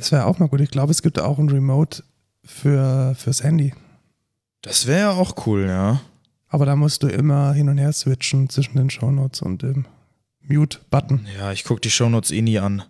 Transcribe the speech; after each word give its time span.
Das 0.00 0.12
wäre 0.12 0.24
auch 0.24 0.38
mal 0.38 0.48
gut. 0.48 0.62
Ich 0.62 0.70
glaube, 0.70 0.92
es 0.92 1.02
gibt 1.02 1.20
auch 1.20 1.38
ein 1.38 1.50
Remote 1.50 2.02
für, 2.42 3.14
fürs 3.18 3.44
Handy. 3.44 3.74
Das 4.62 4.86
wäre 4.86 5.00
ja 5.00 5.10
auch 5.10 5.46
cool, 5.46 5.66
ja. 5.66 6.00
Aber 6.48 6.64
da 6.64 6.74
musst 6.74 7.02
du 7.02 7.08
immer 7.08 7.52
hin 7.52 7.68
und 7.68 7.76
her 7.76 7.92
switchen 7.92 8.48
zwischen 8.48 8.78
den 8.78 8.88
Shownotes 8.88 9.42
und 9.42 9.60
dem 9.60 9.84
Mute-Button. 10.40 11.26
Ja, 11.38 11.52
ich 11.52 11.64
gucke 11.64 11.82
die 11.82 11.90
Shownotes 11.90 12.30
eh 12.30 12.40
nie 12.40 12.58
an. 12.58 12.82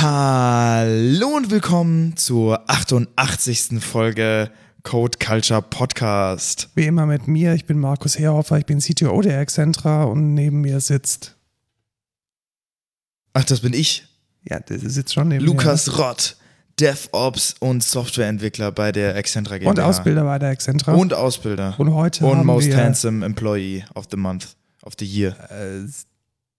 Hallo 0.00 1.28
und 1.36 1.52
willkommen 1.52 2.16
zur 2.16 2.68
88. 2.68 3.80
Folge 3.80 4.50
Code 4.82 5.18
Culture 5.24 5.62
Podcast. 5.62 6.70
Wie 6.74 6.86
immer 6.86 7.06
mit 7.06 7.28
mir, 7.28 7.54
ich 7.54 7.64
bin 7.64 7.78
Markus 7.78 8.18
Herhofer, 8.18 8.58
ich 8.58 8.66
bin 8.66 8.80
CTO 8.80 9.22
der 9.22 9.40
Excentra 9.40 10.02
und 10.02 10.34
neben 10.34 10.62
mir 10.62 10.80
sitzt, 10.80 11.37
Ach, 13.34 13.44
das 13.44 13.60
bin 13.60 13.72
ich. 13.72 14.06
ja, 14.48 14.58
das 14.60 14.82
ist 14.82 14.96
jetzt 14.96 15.12
schon 15.12 15.30
Lukas 15.32 15.98
Rott, 15.98 16.36
DevOps 16.80 17.54
und 17.60 17.82
Softwareentwickler 17.82 18.72
bei 18.72 18.92
der 18.92 19.16
Excentra 19.16 19.54
mir. 19.54 19.60
GmbH. 19.60 19.70
Und 19.70 19.80
Ausbilder 19.80 20.24
bei 20.24 20.38
der 20.38 20.50
Excentra. 20.50 20.92
Und 20.94 21.12
Ausbilder. 21.14 21.74
Und 21.78 21.92
heute 21.94 22.24
Und 22.26 22.44
Most 22.46 22.74
Handsome 22.74 23.24
Employee 23.24 23.84
of 23.94 24.06
the 24.10 24.16
Month, 24.16 24.56
of 24.82 24.94
the 24.98 25.04
Year. 25.06 25.36
äh, 25.50 25.86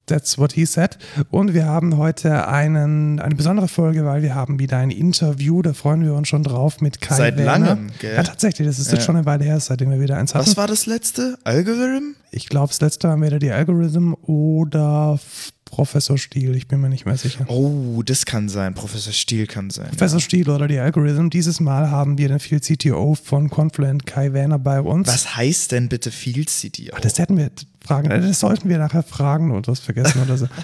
That's 0.06 0.40
what 0.40 0.54
he 0.54 0.66
said. 0.66 0.98
Und 1.30 1.54
wir 1.54 1.66
haben 1.68 1.96
heute 1.98 2.48
einen, 2.48 3.20
eine 3.20 3.36
besondere 3.36 3.68
Folge, 3.68 4.06
weil 4.06 4.24
wir 4.24 4.34
haben 4.34 4.58
wieder 4.58 4.78
ein 4.78 4.90
Interview, 4.90 5.62
da 5.62 5.74
freuen 5.74 6.04
wir 6.04 6.16
uns 6.16 6.28
schon 6.28 6.42
drauf 6.44 6.82
mit 6.82 7.00
Kai 7.00 7.14
Seit 7.16 7.38
Werner. 7.38 7.68
langem, 7.68 7.92
gell? 8.00 8.16
Ja, 8.16 8.24
tatsächlich, 8.24 8.68
das 8.68 8.80
ist 8.80 8.88
jetzt 8.92 9.02
Ja. 9.02 9.06
schon 9.06 9.18
eine 9.18 9.28
Weile 9.28 9.44
her, 9.44 9.60
seitdem 9.60 9.92
wir 9.92 10.00
wieder 10.02 10.18
eins 10.18 10.34
hatten. 10.34 10.48
Was 10.48 10.58
war 10.58 10.66
das 10.66 10.88
letzte? 10.88 11.38
Algorithm? 11.44 12.16
Ich 12.32 12.50
glaube, 12.50 12.70
das 12.70 12.82
letzte 12.82 13.08
war 13.08 13.14
entweder 13.14 13.38
die 13.38 13.52
Algorithm 13.52 14.16
oder 14.24 15.20
Professor 15.70 16.18
Stiel, 16.18 16.56
ich 16.56 16.68
bin 16.68 16.82
mir 16.82 16.90
nicht 16.90 17.06
mehr 17.06 17.18
sicher. 17.18 17.46
Oh, 17.48 18.02
das 18.04 18.26
kann 18.26 18.50
sein. 18.50 18.74
Professor 18.74 19.14
Stiel 19.14 19.48
kann 19.48 19.70
sein. 19.70 19.90
Professor 19.90 20.20
Stiel 20.20 20.50
oder 20.50 20.68
die 20.68 20.80
Algorithm. 20.80 21.30
Dieses 21.30 21.60
Mal 21.60 21.90
haben 21.90 22.18
wir 22.18 22.28
den 22.28 22.40
Field 22.40 22.64
CTO 22.64 23.16
von 23.16 23.50
Confluent, 23.50 24.06
Kai 24.06 24.34
Werner, 24.34 24.60
bei 24.60 24.82
uns. 24.82 25.08
Was 25.08 25.36
heißt 25.36 25.72
denn 25.72 25.90
bitte 25.90 26.12
Field 26.12 26.50
CTO? 26.50 26.94
Ach, 26.96 27.00
das 27.00 27.18
hätten 27.20 27.38
wir 27.38 27.52
fragen, 27.80 28.12
äh, 28.12 28.20
das 28.22 28.40
sollten 28.40 28.70
wir 28.70 28.78
nachher 28.78 29.04
fragen 29.04 29.52
und 29.52 29.68
was 29.68 29.80
vergessen 29.80 30.22
oder 30.24 30.38
so. 30.38 30.48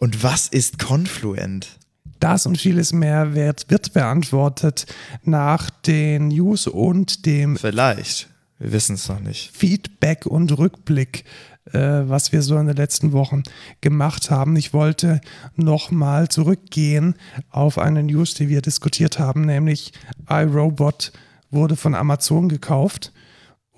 Und 0.00 0.22
was 0.22 0.46
ist 0.46 0.78
Confluent? 0.78 1.76
Das 2.20 2.46
und 2.46 2.58
vieles 2.58 2.92
mehr 2.92 3.34
wird, 3.34 3.68
wird 3.68 3.92
beantwortet 3.92 4.86
nach 5.24 5.70
den 5.70 6.28
News 6.28 6.66
und 6.66 7.26
dem 7.26 7.56
Vielleicht. 7.56 8.28
Wir 8.58 8.72
wissen 8.72 8.96
es 8.96 9.08
noch 9.08 9.20
nicht. 9.20 9.56
Feedback 9.56 10.26
und 10.26 10.56
Rückblick, 10.58 11.24
was 11.72 12.32
wir 12.32 12.42
so 12.42 12.56
in 12.56 12.66
den 12.66 12.76
letzten 12.76 13.12
Wochen 13.12 13.42
gemacht 13.80 14.30
haben. 14.30 14.56
Ich 14.56 14.72
wollte 14.72 15.20
nochmal 15.56 16.28
zurückgehen 16.28 17.14
auf 17.50 17.78
eine 17.78 18.02
News, 18.02 18.34
die 18.34 18.48
wir 18.48 18.62
diskutiert 18.62 19.18
haben, 19.18 19.42
nämlich 19.42 19.92
iRobot 20.28 21.12
wurde 21.50 21.76
von 21.76 21.94
Amazon 21.94 22.48
gekauft 22.48 23.12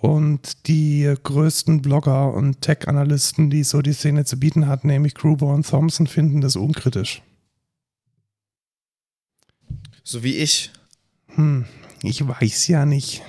und 0.00 0.66
die 0.66 1.12
größten 1.22 1.82
Blogger 1.82 2.32
und 2.32 2.62
Tech-Analysten, 2.62 3.50
die 3.50 3.64
so 3.64 3.82
die 3.82 3.92
Szene 3.92 4.25
zu 4.25 4.38
bieten 4.38 4.66
hat, 4.66 4.84
nämlich 4.84 5.14
Gruber 5.14 5.52
und 5.52 5.69
Thompson, 5.69 6.06
finden 6.06 6.41
das 6.41 6.56
unkritisch. 6.56 7.22
So 10.02 10.22
wie 10.22 10.36
ich. 10.36 10.72
Hm, 11.34 11.66
ich 12.02 12.27
weiß 12.27 12.69
ja 12.69 12.86
nicht. 12.86 13.22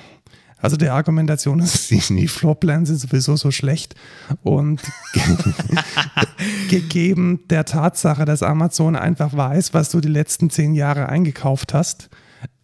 Also 0.62 0.78
die 0.78 0.90
Argumentation 0.90 1.60
ist, 1.60 1.90
die 1.92 2.00
die 2.00 2.28
Floorplans 2.28 2.90
sind 2.90 3.00
sowieso 3.00 3.36
so 3.36 3.52
schlecht 3.52 3.96
und 4.44 4.82
gegeben 6.70 7.42
der 7.50 7.66
Tatsache, 7.66 8.26
dass 8.26 8.44
Amazon 8.44 8.96
einfach 8.96 9.36
weiß, 9.36 9.74
was 9.74 9.90
du 9.90 10.02
die 10.02 10.10
letzten 10.10 10.50
zehn 10.50 10.74
Jahre 10.74 11.10
eingekauft 11.10 11.74
hast, 11.74 12.10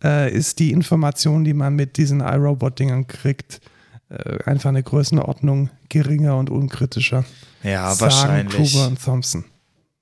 äh, 0.03 0.31
ist 0.31 0.59
die 0.59 0.71
Information, 0.71 1.44
die 1.44 1.53
man 1.53 1.75
mit 1.75 1.97
diesen 1.97 2.21
iRobot-Dingern 2.21 3.07
kriegt, 3.07 3.61
äh, 4.09 4.44
einfach 4.44 4.69
eine 4.69 4.83
Größenordnung 4.83 5.69
geringer 5.89 6.38
und 6.38 6.50
unkritischer. 6.50 7.25
Ja, 7.63 7.94
Sagen 7.94 8.01
wahrscheinlich. 8.01 8.71
Gruber 8.71 8.88
und 8.88 9.03
Thompson. 9.03 9.45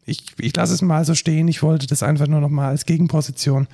Ich, 0.05 0.23
ich 0.37 0.55
lasse 0.55 0.73
es 0.73 0.81
mal 0.81 1.03
so 1.03 1.15
stehen. 1.15 1.47
Ich 1.47 1.63
wollte 1.63 1.87
das 1.87 2.03
einfach 2.03 2.27
nur 2.27 2.39
noch 2.39 2.49
mal 2.49 2.67
als 2.67 2.85
Gegenposition 2.85 3.67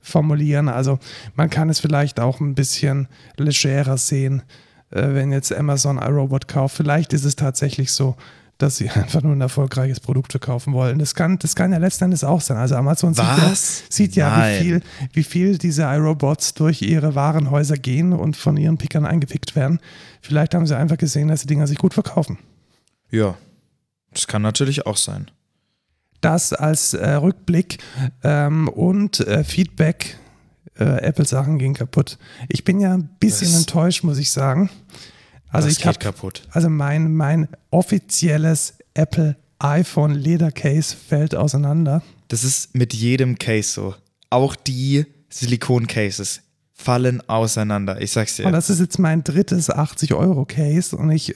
formulieren. 0.00 0.68
Also 0.68 0.98
man 1.34 1.50
kann 1.50 1.68
es 1.68 1.80
vielleicht 1.80 2.20
auch 2.20 2.40
ein 2.40 2.54
bisschen 2.54 3.08
legerer 3.36 3.98
sehen, 3.98 4.42
äh, 4.90 5.14
wenn 5.14 5.32
jetzt 5.32 5.52
Amazon 5.52 5.98
iRobot 5.98 6.48
kauft. 6.48 6.76
Vielleicht 6.76 7.12
ist 7.12 7.24
es 7.24 7.36
tatsächlich 7.36 7.92
so, 7.92 8.16
dass 8.58 8.76
sie 8.76 8.90
einfach 8.94 9.22
nur 9.22 9.32
ein 9.32 9.40
erfolgreiches 9.40 10.00
Produkt 10.00 10.32
verkaufen 10.32 10.72
wollen. 10.72 10.98
Das 10.98 11.14
kann, 11.14 11.38
das 11.38 11.54
kann 11.54 11.72
ja 11.72 11.78
letzten 11.78 12.04
Endes 12.04 12.24
auch 12.24 12.40
sein. 12.40 12.56
Also 12.56 12.74
Amazon 12.74 13.14
sieht 13.14 13.24
ja, 13.24 13.50
Was? 13.50 13.84
sieht 13.88 14.16
ja 14.16 14.36
wie, 14.36 14.58
viel, 14.62 14.82
wie 15.12 15.22
viel 15.24 15.58
diese 15.58 15.82
iRobots 15.82 16.54
durch 16.54 16.82
ihre 16.82 17.14
Warenhäuser 17.14 17.76
gehen 17.76 18.12
und 18.12 18.36
von 18.36 18.56
ihren 18.56 18.78
Pickern 18.78 19.06
eingepickt 19.06 19.56
werden. 19.56 19.80
Vielleicht 20.20 20.54
haben 20.54 20.66
sie 20.66 20.76
einfach 20.76 20.98
gesehen, 20.98 21.28
dass 21.28 21.42
die 21.42 21.46
Dinger 21.46 21.66
sich 21.66 21.78
gut 21.78 21.94
verkaufen. 21.94 22.38
Ja. 23.10 23.36
Das 24.12 24.26
kann 24.26 24.42
natürlich 24.42 24.86
auch 24.86 24.96
sein. 24.96 25.30
Das 26.20 26.52
als 26.52 26.94
äh, 26.94 27.10
Rückblick 27.12 27.78
ähm, 28.22 28.68
und 28.68 29.20
äh, 29.20 29.44
Feedback. 29.44 30.18
Äh, 30.78 30.84
Apple-Sachen 31.02 31.58
gehen 31.58 31.74
kaputt. 31.74 32.18
Ich 32.48 32.62
bin 32.62 32.78
ja 32.78 32.94
ein 32.94 33.10
bisschen 33.18 33.48
Was? 33.48 33.58
enttäuscht, 33.58 34.04
muss 34.04 34.18
ich 34.18 34.30
sagen. 34.30 34.70
Also 35.50 35.68
ich 35.68 35.78
geht 35.78 35.86
habe 35.86 35.98
kaputt. 35.98 36.42
also 36.50 36.68
mein, 36.68 37.14
mein 37.14 37.48
offizielles 37.70 38.74
Apple 38.94 39.36
iPhone 39.58 40.14
Ledercase 40.14 40.94
fällt 40.96 41.34
auseinander. 41.34 42.02
Das 42.28 42.44
ist 42.44 42.74
mit 42.74 42.94
jedem 42.94 43.38
Case 43.38 43.70
so. 43.70 43.94
Auch 44.30 44.54
die 44.54 45.06
Silikon-Cases 45.30 46.42
fallen 46.74 47.28
auseinander. 47.28 48.00
Ich 48.00 48.12
sag's 48.12 48.36
dir. 48.36 48.46
Und 48.46 48.52
das 48.52 48.70
ist 48.70 48.80
jetzt 48.80 48.98
mein 48.98 49.24
drittes 49.24 49.70
80-Euro-Case 49.70 50.96
und 50.96 51.10
ich 51.10 51.34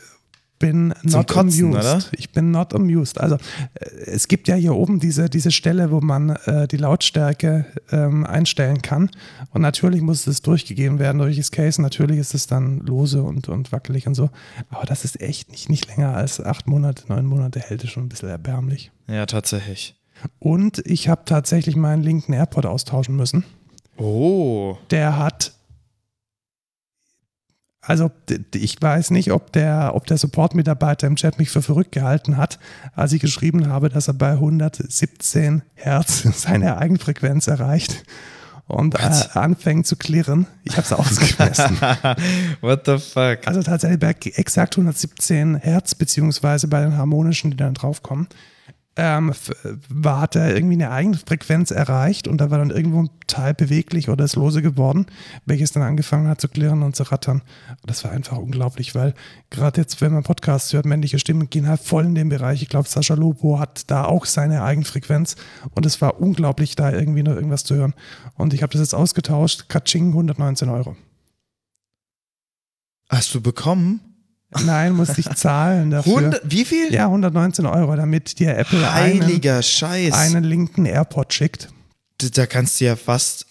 bin 0.62 0.94
not 1.02 1.26
Kotzen, 1.26 1.66
amused. 1.66 1.80
oder? 1.80 2.00
Ich 2.12 2.30
bin 2.30 2.52
not 2.52 2.72
amused. 2.72 3.20
Also 3.20 3.34
äh, 3.34 3.84
es 4.06 4.28
gibt 4.28 4.46
ja 4.46 4.54
hier 4.54 4.74
oben 4.74 5.00
diese, 5.00 5.28
diese 5.28 5.50
Stelle, 5.50 5.90
wo 5.90 6.00
man 6.00 6.30
äh, 6.30 6.68
die 6.68 6.76
Lautstärke 6.76 7.66
ähm, 7.90 8.24
einstellen 8.24 8.80
kann. 8.80 9.10
Und 9.50 9.60
natürlich 9.60 10.00
muss 10.00 10.26
es 10.28 10.40
durchgegeben 10.40 11.00
werden 11.00 11.18
durch 11.18 11.36
das 11.36 11.50
Case. 11.50 11.82
Natürlich 11.82 12.18
ist 12.18 12.32
es 12.32 12.46
dann 12.46 12.78
lose 12.78 13.22
und, 13.24 13.48
und 13.48 13.72
wackelig 13.72 14.06
und 14.06 14.14
so. 14.14 14.30
Aber 14.70 14.86
das 14.86 15.04
ist 15.04 15.20
echt 15.20 15.50
nicht, 15.50 15.68
nicht 15.68 15.88
länger 15.88 16.14
als 16.14 16.40
acht 16.40 16.68
Monate, 16.68 17.04
neun 17.08 17.26
Monate 17.26 17.58
hält 17.58 17.82
es 17.82 17.90
schon 17.90 18.04
ein 18.04 18.08
bisschen 18.08 18.28
erbärmlich. 18.28 18.92
ja, 19.08 19.26
tatsächlich. 19.26 19.96
Und 20.38 20.80
ich 20.86 21.08
habe 21.08 21.22
tatsächlich 21.24 21.74
meinen 21.74 22.02
linken 22.04 22.32
AirPod 22.32 22.64
austauschen 22.66 23.16
müssen. 23.16 23.44
Oh. 23.98 24.78
der 24.90 25.18
hat 25.18 25.52
also 27.84 28.12
ich 28.54 28.80
weiß 28.80 29.10
nicht, 29.10 29.32
ob 29.32 29.52
der, 29.52 29.92
ob 29.94 30.06
der 30.06 30.16
Support-Mitarbeiter 30.16 31.08
im 31.08 31.16
Chat 31.16 31.40
mich 31.40 31.50
für 31.50 31.62
verrückt 31.62 31.90
gehalten 31.90 32.36
hat, 32.36 32.60
als 32.94 33.12
ich 33.12 33.20
geschrieben 33.20 33.66
habe, 33.66 33.88
dass 33.88 34.06
er 34.06 34.14
bei 34.14 34.30
117 34.30 35.62
Hertz 35.74 36.22
seine 36.34 36.78
Eigenfrequenz 36.78 37.48
erreicht 37.48 38.04
und 38.68 38.94
äh, 38.94 39.10
anfängt 39.34 39.88
zu 39.88 39.96
klirren. 39.96 40.46
Ich 40.62 40.76
habe 40.76 40.82
es 40.82 40.92
ausgemessen. 40.92 41.76
What 42.60 42.86
the 42.86 42.98
fuck? 42.98 43.46
Also 43.46 43.62
tatsächlich 43.64 43.98
bei 43.98 44.14
exakt 44.36 44.74
117 44.74 45.56
Hertz, 45.56 45.96
beziehungsweise 45.96 46.68
bei 46.68 46.82
den 46.82 46.96
harmonischen, 46.96 47.50
die 47.50 47.56
dann 47.56 47.74
draufkommen, 47.74 48.28
ähm, 48.96 49.32
war, 49.88 50.20
hat 50.20 50.36
er 50.36 50.54
irgendwie 50.54 50.74
eine 50.74 50.90
eigene 50.90 51.16
Frequenz 51.16 51.70
erreicht 51.70 52.28
und 52.28 52.38
da 52.38 52.50
war 52.50 52.58
dann 52.58 52.70
irgendwo 52.70 53.02
ein 53.02 53.10
Teil 53.26 53.54
beweglich 53.54 54.10
oder 54.10 54.24
ist 54.24 54.36
lose 54.36 54.60
geworden, 54.60 55.06
welches 55.46 55.72
dann 55.72 55.82
angefangen 55.82 56.28
hat 56.28 56.40
zu 56.42 56.48
klirren 56.48 56.82
und 56.82 56.94
zu 56.94 57.04
rattern. 57.04 57.40
Das 57.86 58.04
war 58.04 58.10
einfach 58.10 58.36
unglaublich, 58.36 58.94
weil 58.94 59.14
gerade 59.48 59.80
jetzt, 59.80 60.02
wenn 60.02 60.12
man 60.12 60.24
Podcasts 60.24 60.72
hört, 60.74 60.84
männliche 60.84 61.18
Stimmen 61.18 61.48
gehen 61.48 61.68
halt 61.68 61.80
voll 61.80 62.04
in 62.04 62.14
den 62.14 62.28
Bereich. 62.28 62.60
Ich 62.60 62.68
glaube, 62.68 62.88
Sascha 62.88 63.14
Lobo 63.14 63.58
hat 63.58 63.90
da 63.90 64.04
auch 64.04 64.26
seine 64.26 64.62
Eigenfrequenz 64.62 65.36
und 65.74 65.86
es 65.86 66.02
war 66.02 66.20
unglaublich, 66.20 66.76
da 66.76 66.92
irgendwie 66.92 67.22
noch 67.22 67.34
irgendwas 67.34 67.64
zu 67.64 67.74
hören. 67.74 67.94
Und 68.34 68.52
ich 68.52 68.62
habe 68.62 68.72
das 68.72 68.80
jetzt 68.80 68.94
ausgetauscht, 68.94 69.68
Katsching, 69.68 70.08
119 70.08 70.68
Euro. 70.68 70.96
Hast 73.08 73.34
du 73.34 73.40
bekommen? 73.40 74.11
Nein, 74.64 74.92
musste 74.94 75.20
ich 75.20 75.28
zahlen 75.30 75.90
dafür. 75.90 76.18
100, 76.18 76.42
wie 76.50 76.64
viel? 76.64 76.92
Ja, 76.92 77.06
119 77.06 77.66
Euro, 77.66 77.96
damit 77.96 78.38
dir 78.38 78.56
Apple 78.56 78.90
einen, 78.90 79.22
Heiliger 79.22 79.62
Scheiß. 79.62 80.12
einen 80.14 80.44
linken 80.44 80.84
AirPod 80.86 81.32
schickt. 81.32 81.68
Da- 82.18 82.46
kannst 82.46 82.80
du 82.80 82.84
ja 82.84 82.96
fast 82.96 83.46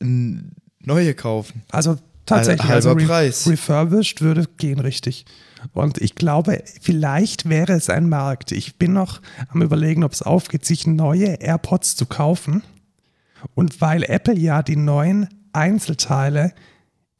neue 0.00 1.14
kaufen. 1.14 1.62
Also 1.70 1.98
tatsächlich, 2.26 2.62
Halber 2.68 2.74
also 2.74 2.92
re 2.92 3.06
Preis. 3.06 3.46
refurbished 3.46 4.20
würde 4.22 4.46
gehen 4.56 4.80
richtig. 4.80 5.26
Und 5.74 5.98
ich 5.98 6.14
glaube, 6.14 6.62
vielleicht 6.80 7.48
wäre 7.48 7.74
es 7.74 7.90
ein 7.90 8.08
Markt. 8.08 8.50
Ich 8.52 8.76
bin 8.76 8.94
noch 8.94 9.20
am 9.50 9.60
überlegen, 9.62 10.04
ob 10.04 10.12
es 10.12 10.22
aufgeht, 10.22 10.64
sich 10.64 10.86
neue 10.86 11.34
AirPods 11.40 11.96
zu 11.96 12.06
kaufen. 12.06 12.62
Und 13.54 13.80
weil 13.80 14.02
Apple 14.04 14.36
ja 14.38 14.62
die 14.62 14.76
neuen 14.76 15.28
Einzelteile 15.52 16.52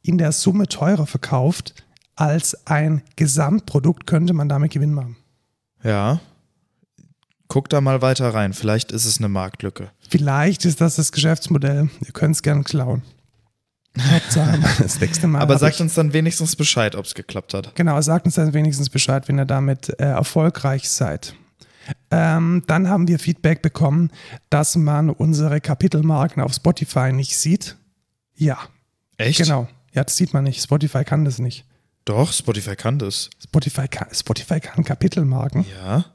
in 0.01 0.17
der 0.17 0.31
Summe 0.31 0.67
teurer 0.67 1.05
verkauft 1.05 1.75
als 2.15 2.67
ein 2.67 3.01
Gesamtprodukt, 3.15 4.07
könnte 4.07 4.33
man 4.33 4.49
damit 4.49 4.71
Gewinn 4.71 4.93
machen. 4.93 5.15
Ja. 5.83 6.19
Guck 7.47 7.69
da 7.69 7.81
mal 7.81 8.01
weiter 8.01 8.33
rein. 8.33 8.53
Vielleicht 8.53 8.91
ist 8.91 9.05
es 9.05 9.17
eine 9.17 9.27
Marktlücke. 9.27 9.91
Vielleicht 10.09 10.65
ist 10.65 10.79
das 10.79 10.95
das 10.95 11.11
Geschäftsmodell. 11.11 11.89
Ihr 12.05 12.13
könnt 12.13 12.35
es 12.35 12.43
gerne 12.43 12.63
klauen. 12.63 13.01
Hauptsache, 13.99 14.59
das 14.81 14.99
nächste 14.99 15.27
Mal. 15.27 15.41
Aber 15.41 15.57
sagt 15.57 15.81
uns 15.81 15.95
dann 15.95 16.13
wenigstens 16.13 16.55
Bescheid, 16.55 16.95
ob 16.95 17.05
es 17.05 17.13
geklappt 17.13 17.53
hat. 17.53 17.75
Genau, 17.75 17.99
sagt 18.01 18.25
uns 18.25 18.35
dann 18.35 18.53
wenigstens 18.53 18.89
Bescheid, 18.89 19.27
wenn 19.27 19.37
ihr 19.37 19.45
damit 19.45 19.89
äh, 19.99 20.05
erfolgreich 20.05 20.89
seid. 20.89 21.35
Ähm, 22.09 22.63
dann 22.67 22.87
haben 22.87 23.07
wir 23.07 23.19
Feedback 23.19 23.61
bekommen, 23.61 24.11
dass 24.49 24.75
man 24.75 25.09
unsere 25.09 25.59
Kapitelmarken 25.59 26.41
auf 26.41 26.53
Spotify 26.53 27.11
nicht 27.11 27.37
sieht. 27.37 27.77
Ja, 28.35 28.57
Echt? 29.17 29.39
genau. 29.39 29.67
Ja, 29.93 30.03
das 30.03 30.15
sieht 30.15 30.33
man 30.33 30.43
nicht. 30.43 30.63
Spotify 30.63 31.03
kann 31.03 31.25
das 31.25 31.39
nicht. 31.39 31.65
Doch, 32.05 32.33
Spotify 32.33 32.75
kann 32.75 32.99
das. 32.99 33.29
Spotify 33.41 33.87
kann, 33.87 34.07
Spotify 34.13 34.59
kann 34.59 34.83
Kapitelmarken. 34.83 35.65
Ja. 35.81 36.05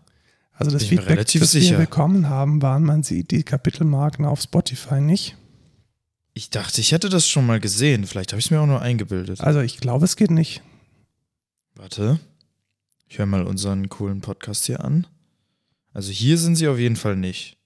Also 0.53 0.71
das 0.71 0.89
Bin 0.89 0.99
Feedback, 0.99 1.27
das 1.27 1.51
sicher. 1.51 1.73
wir 1.73 1.85
bekommen 1.85 2.29
haben, 2.29 2.63
waren, 2.63 2.83
man 2.83 3.03
sieht 3.03 3.31
die 3.31 3.43
Kapitelmarken 3.43 4.25
auf 4.25 4.41
Spotify 4.41 5.01
nicht. 5.01 5.37
Ich 6.33 6.51
dachte, 6.51 6.81
ich 6.81 6.93
hätte 6.93 7.09
das 7.09 7.29
schon 7.29 7.47
mal 7.47 7.61
gesehen. 7.61 8.07
Vielleicht 8.07 8.33
habe 8.33 8.41
ich 8.41 8.47
es 8.47 8.51
mir 8.51 8.61
auch 8.61 8.67
nur 8.67 8.83
eingebildet. 8.83 9.41
Also 9.41 9.61
ich 9.61 9.79
glaube, 9.79 10.05
es 10.05 10.17
geht 10.17 10.31
nicht. 10.31 10.63
Warte. 11.75 12.19
Ich 13.09 13.19
höre 13.19 13.27
mal 13.27 13.45
unseren 13.45 13.89
coolen 13.89 14.21
Podcast 14.21 14.67
hier 14.67 14.83
an. 14.85 15.07
Also 15.93 16.11
hier 16.11 16.37
sind 16.37 16.57
sie 16.57 16.69
auf 16.69 16.79
jeden 16.79 16.97
Fall 16.97 17.17
nicht. 17.17 17.57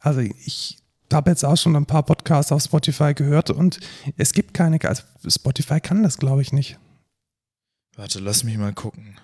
Also 0.00 0.20
ich 0.20 0.78
habe 1.12 1.30
jetzt 1.30 1.44
auch 1.44 1.56
schon 1.56 1.74
ein 1.74 1.86
paar 1.86 2.04
Podcasts 2.04 2.52
auf 2.52 2.62
Spotify 2.62 3.14
gehört 3.14 3.50
und 3.50 3.80
es 4.16 4.32
gibt 4.32 4.54
keine, 4.54 4.78
also 4.84 5.02
Spotify 5.26 5.80
kann 5.80 6.02
das, 6.02 6.18
glaube 6.18 6.42
ich, 6.42 6.52
nicht. 6.52 6.78
Warte, 7.98 8.20
lass 8.20 8.44
mich 8.44 8.56
mal 8.56 8.72
gucken. 8.72 9.16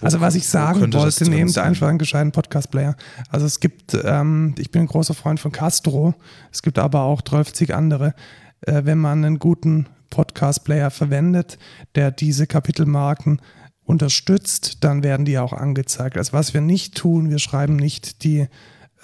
Wo- 0.00 0.04
Also 0.06 0.20
was 0.20 0.34
ich 0.34 0.46
sagen 0.48 0.92
wollte, 0.92 1.30
nehmt 1.30 1.52
sein? 1.52 1.66
einfach 1.68 1.86
einen 1.86 1.98
gescheiten 1.98 2.32
Podcast-Player. 2.32 2.96
Also 3.30 3.46
es 3.46 3.60
gibt, 3.60 3.96
ähm, 4.04 4.56
ich 4.58 4.72
bin 4.72 4.82
ein 4.82 4.86
großer 4.88 5.14
Freund 5.14 5.38
von 5.38 5.52
Castro, 5.52 6.14
es 6.52 6.62
gibt 6.62 6.80
aber 6.80 7.02
auch 7.02 7.20
30 7.20 7.74
andere. 7.74 8.14
Äh, 8.62 8.82
wenn 8.84 8.98
man 8.98 9.24
einen 9.24 9.38
guten 9.38 9.86
Podcast-Player 10.10 10.90
verwendet, 10.90 11.58
der 11.94 12.10
diese 12.10 12.48
Kapitelmarken 12.48 13.40
unterstützt, 13.84 14.78
dann 14.82 15.04
werden 15.04 15.24
die 15.24 15.38
auch 15.38 15.52
angezeigt. 15.52 16.16
Also 16.16 16.32
was 16.32 16.54
wir 16.54 16.60
nicht 16.60 16.96
tun, 16.96 17.30
wir 17.30 17.38
schreiben 17.38 17.76
nicht 17.76 18.24
die, 18.24 18.48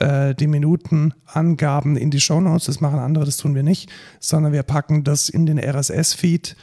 äh, 0.01 0.35
die 0.35 0.49
Minutenangaben 0.49 1.97
in 1.97 2.11
die 2.11 2.21
Shownotes, 2.21 2.67
das 2.67 2.81
machen 2.81 2.99
andere, 2.99 3.25
das 3.25 3.37
tun 3.37 3.55
wir 3.55 3.63
nicht, 3.63 3.91
sondern 4.19 4.53
wir 4.53 4.65
packen 4.65 5.05
das 5.05 5.29
in 5.29 5.47
den 5.47 5.59
RSS-Feed 5.59 6.57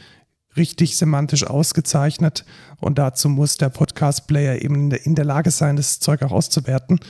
richtig 0.56 0.96
semantisch 0.96 1.44
ausgezeichnet 1.44 2.44
und 2.78 2.98
dazu 2.98 3.28
muss 3.28 3.56
der 3.56 3.70
Podcast-Player 3.70 4.62
eben 4.62 4.90
in 4.90 5.14
der, 5.14 5.24
Lage 5.24 5.50
sein, 5.50 5.76
das 5.76 6.00
Zeug 6.00 6.22
auch 6.22 6.32
auszuwerten 6.32 7.00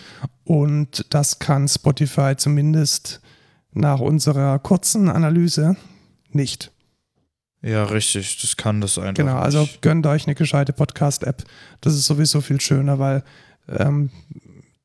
und 0.44 1.06
das 1.10 1.38
kann 1.38 1.68
Spotify 1.68 2.34
zumindest 2.36 3.20
nach 3.72 4.00
unserer 4.00 4.58
kurzen 4.58 5.08
Analyse 5.08 5.76
nicht. 6.30 6.72
Ja, 7.62 7.84
richtig. 7.84 8.40
Das 8.40 8.56
kann 8.56 8.80
das 8.80 8.98
einfach. 8.98 9.14
Genau, 9.14 9.38
also 9.38 9.60
nicht. 9.60 9.82
gönnt 9.82 10.06
euch 10.06 10.26
eine 10.26 10.34
gescheite 10.34 10.72
Podcast-App. 10.72 11.44
Das 11.80 11.94
ist 11.94 12.06
sowieso 12.06 12.40
viel 12.40 12.60
schöner, 12.60 12.98
weil 12.98 13.22
ähm, 13.68 14.10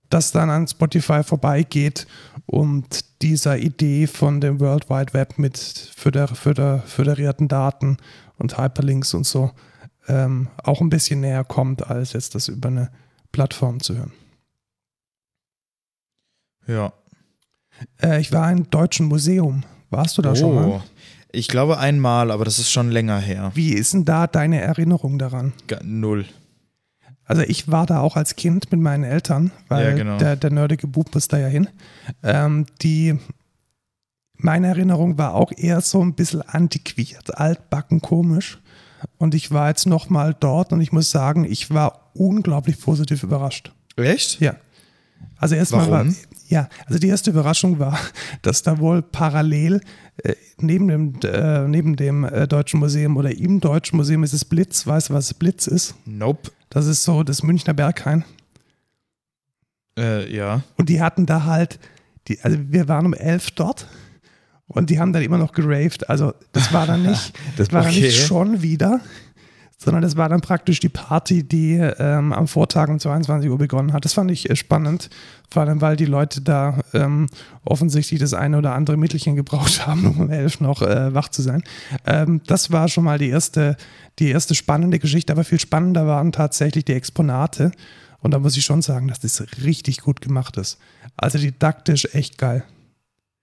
das 0.10 0.32
dann 0.32 0.50
an 0.50 0.68
Spotify 0.68 1.24
vorbeigeht 1.24 2.08
und 2.46 3.22
dieser 3.22 3.58
Idee 3.58 4.08
von 4.08 4.40
dem 4.40 4.60
World 4.60 4.90
Wide 4.90 5.14
Web 5.14 5.38
mit 5.38 5.58
föder, 5.58 6.28
föder, 6.28 6.80
föderierten 6.80 7.48
Daten 7.48 7.98
und 8.38 8.58
Hyperlinks 8.58 9.14
und 9.14 9.26
so 9.26 9.52
ähm, 10.08 10.48
auch 10.64 10.80
ein 10.82 10.90
bisschen 10.90 11.20
näher 11.22 11.44
kommt, 11.44 11.86
als 11.90 12.14
jetzt 12.14 12.34
das 12.36 12.48
über 12.48 12.70
eine 12.70 12.92
Plattform 13.32 13.82
zu 13.82 13.96
hören. 13.98 14.14
Ja. 16.68 16.94
Äh, 18.02 18.20
ich 18.20 18.32
war 18.32 18.52
im 18.52 18.70
Deutschen 18.70 19.08
Museum. 19.08 19.64
Warst 19.90 20.18
du 20.18 20.22
da 20.22 20.36
schon 20.36 20.56
mal? 20.56 20.66
Oh. 20.68 20.82
Ich 21.32 21.48
glaube 21.48 21.78
einmal, 21.78 22.32
aber 22.32 22.46
das 22.46 22.58
ist 22.60 22.72
schon 22.72 22.90
länger 22.90 23.20
her. 23.20 23.52
Wie 23.54 23.74
ist 23.74 23.94
denn 23.94 24.06
da 24.06 24.28
deine 24.28 24.62
Erinnerung 24.62 25.20
daran? 25.20 25.54
Ga- 25.68 25.82
Null. 25.84 26.26
Also 27.26 27.42
ich 27.42 27.70
war 27.70 27.86
da 27.86 28.00
auch 28.00 28.16
als 28.16 28.38
Kind 28.38 28.72
mit 28.72 28.80
meinen 28.80 29.04
Eltern, 29.04 29.52
weil 29.68 29.90
Ja, 29.90 29.96
genau. 29.96 30.18
der, 30.18 30.38
der 30.38 30.50
nerdige 30.50 30.88
Bub 30.88 31.14
muss 31.14 31.28
da 31.28 31.38
ja 31.38 31.48
hin. 31.48 31.68
Ähm, 32.24 32.66
die, 32.82 33.20
meine 34.38 34.68
Erinnerung 34.68 35.18
war 35.18 35.34
auch 35.34 35.52
eher 35.56 35.82
so 35.82 36.02
ein 36.02 36.14
bisschen 36.14 36.42
antiquiert, 36.42 37.38
altbacken, 37.38 38.02
komisch. 38.02 38.60
Und 39.18 39.36
ich 39.36 39.52
war 39.52 39.70
jetzt 39.70 39.86
nochmal 39.86 40.36
dort 40.40 40.74
und 40.74 40.82
ich 40.82 40.92
muss 40.92 41.12
sagen, 41.12 41.44
ich 41.44 41.72
war 41.72 42.12
unglaublich 42.14 42.80
positiv 42.80 43.24
überrascht. 43.24 43.72
Echt? 43.96 44.40
Ja. 44.40 44.56
Also 45.38 45.56
erstmal 45.56 45.90
war, 45.90 46.06
ja, 46.48 46.70
also 46.86 47.00
die 47.00 47.08
erste 47.08 47.32
Überraschung 47.32 47.80
war, 47.80 48.00
dass 48.42 48.64
da 48.64 48.80
wohl 48.80 49.02
parallel 49.02 49.82
äh, 50.24 50.34
neben 50.60 50.88
dem, 50.88 51.20
äh, 51.24 51.68
neben 51.68 51.96
dem 51.96 52.24
äh, 52.24 52.48
Deutschen 52.48 52.80
Museum 52.80 53.18
oder 53.18 53.36
im 53.36 53.60
Deutschen 53.60 53.98
Museum 53.98 54.24
ist 54.24 54.34
es 54.34 54.46
Blitz. 54.46 54.86
Weißt 54.88 55.10
du, 55.10 55.14
was 55.14 55.34
Blitz 55.34 55.68
ist? 55.68 55.96
Nope. 56.06 56.52
Das 56.70 56.86
ist 56.86 57.04
so 57.04 57.24
das 57.24 57.44
Münchner 57.44 57.74
Berghain. 57.74 58.24
Äh, 59.98 60.34
ja. 60.34 60.62
Und 60.78 60.90
die 60.90 61.02
hatten 61.02 61.26
da 61.26 61.46
halt, 61.46 61.80
die, 62.28 62.40
also 62.42 62.58
wir 62.70 62.88
waren 62.88 63.06
um 63.06 63.14
elf 63.14 63.52
dort 63.52 63.88
und 64.68 64.90
die 64.90 65.00
haben 65.00 65.14
dann 65.14 65.24
immer 65.24 65.38
noch 65.38 65.54
geraved. 65.54 66.10
Also 66.10 66.34
das 66.52 66.74
war 66.74 66.86
dann 66.86 67.04
nicht, 67.04 67.34
das 67.58 67.72
war 67.72 67.84
dann 67.84 67.92
Okay. 67.92 68.02
nicht 68.02 68.26
schon 68.26 68.62
wieder, 68.62 69.00
sondern 69.80 70.02
das 70.02 70.18
war 70.18 70.28
dann 70.28 70.42
praktisch 70.42 70.80
die 70.80 70.90
Party, 70.90 71.44
die 71.44 71.76
ähm, 71.76 72.34
am 72.34 72.48
Vortag 72.48 72.90
um 72.90 73.00
22 73.00 73.50
Uhr 73.50 73.58
begonnen 73.60 73.94
hat. 73.94 74.06
Das 74.06 74.14
fand 74.14 74.32
ich 74.32 74.50
äh, 74.50 74.56
spannend, 74.56 75.10
vor 75.52 75.62
allem 75.62 75.82
weil 75.82 75.96
die 75.96 76.06
Leute 76.06 76.42
da 76.42 76.80
ähm, 76.94 77.28
offensichtlich 77.64 78.20
das 78.20 78.34
eine 78.34 78.58
oder 78.58 78.74
andere 78.74 78.98
Mittelchen 78.98 79.36
gebraucht 79.36 79.86
haben, 79.88 80.06
um 80.06 80.20
um 80.20 80.30
elf 80.32 80.60
noch 80.62 80.82
äh, 80.82 81.14
wach 81.14 81.30
zu 81.30 81.42
sein. 81.44 81.64
Ähm, 82.06 82.42
das 82.48 82.72
war 82.72 82.88
schon 82.88 83.04
mal 83.04 83.20
die 83.20 83.30
erste, 83.30 83.78
die 84.20 84.30
erste 84.30 84.56
spannende 84.56 84.98
Geschichte, 85.00 85.32
aber 85.32 85.44
viel 85.44 85.60
spannender 85.60 86.08
waren 86.08 86.32
tatsächlich 86.32 86.86
die 86.86 86.94
Exponate. 86.94 87.72
Und 88.20 88.32
da 88.32 88.40
muss 88.40 88.58
ich 88.58 88.66
schon 88.66 88.82
sagen, 88.82 89.08
dass 89.08 89.20
das 89.20 89.44
richtig 89.64 90.02
gut 90.02 90.22
gemacht 90.22 90.58
ist. 90.58 90.80
Also 91.18 91.38
didaktisch 91.38 92.08
echt 92.14 92.40
geil. 92.40 92.64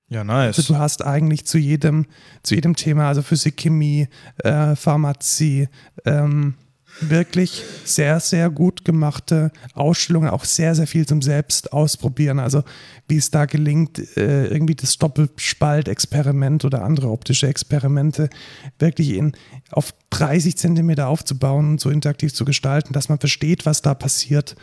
Ja, 0.08 0.22
nice. 0.22 0.58
Also 0.58 0.74
du 0.74 0.78
hast 0.78 1.04
eigentlich 1.04 1.46
zu 1.46 1.58
jedem, 1.58 2.06
zu 2.42 2.54
jedem 2.54 2.76
Thema, 2.76 3.08
also 3.08 3.22
Physik, 3.22 3.56
Chemie, 3.56 4.08
äh, 4.38 4.76
Pharmazie, 4.76 5.68
ähm, 6.04 6.54
wirklich 7.00 7.64
sehr, 7.84 8.20
sehr 8.20 8.50
gut 8.50 8.84
gemachte 8.84 9.50
Ausstellungen, 9.72 10.30
auch 10.30 10.44
sehr, 10.44 10.74
sehr 10.74 10.86
viel 10.86 11.06
zum 11.06 11.22
Selbst 11.22 11.72
ausprobieren. 11.72 12.38
Also 12.38 12.62
wie 13.08 13.16
es 13.16 13.30
da 13.30 13.46
gelingt, 13.46 13.98
äh, 14.16 14.46
irgendwie 14.46 14.74
das 14.74 14.98
Doppelspalt-Experiment 14.98 16.64
oder 16.64 16.82
andere 16.82 17.08
optische 17.08 17.48
Experimente 17.48 18.30
wirklich 18.78 19.14
in, 19.14 19.32
auf 19.70 19.92
30 20.10 20.56
Zentimeter 20.56 21.08
aufzubauen 21.08 21.70
und 21.70 21.80
so 21.80 21.90
interaktiv 21.90 22.32
zu 22.32 22.44
gestalten, 22.44 22.92
dass 22.92 23.08
man 23.08 23.18
versteht, 23.18 23.66
was 23.66 23.82
da 23.82 23.94
passiert, 23.94 24.54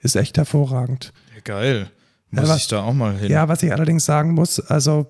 ist 0.00 0.16
echt 0.16 0.38
hervorragend. 0.38 1.12
Ja, 1.34 1.40
geil. 1.42 1.90
Muss 2.30 2.48
was- 2.48 2.56
ich 2.58 2.68
da 2.68 2.82
auch 2.82 2.94
mal 2.94 3.16
hin. 3.16 3.30
Ja, 3.30 3.48
was 3.48 3.62
ich 3.62 3.72
allerdings 3.72 4.04
sagen 4.04 4.32
muss, 4.34 4.60
also 4.60 5.06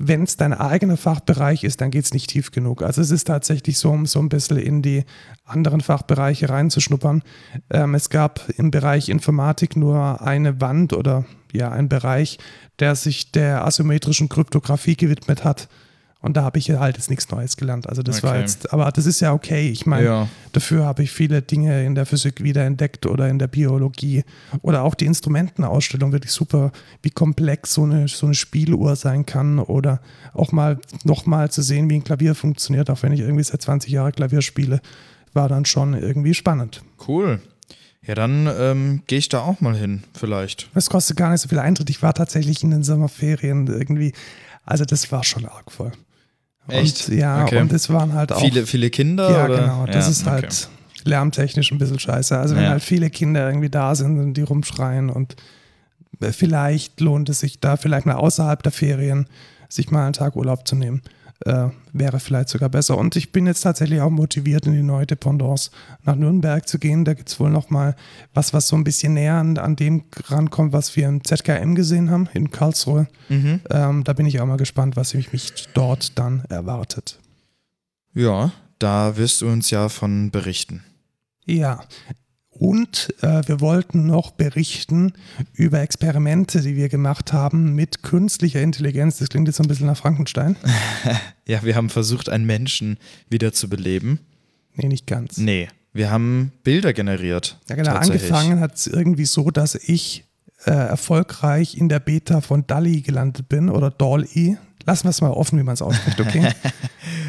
wenn 0.00 0.22
es 0.22 0.36
dein 0.36 0.54
eigener 0.54 0.96
Fachbereich 0.96 1.64
ist, 1.64 1.80
dann 1.80 1.90
geht 1.90 2.04
es 2.04 2.14
nicht 2.14 2.30
tief 2.30 2.52
genug. 2.52 2.82
Also 2.82 3.00
es 3.00 3.10
ist 3.10 3.26
tatsächlich 3.26 3.78
so, 3.78 3.90
um 3.90 4.06
so 4.06 4.20
ein 4.20 4.28
bisschen 4.28 4.58
in 4.58 4.80
die 4.80 5.04
anderen 5.44 5.80
Fachbereiche 5.80 6.48
reinzuschnuppern. 6.48 7.22
Ähm, 7.70 7.94
es 7.94 8.08
gab 8.08 8.48
im 8.56 8.70
Bereich 8.70 9.08
Informatik 9.08 9.76
nur 9.76 10.22
eine 10.22 10.60
Wand 10.60 10.92
oder 10.92 11.24
ja, 11.52 11.70
ein 11.72 11.88
Bereich, 11.88 12.38
der 12.78 12.94
sich 12.94 13.32
der 13.32 13.64
asymmetrischen 13.64 14.28
Kryptographie 14.28 14.96
gewidmet 14.96 15.42
hat. 15.42 15.68
Und 16.20 16.36
da 16.36 16.42
habe 16.42 16.58
ich 16.58 16.68
halt 16.70 16.96
jetzt 16.96 17.10
nichts 17.10 17.30
Neues 17.30 17.56
gelernt. 17.56 17.88
Also 17.88 18.02
das 18.02 18.24
war 18.24 18.32
Okay. 18.32 18.40
jetzt, 18.40 18.72
aber 18.72 18.90
das 18.90 19.06
ist 19.06 19.20
ja 19.20 19.32
okay. 19.32 19.68
Ich 19.70 19.86
meine, 19.86 20.04
Ja. 20.04 20.28
Dafür 20.52 20.84
habe 20.84 21.04
ich 21.04 21.12
viele 21.12 21.42
Dinge 21.42 21.84
in 21.84 21.94
der 21.94 22.06
Physik 22.06 22.42
wiederentdeckt 22.42 23.06
oder 23.06 23.28
in 23.28 23.38
der 23.38 23.46
Biologie 23.46 24.24
oder 24.62 24.82
auch 24.82 24.94
die 24.96 25.06
Instrumentenausstellung 25.06 26.10
wirklich 26.10 26.32
super, 26.32 26.72
wie 27.02 27.10
komplex 27.10 27.74
so 27.74 27.84
eine, 27.84 28.08
so 28.08 28.26
eine 28.26 28.34
Spieluhr 28.34 28.96
sein 28.96 29.26
kann 29.26 29.60
oder 29.60 30.00
auch 30.34 30.50
mal 30.50 30.78
nochmal 31.04 31.50
zu 31.50 31.62
sehen, 31.62 31.88
wie 31.90 31.94
ein 31.94 32.02
Klavier 32.04 32.34
funktioniert, 32.34 32.90
auch 32.90 33.02
wenn 33.04 33.12
ich 33.12 33.20
irgendwie 33.20 33.44
seit 33.44 33.62
20 33.62 33.92
Jahren 33.92 34.12
Klavier 34.12 34.42
spiele, 34.42 34.80
war 35.34 35.48
dann 35.48 35.64
schon 35.66 35.94
irgendwie 35.94 36.34
spannend. 36.34 36.82
Cool. 37.06 37.40
Ja, 38.02 38.14
dann 38.16 38.48
ähm, 38.58 39.02
gehe 39.06 39.18
ich 39.18 39.28
da 39.28 39.40
auch 39.42 39.60
mal 39.60 39.76
hin, 39.76 40.02
vielleicht. 40.18 40.68
Es 40.74 40.88
kostet 40.90 41.16
gar 41.16 41.30
nicht 41.30 41.42
so 41.42 41.48
viel 41.48 41.58
Eintritt. 41.60 41.90
Ich 41.90 42.02
war 42.02 42.14
tatsächlich 42.14 42.64
in 42.64 42.70
den 42.70 42.82
Sommerferien 42.82 43.66
irgendwie, 43.68 44.12
also 44.64 44.84
das 44.84 45.12
war 45.12 45.22
schon 45.22 45.44
arg 45.46 45.70
voll. 45.70 45.92
Echt? 46.68 47.08
Und, 47.08 47.16
ja, 47.18 47.44
Okay. 47.44 47.60
und 47.60 47.72
es 47.72 47.88
waren 47.90 48.12
halt 48.12 48.32
auch 48.32 48.40
Viele, 48.40 48.66
viele 48.66 48.90
Kinder? 48.90 49.30
Ja, 49.30 49.44
oder? 49.46 49.60
genau. 49.60 49.86
Das 49.86 50.04
Ja, 50.06 50.10
ist 50.10 50.26
halt 50.26 50.44
okay. 50.44 51.08
lärmtechnisch 51.08 51.72
ein 51.72 51.78
bisschen 51.78 51.98
scheiße. 51.98 52.36
Also 52.38 52.54
wenn 52.56 52.64
Ja. 52.64 52.70
halt 52.70 52.82
viele 52.82 53.10
Kinder 53.10 53.46
irgendwie 53.46 53.70
da 53.70 53.94
sind 53.94 54.18
und 54.18 54.34
die 54.34 54.42
rumschreien 54.42 55.10
und 55.10 55.36
äh, 56.20 56.32
vielleicht 56.32 57.00
lohnt 57.00 57.28
es 57.28 57.40
sich 57.40 57.60
da 57.60 57.76
vielleicht 57.76 58.06
mal 58.06 58.14
außerhalb 58.16 58.62
der 58.62 58.72
Ferien 58.72 59.26
sich 59.68 59.90
mal 59.90 60.04
einen 60.04 60.12
Tag 60.14 60.36
Urlaub 60.36 60.66
zu 60.66 60.76
nehmen. 60.76 61.02
Äh, 61.44 61.68
wäre 61.92 62.20
vielleicht 62.20 62.48
sogar 62.48 62.68
besser. 62.68 62.98
Und 62.98 63.16
ich 63.16 63.32
bin 63.32 63.46
jetzt 63.46 63.62
tatsächlich 63.62 64.00
auch 64.00 64.10
motiviert, 64.10 64.66
in 64.66 64.72
die 64.72 64.82
neue 64.82 65.06
Dependance 65.06 65.70
nach 66.04 66.16
Nürnberg 66.16 66.68
zu 66.68 66.78
gehen. 66.78 67.04
Da 67.04 67.14
gibt 67.14 67.28
es 67.28 67.38
wohl 67.38 67.50
nochmal 67.50 67.96
was, 68.34 68.52
was 68.52 68.68
so 68.68 68.76
ein 68.76 68.84
bisschen 68.84 69.14
näher 69.14 69.34
an, 69.34 69.58
an 69.58 69.76
dem 69.76 70.04
rankommt, 70.26 70.72
was 70.72 70.96
wir 70.96 71.08
im 71.08 71.22
ZKM 71.22 71.74
gesehen 71.74 72.10
haben, 72.10 72.28
in 72.34 72.50
Karlsruhe. 72.50 73.06
Mhm. 73.28 73.60
Ähm, 73.70 74.04
da 74.04 74.12
bin 74.12 74.26
ich 74.26 74.40
auch 74.40 74.46
mal 74.46 74.56
gespannt, 74.56 74.96
was 74.96 75.14
mich, 75.14 75.32
mich 75.32 75.68
dort 75.74 76.18
dann 76.18 76.44
erwartet. 76.48 77.18
Ja, 78.14 78.52
da 78.78 79.16
wirst 79.16 79.42
du 79.42 79.48
uns 79.48 79.70
ja 79.70 79.88
von 79.88 80.30
berichten. 80.30 80.84
Ja, 81.44 81.80
und 82.58 83.14
äh, 83.22 83.42
wir 83.46 83.60
wollten 83.60 84.06
noch 84.06 84.32
berichten 84.32 85.12
über 85.54 85.80
Experimente, 85.80 86.60
die 86.60 86.76
wir 86.76 86.88
gemacht 86.88 87.32
haben 87.32 87.74
mit 87.74 88.02
künstlicher 88.02 88.60
Intelligenz. 88.60 89.18
Das 89.18 89.28
klingt 89.28 89.48
jetzt 89.48 89.56
so 89.56 89.62
ein 89.62 89.68
bisschen 89.68 89.86
nach 89.86 89.96
Frankenstein. 89.96 90.56
Ja, 91.46 91.62
wir 91.62 91.76
haben 91.76 91.88
versucht, 91.88 92.28
einen 92.28 92.44
Menschen 92.44 92.98
wieder 93.30 93.54
zu 93.54 93.70
beleben. 93.70 94.20
Nee, 94.74 94.88
nicht 94.88 95.06
ganz. 95.06 95.38
Nee, 95.38 95.68
wir 95.94 96.10
haben 96.10 96.52
Bilder 96.62 96.92
generiert. 96.92 97.58
Ja, 97.70 97.76
genau. 97.76 97.94
Angefangen 97.94 98.60
hat 98.60 98.74
es 98.74 98.86
irgendwie 98.86 99.24
so, 99.24 99.50
dass 99.50 99.74
ich 99.74 100.27
äh, 100.64 100.70
erfolgreich 100.70 101.76
in 101.76 101.88
der 101.88 102.00
Beta 102.00 102.40
von 102.40 102.66
DALI 102.66 103.02
gelandet 103.02 103.48
bin 103.48 103.68
oder 103.70 103.90
DALL-E. 103.90 104.56
Lassen 104.86 105.04
wir 105.04 105.10
es 105.10 105.20
mal 105.20 105.30
offen, 105.30 105.58
wie 105.58 105.62
man 105.62 105.74
es 105.74 105.82
ausspricht, 105.82 106.20
okay? 106.20 106.48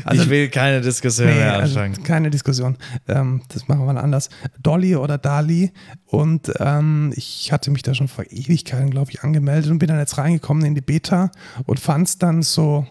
Also- 0.06 0.24
ich 0.24 0.30
will 0.30 0.50
keine 0.50 0.80
Diskussion 0.82 1.28
Nee, 1.28 1.36
mehr 1.36 1.54
also 1.56 1.80
anfangen. 1.80 2.04
keine 2.06 2.30
Diskussion. 2.30 2.78
Ähm, 3.08 3.42
das 3.50 3.68
machen 3.68 3.82
wir 3.86 3.94
mal 3.94 4.00
anders. 4.00 4.30
Dolly 4.64 4.96
oder 4.96 5.18
Dali. 5.18 5.72
Und 6.06 6.52
ähm, 6.60 7.12
ich 7.16 7.52
hatte 7.52 7.70
mich 7.70 7.84
da 7.84 7.94
schon 7.94 8.08
vor 8.08 8.24
Ewigkeiten, 8.30 8.90
glaube 8.90 9.12
ich, 9.12 9.22
angemeldet 9.24 9.70
und 9.72 9.80
bin 9.80 9.90
dann 9.90 10.00
jetzt 10.00 10.18
reingekommen 10.18 10.64
in 10.66 10.74
die 10.74 10.82
Beta 10.82 11.32
und 11.66 11.80
fand 11.82 12.08
es 12.08 12.18
dann 12.18 12.44
so, 12.44 12.88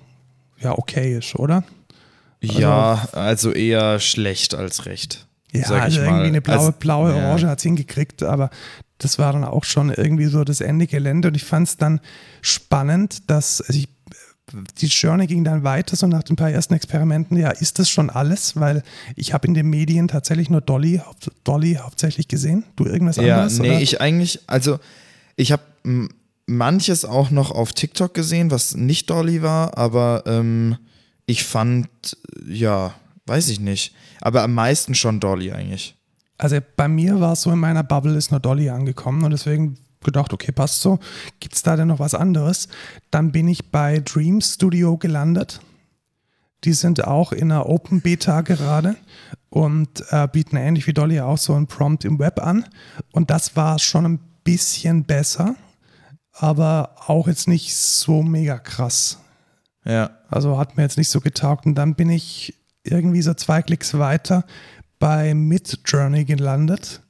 ja, 0.60 0.76
okayisch, 0.76 1.34
oder? 1.36 1.64
ja, 2.40 3.08
also 3.12 3.52
eher 3.52 3.98
schlecht 4.00 4.54
als 4.54 4.84
recht. 4.86 5.26
Ja, 5.52 5.68
also 5.70 6.00
irgendwie 6.02 6.26
eine 6.26 6.40
blaue, 6.42 6.58
Also, 6.58 6.72
blaue 6.78 7.10
ja. 7.16 7.26
Orange 7.26 7.46
hat 7.46 7.58
es 7.58 7.62
hingekriegt, 7.64 8.22
aber 8.22 8.50
das 8.98 9.18
war 9.18 9.32
dann 9.32 9.44
auch 9.44 9.64
schon 9.64 9.90
irgendwie 9.90 10.26
so 10.26 10.44
das 10.44 10.60
Ende 10.60 10.86
Gelände 10.86 11.28
und 11.28 11.34
ich 11.34 11.44
fand 11.44 11.68
es 11.68 11.76
dann 11.76 12.00
spannend, 12.42 13.30
dass 13.30 13.60
also 13.60 13.78
ich, 13.78 13.88
die 14.80 14.86
Journey 14.86 15.26
ging 15.26 15.44
dann 15.44 15.62
weiter, 15.62 15.94
so 15.94 16.06
nach 16.06 16.22
den 16.22 16.36
paar 16.36 16.50
ersten 16.50 16.74
Experimenten, 16.74 17.36
ja, 17.36 17.50
ist 17.50 17.78
das 17.78 17.90
schon 17.90 18.10
alles? 18.10 18.56
Weil 18.56 18.82
ich 19.14 19.32
habe 19.34 19.46
in 19.46 19.54
den 19.54 19.68
Medien 19.68 20.08
tatsächlich 20.08 20.48
nur 20.50 20.60
Dolly, 20.62 21.00
Dolly 21.44 21.74
hauptsächlich 21.74 22.28
gesehen. 22.28 22.64
Du 22.76 22.86
irgendwas 22.86 23.16
Ja, 23.16 23.34
anderes? 23.42 23.58
nee, 23.58 23.70
oder? 23.70 23.80
ich 23.80 24.00
eigentlich, 24.00 24.40
also 24.46 24.78
ich 25.36 25.52
habe 25.52 25.62
manches 26.46 27.04
auch 27.04 27.30
noch 27.30 27.50
auf 27.50 27.72
TikTok 27.72 28.14
gesehen, 28.14 28.50
was 28.50 28.74
nicht 28.74 29.10
Dolly 29.10 29.42
war, 29.42 29.76
aber 29.76 30.24
ähm, 30.26 30.78
ich 31.26 31.44
fand, 31.44 31.88
ja, 32.48 32.94
weiß 33.26 33.50
ich 33.50 33.60
nicht, 33.60 33.94
aber 34.22 34.42
am 34.42 34.54
meisten 34.54 34.94
schon 34.94 35.20
Dolly 35.20 35.52
eigentlich. 35.52 35.94
Also 36.38 36.58
bei 36.76 36.88
mir 36.88 37.20
war 37.20 37.32
es 37.32 37.42
so, 37.42 37.50
in 37.50 37.58
meiner 37.58 37.82
Bubble 37.82 38.16
ist 38.16 38.30
nur 38.30 38.40
Dolly 38.40 38.70
angekommen 38.70 39.24
und 39.24 39.32
deswegen 39.32 39.76
gedacht, 40.02 40.32
okay, 40.32 40.52
passt 40.52 40.80
so. 40.80 41.00
Gibt 41.40 41.56
es 41.56 41.62
da 41.62 41.76
denn 41.76 41.88
noch 41.88 41.98
was 41.98 42.14
anderes? 42.14 42.68
Dann 43.10 43.32
bin 43.32 43.48
ich 43.48 43.70
bei 43.70 44.00
Dream 44.00 44.40
Studio 44.40 44.96
gelandet. 44.96 45.60
Die 46.64 46.72
sind 46.72 47.04
auch 47.04 47.32
in 47.32 47.52
einer 47.52 47.68
Open 47.68 48.00
Beta 48.00 48.40
gerade 48.40 48.96
und 49.50 50.04
äh, 50.10 50.28
bieten 50.28 50.56
ähnlich 50.56 50.86
wie 50.86 50.92
Dolly 50.92 51.20
auch 51.20 51.38
so 51.38 51.54
ein 51.54 51.66
Prompt 51.66 52.04
im 52.04 52.18
Web 52.18 52.40
an. 52.40 52.64
Und 53.12 53.30
das 53.30 53.56
war 53.56 53.78
schon 53.78 54.06
ein 54.06 54.20
bisschen 54.44 55.04
besser, 55.04 55.56
aber 56.32 56.94
auch 57.06 57.28
jetzt 57.28 57.48
nicht 57.48 57.76
so 57.76 58.22
mega 58.22 58.58
krass. 58.58 59.18
Ja, 59.84 60.10
Also 60.28 60.58
hat 60.58 60.76
mir 60.76 60.82
jetzt 60.82 60.98
nicht 60.98 61.10
so 61.10 61.20
getaugt. 61.20 61.66
Und 61.66 61.74
dann 61.74 61.94
bin 61.94 62.10
ich 62.10 62.54
irgendwie 62.82 63.22
so 63.22 63.34
zwei 63.34 63.62
Klicks 63.62 63.98
weiter 63.98 64.44
bei 64.98 65.34
Midjourney 65.34 66.24
gelandet. 66.24 67.02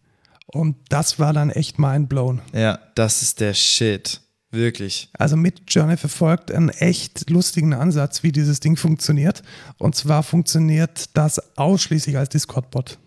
Und 0.47 0.76
das 0.88 1.18
war 1.18 1.33
dann 1.33 1.50
echt 1.50 1.78
mindblown. 1.78 2.40
ja, 2.52 2.78
das 2.95 3.23
ist 3.23 3.40
der 3.40 3.54
Shit. 3.54 4.23
Wirklich. 4.50 5.11
Also 5.12 5.37
Midjourney 5.37 5.99
verfolgt 5.99 6.50
einen 6.50 6.71
echt 6.71 7.28
lustigen 7.28 7.75
Ansatz, 7.75 8.23
wie 8.23 8.33
dieses 8.33 8.61
Ding 8.61 8.76
funktioniert. 8.76 9.42
Und 9.76 9.95
zwar 9.95 10.23
funktioniert 10.23 11.11
das 11.14 11.59
ausschließlich 11.59 12.16
als 12.16 12.30
Discord-Bot. 12.30 12.99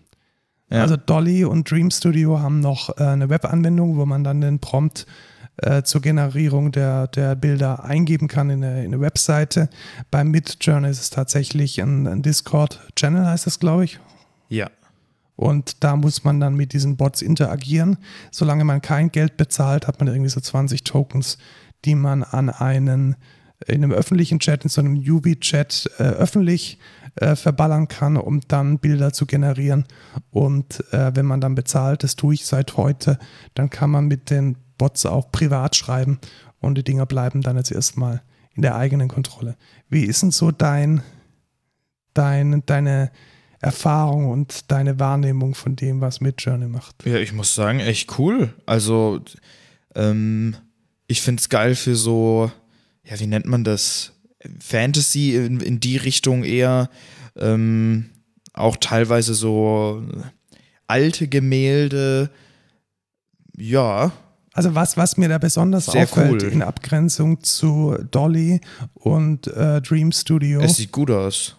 Ja. 0.69 0.81
Also 0.83 0.97
Dolly 0.97 1.43
und 1.43 1.69
Dream 1.69 1.89
Studio 1.89 2.39
haben 2.39 2.59
noch 2.59 2.95
äh, 2.97 3.03
eine 3.03 3.29
Webanwendung, 3.29 3.97
wo 3.97 4.05
man 4.05 4.23
dann 4.23 4.39
den 4.39 4.59
Prompt 4.59 5.07
äh, 5.57 5.81
zur 5.81 6.01
Generierung 6.01 6.71
der, 6.71 7.07
der 7.07 7.35
Bilder 7.35 7.83
eingeben 7.83 8.27
kann 8.27 8.51
in 8.51 8.63
eine, 8.63 8.85
in 8.85 8.93
eine 8.93 9.01
Webseite. 9.01 9.69
Bei 10.11 10.23
Midjourney 10.23 10.89
ist 10.89 11.01
es 11.01 11.09
tatsächlich 11.09 11.81
ein, 11.81 12.07
ein 12.07 12.21
Discord-Channel, 12.21 13.25
heißt 13.25 13.47
das, 13.47 13.59
glaube 13.59 13.85
ich. 13.85 13.99
Ja. 14.51 14.69
Und 15.35 15.83
da 15.83 15.95
muss 15.95 16.23
man 16.23 16.39
dann 16.39 16.53
mit 16.53 16.73
diesen 16.73 16.97
Bots 16.97 17.23
interagieren. 17.23 17.97
Solange 18.29 18.63
man 18.63 18.81
kein 18.81 19.11
Geld 19.11 19.37
bezahlt, 19.37 19.87
hat 19.87 19.99
man 19.99 20.07
irgendwie 20.07 20.29
so 20.29 20.39
20 20.39 20.83
Tokens, 20.83 21.39
die 21.83 21.95
man 21.95 22.21
an 22.23 22.49
einen 22.49 23.15
in 23.67 23.83
einem 23.83 23.91
öffentlichen 23.91 24.39
Chat, 24.39 24.63
in 24.63 24.69
so 24.69 24.81
einem 24.81 24.95
Yubi-Chat 24.95 25.89
äh, 25.99 26.03
öffentlich 26.03 26.79
äh, 27.15 27.35
verballern 27.35 27.87
kann, 27.87 28.17
um 28.17 28.41
dann 28.47 28.79
Bilder 28.79 29.13
zu 29.13 29.25
generieren. 29.25 29.85
Und 30.31 30.83
äh, 30.93 31.15
wenn 31.15 31.25
man 31.25 31.41
dann 31.41 31.55
bezahlt, 31.55 32.03
das 32.03 32.15
tue 32.15 32.33
ich 32.33 32.45
seit 32.45 32.77
heute, 32.77 33.19
dann 33.53 33.69
kann 33.69 33.91
man 33.91 34.07
mit 34.07 34.29
den 34.29 34.57
Bots 34.77 35.05
auch 35.05 35.31
privat 35.31 35.75
schreiben 35.75 36.19
und 36.59 36.77
die 36.77 36.83
Dinger 36.83 37.05
bleiben 37.05 37.41
dann 37.41 37.57
jetzt 37.57 37.71
erstmal 37.71 38.21
in 38.55 38.63
der 38.63 38.75
eigenen 38.75 39.07
Kontrolle. 39.07 39.55
Wie 39.89 40.05
ist 40.05 40.23
denn 40.23 40.31
so 40.31 40.51
dein, 40.51 41.03
dein, 42.13 42.63
deine 42.65 43.11
Erfahrung 43.61 44.29
und 44.29 44.71
deine 44.71 44.99
Wahrnehmung 44.99 45.53
von 45.55 45.75
dem, 45.75 46.01
was 46.01 46.19
Midjourney 46.21 46.67
macht? 46.67 47.05
Ja, 47.05 47.17
ich 47.17 47.31
muss 47.33 47.53
sagen, 47.55 47.79
echt 47.79 48.17
cool. 48.19 48.53
Also, 48.65 49.21
ähm, 49.95 50.55
ich 51.07 51.21
finde 51.21 51.41
es 51.41 51.49
geil 51.49 51.75
für 51.75 51.95
so, 51.95 52.51
ja, 53.03 53.19
wie 53.19 53.27
nennt 53.27 53.45
man 53.45 53.63
das? 53.63 54.13
Fantasy 54.59 55.35
in, 55.35 55.59
in 55.59 55.79
die 55.79 55.97
Richtung 55.97 56.43
eher. 56.43 56.89
Ähm, 57.35 58.09
auch 58.53 58.77
teilweise 58.77 59.33
so 59.35 60.03
alte 60.87 61.27
Gemälde. 61.27 62.31
Ja, 63.55 64.11
Also 64.53 64.73
was, 64.75 64.97
was 64.97 65.17
mir 65.17 65.29
da 65.29 65.37
besonders 65.37 65.85
Sehr 65.85 66.03
auffällt 66.03 66.43
cool. 66.43 66.49
in 66.51 66.61
Abgrenzung 66.63 67.41
zu 67.43 67.95
Dolly 68.09 68.59
und 68.95 69.47
äh, 69.47 69.81
Dream 69.81 70.11
Studio, 70.11 70.61
es 70.61 70.77
sieht 70.77 70.91
gut 70.91 71.11
aus. 71.11 71.55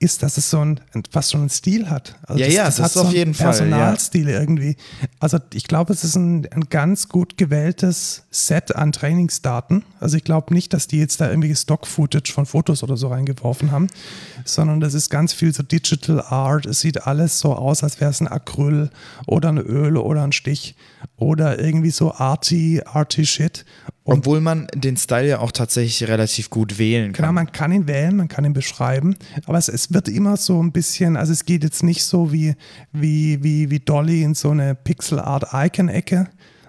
Ist, 0.00 0.22
dass 0.22 0.36
es 0.38 0.48
so 0.48 0.60
ein, 0.60 0.80
fast 1.10 1.32
schon 1.32 1.40
einen 1.40 1.50
Stil 1.50 1.90
hat. 1.90 2.14
Also 2.22 2.40
Ja, 2.40 2.46
das, 2.46 2.54
ja, 2.54 2.64
das, 2.64 2.76
das 2.76 2.84
hat 2.84 2.86
ist 2.90 2.94
so 2.94 3.00
auf 3.02 3.12
jeden 3.12 3.34
Fall, 3.34 3.46
ja. 3.46 3.52
Personalstil 3.52 4.28
irgendwie. 4.28 4.76
Also 5.18 5.38
ich 5.52 5.64
glaube, 5.64 5.92
es 5.92 6.04
ist 6.04 6.14
ein, 6.14 6.46
ein 6.52 6.68
ganz 6.70 7.08
gut 7.08 7.36
gewähltes 7.36 8.24
Set 8.30 8.76
an 8.76 8.92
Trainingsdaten. 8.92 9.84
Also 9.98 10.16
ich 10.16 10.22
glaube 10.22 10.54
nicht, 10.54 10.72
dass 10.72 10.86
die 10.86 10.98
jetzt 10.98 11.20
da 11.20 11.28
irgendwie 11.28 11.54
Stock-Footage 11.54 12.32
von 12.32 12.46
Fotos 12.46 12.84
oder 12.84 12.96
so 12.96 13.08
reingeworfen 13.08 13.72
haben, 13.72 13.88
sondern 14.44 14.78
das 14.78 14.94
ist 14.94 15.10
ganz 15.10 15.32
viel 15.32 15.52
so 15.52 15.64
Digital 15.64 16.22
Art. 16.22 16.66
Es 16.66 16.80
sieht 16.80 17.06
alles 17.06 17.40
so 17.40 17.54
aus, 17.54 17.82
als 17.82 18.00
wäre 18.00 18.12
es 18.12 18.20
ein 18.20 18.28
Acryl 18.28 18.90
oder 19.26 19.48
ein 19.48 19.58
Öl 19.58 19.96
oder 19.96 20.22
ein 20.22 20.32
Stich 20.32 20.76
oder 21.16 21.58
irgendwie 21.58 21.90
so 21.90 22.12
arty, 22.14 22.82
arty 22.84 23.26
Shit. 23.26 23.64
Obwohl 24.10 24.40
man 24.40 24.66
den 24.74 24.96
Style 24.96 25.28
ja 25.28 25.38
auch 25.40 25.52
tatsächlich 25.52 26.08
relativ 26.08 26.50
gut 26.50 26.78
wählen 26.78 27.12
Genau, 27.12 27.28
kann. 27.28 27.34
man 27.34 27.52
kann 27.52 27.72
ihn 27.72 27.86
wählen, 27.86 28.16
man 28.16 28.28
kann 28.28 28.44
ihn 28.44 28.52
beschreiben, 28.54 29.16
aber 29.46 29.58
es, 29.58 29.68
es 29.68 29.92
wird 29.92 30.08
immer 30.08 30.36
so 30.36 30.62
ein 30.62 30.72
bisschen, 30.72 31.16
also 31.16 31.32
es 31.32 31.44
geht 31.44 31.62
jetzt 31.62 31.82
nicht 31.82 32.04
so 32.04 32.32
wie, 32.32 32.54
wie, 32.92 33.42
wie, 33.42 33.70
wie 33.70 33.80
Dolly 33.80 34.22
in 34.22 34.34
so 34.34 34.50
eine 34.50 34.74
Pixel-Art-Icon-Ecke 34.74 36.28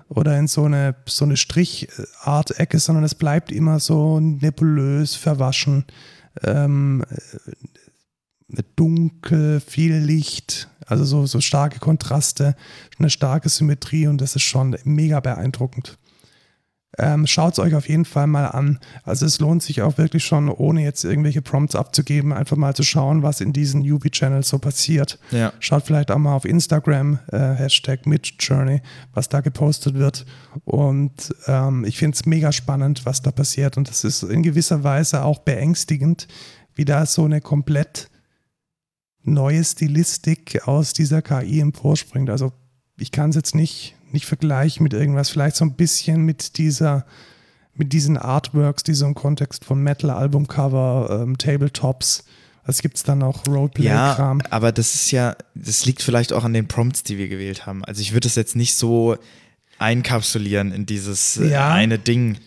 oder 0.09 0.37
in 0.37 0.47
so 0.47 0.65
eine, 0.65 0.95
so 1.05 1.23
eine 1.23 1.37
Strich-Art-Ecke, 1.37 2.79
sondern 2.79 3.03
es 3.03 3.15
bleibt 3.15 3.51
immer 3.51 3.79
so 3.79 4.19
nebulös, 4.19 5.15
verwaschen, 5.15 5.85
ähm, 6.43 7.05
äh, 7.09 8.63
dunkel, 8.75 9.61
viel 9.61 9.95
Licht, 9.95 10.67
also 10.87 11.05
so, 11.05 11.25
so 11.27 11.39
starke 11.39 11.79
Kontraste, 11.79 12.55
eine 12.97 13.11
starke 13.11 13.47
Symmetrie 13.47 14.07
und 14.07 14.19
das 14.19 14.35
ist 14.35 14.41
schon 14.41 14.75
mega 14.83 15.19
beeindruckend. 15.19 15.98
Ähm, 16.97 17.27
Schaut 17.27 17.53
es 17.53 17.59
euch 17.59 17.75
auf 17.75 17.87
jeden 17.87 18.05
Fall 18.05 18.27
mal 18.27 18.47
an. 18.47 18.79
Also 19.03 19.25
es 19.25 19.39
lohnt 19.39 19.61
sich 19.61 19.81
auch 19.81 19.97
wirklich 19.97 20.25
schon, 20.25 20.49
ohne 20.49 20.83
jetzt 20.83 21.03
irgendwelche 21.03 21.41
Prompts 21.41 21.75
abzugeben, 21.75 22.33
einfach 22.33 22.57
mal 22.57 22.75
zu 22.75 22.83
schauen, 22.83 23.21
was 23.21 23.41
in 23.41 23.53
diesen 23.53 23.81
Yubi-Channels 23.81 24.49
so 24.49 24.57
passiert. 24.57 25.19
Ja. 25.31 25.53
Schaut 25.59 25.83
vielleicht 25.83 26.09
auch 26.09 26.17
mal 26.17 26.35
auf 26.35 26.45
Instagram, 26.45 27.19
äh, 27.31 27.37
Hashtag 27.37 28.07
Midjourney, 28.07 28.81
was 29.13 29.29
da 29.29 29.41
gepostet 29.41 29.95
wird. 29.95 30.25
Und 30.65 31.33
ähm, 31.45 31.85
ich 31.85 31.97
finde 31.97 32.15
es 32.15 32.25
mega 32.25 32.51
spannend, 32.51 33.05
was 33.05 33.21
da 33.21 33.31
passiert. 33.31 33.77
Und 33.77 33.87
das 33.87 34.03
ist 34.03 34.23
in 34.23 34.41
gewisser 34.41 34.83
Weise 34.83 35.23
auch 35.23 35.39
beängstigend, 35.39 36.27
wie 36.73 36.85
da 36.85 37.05
so 37.05 37.25
eine 37.25 37.39
komplett 37.39 38.09
neue 39.23 39.63
Stilistik 39.63 40.67
aus 40.67 40.93
dieser 40.93 41.21
KI 41.21 41.59
emporspringt. 41.59 42.29
Also 42.29 42.51
ich 42.97 43.11
kann 43.11 43.29
es 43.29 43.35
jetzt 43.35 43.55
nicht, 43.55 43.95
nicht 44.13 44.25
vergleichen 44.25 44.83
mit 44.83 44.93
irgendwas, 44.93 45.29
vielleicht 45.29 45.55
so 45.55 45.65
ein 45.65 45.73
bisschen 45.73 46.23
mit 46.23 46.57
dieser, 46.57 47.05
mit 47.75 47.93
diesen 47.93 48.17
Artworks, 48.17 48.83
die 48.83 48.93
so 48.93 49.05
im 49.05 49.13
Kontext 49.15 49.65
von 49.65 49.81
Metal-Albumcover, 49.83 51.21
ähm, 51.23 51.37
Tabletops, 51.37 52.23
was 52.65 52.81
gibt 52.81 52.97
es 52.97 53.03
dann 53.03 53.19
noch, 53.19 53.47
Roleplay-Kram. 53.47 54.39
Ja, 54.39 54.45
aber 54.51 54.71
das 54.71 54.93
ist 54.95 55.11
ja, 55.11 55.35
das 55.55 55.85
liegt 55.85 56.01
vielleicht 56.01 56.33
auch 56.33 56.43
an 56.43 56.53
den 56.53 56.67
Prompts, 56.67 57.03
die 57.03 57.17
wir 57.17 57.27
gewählt 57.27 57.65
haben. 57.65 57.83
Also 57.85 58.01
ich 58.01 58.13
würde 58.13 58.27
es 58.27 58.35
jetzt 58.35 58.55
nicht 58.55 58.75
so 58.75 59.17
einkapsulieren 59.79 60.71
in 60.71 60.85
dieses 60.85 61.37
äh, 61.37 61.49
Ja. 61.51 61.71
eine 61.73 61.97
Ding. 61.99 62.37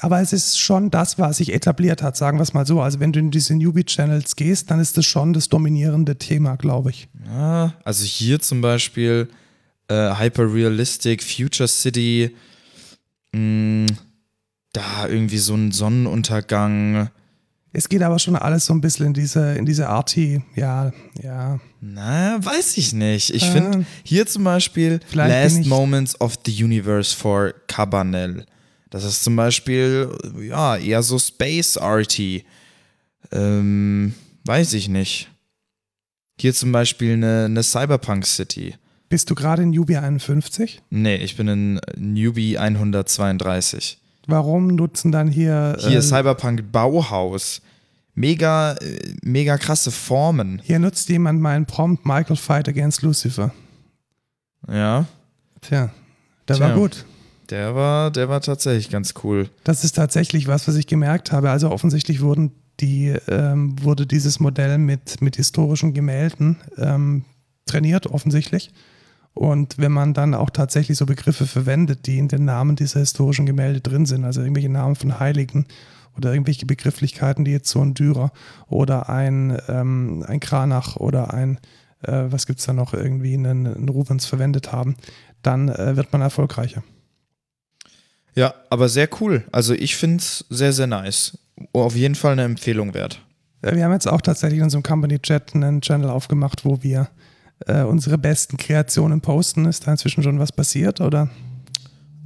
Aber 0.00 0.20
es 0.20 0.32
ist 0.32 0.58
schon 0.60 0.90
das, 0.90 1.18
was 1.18 1.38
sich 1.38 1.52
etabliert 1.52 2.00
hat, 2.02 2.16
sagen 2.16 2.38
wir 2.38 2.42
es 2.42 2.52
mal 2.54 2.64
so. 2.66 2.80
Also 2.80 3.00
wenn 3.00 3.12
du 3.12 3.18
in 3.18 3.30
diese 3.32 3.54
Newbie-Channels 3.56 4.36
gehst, 4.36 4.70
dann 4.70 4.78
ist 4.78 4.96
das 4.96 5.04
schon 5.06 5.32
das 5.32 5.48
dominierende 5.48 6.16
Thema, 6.16 6.56
glaube 6.56 6.90
ich. 6.90 7.08
Ja, 7.26 7.74
also 7.82 8.04
hier 8.04 8.38
zum 8.40 8.60
Beispiel 8.60 9.28
äh, 9.88 10.14
Hyper-Realistic, 10.16 11.22
Future 11.22 11.68
City, 11.68 12.34
mh, 13.32 13.86
da 14.72 15.06
irgendwie 15.08 15.38
so 15.38 15.54
ein 15.54 15.72
Sonnenuntergang. 15.72 17.10
Es 17.72 17.88
geht 17.88 18.02
aber 18.02 18.18
schon 18.18 18.36
alles 18.36 18.66
so 18.66 18.72
ein 18.72 18.80
bisschen 18.80 19.06
in 19.06 19.14
diese, 19.14 19.54
in 19.54 19.66
diese 19.66 19.88
Arti, 19.88 20.42
ja, 20.54 20.92
ja. 21.22 21.58
Na, 21.80 22.44
weiß 22.44 22.76
ich 22.76 22.92
nicht. 22.92 23.30
Ich 23.34 23.44
Äh. 23.44 23.50
finde 23.52 23.86
hier 24.04 24.26
zum 24.26 24.44
Beispiel 24.44 25.00
Last 25.12 25.66
Moments 25.66 26.20
of 26.20 26.34
the 26.46 26.64
Universe 26.64 27.14
for 27.14 27.52
Cabanel. 27.66 28.46
Das 28.90 29.02
ist 29.04 29.24
zum 29.24 29.34
Beispiel, 29.34 30.08
ja, 30.40 30.76
eher 30.76 31.02
so 31.02 31.18
Space 31.18 31.76
Arty. 31.76 32.44
Ähm, 33.32 34.14
weiß 34.44 34.72
ich 34.74 34.88
nicht. 34.88 35.28
Hier 36.40 36.54
zum 36.54 36.70
Beispiel 36.72 37.14
eine, 37.14 37.46
eine 37.46 37.62
Cyberpunk 37.64 38.24
City. 38.26 38.74
Bist 39.08 39.30
du 39.30 39.34
gerade 39.34 39.62
in 39.62 39.70
Newbie 39.70 39.96
51? 39.96 40.82
Nee, 40.90 41.16
ich 41.16 41.36
bin 41.36 41.48
in 41.48 41.80
Newbie 41.96 42.58
132. 42.58 43.98
Warum 44.26 44.68
nutzen 44.68 45.12
dann 45.12 45.28
hier, 45.28 45.76
Hier 45.80 45.98
äh, 45.98 46.02
Cyberpunk 46.02 46.72
Bauhaus. 46.72 47.60
Mega, 48.14 48.72
äh, 48.74 49.14
mega 49.22 49.58
krasse 49.58 49.90
Formen. 49.90 50.60
hier 50.64 50.78
nutzt 50.78 51.08
jemand 51.08 51.40
meinen 51.40 51.66
Prompt 51.66 52.06
Michael 52.06 52.36
Fight 52.36 52.68
Against 52.68 53.02
Lucifer? 53.02 53.52
Ja, 54.68 55.06
Tja, 55.60 55.90
der 56.48 56.56
Tja. 56.56 56.68
war 56.68 56.74
gut. 56.76 57.04
der 57.50 57.74
war, 57.74 58.10
der 58.10 58.28
war 58.28 58.40
tatsächlich 58.40 58.90
ganz 58.90 59.14
cool. 59.24 59.48
Das 59.64 59.84
ist 59.84 59.96
tatsächlich 59.96 60.46
was, 60.46 60.66
was 60.68 60.76
ich 60.76 60.86
gemerkt 60.86 61.32
habe. 61.32 61.50
Also 61.50 61.70
offensichtlich 61.70 62.20
wurden 62.20 62.52
die, 62.80 63.14
ähm, 63.28 63.76
wurde 63.82 64.06
dieses 64.06 64.40
Modell 64.40 64.78
mit, 64.78 65.20
mit 65.20 65.36
historischen 65.36 65.92
Gemälden 65.92 66.56
ähm, 66.78 67.24
trainiert, 67.66 68.06
offensichtlich. 68.06 68.70
Und 69.34 69.78
wenn 69.78 69.92
man 69.92 70.14
dann 70.14 70.32
auch 70.34 70.50
tatsächlich 70.50 70.96
so 70.96 71.06
Begriffe 71.06 71.46
verwendet, 71.46 72.06
die 72.06 72.18
in 72.18 72.28
den 72.28 72.44
Namen 72.44 72.76
dieser 72.76 73.00
historischen 73.00 73.46
Gemälde 73.46 73.80
drin 73.80 74.06
sind, 74.06 74.24
also 74.24 74.40
irgendwelche 74.40 74.68
Namen 74.68 74.94
von 74.94 75.18
Heiligen 75.18 75.66
oder 76.16 76.32
irgendwelche 76.32 76.66
Begrifflichkeiten, 76.66 77.44
die 77.44 77.50
jetzt 77.50 77.68
so 77.68 77.80
ein 77.80 77.94
Dürer 77.94 78.32
oder 78.68 79.08
ein, 79.08 79.58
ähm, 79.68 80.24
ein 80.28 80.38
Kranach 80.38 80.96
oder 80.96 81.34
ein, 81.34 81.58
äh, 82.02 82.26
was 82.28 82.46
gibt 82.46 82.60
es 82.60 82.66
da 82.66 82.72
noch, 82.72 82.94
irgendwie 82.94 83.34
einen, 83.34 83.66
einen 83.66 83.88
Rubens 83.88 84.24
verwendet 84.24 84.70
haben, 84.70 84.94
dann 85.42 85.68
äh, 85.68 85.96
wird 85.96 86.12
man 86.12 86.22
erfolgreicher. 86.22 86.84
Ja, 88.36 88.54
aber 88.70 88.88
sehr 88.88 89.08
cool. 89.20 89.44
Also 89.50 89.74
ich 89.74 89.96
finde 89.96 90.18
es 90.18 90.44
sehr, 90.48 90.72
sehr 90.72 90.86
nice. 90.86 91.38
Auf 91.72 91.96
jeden 91.96 92.14
Fall 92.14 92.32
eine 92.32 92.44
Empfehlung 92.44 92.94
wert. 92.94 93.20
Wir 93.62 93.84
haben 93.84 93.92
jetzt 93.92 94.08
auch 94.08 94.20
tatsächlich 94.20 94.58
in 94.58 94.64
unserem 94.64 94.82
Company 94.82 95.18
Chat 95.20 95.54
einen 95.54 95.80
Channel 95.80 96.10
aufgemacht, 96.10 96.64
wo 96.64 96.82
wir 96.82 97.08
äh, 97.66 97.82
unsere 97.82 98.18
besten 98.18 98.56
Kreationen 98.56 99.20
posten. 99.20 99.66
Ist 99.66 99.86
da 99.86 99.92
inzwischen 99.92 100.22
schon 100.22 100.38
was 100.38 100.52
passiert 100.52 101.00
oder? 101.00 101.30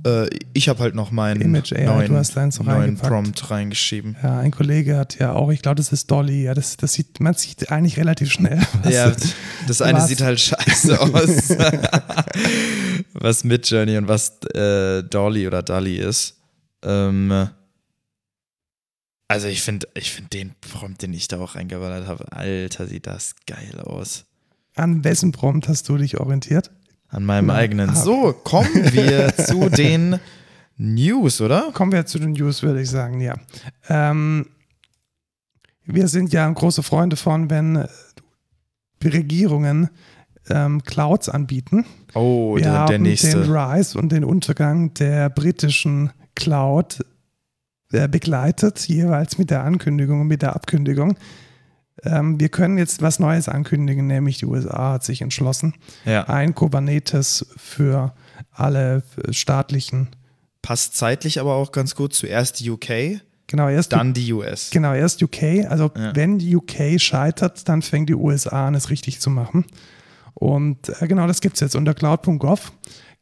Äh, 0.06 0.28
ich 0.54 0.68
habe 0.68 0.78
halt 0.80 0.94
noch 0.94 1.11
meinen 1.11 1.40
Image 1.40 1.73
AI, 1.73 1.85
neuen, 1.85 2.12
du 2.12 2.16
hast 2.18 2.37
deins 2.37 2.54
so 2.56 2.62
neuen. 2.62 2.97
Prompt 2.97 3.50
reingeschrieben. 3.50 4.16
Ja, 4.23 4.38
ein 4.38 4.52
Kollege 4.52 4.97
hat 4.97 5.18
ja 5.18 5.32
auch, 5.32 5.50
ich 5.50 5.61
glaube, 5.61 5.75
das 5.76 5.92
ist 5.92 6.08
Dolly. 6.11 6.44
Ja, 6.44 6.54
das, 6.54 6.76
das 6.76 6.92
sieht, 6.92 7.18
man 7.20 7.35
sieht 7.35 7.70
eigentlich 7.73 7.97
relativ 7.97 8.30
schnell. 8.30 8.61
was- 8.82 8.94
Ja, 8.94 9.12
das 9.66 9.82
eine 9.82 9.99
was? 9.99 10.06
sieht 10.08 10.20
halt 10.20 10.38
scheiße 10.38 11.00
aus. 11.00 11.49
was 13.14 13.44
Midjourney 13.44 13.97
und 13.97 14.06
was 14.08 14.38
äh, 14.54 15.02
Dolly 15.02 15.47
oder 15.47 15.62
Dolly 15.62 15.97
ist. 15.97 16.37
Ähm, 16.85 17.48
also 19.26 19.48
ich 19.48 19.62
finde 19.62 19.88
ich 19.94 20.12
find 20.12 20.33
den 20.33 20.55
Prompt, 20.61 21.02
den 21.02 21.12
ich 21.12 21.29
da 21.29 21.38
auch 21.40 21.55
reingeballert 21.57 22.07
habe, 22.07 22.31
Alter, 22.33 22.87
sieht 22.87 23.07
das 23.07 23.35
geil 23.46 23.81
aus. 23.81 24.24
An 24.78 25.04
wessen 25.04 25.32
Prompt 25.32 25.68
hast 25.68 25.88
du 25.88 25.96
dich 25.96 26.18
orientiert? 26.20 26.70
An 27.08 27.24
meinem 27.24 27.50
eigenen. 27.50 27.90
ah. 27.90 27.94
So, 27.94 28.32
kommen 28.32 28.92
wir 28.92 29.34
zu 29.36 29.68
den 29.70 30.18
News, 30.76 31.40
oder? 31.40 31.70
Kommen 31.72 31.92
wir 31.92 32.06
zu 32.06 32.18
den 32.18 32.32
News, 32.32 32.62
würde 32.62 32.80
ich 32.82 32.90
sagen, 32.90 33.20
ja. 33.20 33.34
Ähm, 33.88 34.46
wir 35.84 36.06
sind 36.08 36.32
ja 36.32 36.48
große 36.48 36.82
Freunde 36.82 37.16
von, 37.16 37.50
wenn 37.50 37.76
äh, 37.76 37.88
Regierungen 39.02 39.88
ähm, 40.50 40.82
Clouds 40.82 41.28
anbieten. 41.28 41.84
Oh, 42.14 42.56
Wir 42.56 42.64
der, 42.64 42.72
haben 42.72 42.88
der 42.88 42.98
nächste. 42.98 43.40
den 43.42 43.52
Rise 43.52 43.98
und 43.98 44.12
den 44.12 44.24
Untergang 44.24 44.92
der 44.94 45.30
britischen 45.30 46.10
Cloud 46.34 47.04
äh, 47.92 48.06
begleitet, 48.06 48.80
jeweils 48.88 49.38
mit 49.38 49.50
der 49.50 49.64
Ankündigung 49.64 50.20
und 50.20 50.26
mit 50.28 50.42
der 50.42 50.54
Abkündigung. 50.54 51.16
Ähm, 52.04 52.38
wir 52.38 52.48
können 52.48 52.78
jetzt 52.78 53.02
was 53.02 53.18
Neues 53.18 53.48
ankündigen, 53.48 54.06
nämlich 54.06 54.38
die 54.38 54.46
USA 54.46 54.92
hat 54.94 55.04
sich 55.04 55.20
entschlossen, 55.22 55.74
Ja, 56.04 56.24
ein 56.28 56.54
Kubernetes 56.54 57.46
für 57.56 58.14
alle 58.52 59.02
staatlichen, 59.30 60.08
passt 60.62 60.96
zeitlich 60.96 61.40
aber 61.40 61.54
auch 61.54 61.72
ganz 61.72 61.94
gut. 61.94 62.14
Zuerst 62.14 62.61
die 62.61 62.70
UK, 62.70 63.20
genau 63.46 63.68
erst, 63.68 63.92
dann 63.92 64.12
die 64.14 64.32
US. 64.32 64.70
genau 64.70 64.92
erst 64.94 65.22
UK. 65.22 65.66
Also 65.68 65.90
Ja. 65.96 66.14
wenn 66.14 66.38
die 66.38 66.54
UK 66.56 67.00
scheitert, 67.00 67.68
dann 67.68 67.82
fängt 67.82 68.08
die 68.08 68.14
USA 68.14 68.66
an, 68.68 68.74
es 68.74 68.90
richtig 68.90 69.20
zu 69.20 69.30
machen. 69.30 69.64
Und 70.34 70.88
äh, 71.00 71.08
genau 71.08 71.26
das 71.26 71.40
gibt 71.40 71.54
es 71.56 71.61
jetzt. 71.61 71.74
Unter 71.74 71.94
cloud.gov 71.94 72.72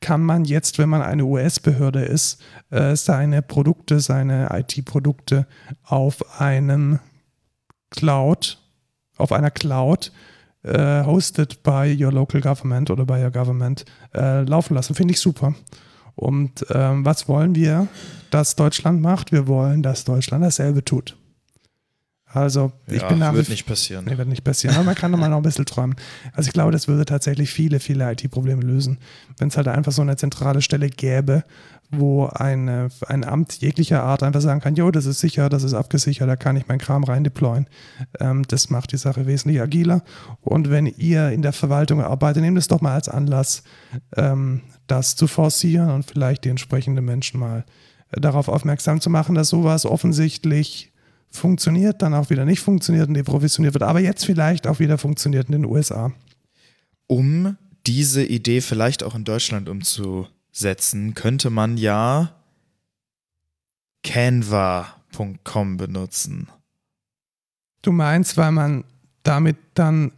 kann 0.01 0.23
man 0.23 0.45
jetzt, 0.45 0.79
wenn 0.79 0.91
man 0.91 1.01
eine 1.01 1.25
US-Behörde 1.25 2.03
ist, 2.03 2.43
äh, 2.71 2.95
seine 2.97 3.41
Produkte, 3.41 4.01
seine 4.01 4.49
IT-Produkte 4.53 5.47
auf 5.83 6.39
einem 6.41 6.99
Cloud, 7.91 8.59
auf 9.17 9.33
einer 9.33 9.51
Cloud 9.51 10.13
äh, 10.63 11.05
hosted 11.05 11.63
by 11.63 11.97
your 11.99 12.13
local 12.13 12.41
government 12.41 12.91
oder 12.91 13.05
by 13.05 13.23
your 13.23 13.31
government 13.31 13.85
äh, 14.15 14.43
laufen 14.43 14.75
lassen. 14.75 14.95
Finde 14.95 15.15
ich 15.15 15.21
super. 15.21 15.55
Und 16.15 16.65
ähm, 16.71 17.05
was 17.05 17.29
wollen 17.29 17.55
wir, 17.55 17.89
dass 18.31 18.57
Deutschland 18.57 19.01
macht? 19.01 19.33
Wir 19.33 19.47
wollen, 19.47 19.83
dass 19.83 20.05
Deutschland 20.05 20.45
dasselbe 20.45 20.85
tut. 20.85 21.17
Also, 22.37 22.73
ich 22.87 23.01
ja, 23.01 23.09
bin 23.09 23.19
nach 23.19 23.33
wird 23.33 23.49
nicht 23.49 23.67
passieren. 23.67 24.05
Nee, 24.05 24.19
wird 24.19 24.29
nicht 24.29 24.45
passieren. 24.45 24.75
Aber 24.75 24.85
man 24.85 24.95
kann 24.95 25.13
doch 25.13 25.19
mal 25.19 25.29
noch 25.29 25.39
ein 25.39 25.43
bisschen 25.43 25.65
träumen. 25.65 25.97
Also 26.35 26.49
ich 26.49 26.53
glaube, 26.53 26.73
das 26.73 26.89
würde 26.89 27.05
tatsächlich 27.05 27.51
viele, 27.51 27.81
viele 27.81 28.11
IT-Probleme 28.13 28.61
lösen, 28.61 28.99
wenn 29.39 29.49
es 29.49 29.57
halt 29.57 29.69
einfach 29.69 29.93
so 29.93 30.03
eine 30.03 30.17
zentrale 30.17 30.61
Stelle 30.61 30.91
gäbe, 30.91 31.45
wo 31.91 32.27
eine, 32.27 32.89
ein 33.07 33.25
Amt 33.25 33.61
jeglicher 33.61 34.03
Art 34.03 34.23
einfach 34.23 34.41
sagen 34.41 34.61
kann, 34.61 34.75
jo, 34.75 34.91
das 34.91 35.07
ist 35.07 35.21
sicher, 35.21 35.49
das 35.49 35.63
ist 35.63 35.75
abgesichert, 35.75 36.29
da 36.29 36.37
kann 36.37 36.57
ich 36.57 36.69
meinen 36.69 36.79
Kram 36.79 37.05
rein 37.05 37.25
deployen. 37.25 37.67
Ähm, 38.21 38.45
das 38.49 38.71
macht 38.71 38.93
die 38.93 38.97
Sache 38.97 39.27
wesentlich 39.27 39.61
agiler. 39.61 40.03
Und 40.41 40.71
wenn 40.71 40.87
ihr 40.87 41.31
in 41.31 41.43
der 41.43 41.53
Verwaltung 41.53 42.01
arbeitet, 42.01 42.43
nehmt 42.43 42.59
es 42.59 42.69
doch 42.69 42.81
mal 42.81 42.95
als 42.95 43.09
Anlass, 43.09 43.63
ähm, 44.17 44.63
das 44.87 45.17
zu 45.17 45.27
forcieren 45.27 45.91
und 45.91 46.05
vielleicht 46.05 46.45
die 46.45 46.51
entsprechenden 46.51 47.05
Menschen 47.05 47.41
mal 47.41 47.65
äh, 48.11 48.21
darauf 48.21 48.49
aufmerksam 48.49 49.01
zu 49.01 49.11
machen, 49.11 49.35
dass 49.35 49.49
sowas 49.49 49.87
offensichtlich 49.87 50.93
funktioniert, 51.31 52.03
dann 52.03 52.15
auch 52.15 52.31
wieder 52.31 52.45
nicht 52.45 52.61
funktioniert 52.61 53.09
und 53.09 53.15
deprovisioniert 53.15 53.75
wird, 53.75 53.83
aber 53.83 54.01
jetzt 54.01 54.25
vielleicht 54.25 54.67
auch 54.67 54.79
wieder 54.79 54.99
funktioniert 54.99 55.47
in 55.47 55.53
den 55.53 55.65
USA. 55.65 56.13
Um 57.07 57.57
diese 57.87 58.25
Idee 58.25 58.61
vielleicht 58.61 59.03
auch 59.03 59.15
in 59.15 59.25
Deutschland 59.25 59.69
umzusetzen, 60.57 61.15
könnte 61.15 61.51
man 61.51 61.77
ja 61.77 62.33
canva.com 64.03 65.77
benutzen. 65.77 66.49
Du 67.83 67.93
meinst, 67.93 68.37
weil 68.37 68.53
man 68.53 68.85
damit 69.23 69.57
dann 69.75 70.13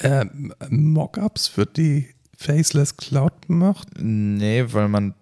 äh, 0.00 0.26
Mockups 0.68 1.48
für 1.48 1.66
die 1.66 2.08
Faceless 2.36 2.96
Cloud 2.96 3.48
macht? 3.48 3.88
Nee, 3.98 4.64
weil 4.72 4.88
man 4.88 5.14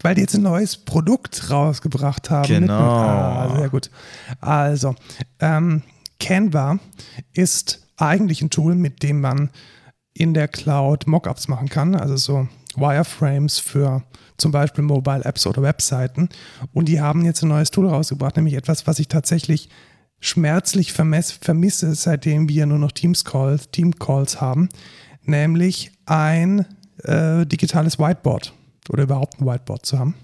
Weil 0.00 0.16
die 0.16 0.22
jetzt 0.22 0.34
ein 0.34 0.42
neues 0.42 0.76
Produkt 0.76 1.50
rausgebracht 1.50 2.28
haben. 2.30 2.48
Genau. 2.48 2.74
ah, 2.74 3.56
sehr 3.56 3.68
gut. 3.68 3.90
Also, 4.40 4.94
ähm, 5.38 5.82
Canva 6.18 6.78
ist 7.32 7.86
eigentlich 7.96 8.42
ein 8.42 8.50
Tool, 8.50 8.74
mit 8.74 9.02
dem 9.02 9.20
man 9.20 9.50
in 10.18 10.34
der 10.34 10.48
Cloud 10.48 11.06
Mockups 11.06 11.48
machen 11.48 11.68
kann, 11.68 11.94
also 11.94 12.16
so 12.16 12.48
Wireframes 12.76 13.58
für 13.58 14.02
zum 14.36 14.52
Beispiel 14.52 14.84
Mobile 14.84 15.24
Apps 15.24 15.46
oder 15.46 15.62
Webseiten. 15.62 16.28
Und 16.72 16.86
die 16.88 17.00
haben 17.00 17.24
jetzt 17.24 17.42
ein 17.42 17.48
neues 17.48 17.70
Tool 17.70 17.88
rausgebracht, 17.88 18.36
nämlich 18.36 18.54
etwas, 18.54 18.86
was 18.86 18.98
ich 18.98 19.08
tatsächlich 19.08 19.68
schmerzlich 20.20 20.92
vermisse, 20.92 21.94
seitdem 21.94 22.48
wir 22.48 22.66
nur 22.66 22.78
noch 22.78 22.92
Teams 22.92 23.24
Calls, 23.24 23.70
Team 23.70 23.98
Calls 23.98 24.40
haben, 24.40 24.68
nämlich 25.22 25.92
ein 26.06 26.66
äh, 27.04 27.46
digitales 27.46 27.98
Whiteboard 27.98 28.52
oder 28.88 29.04
überhaupt 29.04 29.40
ein 29.40 29.46
Whiteboard 29.46 29.86
zu 29.86 29.98
haben. 29.98 30.14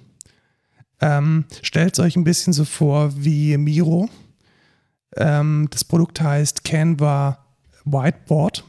Ähm, 1.00 1.44
Stellt 1.62 1.98
euch 2.00 2.16
ein 2.16 2.24
bisschen 2.24 2.52
so 2.52 2.64
vor 2.64 3.12
wie 3.16 3.56
Miro. 3.56 4.08
Ähm, 5.16 5.68
das 5.70 5.84
Produkt 5.84 6.20
heißt 6.20 6.64
Canva 6.64 7.38
Whiteboard 7.84 8.64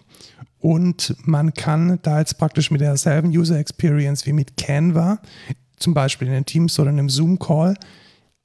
und 0.66 1.16
man 1.28 1.54
kann 1.54 2.00
da 2.02 2.18
jetzt 2.18 2.40
praktisch 2.40 2.72
mit 2.72 2.82
derselben 2.82 3.30
User 3.30 3.60
Experience 3.60 4.26
wie 4.26 4.34
mit 4.34 4.58
Canva, 4.58 5.20
zum 5.78 5.94
Beispiel 5.94 6.28
in 6.28 6.34
den 6.34 6.46
Teams 6.48 6.80
oder 6.80 6.90
in 6.90 6.98
einem 6.98 7.10
Zoom-Call, 7.10 7.76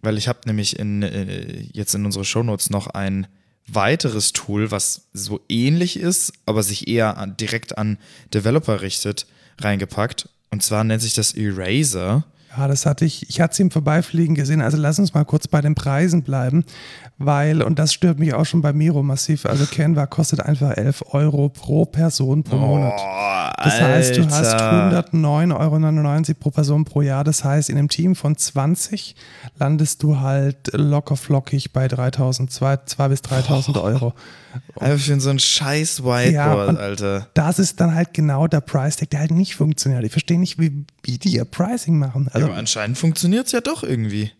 Weil 0.00 0.18
ich 0.18 0.28
habe 0.28 0.40
nämlich 0.46 0.78
in, 0.78 1.02
äh, 1.02 1.62
jetzt 1.72 1.94
in 1.94 2.04
unsere 2.04 2.24
Shownotes 2.24 2.70
noch 2.70 2.88
ein 2.88 3.26
weiteres 3.66 4.32
Tool, 4.32 4.70
was 4.70 5.08
so 5.12 5.40
ähnlich 5.48 5.98
ist, 5.98 6.32
aber 6.46 6.62
sich 6.62 6.88
eher 6.88 7.26
direkt 7.26 7.78
an 7.78 7.98
Developer 8.32 8.82
richtet, 8.82 9.26
reingepackt. 9.58 10.28
Und 10.50 10.62
zwar 10.62 10.84
nennt 10.84 11.02
sich 11.02 11.14
das 11.14 11.32
Eraser. 11.34 12.26
Ja, 12.56 12.68
das 12.68 12.86
hatte 12.86 13.04
ich, 13.04 13.28
ich 13.28 13.40
hatte 13.40 13.52
es 13.52 13.60
im 13.60 13.70
Vorbeifliegen 13.70 14.34
gesehen. 14.34 14.60
Also 14.60 14.76
lass 14.76 14.98
uns 14.98 15.14
mal 15.14 15.24
kurz 15.24 15.48
bei 15.48 15.60
den 15.60 15.74
Preisen 15.74 16.22
bleiben, 16.22 16.64
weil, 17.18 17.62
und 17.62 17.78
das 17.78 17.92
stört 17.92 18.18
mich 18.18 18.34
auch 18.34 18.44
schon 18.44 18.62
bei 18.62 18.72
Miro 18.72 19.02
massiv, 19.02 19.46
also 19.46 19.66
Canva 19.66 20.06
kostet 20.06 20.40
einfach 20.40 20.76
11 20.76 21.04
Euro 21.10 21.48
pro 21.48 21.84
Person 21.84 22.44
pro 22.44 22.56
Monat. 22.56 22.92
Oh, 22.96 23.62
das 23.64 23.80
heißt, 23.80 24.16
du 24.16 24.26
hast 24.26 24.54
109,99 24.54 26.28
Euro 26.28 26.34
pro 26.38 26.50
Person 26.50 26.84
pro 26.84 27.02
Jahr. 27.02 27.24
Das 27.24 27.44
heißt, 27.44 27.70
in 27.70 27.78
einem 27.78 27.88
Team 27.88 28.14
von 28.14 28.36
20 28.36 29.16
landest 29.58 30.02
du 30.02 30.20
halt 30.20 30.70
locker 30.72 31.16
flockig 31.16 31.72
bei 31.72 31.88
3000, 31.88 32.52
2 32.52 33.08
bis 33.08 33.22
3000 33.22 33.76
Euro. 33.78 34.12
Einfach 34.78 35.04
für 35.04 35.20
so 35.20 35.30
ein 35.30 35.38
scheiß 35.38 36.04
Whiteboard, 36.04 36.32
ja, 36.32 36.80
Alter. 36.80 37.26
Das 37.34 37.58
ist 37.58 37.80
dann 37.80 37.94
halt 37.94 38.14
genau 38.14 38.46
der 38.46 38.60
Price 38.60 38.96
Tag, 38.96 39.10
der 39.10 39.20
halt 39.20 39.30
nicht 39.32 39.56
funktioniert. 39.56 40.04
Ich 40.04 40.12
verstehe 40.12 40.38
nicht, 40.38 40.58
wie, 40.60 40.84
wie 41.02 41.18
die 41.18 41.34
ihr 41.34 41.44
Pricing 41.44 41.98
machen. 41.98 42.28
Also, 42.32 42.43
ja, 42.44 42.50
aber 42.50 42.58
anscheinend 42.58 42.98
funktioniert 42.98 43.46
es 43.46 43.52
ja 43.52 43.60
doch 43.60 43.82
irgendwie. 43.82 44.32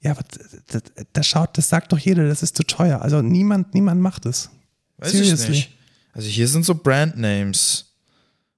Ja, 0.00 0.12
aber 0.12 0.22
das, 0.68 0.82
das, 1.12 1.26
schaut, 1.26 1.56
das 1.56 1.68
sagt 1.68 1.92
doch 1.92 1.98
jeder, 1.98 2.28
das 2.28 2.42
ist 2.42 2.56
zu 2.56 2.62
teuer. 2.62 3.00
Also 3.00 3.22
niemand, 3.22 3.72
niemand 3.74 4.00
macht 4.00 4.26
es. 4.26 4.50
Weiß 4.98 5.12
Seriously. 5.12 5.44
ich 5.44 5.48
nicht. 5.50 5.70
Also 6.12 6.28
hier 6.28 6.46
sind 6.46 6.64
so 6.64 6.74
Brandnames. 6.74 7.90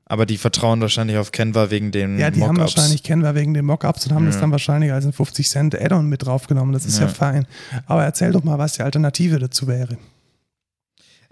Aber 0.09 0.25
die 0.25 0.38
vertrauen 0.38 0.81
wahrscheinlich 0.81 1.16
auf 1.16 1.33
Canva 1.33 1.70
wegen 1.70 1.90
den 1.90 2.18
Ja, 2.18 2.31
die 2.31 2.42
haben 2.42 2.57
wahrscheinlich 2.57 3.03
Canva 3.03 3.35
wegen 3.35 3.55
den 3.55 3.64
Mockups 3.64 4.07
und 4.07 4.14
haben 4.14 4.25
ja. 4.25 4.31
das 4.31 4.40
dann 4.40 4.53
wahrscheinlich 4.53 4.92
als 4.92 5.05
ein 5.05 5.12
50 5.12 5.49
Cent 5.49 5.75
Add-on 5.75 6.09
mit 6.09 6.25
draufgenommen. 6.25 6.72
Das 6.72 6.87
ist 6.87 6.99
ja. 7.01 7.07
ja 7.07 7.12
fein. 7.12 7.46
Aber 7.87 8.05
erzähl 8.05 8.31
doch 8.31 8.44
mal, 8.44 8.57
was 8.59 8.75
die 8.75 8.83
Alternative 8.83 9.40
dazu 9.40 9.66
wäre. 9.66 9.99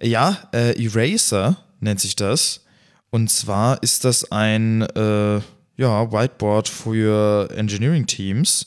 Ja, 0.01 0.49
äh, 0.53 0.83
Eraser 0.83 1.57
nennt 1.79 2.01
sich 2.01 2.17
das. 2.17 2.65
Und 3.11 3.31
zwar 3.31 3.81
ist 3.83 4.05
das 4.05 4.33
ein 4.33 4.83
äh, 4.83 5.41
ja, 5.77 6.13
Whiteboard 6.13 6.69
für 6.69 7.51
Engineering 7.57 8.07
Teams. 8.07 8.67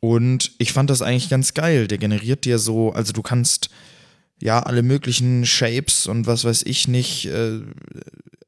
Und 0.00 0.52
ich 0.58 0.72
fand 0.72 0.90
das 0.90 1.02
eigentlich 1.02 1.28
ganz 1.28 1.54
geil. 1.54 1.86
Der 1.86 1.98
generiert 1.98 2.44
dir 2.44 2.58
so, 2.58 2.92
also 2.92 3.12
du 3.12 3.22
kannst 3.22 3.70
ja 4.40 4.60
alle 4.60 4.82
möglichen 4.82 5.46
Shapes 5.46 6.06
und 6.08 6.26
was 6.26 6.44
weiß 6.44 6.64
ich 6.64 6.88
nicht 6.88 7.26
äh, 7.26 7.60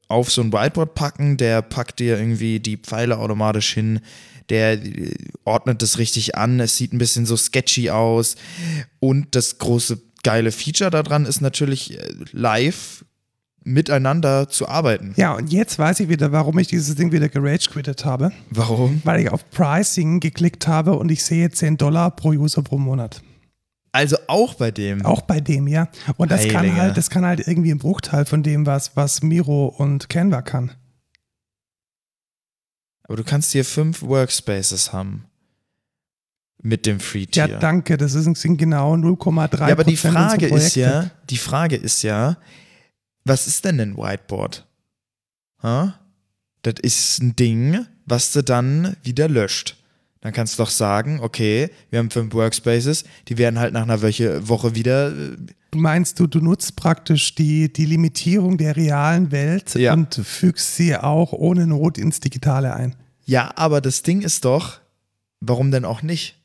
auf 0.09 0.29
so 0.31 0.41
ein 0.41 0.51
Whiteboard 0.51 0.95
packen. 0.95 1.37
Der 1.37 1.61
packt 1.61 1.99
dir 1.99 2.19
irgendwie 2.19 2.59
die 2.59 2.77
Pfeile 2.77 3.17
automatisch 3.17 3.73
hin. 3.73 4.01
Der 4.49 4.73
äh, 4.73 5.15
ordnet 5.45 5.81
das 5.81 5.97
richtig 5.97 6.35
an. 6.35 6.59
Es 6.59 6.75
sieht 6.75 6.91
ein 6.91 6.97
bisschen 6.97 7.25
so 7.25 7.37
sketchy 7.37 7.89
aus. 7.89 8.35
Und 8.99 9.33
das 9.35 9.57
große 9.57 10.01
geile 10.23 10.51
Feature 10.51 10.89
daran 10.89 11.25
ist 11.25 11.39
natürlich 11.39 11.97
äh, 11.97 12.15
live 12.33 13.05
miteinander 13.65 14.47
zu 14.47 14.69
arbeiten. 14.69 15.13
Ja, 15.17 15.33
und 15.33 15.51
jetzt 15.51 15.77
weiß 15.77 15.99
ich 15.99 16.07
wieder, 16.07 16.31
warum 16.31 16.57
ich 16.59 16.67
dieses 16.67 16.95
Ding 16.95 17.11
wieder 17.11 17.27
gerage 17.27 17.67
quittet 17.69 18.05
habe. 18.05 18.31
Warum? 18.51 19.01
Weil 19.03 19.21
ich 19.21 19.31
auf 19.31 19.49
Pricing 19.49 20.19
geklickt 20.19 20.67
habe 20.67 20.93
und 20.93 21.11
ich 21.11 21.25
sehe 21.25 21.49
10 21.49 21.77
Dollar 21.77 22.11
pro 22.11 22.29
User 22.29 22.61
pro 22.61 22.77
Monat. 22.77 23.21
Also 23.91 24.17
auch 24.27 24.53
bei 24.53 24.71
dem. 24.71 25.03
Auch 25.03 25.21
bei 25.21 25.39
dem, 25.39 25.67
ja. 25.67 25.87
Und 26.17 26.29
das 26.29 26.41
Heilige. 26.41 26.55
kann 26.55 26.75
halt, 26.75 26.97
das 26.97 27.09
kann 27.09 27.25
halt 27.25 27.47
irgendwie 27.47 27.71
ein 27.71 27.79
Bruchteil 27.79 28.25
von 28.25 28.43
dem, 28.43 28.65
was, 28.65 28.95
was 28.95 29.23
Miro 29.23 29.67
und 29.67 30.09
Canva 30.09 30.41
kann. 30.41 30.71
Aber 33.03 33.17
du 33.17 33.23
kannst 33.23 33.51
hier 33.51 33.65
fünf 33.65 34.01
Workspaces 34.01 34.93
haben 34.93 35.25
mit 36.61 36.85
dem 36.85 36.99
Free 36.99 37.25
Tier. 37.25 37.47
Ja, 37.47 37.59
danke, 37.59 37.97
das 37.97 38.13
sind 38.13 38.57
genau 38.57 38.95
0,3 38.95 39.59
Ja, 39.59 39.67
aber 39.71 39.83
die 39.83 39.97
Frage 39.97 40.47
ist 40.47 40.75
ja, 40.75 41.11
die 41.29 41.37
Frage 41.37 41.75
ist 41.75 42.03
ja, 42.03 42.37
was 43.25 43.47
ist 43.47 43.65
denn 43.65 43.79
ein 43.79 43.97
Whiteboard? 43.97 44.65
Ha? 45.63 45.99
Das 46.61 46.75
ist 46.81 47.21
ein 47.21 47.35
Ding, 47.35 47.85
was 48.05 48.31
du 48.31 48.43
dann 48.43 48.95
wieder 49.03 49.27
löscht. 49.27 49.77
Dann 50.21 50.33
kannst 50.33 50.57
du 50.57 50.63
doch 50.63 50.69
sagen, 50.69 51.19
okay, 51.21 51.69
wir 51.91 51.99
haben 51.99 52.09
fünf 52.09 52.33
Workspaces, 52.33 53.03
die 53.27 53.37
werden 53.37 53.59
halt 53.59 53.73
nach 53.73 53.83
einer 53.83 54.01
Woche 54.01 54.73
wieder. 54.75 55.09
Äh, 55.09 55.35
Meinst 55.75 56.19
du, 56.19 56.25
du 56.25 56.39
nutzt 56.39 56.75
praktisch 56.75 57.35
die, 57.35 57.71
die 57.71 57.85
Limitierung 57.85 58.57
der 58.57 58.75
realen 58.75 59.31
Welt 59.31 59.75
ja. 59.75 59.93
und 59.93 60.15
fügst 60.15 60.77
sie 60.77 60.95
auch 60.95 61.33
ohne 61.33 61.67
Not 61.67 61.97
ins 61.97 62.21
Digitale 62.21 62.73
ein? 62.73 62.95
Ja, 63.25 63.51
aber 63.55 63.81
das 63.81 64.01
Ding 64.01 64.21
ist 64.21 64.45
doch, 64.45 64.79
warum 65.41 65.71
denn 65.71 65.85
auch 65.85 66.01
nicht? 66.01 66.37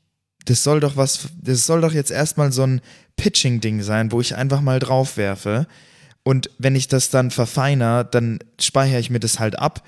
das 0.47 0.63
soll 0.63 0.81
doch 0.81 0.97
was, 0.97 1.29
das 1.41 1.67
soll 1.67 1.81
doch 1.81 1.93
jetzt 1.93 2.11
erstmal 2.11 2.53
so 2.53 2.63
ein 2.63 2.81
Pitching-Ding 3.17 3.83
sein, 3.83 4.13
wo 4.13 4.21
ich 4.21 4.37
einfach 4.37 4.61
mal 4.61 4.79
drauf 4.79 5.17
werfe. 5.17 5.67
Und 6.23 6.51
wenn 6.59 6.77
ich 6.77 6.89
das 6.89 7.11
dann 7.11 7.31
verfeiner, 7.31 8.05
dann 8.05 8.41
speichere 8.61 9.01
ich 9.01 9.11
mir 9.11 9.21
das 9.21 9.39
halt 9.39 9.59
ab, 9.59 9.83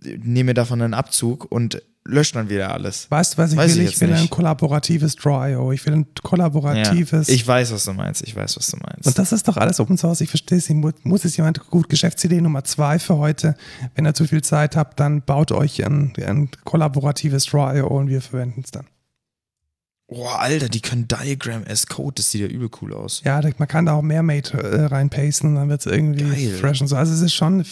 nehme 0.00 0.54
davon 0.54 0.82
einen 0.82 0.94
Abzug 0.94 1.50
und 1.50 1.82
lösche 2.08 2.34
dann 2.34 2.48
wieder 2.48 2.72
alles. 2.72 3.10
Weißt 3.10 3.34
du, 3.34 3.38
was 3.38 3.52
ich 3.52 3.58
weiß 3.58 3.76
will? 3.76 3.84
Ich, 3.84 3.92
ich 3.92 4.00
will 4.00 4.08
nicht. 4.08 4.22
ein 4.22 4.30
kollaboratives 4.30 5.16
Draw.io. 5.16 5.72
Ich 5.72 5.84
will 5.86 5.92
ein 5.94 6.06
kollaboratives. 6.22 7.28
Ja, 7.28 7.34
ich 7.34 7.46
weiß, 7.46 7.72
was 7.72 7.84
du 7.84 7.92
meinst. 7.92 8.22
Ich 8.26 8.34
weiß, 8.34 8.56
was 8.56 8.70
du 8.70 8.78
meinst. 8.78 9.06
Und 9.06 9.18
das 9.18 9.32
ist 9.32 9.46
doch 9.46 9.56
alles 9.56 9.78
Open 9.78 9.98
Source. 9.98 10.20
Ich 10.20 10.30
verstehe 10.30 10.58
es. 10.58 10.68
Muss 11.02 11.24
es 11.24 11.36
jemand 11.36 11.66
gut. 11.66 11.88
Geschäftsidee 11.88 12.40
Nummer 12.40 12.64
zwei 12.64 12.98
für 12.98 13.18
heute. 13.18 13.54
Wenn 13.94 14.06
ihr 14.06 14.14
zu 14.14 14.26
viel 14.26 14.42
Zeit 14.42 14.74
habt, 14.74 14.98
dann 15.00 15.22
baut 15.22 15.52
euch 15.52 15.84
ein, 15.84 16.12
ein 16.16 16.50
kollaboratives 16.64 17.44
Draw.io 17.46 17.86
und 17.86 18.08
wir 18.08 18.22
verwenden 18.22 18.62
es 18.64 18.70
dann. 18.70 18.86
Boah, 20.08 20.38
Alter, 20.40 20.70
die 20.70 20.80
können 20.80 21.06
Diagram 21.06 21.64
as 21.68 21.86
Code, 21.86 22.14
das 22.14 22.30
sieht 22.30 22.40
ja 22.40 22.46
übel 22.46 22.70
cool 22.80 22.94
aus. 22.94 23.20
Ja, 23.24 23.42
man 23.58 23.68
kann 23.68 23.84
da 23.84 23.92
auch 23.92 24.02
Mehrmate 24.02 24.56
äh, 24.56 24.86
reinpasten, 24.86 25.54
dann 25.54 25.68
wird 25.68 25.80
es 25.80 25.86
irgendwie 25.86 26.46
Geil. 26.46 26.56
fresh 26.58 26.80
und 26.80 26.88
so. 26.88 26.96
Also 26.96 27.12
es 27.12 27.20
ist 27.20 27.34
schon 27.34 27.62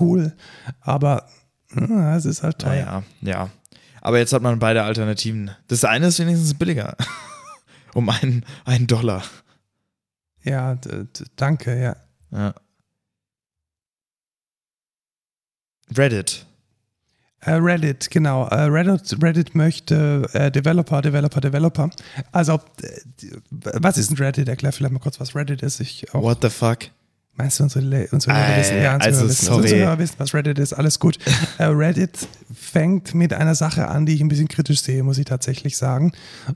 cool, 0.00 0.32
aber 0.80 1.28
äh, 1.76 2.16
es 2.16 2.24
ist 2.24 2.42
halt 2.42 2.58
teuer. 2.58 3.04
Ja, 3.22 3.30
ja. 3.30 3.50
Aber 4.00 4.18
jetzt 4.18 4.32
hat 4.32 4.42
man 4.42 4.58
beide 4.58 4.82
Alternativen. 4.82 5.52
Das 5.68 5.84
eine 5.84 6.08
ist 6.08 6.18
wenigstens 6.18 6.54
billiger. 6.54 6.96
um 7.94 8.08
einen, 8.08 8.44
einen 8.64 8.88
Dollar. 8.88 9.22
Ja, 10.42 10.76
danke, 11.36 11.80
ja. 11.80 11.96
ja. 12.32 12.54
Reddit. 15.96 16.44
Äh, 17.44 17.52
Reddit, 17.52 18.10
genau. 18.10 18.46
Äh, 18.48 18.62
Reddit, 18.64 19.22
Reddit 19.22 19.54
möchte 19.54 20.28
äh, 20.32 20.50
Developer, 20.50 21.02
Developer, 21.02 21.40
Developer. 21.40 21.90
Also, 22.32 22.60
was 23.60 23.98
ist 23.98 24.10
ein 24.10 24.16
Reddit? 24.16 24.48
Erklär 24.48 24.72
vielleicht 24.72 24.92
mal 24.92 24.98
kurz, 24.98 25.20
was 25.20 25.34
Reddit 25.34 25.62
ist. 25.62 25.80
Ich 25.80 26.12
auch. 26.14 26.22
What 26.22 26.38
the 26.42 26.48
fuck? 26.48 26.78
Meinst 27.36 27.58
du, 27.58 27.64
unsere, 27.64 28.06
unsere 28.12 28.36
Hörer 28.36 28.56
wissen? 28.58 28.76
Ja, 28.80 28.94
unsere 28.94 29.12
also, 29.12 29.28
wissen. 29.28 29.52
Unsere 29.52 29.98
wissen, 29.98 30.14
was 30.18 30.32
Reddit 30.34 30.58
ist. 30.58 30.72
Alles 30.72 31.00
gut. 31.00 31.18
Reddit 31.58 32.28
fängt 32.54 33.14
mit 33.14 33.32
einer 33.32 33.56
Sache 33.56 33.88
an, 33.88 34.06
die 34.06 34.14
ich 34.14 34.20
ein 34.20 34.28
bisschen 34.28 34.48
kritisch 34.48 34.80
sehe, 34.82 35.02
muss 35.02 35.18
ich 35.18 35.24
tatsächlich 35.24 35.76
sagen. 35.76 36.12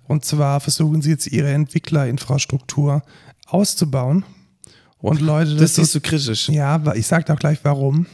Und 0.07 0.25
zwar 0.25 0.61
versuchen 0.61 1.03
sie 1.03 1.11
jetzt 1.11 1.27
ihre 1.27 1.51
Entwicklerinfrastruktur 1.51 3.03
auszubauen 3.47 4.25
Und 4.99 5.21
Leute, 5.21 5.57
Das 5.57 5.75
siehst 5.75 5.97
du 5.97 6.01
kritisch. 6.01 6.49
ja, 6.49 6.81
ich 6.95 7.07
sage 7.09 7.33
auch 7.33 7.39
gleich 7.39 7.59
warum, 7.65 8.07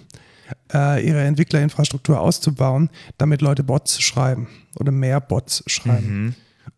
äh, 0.73 1.07
ihre 1.07 1.23
Entwicklerinfrastruktur 1.23 2.21
auszubauen, 2.21 2.91
damit 3.19 3.41
Leute 3.41 3.65
Bots 3.65 4.01
schreiben 4.01 4.49
oder 4.77 4.93
mehr 4.93 5.21
Bots 5.21 5.63
schreiben. 5.67 6.25
Mhm. 6.25 6.35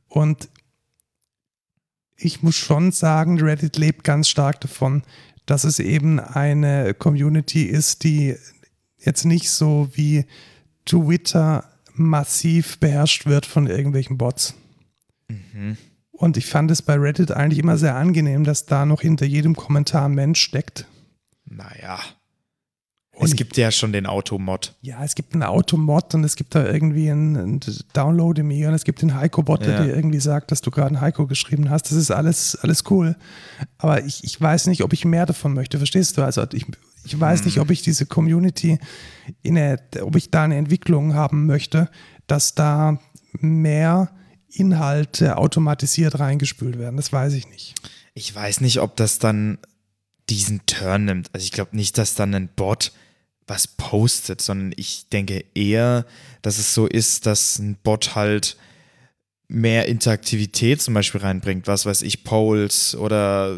Und 0.09 0.49
ich 2.17 2.43
muss 2.43 2.57
schon 2.57 2.93
sagen, 2.93 3.41
Reddit 3.41 3.77
lebt 3.77 4.05
ganz 4.05 4.29
stark 4.29 4.61
davon, 4.61 5.03
dass 5.45 5.65
es 5.65 5.79
eben 5.79 6.19
eine 6.19 6.95
Community 6.95 7.65
ist, 7.65 8.05
die 8.05 8.37
jetzt 8.99 9.25
nicht 9.25 9.51
so 9.51 9.89
wie 9.93 10.27
Twitter 10.85 11.65
massiv 11.95 12.79
beherrscht 12.79 13.27
wird 13.27 13.47
von 13.47 13.67
irgendwelchen 13.67 14.19
Bots. 14.19 14.55
Mhm. 15.29 15.77
Und 16.11 16.37
ich 16.37 16.47
fand 16.47 16.71
es 16.71 16.83
bei 16.83 16.95
Reddit 16.95 17.31
eigentlich 17.31 17.59
immer 17.59 17.77
sehr 17.77 17.95
angenehm, 17.95 18.45
dass 18.45 18.67
da 18.67 18.87
noch 18.87 19.03
hinter 19.03 19.27
jedem 19.27 19.55
Kommentar 19.55 20.07
ein 20.07 20.15
Mensch 20.15 20.41
steckt. 20.41 20.87
Naja. 21.45 21.99
Und 23.19 23.27
es 23.29 23.37
gibt 23.37 23.57
ja 23.57 23.71
schon 23.71 23.93
den 23.93 24.05
Automod. 24.07 24.75
Ja, 24.83 25.03
es 25.03 25.15
gibt 25.15 25.33
einen 25.33 25.43
Automod 25.43 26.15
und 26.15 26.23
es 26.25 26.37
gibt 26.37 26.55
da 26.55 26.67
irgendwie 26.67 27.11
einen, 27.11 27.37
einen 27.37 27.61
Download-Me 27.95 28.69
und 28.69 28.75
es 28.75 28.85
gibt 28.85 29.01
den 29.01 29.15
Heiko-Bot, 29.15 29.65
der 29.65 29.73
Ja. 29.75 29.85
dir 29.85 29.97
irgendwie 29.97 30.21
sagt, 30.21 30.51
dass 30.53 30.61
du 30.61 30.71
gerade 30.71 30.89
einen 30.89 31.01
Heiko 31.01 31.27
geschrieben 31.27 31.71
hast. 31.71 31.87
Das 31.87 31.93
ist 31.93 32.11
alles, 32.11 32.57
alles 32.57 32.85
cool. 32.91 33.17
Aber 33.79 34.05
ich, 34.05 34.23
ich 34.23 34.39
weiß 34.39 34.67
nicht, 34.67 34.83
ob 34.85 34.93
ich 34.93 35.05
mehr 35.07 35.25
davon 35.25 35.55
möchte, 35.55 35.79
verstehst 35.79 36.19
du? 36.19 36.23
Also 36.23 36.45
ich, 36.53 36.67
ich 37.05 37.19
weiß 37.19 37.45
nicht, 37.47 37.59
ob 37.59 37.71
ich 37.71 37.81
diese 37.83 38.05
Community, 38.05 38.79
in 39.43 39.57
eine, 39.57 39.79
ob 40.03 40.15
ich 40.17 40.31
da 40.31 40.45
eine 40.45 40.57
Entwicklung 40.57 41.15
haben 41.15 41.47
möchte, 41.47 41.89
dass 42.27 42.55
da 42.55 42.99
mehr 43.41 44.11
Inhalte 44.51 45.37
automatisiert 45.39 46.19
reingespült 46.19 46.79
werden. 46.79 46.97
Das 46.97 47.13
weiß 47.13 47.33
ich 47.35 47.49
nicht. 47.49 47.75
Ich 48.15 48.35
weiß 48.35 48.61
nicht, 48.61 48.81
ob 48.81 48.97
das 48.97 49.19
dann 49.19 49.59
diesen 50.29 50.67
Turn 50.67 51.05
nimmt. 51.05 51.31
Also 51.33 51.45
ich 51.45 51.53
glaube 51.53 51.77
nicht, 51.77 51.99
dass 51.99 52.15
dann 52.15 52.35
ein 52.35 52.49
Bot 52.55 52.93
was 53.47 53.67
postet, 53.69 54.41
sondern 54.41 54.73
ich 54.77 55.09
denke 55.09 55.45
eher, 55.55 56.05
dass 56.43 56.59
es 56.59 56.75
so 56.75 56.87
ist, 56.87 57.27
dass 57.27 57.59
ein 57.59 57.77
Bot 57.83 58.15
halt 58.15 58.57
mehr 59.49 59.87
Interaktivität 59.87 60.83
zum 60.83 60.95
Beispiel 60.95 61.21
reinbringt. 61.21 61.67
Was 61.67 61.87
weiß 61.87 62.03
ich, 62.03 62.25
Polls 62.25 62.97
oder 62.97 63.57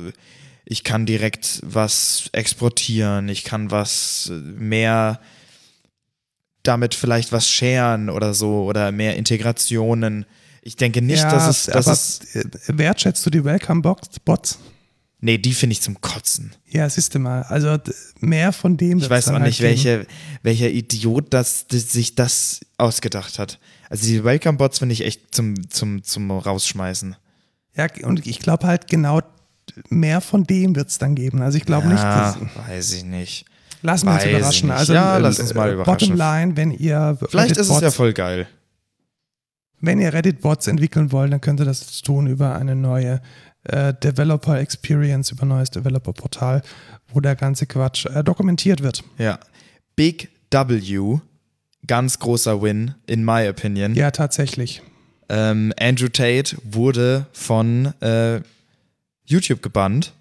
ich 0.65 0.85
kann 0.85 1.07
direkt 1.07 1.61
was 1.63 2.29
exportieren, 2.33 3.29
ich 3.29 3.45
kann 3.45 3.71
was 3.71 4.31
mehr 4.45 5.21
damit 6.63 6.95
vielleicht 6.95 7.33
was 7.33 7.49
sharen 7.49 8.11
oder 8.11 8.35
so 8.35 8.65
oder 8.65 8.93
mehr 8.93 9.17
Integrationen. 9.17 10.27
Ich 10.61 10.77
denke 10.77 11.01
nicht, 11.01 11.25
dass 11.25 11.49
es, 11.49 11.65
dass 11.65 11.87
es. 11.87 12.35
äh, 12.35 12.45
wertschätzt 12.67 13.25
du 13.25 13.31
die 13.31 13.43
Welcome-Bots? 13.43 14.59
Nee, 15.21 15.39
die 15.39 15.53
finde 15.53 15.73
ich 15.73 15.81
zum 15.81 16.01
Kotzen. 16.01 16.53
Ja, 16.69 16.89
siehst 16.89 17.15
du 17.15 17.19
mal. 17.19 17.43
Also 17.43 17.77
mehr 18.21 18.53
von 18.53 18.77
dem. 18.77 18.99
Ich 18.99 19.11
weiß 19.11 19.29
auch 19.29 19.33
halt 19.33 19.45
nicht, 19.45 19.59
geben. 19.59 19.71
welcher, 19.71 20.07
welcher 20.43 20.71
Idiot 20.71 21.35
das, 21.35 21.67
das, 21.67 21.93
sich 21.93 22.15
das 22.15 22.61
ausgedacht 22.77 23.39
hat. 23.39 23.59
Also 23.91 24.07
die 24.07 24.23
Welcome-Bots 24.23 24.79
finde 24.79 24.93
ich 24.93 25.05
echt 25.05 25.35
zum, 25.35 25.69
zum, 25.71 26.05
zum 26.05 26.31
Rausschmeißen. 26.31 27.17
Ja, 27.75 27.87
und 28.05 28.27
ich 28.27 28.39
glaube 28.39 28.67
halt 28.67 28.89
genau 28.89 29.23
mehr 29.89 30.21
von 30.21 30.45
dem 30.45 30.77
wird 30.77 30.89
es 30.89 30.99
dann 30.99 31.15
geben. 31.15 31.43
Also 31.43 31.59
ich 31.59 31.65
glaube 31.65 31.89
nicht, 31.89 32.03
ja, 32.03 32.33
dass, 32.33 32.69
weiß 32.69 32.93
ich 32.93 33.05
nicht. 33.05 33.45
lassen 33.83 34.07
wir 34.07 34.15
uns 34.15 34.25
überraschen. 34.25 34.69
nicht. 34.69 34.79
Also 34.79 34.93
Ja, 34.95 35.17
äh, 35.17 35.21
lass 35.21 35.41
uns 35.41 35.55
mal 35.55 35.69
äh, 35.71 35.73
überraschen. 35.75 36.09
Bottom 36.11 36.17
line, 36.17 36.57
wenn 36.57 36.71
ihr 36.71 37.19
Vielleicht 37.29 37.57
ist 37.57 37.71
es 37.71 37.81
ja 37.81 37.91
voll 37.91 38.13
geil. 38.13 38.47
wenn 39.81 40.01
ihr 40.01 40.13
Reddit-Bots 40.13 40.67
entwickeln 40.69 41.13
wollt, 41.13 41.33
dann 41.33 41.41
könnt 41.41 41.61
ihr 41.61 41.67
das 41.67 42.03
tun 42.03 42.27
über 42.27 42.57
eine 42.57 42.75
neue 42.77 43.21
äh, 43.69 43.95
Developer 43.95 44.59
Experience, 44.59 45.31
über 45.31 45.47
neues 45.47 45.71
Developer-Portal, 45.71 46.63
wo 47.13 47.21
der 47.21 47.37
ganze 47.37 47.67
Quatsch 47.67 48.07
äh, 48.07 48.23
dokumentiert 48.25 48.83
wird. 48.83 49.05
Ja. 49.19 49.39
Big 49.97 50.31
W, 50.51 51.19
ganz 51.87 52.19
großer 52.19 52.63
Win, 52.63 52.95
in 53.07 53.25
my 53.25 53.49
opinion. 53.49 53.95
Ja, 53.95 54.11
tatsächlich. 54.11 54.83
Ähm, 55.29 55.73
Andrew 55.79 56.09
Tate 56.09 56.57
wurde 56.65 57.27
von 57.33 57.93
äh, 58.01 58.41
YouTube 59.25 59.63
gebannt. 59.63 60.15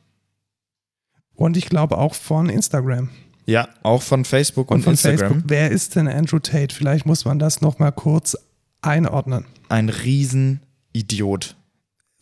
Und 1.36 1.56
ich 1.56 1.70
glaube 1.70 1.98
auch 1.98 2.16
von 2.16 2.50
Instagram 2.50 3.10
Ja, 3.46 3.70
auch 3.84 4.02
von 4.02 4.26
Facebook 4.26 4.72
und, 4.72 4.78
und 4.78 4.84
von 4.84 4.94
Instagram. 4.94 5.20
Facebook. 5.20 5.44
Wer 5.48 5.72
ist 5.72 5.96
denn 5.96 6.08
Andrew 6.08 6.40
Tate? 6.40 6.76
Vielleicht 6.76 7.06
muss 7.06 7.24
man 7.24 7.40
das 7.40 7.62
nochmal 7.62 7.92
kurz 7.92 8.36
einordnen. 8.82 9.46
Ein 9.70 9.90
Riesenidiot. 9.90 11.56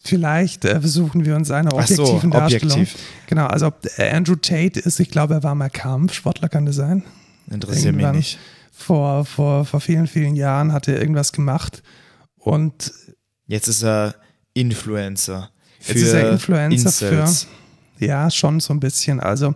Vielleicht 0.06 0.65
äh, 0.65 0.80
versuchen 0.80 1.26
wir 1.26 1.36
uns 1.36 1.50
einer 1.52 1.72
Ach 1.76 1.88
so, 1.88 2.04
objektiven 2.04 2.32
Darstellung. 2.32 2.72
objektiv. 2.74 3.00
Genau, 3.28 3.48
also 3.48 3.72
äh, 3.98 4.10
Andrew 4.12 4.36
Tate 4.36 4.80
ist, 4.80 5.00
ich 5.00 5.10
glaube, 5.10 5.34
er 5.34 5.44
war 5.44 5.56
mal 5.56 5.70
Kampfsportler, 5.70 6.48
kann 6.48 6.65
das 6.68 6.76
sein? 6.76 7.04
Interessiert 7.50 7.96
mich 7.96 8.04
Irgendwann 8.04 8.15
nicht. 8.18 8.39
Vor, 8.72 9.26
vor, 9.26 9.65
vor 9.65 9.80
vielen, 9.82 10.06
vielen 10.08 10.36
Jahren 10.36 10.74
hat 10.74 10.88
er 10.88 11.00
irgendwas 11.00 11.32
gemacht 11.32 11.82
und 12.38 12.91
Jetzt 13.48 13.68
ist 13.68 13.84
er 13.84 14.15
Influencer. 14.54 15.50
jetzt 15.80 15.96
ist 16.02 16.13
er 16.13 16.32
Influencer 16.34 16.89
Incels. 17.10 17.48
für, 17.98 18.06
ja, 18.06 18.30
schon 18.30 18.60
so 18.60 18.74
ein 18.74 18.80
bisschen. 18.80 19.20
Also, 19.20 19.54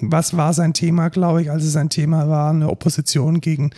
was 0.00 0.36
war 0.36 0.52
sein 0.52 0.74
Thema, 0.74 1.08
glaube 1.10 1.42
ich? 1.42 1.50
Also 1.50 1.68
sein 1.68 1.88
Thema 1.90 2.28
war 2.28 2.50
eine 2.50 2.68
Opposition 2.68 3.40
gegen, 3.40 3.70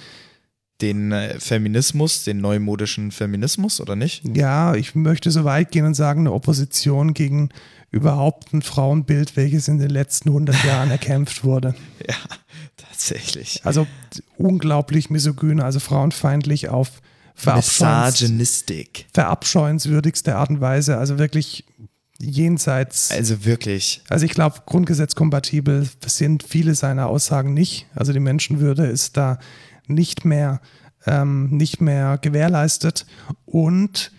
den 0.80 1.12
äh, 1.12 1.38
Feminismus, 1.40 2.24
den 2.24 2.38
neumodischen 2.40 3.10
Feminismus, 3.10 3.80
oder 3.80 3.96
nicht? 3.96 4.22
ja, 4.36 4.74
ich 4.74 4.94
möchte 4.94 5.30
so 5.30 5.44
weit 5.44 5.70
gehen 5.70 5.86
und 5.86 5.94
sagen, 5.94 6.20
eine 6.20 6.32
Opposition 6.32 7.14
gegen 7.14 7.50
überhaupt 7.90 8.52
ein 8.52 8.62
Frauenbild, 8.62 9.36
welches 9.36 9.68
in 9.68 9.78
den 9.78 9.90
letzten 9.90 10.28
100 10.28 10.64
Jahren 10.64 10.90
erkämpft 10.90 11.44
wurde. 11.44 11.74
Ja, 12.08 12.14
tatsächlich. 12.76 13.62
Also 13.64 13.86
unglaublich 14.36 15.10
misogyn, 15.10 15.60
also 15.60 15.80
frauenfeindlich 15.80 16.68
auf 16.68 17.00
Misogynistic. 17.44 19.06
verabscheuenswürdigste 19.12 20.36
Art 20.36 20.50
und 20.50 20.60
Weise. 20.60 20.96
Also 20.96 21.18
wirklich 21.18 21.64
jenseits. 22.18 23.10
Also 23.10 23.44
wirklich. 23.44 24.02
Also 24.08 24.24
ich 24.24 24.32
glaube, 24.32 24.62
grundgesetzkompatibel 24.66 25.88
sind 26.06 26.44
viele 26.44 26.74
seiner 26.74 27.08
Aussagen 27.08 27.54
nicht. 27.54 27.86
Also 27.94 28.12
die 28.12 28.20
Menschenwürde 28.20 28.86
ist 28.86 29.16
da 29.16 29.38
nicht 29.86 30.24
mehr, 30.24 30.60
ähm, 31.06 31.48
nicht 31.50 31.80
mehr 31.80 32.18
gewährleistet. 32.20 33.06
Und 33.44 34.12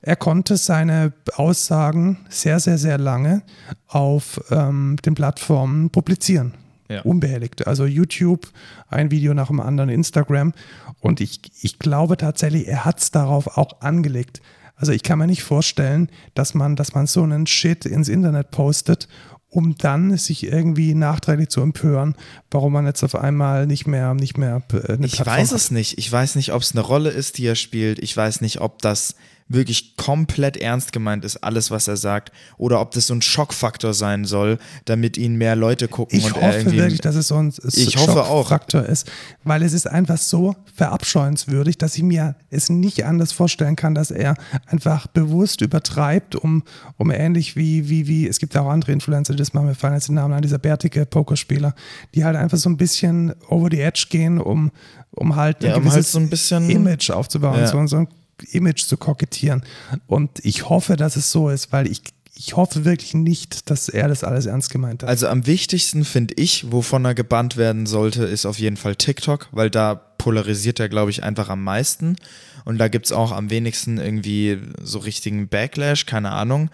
er 0.00 0.16
konnte 0.16 0.56
seine 0.56 1.12
Aussagen 1.34 2.18
sehr, 2.28 2.58
sehr, 2.58 2.78
sehr 2.78 2.98
lange 2.98 3.42
auf 3.86 4.40
ähm, 4.50 4.96
den 5.04 5.14
Plattformen 5.14 5.90
publizieren. 5.90 6.54
Ja. 6.88 7.02
Unbehelligt. 7.02 7.66
Also 7.66 7.86
YouTube, 7.86 8.48
ein 8.88 9.10
Video 9.10 9.32
nach 9.32 9.46
dem 9.46 9.60
anderen, 9.60 9.88
Instagram. 9.88 10.52
Und 11.00 11.20
ich, 11.20 11.40
ich 11.62 11.78
glaube 11.78 12.16
tatsächlich, 12.16 12.68
er 12.68 12.84
hat 12.84 13.00
es 13.00 13.10
darauf 13.10 13.56
auch 13.56 13.80
angelegt. 13.80 14.42
Also 14.76 14.92
ich 14.92 15.04
kann 15.04 15.20
mir 15.20 15.28
nicht 15.28 15.44
vorstellen, 15.44 16.08
dass 16.34 16.54
man, 16.54 16.74
dass 16.74 16.94
man 16.94 17.06
so 17.06 17.22
einen 17.22 17.46
Shit 17.46 17.86
ins 17.86 18.08
Internet 18.08 18.50
postet, 18.50 19.08
um 19.52 19.76
dann 19.76 20.16
sich 20.16 20.44
irgendwie 20.44 20.94
nachträglich 20.94 21.50
zu 21.50 21.60
empören, 21.60 22.16
warum 22.50 22.72
man 22.72 22.86
jetzt 22.86 23.04
auf 23.04 23.14
einmal 23.14 23.66
nicht 23.66 23.86
mehr, 23.86 24.14
nicht 24.14 24.38
mehr 24.38 24.62
äh, 24.72 24.94
eine 24.94 25.06
Ich 25.06 25.12
Plattform 25.12 25.36
weiß 25.36 25.50
hat. 25.50 25.56
es 25.58 25.70
nicht. 25.70 25.98
Ich 25.98 26.10
weiß 26.10 26.36
nicht, 26.36 26.54
ob 26.54 26.62
es 26.62 26.72
eine 26.72 26.80
Rolle 26.80 27.10
ist, 27.10 27.36
die 27.36 27.46
er 27.46 27.54
spielt. 27.54 27.98
Ich 27.98 28.16
weiß 28.16 28.40
nicht, 28.40 28.62
ob 28.62 28.80
das 28.80 29.14
wirklich 29.52 29.96
komplett 29.96 30.56
ernst 30.56 30.92
gemeint 30.92 31.24
ist, 31.24 31.38
alles, 31.38 31.70
was 31.70 31.88
er 31.88 31.96
sagt, 31.96 32.32
oder 32.58 32.80
ob 32.80 32.90
das 32.92 33.06
so 33.06 33.14
ein 33.14 33.22
Schockfaktor 33.22 33.94
sein 33.94 34.24
soll, 34.24 34.58
damit 34.84 35.16
ihn 35.16 35.36
mehr 35.36 35.56
Leute 35.56 35.88
gucken 35.88 36.18
Ich 36.18 36.24
und 36.24 36.34
hoffe 36.36 36.58
irgendwie. 36.58 36.78
wirklich, 36.78 37.00
dass 37.00 37.14
es 37.16 37.28
so 37.28 37.36
ein 37.36 37.52
Ich 37.72 37.96
hoffe 37.96 38.24
auch. 38.24 38.48
Faktor 38.48 38.84
ist, 38.84 39.10
weil 39.44 39.62
es 39.62 39.72
ist 39.72 39.86
einfach 39.86 40.18
so 40.18 40.54
verabscheuenswürdig, 40.74 41.78
dass 41.78 41.96
ich 41.96 42.02
mir 42.02 42.36
es 42.50 42.68
nicht 42.70 43.04
anders 43.04 43.32
vorstellen 43.32 43.76
kann, 43.76 43.94
dass 43.94 44.10
er 44.10 44.34
einfach 44.66 45.06
bewusst 45.06 45.60
übertreibt, 45.60 46.34
um, 46.36 46.62
um 46.96 47.10
ähnlich 47.10 47.56
wie, 47.56 47.88
wie, 47.88 48.06
wie, 48.06 48.28
es 48.28 48.38
gibt 48.38 48.54
ja 48.54 48.62
auch 48.62 48.68
andere 48.70 48.92
Influencer, 48.92 49.32
die 49.32 49.38
das 49.38 49.52
machen, 49.54 49.66
mir 49.66 49.74
fallen 49.74 49.94
jetzt 49.94 50.08
den 50.08 50.14
Namen 50.16 50.34
an, 50.34 50.42
dieser 50.42 50.58
bärtige 50.58 51.06
Pokerspieler, 51.06 51.74
die 52.14 52.24
halt 52.24 52.36
einfach 52.36 52.58
so 52.58 52.68
ein 52.70 52.76
bisschen 52.76 53.34
over 53.48 53.68
the 53.70 53.80
edge 53.80 54.06
gehen, 54.10 54.38
um, 54.38 54.70
um 55.10 55.36
halt 55.36 55.62
Ja, 55.62 55.74
ein 55.74 55.82
um 55.82 55.90
halt 55.90 56.06
so 56.06 56.18
ein 56.18 56.28
bisschen- 56.30 56.68
Image 56.70 57.10
aufzubauen, 57.10 57.58
Ja. 57.60 57.66
so, 57.66 57.86
so 57.86 57.96
ein 57.96 58.08
Image 58.50 58.84
zu 58.84 58.96
kokettieren. 58.96 59.62
Und 60.06 60.44
ich 60.44 60.68
hoffe, 60.68 60.96
dass 60.96 61.16
es 61.16 61.30
so 61.30 61.48
ist, 61.48 61.72
weil 61.72 61.90
ich, 61.90 62.02
ich 62.34 62.56
hoffe 62.56 62.84
wirklich 62.84 63.14
nicht, 63.14 63.70
dass 63.70 63.88
er 63.88 64.08
das 64.08 64.24
alles 64.24 64.46
ernst 64.46 64.70
gemeint 64.70 65.02
hat. 65.02 65.08
Also 65.08 65.28
am 65.28 65.46
wichtigsten 65.46 66.04
finde 66.04 66.34
ich, 66.34 66.70
wovon 66.72 67.04
er 67.04 67.14
gebannt 67.14 67.56
werden 67.56 67.86
sollte, 67.86 68.24
ist 68.24 68.46
auf 68.46 68.58
jeden 68.58 68.76
Fall 68.76 68.96
TikTok, 68.96 69.48
weil 69.52 69.70
da 69.70 69.94
polarisiert 69.94 70.78
er, 70.80 70.88
glaube 70.88 71.10
ich, 71.10 71.24
einfach 71.24 71.48
am 71.48 71.64
meisten. 71.64 72.16
Und 72.64 72.78
da 72.78 72.88
gibt 72.88 73.06
es 73.06 73.12
auch 73.12 73.32
am 73.32 73.50
wenigsten 73.50 73.98
irgendwie 73.98 74.60
so 74.80 75.00
richtigen 75.00 75.48
Backlash, 75.48 76.06
keine 76.06 76.30
Ahnung. 76.30 76.70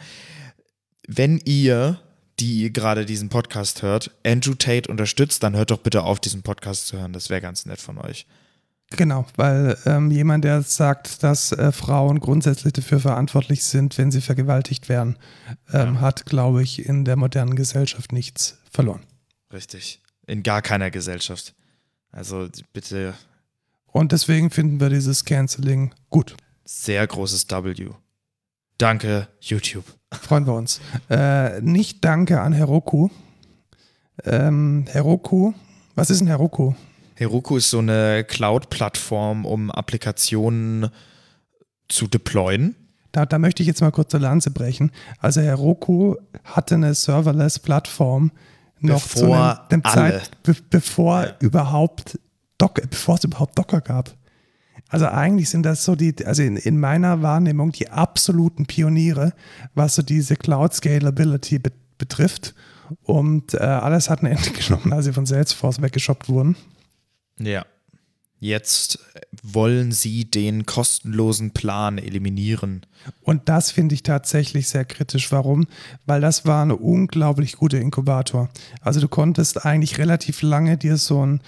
Wenn 1.07 1.38
ihr, 1.44 1.98
die 2.40 2.72
gerade 2.72 3.07
diesen 3.07 3.31
Podcast 3.31 3.83
hört, 3.83 4.11
Andrew 4.24 4.54
Tate 4.54 4.90
unterstützt, 4.90 5.42
dann 5.42 5.57
hört 5.57 5.70
doch 5.70 5.78
bitte 5.78 6.02
auf, 6.02 6.20
diesen 6.20 6.42
Podcast 6.42 6.87
zu 6.87 6.98
hören. 6.98 7.12
Das 7.12 7.31
wäre 7.31 7.40
ganz 7.40 7.66
nett 7.66 7.81
von 7.81 7.98
euch. 7.98 8.26
Genau, 8.90 9.27
weil 9.37 9.77
ähm, 9.85 10.11
jemand, 10.11 10.44
der 10.44 10.62
sagt, 10.62 11.22
dass 11.22 11.53
äh, 11.53 11.72
Frauen 11.72 12.20
grundsätzlich 12.20 12.72
dafür 12.72 13.01
verantwortlich 13.01 13.62
sind, 13.64 13.98
wenn 13.98 14.11
sie 14.11 14.22
vergewaltigt 14.22 14.88
werden, 14.88 15.18
ähm, 15.72 15.94
Ja. 15.96 16.01
hat, 16.01 16.24
glaube 16.24 16.62
ich, 16.62 16.87
in 16.87 17.05
der 17.05 17.16
modernen 17.16 17.55
Gesellschaft 17.55 18.12
nichts 18.12 18.59
verloren. 18.72 19.03
Richtig. 19.53 20.01
In 20.27 20.42
gar 20.42 20.62
keiner 20.62 20.90
Gesellschaft. 20.90 21.55
Also 22.12 22.48
bitte 22.72 23.12
Und 23.87 24.12
deswegen 24.12 24.51
finden 24.51 24.81
wir 24.81 24.88
dieses 24.88 25.24
Canceling 25.27 25.94
gut. 26.09 26.35
sehr 26.64 27.07
großes 27.07 27.46
W. 27.51 27.90
Danke, 28.79 29.29
YouTube. 29.40 29.85
Freuen 30.12 30.46
wir 30.46 30.55
uns. 30.55 30.81
Äh, 31.11 31.61
nicht 31.61 32.05
Danke 32.05 32.40
an 32.40 32.53
Heroku. 32.55 33.11
Ähm, 34.24 34.87
Heroku, 34.88 35.53
was 35.94 36.11
ist 36.11 36.20
ein 36.22 36.27
Heroku? 36.27 36.72
Heroku 37.18 37.57
ist 37.57 37.70
so 37.70 37.81
eine 37.81 38.22
Cloud-Plattform, 38.22 39.44
um 39.44 39.72
Applikationen 39.72 40.88
zu 41.88 42.07
deployen. 42.07 42.76
Da, 43.11 43.26
da 43.26 43.40
möchte 43.40 43.61
ich 43.61 43.66
jetzt 43.66 43.81
mal 43.81 43.90
kurz 43.90 44.14
eine 44.14 44.22
Lanze 44.22 44.52
brechen. 44.52 44.92
Also 45.18 45.40
Heroku 45.40 46.14
hatte 46.44 46.76
eine 46.76 46.94
Serverless-Plattform 46.94 48.31
noch 48.78 49.04
zu 49.04 49.33
einem, 49.33 49.59
dem 49.72 49.81
alle. 49.85 49.94
Zeit, 50.20 50.42
be 50.44 50.54
bevor 50.70 51.35
überhaupt 51.40 52.20
Docker, 52.57 52.87
bevor 52.88 53.16
es 53.16 53.24
überhaupt 53.24 53.59
Docker 53.59 53.81
gab. 53.81 54.14
Also 54.88 55.07
eigentlich 55.07 55.50
sind 55.50 55.64
das 55.64 55.85
so 55.85 55.96
die, 55.96 56.14
also 56.24 56.44
in, 56.44 56.57
in 56.57 56.78
meiner 56.78 57.20
Wahrnehmung 57.20 57.72
die 57.72 57.90
absoluten 57.90 58.66
Pioniere, 58.66 59.33
was 59.74 59.96
so 59.96 60.02
diese 60.02 60.37
Cloud 60.37 60.72
Scalability 60.72 61.59
be 61.59 61.72
betrifft. 61.98 62.54
Und 63.02 63.54
äh, 63.54 63.59
alles 63.59 64.09
hat 64.09 64.22
ein 64.22 64.26
Ende 64.26 64.50
genommen, 64.52 64.92
als 64.92 65.07
sie 65.07 65.12
von 65.12 65.26
Salesforce 65.26 65.83
weggeschoppt 65.83 66.28
wurden. 66.28 66.54
Ja. 67.38 67.64
Jetzt 68.40 69.01
wollen 69.42 69.90
sie 69.90 70.24
den 70.24 70.64
kostenlosen 70.64 71.51
Plan 71.51 71.98
eliminieren. 71.98 72.87
Und 73.22 73.48
das 73.48 73.72
finde 73.72 73.96
ich 73.96 74.05
tatsächlich 74.05 74.68
sehr 74.68 74.85
kritisch. 74.85 75.33
Warum? 75.33 75.66
Weil 76.07 76.20
das 76.20 76.46
war 76.46 76.64
ein 76.64 76.70
unglaublich 76.70 77.57
guter 77.57 77.81
Inkubator. 77.81 78.48
Also 78.81 79.01
du 79.01 79.09
konntest 79.09 79.66
eigentlich 79.66 79.98
relativ 79.98 80.42
lange 80.42 80.77
dir 80.77 80.98
so 80.98 81.20
einen, 81.20 81.40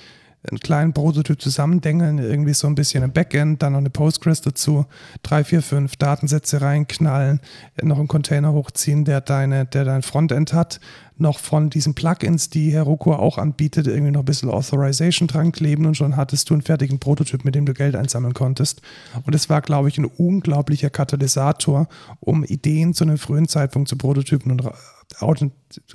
einen 0.48 0.58
kleinen 0.58 0.94
Prototyp 0.94 1.40
zusammendengeln, 1.40 2.18
irgendwie 2.18 2.54
so 2.54 2.66
ein 2.66 2.74
bisschen 2.74 3.02
ein 3.02 3.12
Backend, 3.12 3.62
dann 3.62 3.72
noch 3.72 3.80
eine 3.80 3.90
Postgres 3.90 4.40
dazu, 4.40 4.86
drei, 5.22 5.44
vier, 5.44 5.60
fünf 5.60 5.96
Datensätze 5.96 6.62
reinknallen, 6.62 7.40
noch 7.82 7.98
einen 7.98 8.08
Container 8.08 8.52
hochziehen, 8.52 9.04
der 9.04 9.20
deine, 9.20 9.66
der 9.66 9.84
dein 9.84 10.02
Frontend 10.02 10.54
hat, 10.54 10.80
noch 11.18 11.38
von 11.38 11.68
diesen 11.68 11.94
Plugins, 11.94 12.48
die 12.48 12.72
Heroku 12.72 13.12
auch 13.12 13.36
anbietet, 13.36 13.86
irgendwie 13.86 14.12
noch 14.12 14.22
ein 14.22 14.24
bisschen 14.24 14.48
Authorization 14.48 15.28
dran 15.28 15.52
kleben 15.52 15.84
und 15.84 15.96
schon 15.96 16.16
hattest 16.16 16.48
du 16.48 16.54
einen 16.54 16.62
fertigen 16.62 16.98
Prototyp, 16.98 17.44
mit 17.44 17.54
dem 17.54 17.66
du 17.66 17.74
Geld 17.74 17.94
einsammeln 17.94 18.32
konntest. 18.32 18.80
Und 19.24 19.34
es 19.34 19.50
war, 19.50 19.60
glaube 19.60 19.88
ich, 19.88 19.98
ein 19.98 20.06
unglaublicher 20.06 20.88
Katalysator, 20.88 21.88
um 22.20 22.44
Ideen 22.44 22.94
zu 22.94 23.04
einem 23.04 23.18
frühen 23.18 23.48
Zeitpunkt 23.48 23.90
zu 23.90 23.98
Prototypen 23.98 24.50
und 24.50 24.62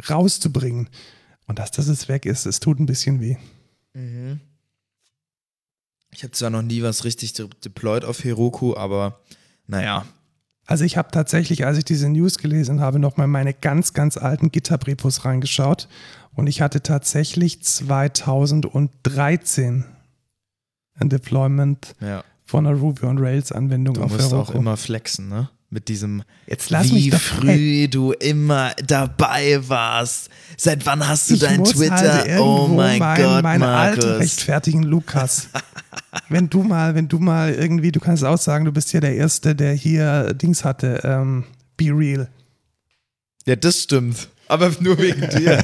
rauszubringen. 0.07 0.89
Und 1.47 1.57
dass 1.57 1.71
das 1.71 1.87
jetzt 1.87 2.07
weg 2.07 2.27
ist, 2.27 2.45
es 2.45 2.59
tut 2.59 2.79
ein 2.79 2.85
bisschen 2.85 3.19
weh. 3.19 3.37
Ich 6.11 6.23
habe 6.23 6.31
zwar 6.31 6.49
noch 6.49 6.61
nie 6.61 6.81
was 6.83 7.03
richtig 7.03 7.33
de 7.33 7.47
deployed 7.63 8.05
auf 8.05 8.23
Heroku, 8.23 8.75
aber 8.75 9.19
naja. 9.67 10.05
Also 10.67 10.83
ich 10.83 10.97
habe 10.97 11.11
tatsächlich, 11.11 11.63
als 11.65 11.77
ich 11.77 11.85
diese 11.85 12.09
News 12.09 12.37
gelesen 12.39 12.81
habe, 12.81 12.97
nochmal 12.99 13.27
meine 13.27 13.53
ganz, 13.53 13.93
ganz 13.93 14.17
alten 14.17 14.51
GitHub-Repos 14.51 15.23
reingeschaut 15.23 15.87
und 16.33 16.47
ich 16.47 16.61
hatte 16.61 16.81
tatsächlich 16.81 17.61
2013 17.61 19.85
ein 20.95 21.09
Deployment 21.09 21.95
Ja. 22.01 22.23
von 22.45 22.65
einer 22.65 22.75
Ruby 22.77 23.05
on 23.05 23.19
Rails 23.19 23.51
Anwendung 23.51 23.93
Du 23.95 24.03
auf 24.03 24.11
musst 24.11 24.31
Heroku. 24.31 24.51
auch 24.51 24.55
immer 24.55 24.75
flexen, 24.77 25.29
ne? 25.29 25.49
Mit 25.71 25.87
diesem, 25.89 26.23
Jetzt 26.47 26.69
lass 26.69 26.89
wie 26.89 26.93
mich 26.93 27.09
doch 27.09 27.19
früh 27.19 27.87
du 27.87 28.11
immer 28.13 28.71
dabei 28.85 29.59
warst. 29.67 30.29
Seit 30.57 30.85
wann 30.85 31.05
hast 31.05 31.29
du 31.29 31.33
ich 31.33 31.39
dein 31.41 31.59
muss 31.59 31.71
Twitter? 31.73 32.25
irgendwo 32.27 32.65
oh 32.65 32.67
mein 32.67 32.99
mein, 32.99 33.21
Gott, 33.21 33.43
mein 33.43 33.63
Alter 33.63 34.05
Markus. 34.07 34.19
rechtfertigen, 34.21 34.83
Lukas. 34.83 35.49
wenn 36.29 36.49
du 36.49 36.63
mal, 36.63 36.93
wenn 36.95 37.07
du 37.07 37.19
mal 37.19 37.51
irgendwie, 37.53 37.91
du 37.91 37.99
kannst 37.99 38.23
auch 38.23 38.37
sagen, 38.37 38.63
du 38.65 38.71
bist 38.71 38.93
ja 38.93 38.99
der 39.01 39.15
Erste, 39.15 39.55
der 39.55 39.73
hier 39.73 40.33
Dings 40.35 40.63
hatte, 40.63 41.01
ähm, 41.03 41.45
Be 41.77 41.85
Real. 41.91 42.29
Ja, 43.45 43.55
das 43.55 43.81
stimmt. 43.83 44.29
Aber 44.47 44.71
nur 44.79 44.97
wegen 44.99 45.21
dir. 45.35 45.57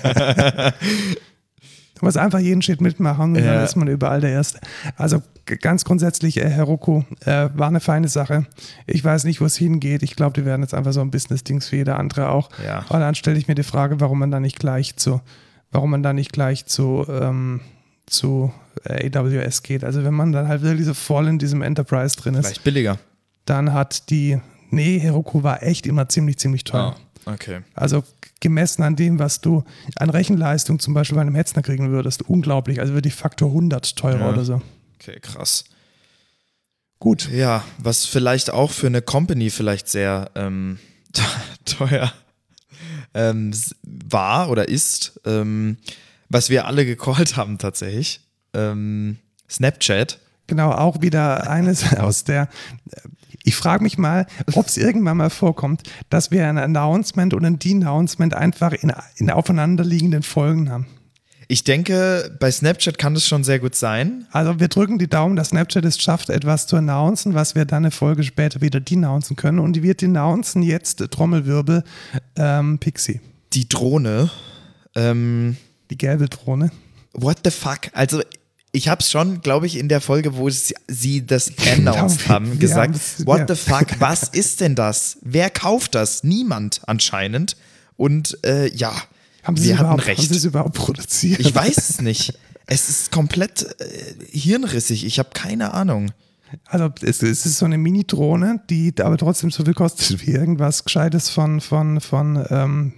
Du 1.95 2.05
musst 2.05 2.17
einfach 2.17 2.39
jeden 2.39 2.61
Shit 2.63 2.81
mitmachen 2.81 3.35
und 3.35 3.43
Ja. 3.43 3.53
dann 3.53 3.63
ist 3.63 3.75
man 3.75 3.87
überall 3.87 4.19
der 4.21 4.31
Erste. 4.31 4.59
Also 4.97 5.21
ganz 5.57 5.83
grundsätzlich, 5.85 6.37
äh, 6.37 6.49
Heroku 6.49 7.03
äh, 7.25 7.49
war 7.53 7.67
eine 7.67 7.79
feine 7.79 8.07
Sache. 8.07 8.45
Ich 8.87 9.03
weiß 9.03 9.23
nicht, 9.25 9.41
wo 9.41 9.45
es 9.45 9.55
hingeht. 9.57 10.03
Ich 10.03 10.15
glaube, 10.15 10.39
die 10.39 10.45
werden 10.45 10.61
jetzt 10.61 10.73
einfach 10.73 10.93
so 10.93 11.01
ein 11.01 11.11
Business-Dings 11.11 11.71
wie 11.71 11.77
jeder 11.77 11.97
andere 11.99 12.29
auch. 12.29 12.49
Ja. 12.65 12.79
Und 12.89 12.99
dann 12.99 13.15
stelle 13.15 13.37
ich 13.37 13.47
mir 13.47 13.55
die 13.55 13.63
Frage, 13.63 13.99
warum 13.99 14.19
man 14.19 14.31
da 14.31 14.39
nicht 14.39 14.59
gleich 14.59 14.95
zu, 14.97 15.21
warum 15.71 15.91
man 15.91 16.03
da 16.03 16.13
nicht 16.13 16.33
gleich 16.33 16.65
zu, 16.65 17.05
ähm, 17.09 17.61
zu 18.05 18.51
äh, 18.83 19.09
AWS 19.15 19.63
geht. 19.63 19.83
Also 19.83 20.03
wenn 20.03 20.13
man 20.13 20.31
dann 20.31 20.47
halt 20.47 20.61
wirklich 20.61 20.85
so 20.85 20.93
voll 20.93 21.27
in 21.27 21.39
diesem 21.39 21.61
Enterprise 21.61 22.15
drin 22.17 22.35
ist, 22.35 22.45
Vielleicht 22.47 22.63
billiger. 22.63 22.97
dann 23.45 23.73
hat 23.73 24.09
die, 24.09 24.39
nee, 24.69 24.99
Heroku 24.99 25.43
war 25.43 25.63
echt 25.63 25.85
immer 25.87 26.09
ziemlich, 26.09 26.37
ziemlich 26.37 26.63
teuer. 26.63 26.95
Ah, 27.25 27.31
okay. 27.33 27.59
Also 27.75 28.03
gemessen 28.39 28.81
an 28.83 28.95
dem, 28.95 29.19
was 29.19 29.39
du 29.41 29.63
an 29.95 30.09
Rechenleistung 30.09 30.79
zum 30.79 30.93
Beispiel 30.95 31.15
bei 31.15 31.21
einem 31.21 31.35
Hetzner 31.35 31.61
kriegen 31.61 31.91
würdest, 31.91 32.27
unglaublich. 32.27 32.79
Also 32.79 32.93
wirklich 32.95 33.13
Faktor 33.13 33.49
100 33.49 33.95
teurer 33.95 34.19
Ja. 34.19 34.29
oder 34.29 34.43
so. 34.43 34.61
Okay, 35.01 35.19
krass. 35.19 35.63
Gut. 36.99 37.27
Ja, 37.31 37.63
was 37.79 38.05
vielleicht 38.05 38.51
auch 38.51 38.69
für 38.69 38.85
eine 38.85 39.01
Company 39.01 39.49
vielleicht 39.49 39.87
sehr 39.87 40.29
ähm, 40.35 40.77
teuer 41.65 42.13
ähm, 43.15 43.51
war 43.81 44.51
oder 44.51 44.69
ist, 44.69 45.19
ähm, 45.25 45.77
was 46.29 46.51
wir 46.51 46.67
alle 46.67 46.85
gecallt 46.85 47.35
haben 47.35 47.57
tatsächlich. 47.57 48.21
Ähm, 48.53 49.17
Snapchat. 49.49 50.19
Genau, 50.45 50.71
auch 50.71 51.01
wieder 51.01 51.49
eines 51.49 51.93
aus 51.97 52.23
der. 52.23 52.47
Ich 53.43 53.55
frage 53.55 53.81
mich 53.81 53.97
mal, 53.97 54.27
ob 54.53 54.67
es 54.67 54.77
irgendwann 54.77 55.17
mal 55.17 55.31
vorkommt, 55.31 55.81
dass 56.11 56.29
wir 56.29 56.47
ein 56.47 56.59
Announcement 56.59 57.33
und 57.33 57.43
ein 57.43 57.57
Denouncement 57.57 58.35
einfach 58.35 58.73
in, 58.73 58.93
in 59.15 59.31
aufeinanderliegenden 59.31 60.21
Folgen 60.21 60.69
haben. 60.69 60.85
Ich 61.51 61.65
denke, 61.65 62.33
bei 62.39 62.49
Snapchat 62.49 62.97
kann 62.97 63.13
das 63.13 63.27
schon 63.27 63.43
sehr 63.43 63.59
gut 63.59 63.75
sein. 63.75 64.25
Also 64.31 64.61
wir 64.61 64.69
drücken 64.69 64.97
die 64.99 65.09
Daumen, 65.09 65.35
dass 65.35 65.49
Snapchat 65.49 65.83
es 65.83 66.01
schafft, 66.01 66.29
etwas 66.29 66.65
zu 66.65 66.77
announcen, 66.77 67.33
was 67.33 67.55
wir 67.55 67.65
dann 67.65 67.83
eine 67.83 67.91
Folge 67.91 68.23
später 68.23 68.61
wieder 68.61 68.79
denouncen 68.79 69.35
können. 69.35 69.59
Und 69.59 69.73
die 69.73 69.83
wird 69.83 70.01
denouncen 70.01 70.63
jetzt, 70.63 70.99
Trommelwirbel, 71.11 71.83
ähm, 72.37 72.79
Pixie, 72.79 73.19
Die 73.51 73.67
Drohne. 73.67 74.31
Ähm, 74.95 75.57
die 75.89 75.97
gelbe 75.97 76.29
Drohne. 76.29 76.71
what 77.11 77.39
the 77.43 77.51
fuck? 77.51 77.79
Also, 77.91 78.21
ich 78.71 78.87
habe 78.87 79.01
es 79.01 79.11
schon, 79.11 79.41
glaube 79.41 79.65
ich, 79.65 79.77
in 79.77 79.89
der 79.89 79.99
Folge, 79.99 80.37
wo 80.37 80.49
sie, 80.49 80.73
sie 80.87 81.25
das 81.25 81.51
announced 81.69 82.29
haben, 82.29 82.59
gesagt. 82.59 82.97
What 83.25 83.39
ja. 83.39 83.55
the 83.55 83.61
fuck? 83.61 83.99
Was 83.99 84.29
ist 84.29 84.61
denn 84.61 84.75
das? 84.75 85.17
Wer 85.21 85.49
kauft 85.49 85.95
das? 85.95 86.23
Niemand 86.23 86.79
anscheinend. 86.85 87.57
Und 87.97 88.41
äh, 88.45 88.73
ja, 88.73 88.93
Haben 89.43 89.57
sie, 89.57 89.69
wir 89.69 89.75
hatten 89.75 89.85
überhaupt, 89.85 90.01
haben 90.01 90.07
recht. 90.07 90.29
sie 90.29 90.35
es 90.37 90.45
überhaupt 90.45 90.75
produziert? 90.75 91.39
Ich 91.39 91.53
weiß 91.53 91.77
es 91.89 92.01
nicht. 92.01 92.37
Es 92.67 92.89
ist 92.89 93.11
komplett 93.11 93.63
äh, 93.81 94.13
hirnrissig. 94.31 95.05
Ich 95.05 95.19
habe 95.19 95.29
keine 95.33 95.73
Ahnung. 95.73 96.11
Also 96.65 96.89
es, 97.01 97.21
es 97.23 97.45
ist 97.45 97.57
so 97.57 97.65
eine 97.65 97.77
Mini-Drohne, 97.77 98.61
die 98.69 98.93
aber 99.01 99.17
trotzdem 99.17 99.51
so 99.51 99.63
viel 99.63 99.73
kostet 99.73 100.21
wie 100.25 100.31
irgendwas 100.31 100.83
Gescheites 100.83 101.29
von, 101.29 101.61
von, 101.61 102.01
von 102.01 102.45
ähm, 102.49 102.93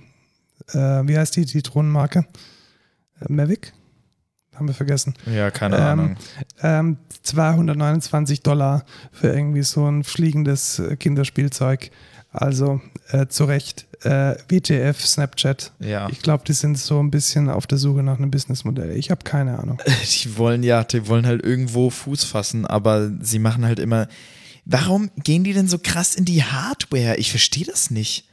äh, 0.70 0.78
wie 1.08 1.18
heißt 1.18 1.36
die, 1.36 1.46
die 1.46 1.62
Drohnenmarke? 1.62 2.26
Äh, 3.22 3.32
Mavic? 3.32 3.74
Haben 4.56 4.68
wir 4.68 4.76
vergessen. 4.76 5.16
Ja, 5.26 5.50
keine 5.50 5.78
Ähm, 5.78 5.82
Ahnung. 5.82 6.16
Ähm, 6.62 6.98
229 7.24 8.42
Dollar 8.44 8.86
für 9.12 9.30
irgendwie 9.34 9.64
so 9.64 9.88
ein 9.90 10.04
fliegendes 10.04 10.78
äh, 10.80 10.96
Kinderspielzeug. 10.96 11.90
Also 12.32 12.82
äh, 13.10 13.28
zu 13.28 13.46
Recht. 13.46 13.88
Äh, 14.04 14.36
WTF, 14.50 15.06
Snapchat. 15.06 15.72
Ja. 15.80 16.10
Ich 16.10 16.22
glaube, 16.22 16.44
die 16.46 16.54
sind 16.54 16.78
so 16.78 17.00
ein 17.02 17.10
bisschen 17.10 17.50
auf 17.50 17.68
der 17.68 17.78
Suche 17.78 18.04
nach 18.04 18.18
einem 18.18 18.32
Businessmodell. 18.32 18.98
Ich 18.98 19.12
habe 19.12 19.24
keine 19.24 19.60
Ahnung. 19.60 19.78
Die 20.24 20.38
wollen 20.38 20.64
ja, 20.64 20.84
die 20.84 21.08
wollen 21.08 21.26
halt 21.26 21.44
irgendwo 21.44 21.90
Fuß 21.90 22.24
fassen, 22.26 22.66
aber 22.66 23.12
sie 23.22 23.40
machen 23.40 23.66
halt 23.66 23.80
immer. 23.80 24.08
Warum 24.66 25.10
gehen 25.24 25.44
die 25.44 25.54
denn 25.54 25.68
so 25.68 25.78
krass 25.78 26.16
in 26.16 26.26
die 26.26 26.44
Hardware? 26.44 27.18
Ich 27.18 27.32
verstehe 27.32 27.66
das 27.66 27.92
nicht. 27.92 28.28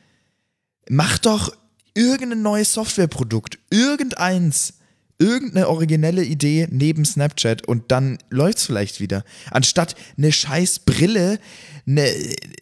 Mach 0.88 1.18
doch 1.18 1.52
irgendein 1.94 2.42
neues 2.42 2.72
Softwareprodukt, 2.72 3.58
irgendeins, 3.70 4.74
irgendeine 5.18 5.68
originelle 5.68 6.24
Idee 6.24 6.66
neben 6.70 7.04
Snapchat 7.04 7.66
und 7.66 7.90
dann 7.90 8.18
läuft's 8.30 8.66
vielleicht 8.66 9.00
wieder. 9.00 9.24
Anstatt 9.50 9.94
eine 10.16 10.32
scheiß 10.32 10.80
Brille, 10.80 11.38
eine, 11.86 12.02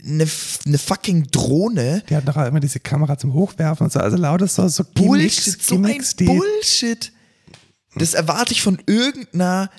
eine, 0.05 0.27
eine 0.67 0.79
fucking 0.79 1.31
Drohne. 1.31 2.03
Die 2.09 2.17
hat 2.17 2.25
nachher 2.25 2.47
immer 2.47 2.61
diese 2.61 2.81
Kamera 2.81 3.19
zum 3.19 3.35
Hochwerfen 3.35 3.85
und 3.85 3.93
so. 3.93 4.01
Also 4.01 4.17
lauter 4.17 4.47
so, 4.47 4.67
so 4.69 4.85
Bullshit, 4.85 5.63
so 5.63 5.77
ein 5.77 5.83
Gimmicks, 5.83 6.17
die 6.17 6.25
Bullshit. 6.25 7.13
Das 7.95 8.15
erwarte 8.15 8.53
ich 8.53 8.63
von 8.63 8.81
irgendeiner 8.87 9.71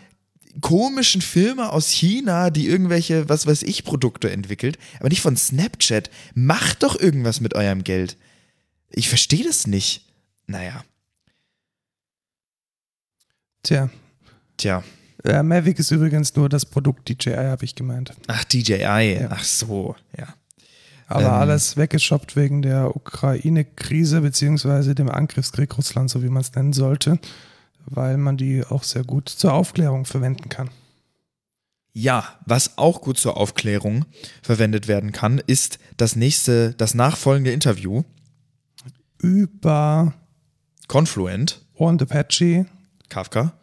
komischen 0.61 1.21
Firma 1.21 1.69
aus 1.69 1.89
China, 1.89 2.49
die 2.49 2.67
irgendwelche, 2.67 3.29
was 3.29 3.47
weiß 3.47 3.63
ich, 3.63 3.83
Produkte 3.83 4.31
entwickelt, 4.31 4.77
aber 4.99 5.09
nicht 5.09 5.21
von 5.21 5.37
Snapchat. 5.37 6.09
Macht 6.33 6.83
doch 6.83 6.99
irgendwas 6.99 7.39
mit 7.39 7.55
eurem 7.55 7.83
Geld. 7.83 8.17
Ich 8.89 9.09
verstehe 9.09 9.43
das 9.43 9.67
nicht. 9.67 10.05
Naja. 10.47 10.83
Tja. 13.63 13.89
Tja. 14.57 14.83
Äh, 15.23 15.43
Mavic 15.43 15.79
ist 15.79 15.91
übrigens 15.91 16.35
nur 16.35 16.49
das 16.49 16.65
Produkt 16.65 17.09
DJI, 17.09 17.35
habe 17.35 17.65
ich 17.65 17.75
gemeint. 17.75 18.13
Ach, 18.27 18.43
DJI. 18.45 19.19
Ja. 19.19 19.27
Ach 19.31 19.43
so, 19.43 19.95
ja. 20.17 20.27
Aber 21.07 21.25
ähm, 21.25 21.31
alles 21.31 21.75
weggeshoppt 21.75 22.35
wegen 22.35 22.61
der 22.61 22.95
Ukraine-Krise 22.95 24.21
beziehungsweise 24.21 24.95
dem 24.95 25.09
Angriffskrieg 25.09 25.75
Russlands, 25.77 26.13
so 26.13 26.23
wie 26.23 26.29
man 26.29 26.41
es 26.41 26.53
nennen 26.53 26.71
sollte, 26.71 27.19
weil 27.85 28.17
man 28.17 28.37
die 28.37 28.63
auch 28.63 28.83
sehr 28.83 29.03
gut 29.03 29.27
zur 29.27 29.53
Aufklärung 29.53 30.05
verwenden 30.05 30.49
kann. 30.49 30.69
Ja, 31.91 32.39
was 32.45 32.77
auch 32.77 33.01
gut 33.01 33.17
zur 33.17 33.35
Aufklärung 33.35 34.05
verwendet 34.43 34.87
werden 34.87 35.11
kann, 35.11 35.41
ist 35.47 35.79
das 35.97 36.15
nächste, 36.15 36.73
das 36.75 36.93
nachfolgende 36.93 37.51
Interview 37.51 38.03
über 39.17 40.13
Confluent 40.87 41.65
und 41.73 42.01
Apache, 42.03 42.67
Kafka 43.09 43.53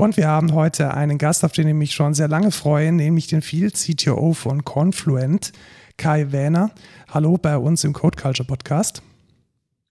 Und 0.00 0.16
wir 0.16 0.28
haben 0.28 0.54
heute 0.54 0.94
einen 0.94 1.18
Gast, 1.18 1.44
auf 1.44 1.52
den 1.52 1.68
ich 1.68 1.74
mich 1.74 1.92
schon 1.92 2.14
sehr 2.14 2.26
lange 2.26 2.52
freue, 2.52 2.90
nämlich 2.90 3.26
den 3.26 3.42
Field 3.42 3.74
CTO 3.74 4.32
von 4.32 4.64
Confluent, 4.64 5.52
Kai 5.98 6.32
Wähner. 6.32 6.70
Hallo 7.12 7.36
bei 7.36 7.58
uns 7.58 7.84
im 7.84 7.92
Code 7.92 8.16
Culture 8.18 8.46
Podcast. 8.46 9.02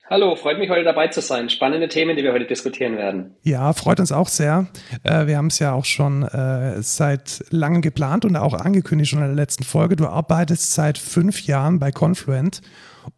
Hallo, 0.09 0.35
freut 0.35 0.57
mich 0.57 0.71
heute 0.71 0.83
dabei 0.83 1.09
zu 1.09 1.21
sein. 1.21 1.47
Spannende 1.51 1.89
Themen, 1.89 2.17
die 2.17 2.23
wir 2.23 2.33
heute 2.33 2.47
diskutieren 2.47 2.97
werden. 2.97 3.35
Ja, 3.43 3.71
freut 3.73 3.99
uns 3.99 4.11
auch 4.11 4.29
sehr. 4.29 4.65
Äh, 5.03 5.27
wir 5.27 5.37
haben 5.37 5.45
es 5.45 5.59
ja 5.59 5.73
auch 5.73 5.85
schon 5.85 6.23
äh, 6.23 6.81
seit 6.81 7.43
langem 7.51 7.83
geplant 7.83 8.25
und 8.25 8.35
auch 8.35 8.55
angekündigt 8.55 9.11
schon 9.11 9.19
in 9.19 9.27
der 9.27 9.35
letzten 9.35 9.63
Folge. 9.63 9.95
Du 9.95 10.07
arbeitest 10.07 10.73
seit 10.73 10.97
fünf 10.97 11.43
Jahren 11.43 11.77
bei 11.77 11.91
Confluent. 11.91 12.61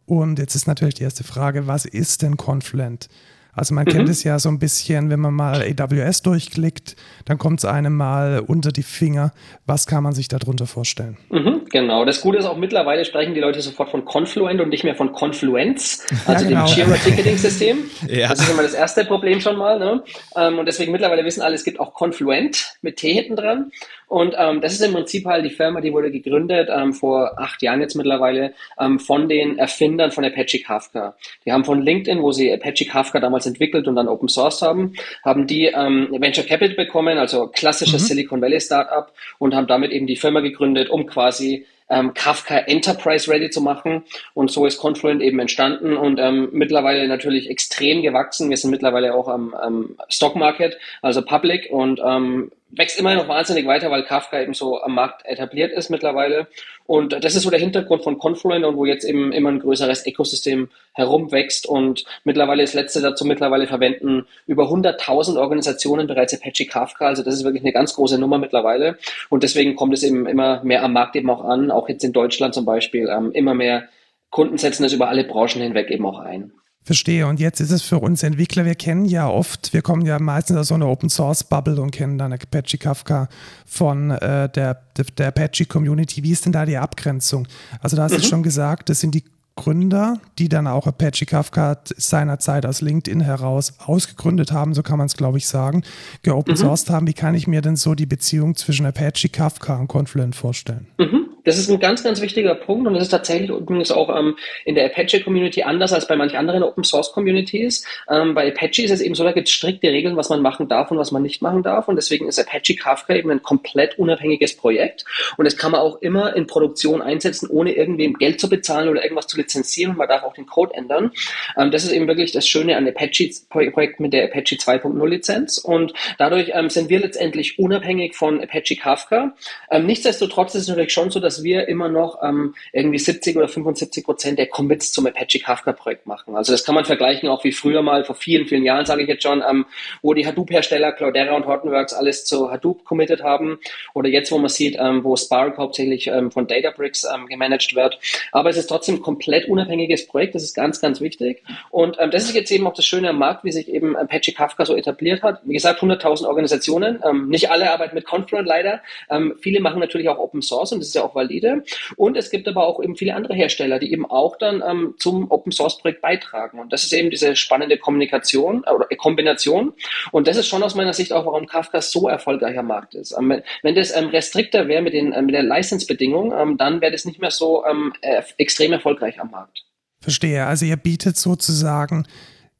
Und 0.04 0.38
jetzt 0.38 0.54
ist 0.54 0.66
natürlich 0.66 0.96
die 0.96 1.04
erste 1.04 1.24
Frage, 1.24 1.66
was 1.66 1.86
ist 1.86 2.20
denn 2.20 2.36
Confluent? 2.36 3.08
Also 3.54 3.74
man 3.74 3.84
mhm. 3.84 3.90
kennt 3.90 4.08
es 4.08 4.24
ja 4.24 4.38
so 4.38 4.48
ein 4.48 4.58
bisschen, 4.58 5.10
wenn 5.10 5.20
man 5.20 5.34
mal 5.34 5.62
AWS 5.62 6.22
durchklickt, 6.22 6.96
dann 7.26 7.36
kommt 7.36 7.58
es 7.58 7.66
einem 7.66 7.94
mal 7.94 8.42
unter 8.46 8.72
die 8.72 8.82
Finger. 8.82 9.32
Was 9.66 9.86
kann 9.86 10.02
man 10.02 10.14
sich 10.14 10.28
darunter 10.28 10.66
vorstellen? 10.66 11.18
Mhm, 11.28 11.66
genau. 11.70 12.06
Das 12.06 12.22
Gute 12.22 12.38
ist 12.38 12.46
auch 12.46 12.56
mittlerweile 12.56 13.04
sprechen 13.04 13.34
die 13.34 13.40
Leute 13.40 13.60
sofort 13.60 13.90
von 13.90 14.06
Confluent 14.06 14.60
und 14.62 14.70
nicht 14.70 14.84
mehr 14.84 14.94
von 14.94 15.12
Confluence, 15.12 16.06
also 16.26 16.44
ja, 16.44 16.50
genau. 16.50 16.66
dem 16.66 16.74
Jira 16.74 16.96
Ticketing 16.96 17.36
System. 17.36 17.78
ja. 18.08 18.28
Das 18.28 18.40
ist 18.40 18.50
immer 18.50 18.62
das 18.62 18.74
erste 18.74 19.04
Problem 19.04 19.40
schon 19.40 19.56
mal. 19.56 19.78
Ne? 19.78 20.02
Ähm, 20.34 20.58
und 20.58 20.64
deswegen 20.64 20.90
mittlerweile 20.90 21.24
wissen 21.24 21.42
alle, 21.42 21.54
es 21.54 21.64
gibt 21.64 21.78
auch 21.78 21.92
Confluent 21.92 22.78
mit 22.80 22.96
T 22.96 23.12
hinten 23.12 23.36
dran. 23.36 23.70
Und 24.12 24.34
ähm, 24.36 24.60
das 24.60 24.74
ist 24.74 24.82
im 24.82 24.92
Prinzip 24.92 25.24
halt 25.24 25.42
die 25.42 25.48
Firma, 25.50 25.80
die 25.80 25.90
wurde 25.90 26.10
gegründet 26.10 26.68
ähm, 26.70 26.92
vor 26.92 27.40
acht 27.40 27.62
Jahren 27.62 27.80
jetzt 27.80 27.94
mittlerweile 27.94 28.52
ähm, 28.78 28.98
von 29.00 29.26
den 29.26 29.56
Erfindern 29.56 30.10
von 30.10 30.22
Apache 30.22 30.58
Kafka. 30.58 31.16
Die 31.46 31.52
haben 31.52 31.64
von 31.64 31.80
LinkedIn, 31.80 32.20
wo 32.20 32.30
sie 32.30 32.52
Apache 32.52 32.84
Kafka 32.84 33.20
damals 33.20 33.46
entwickelt 33.46 33.88
und 33.88 33.96
dann 33.96 34.08
Open 34.08 34.28
Source 34.28 34.60
haben, 34.60 34.92
haben 35.24 35.46
die 35.46 35.64
ähm, 35.64 36.08
Venture 36.10 36.44
Capital 36.44 36.76
bekommen, 36.76 37.16
also 37.16 37.46
klassisches 37.46 38.02
mhm. 38.02 38.06
Silicon 38.06 38.42
Valley 38.42 38.60
Startup 38.60 39.10
und 39.38 39.54
haben 39.54 39.66
damit 39.66 39.92
eben 39.92 40.06
die 40.06 40.16
Firma 40.16 40.40
gegründet, 40.40 40.90
um 40.90 41.06
quasi 41.06 41.64
ähm, 41.88 42.12
Kafka 42.12 42.58
Enterprise 42.58 43.30
ready 43.30 43.48
zu 43.48 43.62
machen. 43.62 44.04
Und 44.34 44.50
so 44.50 44.66
ist 44.66 44.76
Confluent 44.78 45.22
eben 45.22 45.38
entstanden 45.38 45.96
und 45.96 46.18
ähm, 46.20 46.50
mittlerweile 46.52 47.08
natürlich 47.08 47.48
extrem 47.48 48.02
gewachsen. 48.02 48.50
Wir 48.50 48.58
sind 48.58 48.70
mittlerweile 48.70 49.14
auch 49.14 49.28
am, 49.28 49.54
am 49.54 49.96
Stock 50.10 50.36
Market, 50.36 50.76
also 51.00 51.22
Public 51.22 51.68
und 51.70 51.98
ähm, 52.04 52.52
wächst 52.74 52.98
immer 52.98 53.14
noch 53.14 53.28
wahnsinnig 53.28 53.66
weiter, 53.66 53.90
weil 53.90 54.02
Kafka 54.02 54.40
eben 54.40 54.54
so 54.54 54.80
am 54.80 54.94
Markt 54.94 55.26
etabliert 55.26 55.72
ist 55.72 55.90
mittlerweile. 55.90 56.48
Und 56.86 57.12
das 57.22 57.34
ist 57.34 57.42
so 57.42 57.50
der 57.50 57.60
Hintergrund 57.60 58.02
von 58.02 58.18
Confluent 58.18 58.64
und 58.64 58.76
wo 58.76 58.86
jetzt 58.86 59.04
eben 59.04 59.30
immer 59.32 59.50
ein 59.50 59.60
größeres 59.60 60.06
Ökosystem 60.06 60.68
herumwächst 60.94 61.66
und 61.66 62.04
mittlerweile 62.24 62.62
das 62.62 62.74
letzte 62.74 63.00
dazu 63.00 63.24
mittlerweile 63.24 63.66
verwenden 63.66 64.26
über 64.46 64.64
100.000 64.64 65.38
Organisationen 65.38 66.06
bereits 66.06 66.34
Apache 66.34 66.66
Kafka. 66.66 67.06
Also 67.06 67.22
das 67.22 67.34
ist 67.34 67.44
wirklich 67.44 67.62
eine 67.62 67.72
ganz 67.72 67.94
große 67.94 68.18
Nummer 68.18 68.38
mittlerweile. 68.38 68.98
Und 69.28 69.42
deswegen 69.42 69.76
kommt 69.76 69.94
es 69.94 70.02
eben 70.02 70.26
immer 70.26 70.64
mehr 70.64 70.82
am 70.82 70.94
Markt 70.94 71.14
eben 71.16 71.30
auch 71.30 71.44
an, 71.44 71.70
auch 71.70 71.88
jetzt 71.88 72.04
in 72.04 72.12
Deutschland 72.12 72.54
zum 72.54 72.64
Beispiel. 72.64 73.08
Ähm, 73.08 73.32
immer 73.32 73.54
mehr 73.54 73.88
Kunden 74.30 74.56
setzen 74.56 74.82
das 74.82 74.94
über 74.94 75.08
alle 75.08 75.24
Branchen 75.24 75.60
hinweg 75.60 75.90
eben 75.90 76.06
auch 76.06 76.18
ein. 76.18 76.52
Verstehe. 76.84 77.28
Und 77.28 77.38
jetzt 77.38 77.60
ist 77.60 77.70
es 77.70 77.82
für 77.82 77.98
uns 77.98 78.24
Entwickler, 78.24 78.64
wir 78.64 78.74
kennen 78.74 79.04
ja 79.04 79.28
oft, 79.28 79.72
wir 79.72 79.82
kommen 79.82 80.04
ja 80.04 80.18
meistens 80.18 80.56
aus 80.56 80.68
so 80.68 80.74
einer 80.74 80.88
Open 80.88 81.08
Source 81.08 81.44
Bubble 81.44 81.80
und 81.80 81.92
kennen 81.92 82.18
dann 82.18 82.32
Apache 82.32 82.76
Kafka 82.76 83.28
von 83.66 84.10
äh, 84.10 84.48
der, 84.48 84.82
der, 84.96 85.04
der, 85.16 85.28
Apache 85.28 85.66
Community. 85.66 86.24
Wie 86.24 86.32
ist 86.32 86.44
denn 86.44 86.52
da 86.52 86.66
die 86.66 86.76
Abgrenzung? 86.76 87.46
Also, 87.80 87.96
da 87.96 88.04
hast 88.04 88.16
du 88.16 88.18
mhm. 88.18 88.24
schon 88.24 88.42
gesagt, 88.42 88.88
das 88.88 88.98
sind 88.98 89.14
die 89.14 89.22
Gründer, 89.54 90.18
die 90.38 90.48
dann 90.48 90.66
auch 90.66 90.86
Apache 90.86 91.26
Kafka 91.26 91.78
seinerzeit 91.96 92.66
aus 92.66 92.80
LinkedIn 92.80 93.20
heraus 93.20 93.74
ausgegründet 93.78 94.50
haben, 94.50 94.74
so 94.74 94.82
kann 94.82 94.98
man 94.98 95.06
es, 95.06 95.16
glaube 95.16 95.38
ich, 95.38 95.46
sagen, 95.46 95.82
geopen 96.22 96.56
sourced 96.56 96.88
mhm. 96.88 96.94
haben. 96.94 97.06
Wie 97.06 97.12
kann 97.12 97.34
ich 97.34 97.46
mir 97.46 97.60
denn 97.60 97.76
so 97.76 97.94
die 97.94 98.06
Beziehung 98.06 98.56
zwischen 98.56 98.86
Apache 98.86 99.28
Kafka 99.28 99.76
und 99.76 99.88
Confluent 99.88 100.34
vorstellen? 100.34 100.86
Mhm. 100.98 101.31
Das 101.44 101.58
ist 101.58 101.68
ein 101.68 101.80
ganz, 101.80 102.04
ganz 102.04 102.20
wichtiger 102.20 102.54
Punkt 102.54 102.86
und 102.86 102.94
das 102.94 103.04
ist 103.04 103.08
tatsächlich 103.10 103.50
übrigens 103.50 103.90
auch 103.90 104.16
ähm, 104.16 104.36
in 104.64 104.74
der 104.74 104.86
Apache-Community 104.86 105.62
anders 105.62 105.92
als 105.92 106.06
bei 106.06 106.16
manch 106.16 106.36
anderen 106.36 106.62
Open-Source-Communities. 106.62 107.84
Ähm, 108.08 108.34
bei 108.34 108.48
Apache 108.48 108.82
ist 108.82 108.90
es 108.90 109.00
eben 109.00 109.14
so, 109.14 109.24
da 109.24 109.32
gibt 109.32 109.48
es 109.48 109.54
strikte 109.54 109.88
Regeln, 109.88 110.16
was 110.16 110.28
man 110.28 110.40
machen 110.40 110.68
darf 110.68 110.90
und 110.90 110.98
was 110.98 111.10
man 111.10 111.22
nicht 111.22 111.42
machen 111.42 111.62
darf 111.62 111.88
und 111.88 111.96
deswegen 111.96 112.28
ist 112.28 112.38
Apache 112.38 112.76
Kafka 112.76 113.14
eben 113.14 113.30
ein 113.30 113.42
komplett 113.42 113.98
unabhängiges 113.98 114.56
Projekt 114.56 115.04
und 115.36 115.44
das 115.44 115.56
kann 115.56 115.72
man 115.72 115.80
auch 115.80 116.00
immer 116.00 116.36
in 116.36 116.46
Produktion 116.46 117.02
einsetzen, 117.02 117.48
ohne 117.50 117.72
irgendwem 117.72 118.14
Geld 118.14 118.40
zu 118.40 118.48
bezahlen 118.48 118.88
oder 118.88 119.02
irgendwas 119.02 119.26
zu 119.26 119.36
lizenzieren 119.36 119.92
und 119.92 119.98
man 119.98 120.08
darf 120.08 120.22
auch 120.22 120.34
den 120.34 120.46
Code 120.46 120.74
ändern. 120.74 121.10
Ähm, 121.58 121.70
das 121.72 121.84
ist 121.84 121.92
eben 121.92 122.06
wirklich 122.06 122.32
das 122.32 122.46
Schöne 122.46 122.76
an 122.76 122.86
Apache-Projekt 122.86 123.98
mit 123.98 124.12
der 124.12 124.24
Apache 124.24 124.56
2.0 124.56 125.08
Lizenz 125.08 125.58
und 125.58 125.92
dadurch 126.18 126.52
ähm, 126.54 126.70
sind 126.70 126.88
wir 126.88 127.00
letztendlich 127.00 127.58
unabhängig 127.58 128.14
von 128.14 128.40
Apache 128.40 128.76
Kafka. 128.76 129.34
Ähm, 129.70 129.86
nichtsdestotrotz 129.86 130.54
ist 130.54 130.62
es 130.62 130.68
natürlich 130.68 130.92
schon 130.92 131.10
so, 131.10 131.18
dass 131.18 131.31
dass 131.32 131.42
wir 131.42 131.66
immer 131.68 131.88
noch 131.88 132.22
ähm, 132.22 132.54
irgendwie 132.72 132.98
70 132.98 133.36
oder 133.36 133.48
75 133.48 134.04
Prozent 134.04 134.38
der 134.38 134.48
Commits 134.48 134.92
zum 134.92 135.06
Apache 135.06 135.38
Kafka 135.38 135.72
Projekt 135.72 136.06
machen. 136.06 136.36
Also 136.36 136.52
das 136.52 136.64
kann 136.64 136.74
man 136.74 136.84
vergleichen 136.84 137.28
auch 137.28 137.42
wie 137.42 137.52
früher 137.52 137.80
mal 137.80 138.04
vor 138.04 138.14
vielen, 138.14 138.46
vielen 138.46 138.64
Jahren, 138.64 138.84
sage 138.84 139.02
ich 139.02 139.08
jetzt 139.08 139.22
schon, 139.22 139.42
ähm, 139.48 139.64
wo 140.02 140.12
die 140.12 140.26
Hadoop-Hersteller 140.26 140.92
Cloudera 140.92 141.34
und 141.34 141.46
Hortonworks 141.46 141.94
alles 141.94 142.26
zu 142.26 142.50
Hadoop 142.50 142.84
committed 142.84 143.22
haben 143.22 143.58
oder 143.94 144.10
jetzt, 144.10 144.30
wo 144.30 144.38
man 144.38 144.50
sieht, 144.50 144.76
ähm, 144.78 145.04
wo 145.04 145.16
Spark 145.16 145.56
hauptsächlich 145.56 146.08
ähm, 146.08 146.30
von 146.30 146.46
Databricks 146.46 147.04
ähm, 147.04 147.26
gemanagt 147.26 147.74
wird. 147.74 147.98
Aber 148.30 148.50
es 148.50 148.58
ist 148.58 148.66
trotzdem 148.66 148.96
ein 148.96 149.02
komplett 149.02 149.48
unabhängiges 149.48 150.06
Projekt. 150.06 150.34
Das 150.34 150.42
ist 150.42 150.54
ganz, 150.54 150.80
ganz 150.80 151.00
wichtig. 151.00 151.42
Und 151.70 151.96
ähm, 151.98 152.10
das 152.10 152.24
ist 152.24 152.34
jetzt 152.34 152.50
eben 152.50 152.66
auch 152.66 152.74
das 152.74 152.84
Schöne 152.84 153.08
am 153.08 153.18
Markt, 153.18 153.44
wie 153.44 153.52
sich 153.52 153.68
eben 153.68 153.96
Apache 153.96 154.32
Kafka 154.32 154.66
so 154.66 154.76
etabliert 154.76 155.22
hat. 155.22 155.40
Wie 155.44 155.54
gesagt, 155.54 155.80
100.000 155.80 156.26
Organisationen. 156.26 157.02
Ähm, 157.08 157.28
nicht 157.28 157.50
alle 157.50 157.70
arbeiten 157.70 157.94
mit 157.94 158.04
Confluent 158.04 158.46
leider. 158.46 158.82
Ähm, 159.08 159.34
viele 159.40 159.60
machen 159.60 159.80
natürlich 159.80 160.08
auch 160.10 160.18
Open 160.18 160.42
Source 160.42 160.72
und 160.72 160.80
das 160.80 160.88
ist 160.88 160.94
ja 160.94 161.02
auch 161.02 161.14
valide. 161.22 161.64
Und 161.96 162.16
es 162.16 162.30
gibt 162.30 162.48
aber 162.48 162.66
auch 162.66 162.82
eben 162.82 162.96
viele 162.96 163.14
andere 163.14 163.34
Hersteller, 163.34 163.78
die 163.78 163.92
eben 163.92 164.06
auch 164.06 164.36
dann 164.36 164.62
ähm, 164.66 164.94
zum 164.98 165.30
Open 165.30 165.52
Source 165.52 165.78
Projekt 165.78 166.02
beitragen. 166.02 166.58
Und 166.58 166.72
das 166.72 166.84
ist 166.84 166.92
eben 166.92 167.10
diese 167.10 167.36
spannende 167.36 167.78
Kommunikation 167.78 168.64
äh, 168.66 168.70
oder 168.70 168.86
Kombination. 168.96 169.72
Und 170.10 170.26
das 170.28 170.36
ist 170.36 170.46
schon 170.46 170.62
aus 170.62 170.74
meiner 170.74 170.92
Sicht 170.92 171.12
auch, 171.12 171.26
warum 171.26 171.46
Kafka 171.46 171.80
so 171.80 172.08
erfolgreich 172.08 172.58
am 172.58 172.66
Markt 172.66 172.94
ist. 172.94 173.12
Ähm, 173.18 173.42
wenn 173.62 173.74
das 173.74 173.94
ähm, 173.96 174.08
restrikter 174.08 174.68
wäre 174.68 174.82
mit, 174.82 174.92
den, 174.92 175.12
äh, 175.12 175.22
mit 175.22 175.34
der 175.34 175.42
License-Bedingung, 175.42 176.32
ähm, 176.32 176.56
dann 176.58 176.80
wäre 176.80 176.92
das 176.92 177.04
nicht 177.04 177.20
mehr 177.20 177.30
so 177.30 177.64
ähm, 177.64 177.92
äh, 178.00 178.22
extrem 178.38 178.72
erfolgreich 178.72 179.20
am 179.20 179.30
Markt. 179.30 179.64
Verstehe. 180.00 180.46
Also 180.46 180.66
ihr 180.66 180.76
bietet 180.76 181.16
sozusagen 181.16 182.06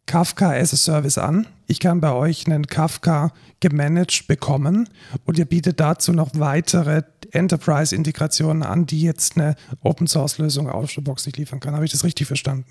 Kafka 0.07 0.53
as 0.53 0.73
a 0.73 0.77
Service 0.77 1.19
an. 1.19 1.47
Ich 1.67 1.81
kann 1.81 2.01
bei 2.01 2.13
euch 2.13 2.47
einen 2.47 2.67
Kafka 2.67 3.33
gemanagt 3.61 4.27
bekommen 4.27 4.89
und 5.25 5.39
ihr 5.39 5.45
bietet 5.45 5.81
dazu 5.81 6.13
noch 6.13 6.31
weitere 6.35 7.03
Enterprise-Integrationen 7.31 8.63
an, 8.63 8.87
die 8.87 9.03
jetzt 9.03 9.37
eine 9.37 9.55
Open-Source-Lösung 9.81 10.69
aus 10.69 10.95
der 10.95 11.03
Box 11.03 11.25
nicht 11.27 11.39
liefern 11.39 11.61
kann. 11.61 11.75
Habe 11.75 11.85
ich 11.85 11.93
das 11.93 12.05
richtig 12.05 12.27
verstanden? 12.27 12.67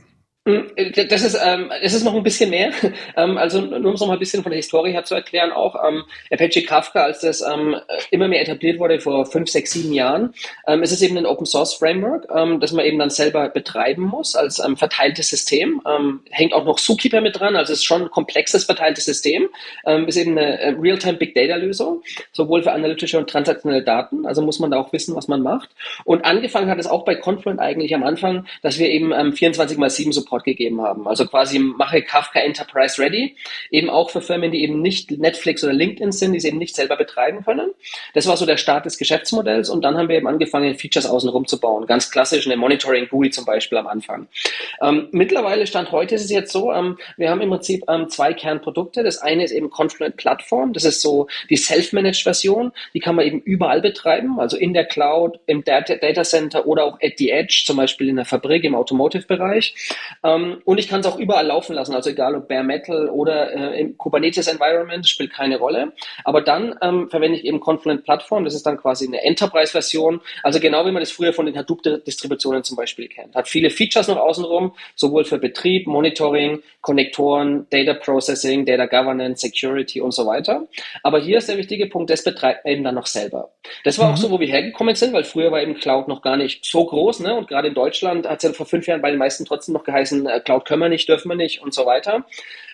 Hm, 0.48 0.72
das 1.08 1.22
ist, 1.22 1.38
ähm, 1.40 1.70
das 1.84 1.94
ist 1.94 2.04
noch 2.04 2.16
ein 2.16 2.24
bisschen 2.24 2.50
mehr. 2.50 2.72
Ähm, 3.18 3.38
also 3.38 3.60
nur 3.62 3.78
um 3.78 3.96
es 3.96 4.00
noch 4.00 4.08
mal 4.08 4.14
ein 4.14 4.20
bisschen 4.20 4.42
von 4.42 4.52
der 4.52 4.58
Historie 4.58 4.92
her 4.92 5.04
zu 5.04 5.16
erklären, 5.16 5.52
auch 5.52 5.76
ähm, 5.86 6.04
Apache 6.32 6.64
Kafka, 6.64 7.02
als 7.04 7.20
das 7.20 7.42
ähm, 7.42 7.76
immer 8.10 8.28
mehr 8.30 8.42
etabliert 8.42 8.80
wurde 8.80 9.00
vor 9.02 9.26
fünf, 9.26 9.50
sechs, 9.50 9.72
sieben 9.72 9.92
Jahren, 9.92 10.34
ähm, 10.66 10.82
ist 10.82 10.92
es 10.92 11.02
eben 11.02 11.18
ein 11.18 11.26
Open 11.26 11.46
Source 11.46 11.74
Framework, 11.74 12.28
ähm, 12.34 12.60
das 12.62 12.72
man 12.72 12.86
eben 12.86 13.00
dann 13.00 13.10
selber 13.10 13.50
betreiben 13.50 14.04
muss 14.04 14.36
als 14.36 14.60
ähm, 14.60 14.78
verteiltes 14.78 15.30
System. 15.30 15.82
Ähm, 15.86 16.22
hängt 16.30 16.54
auch 16.54 16.64
noch 16.64 16.80
Zookeeper 16.80 17.20
mit 17.20 17.38
dran, 17.40 17.56
also 17.58 17.74
es 17.74 17.80
ist 17.80 17.86
schon 17.86 18.04
ein 18.04 18.12
komplexes 18.12 18.64
verteiltes 18.64 19.06
System. 19.06 19.50
Ähm, 19.86 20.08
ist 20.08 20.18
eben 20.18 20.38
eine 20.38 20.60
äh, 20.60 20.70
Real-Time 20.70 21.18
Big 21.18 21.36
Data 21.36 21.56
Lösung, 21.56 22.02
sowohl 22.32 22.64
für 22.64 22.72
analytische 22.72 23.18
und 23.18 23.30
transaktionelle 23.30 23.84
Daten. 23.84 24.26
Also 24.26 24.42
muss 24.42 24.60
man 24.60 24.72
da 24.72 24.80
auch 24.80 24.94
wissen, 24.94 25.16
was 25.16 25.28
man 25.28 25.42
macht. 25.42 25.70
Und 26.06 26.24
angefangen 26.24 26.70
hat 26.70 26.80
es 26.80 26.88
auch 26.88 27.04
bei 27.04 27.16
Confluent 27.16 27.60
eigentlich 27.60 27.94
am 27.94 28.04
Anfang, 28.04 28.46
dass 28.62 28.80
wir 28.80 28.90
eben 28.90 29.12
ähm, 29.12 29.34
24 29.34 29.78
mal 29.78 29.90
7 29.90 30.14
Support 30.14 30.31
Support 30.32 30.44
gegeben 30.46 30.82
haben. 30.82 31.08
Also 31.08 31.26
quasi 31.28 31.60
mache 31.60 32.02
Kafka 32.02 32.40
Enterprise 32.40 33.02
Ready, 33.02 33.36
eben 33.70 33.90
auch 33.90 34.10
für 34.10 34.22
Firmen, 34.22 34.52
die 34.52 34.64
eben 34.64 34.82
nicht 34.82 35.12
Netflix 35.12 35.64
oder 35.64 35.74
LinkedIn 35.74 36.12
sind, 36.12 36.32
die 36.32 36.38
es 36.38 36.46
eben 36.46 36.58
nicht 36.58 36.76
selber 36.76 36.96
betreiben 36.96 37.44
können. 37.44 37.72
Das 38.14 38.28
war 38.28 38.38
so 38.38 38.46
der 38.46 38.58
Start 38.58 38.86
des 38.86 38.98
Geschäftsmodells 38.98 39.70
und 39.70 39.84
dann 39.84 39.98
haben 39.98 40.08
wir 40.08 40.16
eben 40.16 40.28
angefangen, 40.28 40.76
Features 40.76 41.06
außenrum 41.06 41.48
zu 41.48 41.60
bauen. 41.60 41.86
Ganz 41.86 42.10
klassisch 42.12 42.46
eine 42.46 42.56
Monitoring 42.56 43.10
GUI 43.10 43.30
zum 43.30 43.46
Beispiel 43.46 43.78
am 43.78 43.88
Anfang. 43.88 44.28
Ähm, 44.82 45.10
mittlerweile 45.12 45.68
Stand 45.68 45.92
heute 45.92 46.16
ist 46.16 46.24
es 46.24 46.32
jetzt 46.32 46.52
so, 46.52 46.72
ähm, 46.72 46.98
wir 47.18 47.30
haben 47.30 47.42
im 47.42 47.50
Prinzip 47.50 47.84
ähm, 47.90 48.10
zwei 48.10 48.34
Kernprodukte. 48.34 49.04
Das 49.04 49.18
eine 49.18 49.44
ist 49.44 49.52
eben 49.52 49.70
Confluent 49.70 50.16
Plattform. 50.16 50.72
Das 50.74 50.86
ist 50.86 51.02
so 51.02 51.28
die 51.50 51.58
Self-Managed 51.58 52.24
Version. 52.24 52.72
Die 52.94 53.00
kann 53.00 53.16
man 53.16 53.26
eben 53.26 53.42
überall 53.42 53.82
betreiben, 53.82 54.40
also 54.40 54.56
in 54.56 54.74
der 54.74 54.86
Cloud, 54.86 55.40
im 55.48 55.64
Data, 55.64 55.96
Data 55.96 56.24
Center 56.24 56.66
oder 56.66 56.86
auch 56.86 57.00
at 57.02 57.14
the 57.18 57.30
Edge, 57.30 57.64
zum 57.66 57.78
Beispiel 57.78 58.08
in 58.08 58.16
der 58.16 58.26
Fabrik, 58.26 58.64
im 58.64 58.76
Automotive-Bereich. 58.76 59.76
Ähm, 60.24 60.62
und 60.66 60.78
ich 60.78 60.88
kann 60.88 61.02
es 61.02 61.08
auch 61.08 61.18
überall 61.18 61.48
laufen 61.48 61.74
lassen, 61.74 61.96
also 61.96 62.10
egal 62.10 62.36
ob 62.36 62.48
Bare 62.48 62.64
Metal 62.64 63.10
oder 63.10 63.52
äh, 63.54 63.80
im 63.82 63.98
Kubernetes 63.98 64.48
Environment, 64.48 65.08
spielt 65.08 65.34
keine 65.34 65.58
Rolle. 65.58 65.94
Aber 66.24 66.42
dann 66.42 66.76
ähm, 66.82 67.10
verwende 67.10 67.38
ich 67.38 67.46
eben 67.46 67.60
Confluent 67.60 68.04
Plattform, 68.04 68.44
das 68.44 68.54
ist 68.54 68.66
dann 68.66 68.78
quasi 68.78 69.08
eine 69.08 69.24
Enterprise-Version, 69.24 70.22
also 70.44 70.60
genau 70.60 70.86
wie 70.86 70.92
man 70.92 71.02
das 71.02 71.12
früher 71.12 71.34
von 71.34 71.46
den 71.46 71.58
Hadoop-Distributionen 71.58 72.64
zum 72.64 72.78
Beispiel 72.78 73.08
kennt. 73.08 73.36
Hat 73.36 73.48
viele 73.48 73.70
Features 73.70 74.08
noch 74.08 74.18
außenrum, 74.18 74.74
sowohl 74.96 75.26
für 75.26 75.40
Betrieb, 75.40 75.88
Monitoring, 75.88 76.62
Konnektoren, 76.82 77.68
Data 77.70 77.94
Processing, 77.94 78.66
Data 78.66 78.86
Governance, 78.86 79.42
Security 79.42 80.02
und 80.02 80.12
so 80.14 80.26
weiter. 80.26 80.68
Aber 81.04 81.20
hier 81.20 81.38
ist 81.38 81.50
der 81.50 81.58
wichtige 81.58 81.88
Punkt, 81.88 82.10
das 82.10 82.24
betreibt 82.24 82.66
man 82.66 82.74
eben 82.74 82.84
dann 82.84 82.96
noch 82.96 83.06
selber. 83.06 83.52
Das 83.84 84.00
war 84.00 84.08
mhm. 84.08 84.14
auch 84.14 84.18
so, 84.18 84.32
wo 84.32 84.40
wir 84.40 84.48
hergekommen 84.48 84.96
sind, 84.96 85.14
weil 85.14 85.24
früher 85.24 85.52
war 85.52 85.62
eben 85.62 85.76
Cloud 85.76 86.08
noch 86.08 86.22
gar 86.22 86.38
nicht 86.38 86.66
so 86.66 86.86
groß, 86.86 87.22
ne? 87.22 87.36
Und 87.36 87.48
gerade 87.48 87.70
in 87.70 87.74
Deutschland 87.74 88.28
hat 88.28 88.38
es 88.38 88.44
ja 88.44 88.54
vor 88.54 88.66
fünf 88.66 88.88
Jahren 88.88 89.02
bei 89.02 89.10
den 89.10 89.20
meisten 89.20 89.46
trotzdem 89.46 89.74
noch 89.74 89.84
geheißen, 89.84 90.11
heißen, 90.12 90.28
äh, 90.28 90.40
Cloud 90.42 90.66
können 90.66 90.82
wir 90.82 90.90
nicht, 90.90 91.08
dürfen 91.10 91.30
wir 91.30 91.36
nicht 91.36 91.62
und 91.62 91.74
so 91.74 91.86
weiter. 91.86 92.26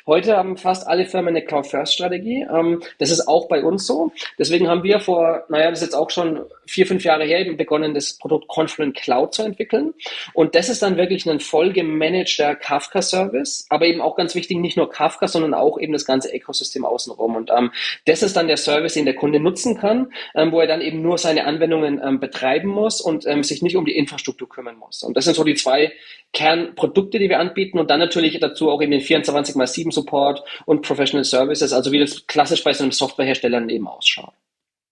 Heute 0.08 0.38
haben 0.38 0.56
fast 0.56 0.88
alle 0.88 1.06
Firmen 1.06 1.36
eine 1.36 1.44
Cloud-First-Strategie. 1.44 2.48
Ähm, 2.50 2.82
das 2.98 3.12
ist 3.12 3.28
auch 3.28 3.50
bei 3.50 3.62
uns 3.62 3.86
so. 3.86 4.14
Deswegen 4.40 4.70
haben 4.70 4.84
wir 4.84 5.02
vor, 5.02 5.44
naja, 5.50 5.70
das 5.70 5.80
ist 5.80 5.88
jetzt 5.88 5.96
auch 5.96 6.10
schon 6.12 6.46
vier, 6.66 6.88
fünf 6.88 7.04
Jahre 7.04 7.26
her 7.26 7.42
eben 7.42 7.58
begonnen, 7.58 7.94
das 7.94 8.14
Produkt 8.14 8.48
Confluent 8.48 8.96
Cloud 8.96 9.34
zu 9.34 9.44
entwickeln. 9.44 9.94
Und 10.34 10.56
das 10.56 10.70
ist 10.70 10.82
dann 10.82 10.96
wirklich 10.96 11.30
ein 11.30 11.42
voll 11.42 11.74
gemanagter 11.74 12.56
Kafka-Service, 12.56 13.66
aber 13.68 13.86
eben 13.86 14.00
auch 14.00 14.16
ganz 14.16 14.34
wichtig, 14.34 14.60
nicht 14.60 14.78
nur 14.78 14.90
Kafka, 14.90 15.28
sondern 15.28 15.54
auch 15.54 15.78
eben 15.78 15.92
das 15.92 16.06
ganze 16.06 16.34
Ökosystem 16.34 16.86
außenrum. 16.86 17.36
Und 17.36 17.52
ähm, 17.52 17.72
das 18.06 18.24
ist 18.24 18.38
dann 18.38 18.48
der 18.48 18.56
Service, 18.56 18.94
den 18.94 19.04
der 19.04 19.16
Kunde 19.16 19.42
nutzen 19.42 19.78
kann, 19.78 20.14
ähm, 20.36 20.54
wo 20.54 20.62
er 20.62 20.68
dann 20.68 20.80
eben 20.80 21.02
nur 21.02 21.18
seine 21.18 21.44
Anwendungen 21.44 22.00
ähm, 22.02 22.22
betreiben 22.22 22.70
muss 22.70 23.02
und 23.02 23.28
ähm, 23.28 23.44
sich 23.44 23.62
nicht 23.62 23.76
um 23.76 23.84
die 23.84 23.98
Infrastruktur 23.98 24.48
kümmern 24.48 24.78
muss. 24.78 25.04
Und 25.04 25.18
das 25.18 25.26
sind 25.26 25.34
so 25.34 25.44
die 25.44 25.56
zwei 25.56 25.92
Kernprodukte, 26.34 27.20
die 27.20 27.30
wir 27.30 27.40
anbieten 27.40 27.80
und 27.80 27.90
dann 27.90 28.00
natürlich 28.00 28.40
dazu 28.40 28.70
auch 28.70 28.82
eben 28.82 28.92
den 28.92 29.02
24 29.02 29.56
x 29.56 29.74
7 29.74 29.92
Support 29.92 30.44
und 30.66 30.82
Professional 30.82 31.24
Services, 31.24 31.74
also 31.74 31.92
wie 31.92 32.00
das 32.00 32.28
klassisch 32.28 32.64
bei 32.64 32.74
so 32.74 32.84
einem 32.84 32.92
Softwarehersteller 32.92 33.68
eben 33.70 33.88
ausschaut. 33.88 34.34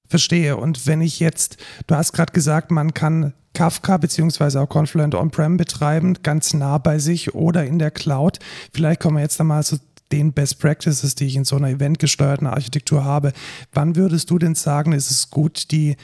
Verstehe. 0.07 0.57
Und 0.57 0.87
wenn 0.87 1.01
ich 1.01 1.19
jetzt, 1.19 1.57
du 1.87 1.95
hast 1.95 2.13
gerade 2.13 2.31
gesagt, 2.31 2.71
man 2.71 2.93
kann 2.93 3.33
Kafka 3.53 3.97
beziehungsweise 3.97 4.61
auch 4.61 4.69
Confluent 4.69 5.15
On-Prem 5.15 5.57
betreiben, 5.57 6.17
ganz 6.21 6.53
nah 6.53 6.77
bei 6.77 6.99
sich 6.99 7.33
oder 7.33 7.65
in 7.65 7.79
der 7.79 7.91
Cloud. 7.91 8.39
Vielleicht 8.73 8.99
kommen 8.99 9.17
wir 9.17 9.23
jetzt 9.23 9.39
einmal 9.39 9.63
zu 9.63 9.77
den 10.11 10.33
Best 10.33 10.59
Practices, 10.59 11.15
die 11.15 11.25
ich 11.25 11.35
in 11.35 11.45
so 11.45 11.55
einer 11.55 11.69
eventgesteuerten 11.69 12.47
Architektur 12.47 13.03
habe. 13.03 13.33
Wann 13.73 13.95
würdest 13.95 14.29
du 14.29 14.37
denn 14.37 14.55
sagen, 14.55 14.91
ist 14.91 15.09
es 15.09 15.31
gut, 15.31 15.71
die 15.71 15.95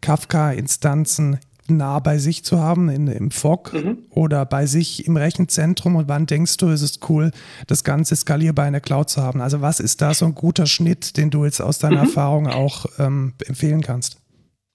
Kafka-Instanzen 0.00 1.38
nah 1.70 1.98
bei 1.98 2.18
sich 2.18 2.44
zu 2.44 2.60
haben, 2.60 2.88
in, 2.88 3.06
im 3.08 3.30
FOG 3.30 3.72
mhm. 3.72 3.98
oder 4.10 4.44
bei 4.46 4.66
sich 4.66 5.06
im 5.06 5.16
Rechenzentrum? 5.16 5.96
Und 5.96 6.08
wann 6.08 6.26
denkst 6.26 6.56
du, 6.58 6.68
ist 6.68 6.82
es 6.82 7.00
cool, 7.08 7.30
das 7.66 7.84
Ganze 7.84 8.16
skalierbar 8.16 8.66
in 8.66 8.72
der 8.72 8.80
Cloud 8.80 9.10
zu 9.10 9.22
haben? 9.22 9.40
Also 9.40 9.60
was 9.60 9.80
ist 9.80 10.02
da 10.02 10.14
so 10.14 10.26
ein 10.26 10.34
guter 10.34 10.66
Schnitt, 10.66 11.16
den 11.16 11.30
du 11.30 11.44
jetzt 11.44 11.60
aus 11.60 11.78
deiner 11.78 12.02
mhm. 12.02 12.08
Erfahrung 12.08 12.46
auch 12.48 12.86
ähm, 12.98 13.32
empfehlen 13.46 13.80
kannst? 13.80 14.19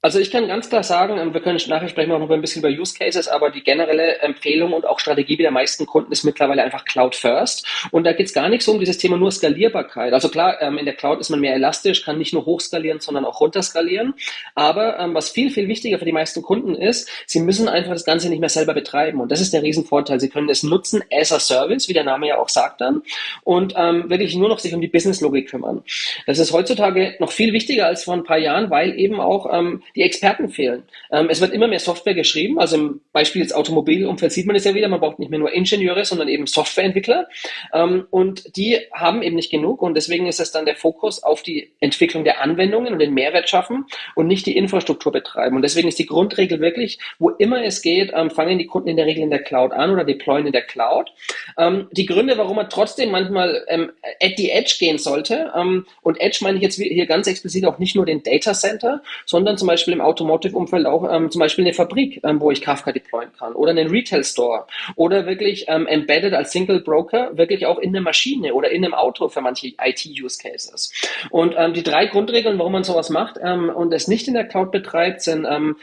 Also 0.05 0.19
ich 0.19 0.29
kann 0.29 0.47
ganz 0.47 0.69
klar 0.69 0.83
sagen, 0.83 1.17
ähm, 1.17 1.33
wir 1.33 1.41
können 1.41 1.59
nachher 1.67 1.89
sprechen 1.89 2.09
wir 2.11 2.17
auch 2.17 2.19
noch 2.19 2.29
ein 2.29 2.39
bisschen 2.39 2.61
über 2.61 2.69
Use 2.69 2.93
Cases, 2.95 3.27
aber 3.27 3.49
die 3.49 3.63
generelle 3.63 4.19
Empfehlung 4.19 4.71
und 4.73 4.85
auch 4.85 4.99
Strategie 4.99 5.35
der 5.35 5.49
meisten 5.49 5.87
Kunden 5.87 6.11
ist 6.11 6.23
mittlerweile 6.23 6.61
einfach 6.61 6.85
Cloud 6.85 7.15
First. 7.15 7.65
Und 7.89 8.03
da 8.03 8.13
geht 8.13 8.27
es 8.27 8.33
gar 8.33 8.47
nicht 8.47 8.61
so 8.61 8.73
um 8.73 8.79
dieses 8.79 8.99
Thema 8.99 9.17
nur 9.17 9.31
Skalierbarkeit. 9.31 10.13
Also 10.13 10.29
klar, 10.29 10.61
ähm, 10.61 10.77
in 10.77 10.85
der 10.85 10.93
Cloud 10.93 11.21
ist 11.21 11.31
man 11.31 11.39
mehr 11.39 11.55
elastisch, 11.55 12.03
kann 12.03 12.19
nicht 12.19 12.35
nur 12.35 12.45
hochskalieren, 12.45 12.99
sondern 12.99 13.25
auch 13.25 13.41
runterskalieren. 13.41 14.13
Aber 14.53 14.99
ähm, 14.99 15.15
was 15.15 15.31
viel, 15.31 15.49
viel 15.49 15.67
wichtiger 15.67 15.97
für 15.97 16.05
die 16.05 16.11
meisten 16.11 16.43
Kunden 16.43 16.75
ist, 16.75 17.09
sie 17.25 17.39
müssen 17.39 17.67
einfach 17.67 17.93
das 17.93 18.05
Ganze 18.05 18.29
nicht 18.29 18.41
mehr 18.41 18.49
selber 18.49 18.75
betreiben. 18.75 19.19
Und 19.19 19.31
das 19.31 19.41
ist 19.41 19.53
der 19.53 19.63
Riesenvorteil. 19.63 20.19
Sie 20.19 20.29
können 20.29 20.49
es 20.49 20.61
nutzen 20.61 21.03
as 21.11 21.31
a 21.31 21.39
Service, 21.39 21.89
wie 21.89 21.93
der 21.93 22.03
Name 22.03 22.27
ja 22.27 22.37
auch 22.37 22.49
sagt 22.49 22.79
dann, 22.79 23.01
und 23.43 23.73
ähm, 23.75 24.07
wirklich 24.07 24.35
nur 24.35 24.49
noch 24.49 24.59
sich 24.59 24.75
um 24.75 24.81
die 24.81 24.87
Business-Logik 24.87 25.49
kümmern. 25.49 25.83
Das 26.27 26.37
ist 26.37 26.53
heutzutage 26.53 27.15
noch 27.17 27.31
viel 27.31 27.53
wichtiger 27.53 27.87
als 27.87 28.03
vor 28.03 28.13
ein 28.13 28.23
paar 28.23 28.37
Jahren, 28.37 28.69
weil 28.69 28.99
eben 28.99 29.19
auch 29.19 29.51
ähm, 29.51 29.81
die 29.95 30.01
Experten 30.01 30.49
fehlen. 30.49 30.83
Ähm, 31.11 31.27
es 31.29 31.41
wird 31.41 31.53
immer 31.53 31.67
mehr 31.67 31.79
Software 31.79 32.13
geschrieben, 32.13 32.59
also 32.59 32.75
im 32.75 33.01
Beispiel 33.13 33.43
des 33.43 33.53
Automobilumfeld 33.53 34.31
sieht 34.31 34.45
man 34.45 34.55
es 34.55 34.65
ja 34.65 34.73
wieder, 34.73 34.87
man 34.89 34.99
braucht 34.99 35.19
nicht 35.19 35.29
mehr 35.29 35.39
nur 35.39 35.53
Ingenieure, 35.53 36.03
sondern 36.05 36.27
eben 36.27 36.47
Softwareentwickler. 36.47 37.27
Ähm, 37.73 38.05
und 38.11 38.55
die 38.57 38.79
haben 38.93 39.21
eben 39.21 39.35
nicht 39.35 39.51
genug. 39.51 39.81
Und 39.81 39.95
deswegen 39.95 40.27
ist 40.27 40.39
es 40.39 40.51
dann 40.51 40.65
der 40.65 40.75
Fokus 40.75 41.23
auf 41.23 41.43
die 41.43 41.71
Entwicklung 41.79 42.23
der 42.23 42.41
Anwendungen 42.41 42.93
und 42.93 42.99
den 42.99 43.13
Mehrwert 43.13 43.49
schaffen 43.49 43.85
und 44.15 44.27
nicht 44.27 44.45
die 44.45 44.57
Infrastruktur 44.57 45.11
betreiben. 45.11 45.55
Und 45.55 45.61
deswegen 45.61 45.87
ist 45.87 45.99
die 45.99 46.05
Grundregel 46.05 46.59
wirklich, 46.59 46.99
wo 47.19 47.29
immer 47.29 47.63
es 47.63 47.81
geht, 47.81 48.11
ähm, 48.13 48.29
fangen 48.29 48.59
die 48.59 48.67
Kunden 48.67 48.89
in 48.89 48.97
der 48.97 49.05
Regel 49.05 49.23
in 49.23 49.29
der 49.29 49.43
Cloud 49.43 49.71
an 49.71 49.91
oder 49.91 50.03
deployen 50.03 50.47
in 50.47 50.53
der 50.53 50.63
Cloud. 50.63 51.11
Ähm, 51.57 51.87
die 51.91 52.05
Gründe, 52.05 52.37
warum 52.37 52.57
man 52.57 52.69
trotzdem 52.69 53.11
manchmal 53.11 53.63
ähm, 53.69 53.91
at 54.21 54.33
the 54.37 54.49
Edge 54.49 54.75
gehen 54.79 54.97
sollte 54.97 55.53
ähm, 55.55 55.85
und 56.01 56.19
Edge 56.19 56.39
meine 56.41 56.57
ich 56.57 56.63
jetzt 56.63 56.75
hier 56.75 57.05
ganz 57.05 57.27
explizit 57.27 57.65
auch 57.65 57.79
nicht 57.79 57.95
nur 57.95 58.05
den 58.05 58.23
Data 58.23 58.53
Center, 58.53 59.01
sondern 59.25 59.57
zum 59.57 59.67
Beispiel 59.67 59.74
Beispiel 59.75 59.93
im 59.93 60.01
Automotive-Umfeld 60.01 60.85
auch 60.85 61.03
ähm, 61.11 61.29
zum 61.29 61.39
Beispiel 61.39 61.65
eine 61.65 61.73
Fabrik, 61.73 62.21
ähm, 62.23 62.39
wo 62.39 62.49
ich 62.49 62.61
Kafka 62.61 62.93
deployen 62.93 63.31
kann 63.37 63.53
oder 63.53 63.71
einen 63.71 63.89
Retail-Store 63.89 64.67
oder 64.95 65.25
wirklich 65.25 65.65
ähm, 65.67 65.85
embedded 65.85 66.33
als 66.33 66.51
Single 66.51 66.79
Broker 66.79 67.37
wirklich 67.37 67.65
auch 67.65 67.77
in 67.77 67.91
der 67.91 68.01
Maschine 68.01 68.53
oder 68.53 68.71
in 68.71 68.85
einem 68.85 68.93
Auto 68.93 69.27
für 69.27 69.41
manche 69.41 69.67
IT-Use-Cases. 69.67 70.93
Und 71.29 71.55
ähm, 71.57 71.73
die 71.73 71.83
drei 71.83 72.05
Grundregeln, 72.05 72.57
warum 72.57 72.71
man 72.71 72.85
sowas 72.85 73.09
macht 73.09 73.35
ähm, 73.43 73.69
und 73.69 73.93
es 73.93 74.07
nicht 74.07 74.29
in 74.29 74.33
der 74.33 74.45
Cloud 74.45 74.71
betreibt, 74.71 75.21
sind 75.21 75.45
ähm, 75.45 75.75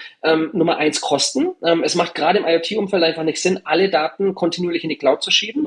Nummer 0.52 0.78
eins 0.78 1.00
Kosten. 1.00 1.50
Es 1.82 1.94
macht 1.94 2.14
gerade 2.14 2.38
im 2.38 2.46
IoT-Umfeld 2.46 3.02
einfach 3.02 3.24
nicht 3.24 3.40
Sinn, 3.40 3.60
alle 3.64 3.90
Daten 3.90 4.34
kontinuierlich 4.34 4.84
in 4.84 4.90
die 4.90 4.96
Cloud 4.96 5.22
zu 5.22 5.30
schieben. 5.30 5.66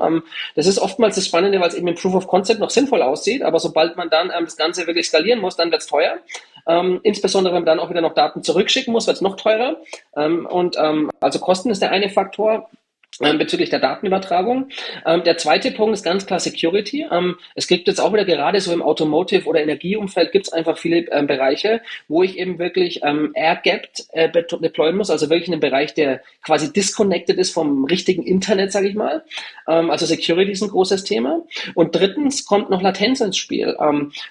Das 0.54 0.66
ist 0.66 0.78
oftmals 0.78 1.14
das 1.14 1.26
Spannende, 1.26 1.60
weil 1.60 1.68
es 1.68 1.74
eben 1.74 1.88
im 1.88 1.94
Proof 1.94 2.14
of 2.14 2.26
Concept 2.26 2.60
noch 2.60 2.70
sinnvoll 2.70 3.02
aussieht, 3.02 3.42
aber 3.42 3.58
sobald 3.58 3.96
man 3.96 4.10
dann 4.10 4.28
das 4.28 4.56
Ganze 4.56 4.86
wirklich 4.86 5.06
skalieren 5.06 5.40
muss, 5.40 5.56
dann 5.56 5.70
wird 5.70 5.82
es 5.82 5.86
teuer. 5.86 6.18
Ähm, 6.66 7.00
insbesondere 7.02 7.54
wenn 7.54 7.62
man 7.62 7.66
dann 7.66 7.80
auch 7.80 7.90
wieder 7.90 8.00
noch 8.00 8.14
Daten 8.14 8.42
zurückschicken 8.42 8.92
muss, 8.92 9.06
wird 9.06 9.16
es 9.16 9.22
noch 9.22 9.36
teurer. 9.36 9.76
Ähm, 10.16 10.46
und 10.46 10.76
ähm, 10.78 11.10
also 11.20 11.38
Kosten 11.38 11.70
ist 11.70 11.82
der 11.82 11.90
eine 11.90 12.08
Faktor 12.10 12.68
ähm, 13.22 13.38
bezüglich 13.38 13.70
der 13.70 13.78
Datenübertragung. 13.78 14.68
Ähm, 15.06 15.24
der 15.24 15.38
zweite 15.38 15.70
Punkt 15.70 15.94
ist 15.94 16.04
ganz 16.04 16.26
klar 16.26 16.38
Security. 16.38 17.06
Ähm, 17.10 17.36
es 17.54 17.66
gibt 17.66 17.88
jetzt 17.88 17.98
auch 17.98 18.12
wieder 18.12 18.26
gerade 18.26 18.60
so 18.60 18.72
im 18.72 18.82
Automotive- 18.82 19.46
oder 19.46 19.62
Energieumfeld 19.62 20.32
gibt 20.32 20.48
es 20.48 20.52
einfach 20.52 20.76
viele 20.76 21.02
Bereiche, 21.02 21.80
wo 22.08 22.22
ich 22.22 22.38
eben 22.38 22.58
wirklich 22.58 23.02
air-gapped 23.02 24.06
äh, 24.12 24.30
deployen 24.30 24.96
muss, 24.96 25.10
also 25.10 25.30
wirklich 25.30 25.48
in 25.48 25.54
einem 25.54 25.60
Bereich, 25.60 25.94
der 25.94 26.20
quasi 26.42 26.72
disconnected 26.72 27.38
ist 27.38 27.52
vom 27.52 27.84
richtigen 27.84 28.22
Internet, 28.22 28.72
sage 28.72 28.88
ich 28.88 28.94
mal. 28.94 29.24
Also 29.64 30.06
Security 30.06 30.52
ist 30.52 30.62
ein 30.62 30.70
großes 30.70 31.04
Thema. 31.04 31.42
Und 31.74 31.94
drittens 31.94 32.44
kommt 32.44 32.70
noch 32.70 32.82
Latenz 32.82 33.20
ins 33.20 33.36
Spiel. 33.36 33.76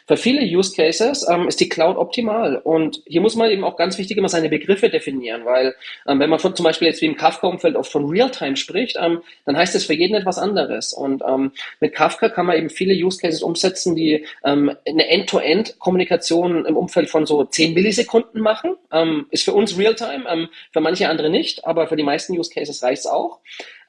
Für 0.08 0.18
viele 0.18 0.42
Use 0.46 0.76
Cases 0.76 1.28
ist 1.48 1.60
die 1.60 1.70
Cloud 1.70 1.98
optimal. 1.98 2.58
Und 2.58 3.02
hier 3.06 3.22
muss 3.22 3.36
man 3.36 3.50
eben 3.50 3.64
auch 3.64 3.76
ganz 3.78 3.98
wichtig 3.98 4.18
immer 4.18 4.30
seine 4.30 4.50
Begriffe 4.50 4.90
definieren, 4.90 5.46
weil 5.46 5.76
wenn 6.06 6.30
man 6.30 6.40
von 6.40 6.56
zum 6.56 6.64
Beispiel 6.64 6.88
jetzt 6.88 7.02
wie 7.02 7.08
im 7.08 7.18
Kafka-Umfeld 7.18 7.76
oft 7.76 7.92
von 7.92 8.10
Realtime 8.10 8.56
spricht, 8.66 8.98
ähm, 9.00 9.22
dann 9.46 9.56
heißt 9.56 9.76
es 9.76 9.86
für 9.86 9.94
jeden 9.94 10.16
etwas 10.16 10.38
anderes. 10.38 10.94
Und 10.94 11.24
ähm, 11.28 11.52
mit 11.80 11.94
Kafka 11.94 12.30
kann 12.30 12.46
man 12.46 12.58
eben 12.58 12.70
viele 12.70 12.94
Use 12.94 13.20
Cases 13.20 13.42
umsetzen, 13.42 13.96
die 13.96 14.26
ähm, 14.44 14.76
eine 14.88 15.08
End-to-End-Kommunikation 15.08 16.66
im 16.66 16.76
Umfeld 16.76 17.10
von 17.10 17.26
so 17.26 17.44
10 17.44 17.74
Millisekunden 17.74 18.42
machen. 18.42 18.76
Ähm, 18.92 19.28
ist 19.32 19.46
für 19.46 19.54
uns 19.54 19.78
Realtime, 19.78 20.26
ähm, 20.30 20.50
für 20.72 20.82
manche 20.82 21.10
andere 21.10 21.30
nicht, 21.30 21.66
aber 21.66 21.88
für 21.88 21.96
die 21.96 22.04
meisten 22.04 22.38
Use 22.38 22.52
Cases 22.52 22.82
reicht 22.84 23.02
es 23.02 23.08
auch. 23.08 23.40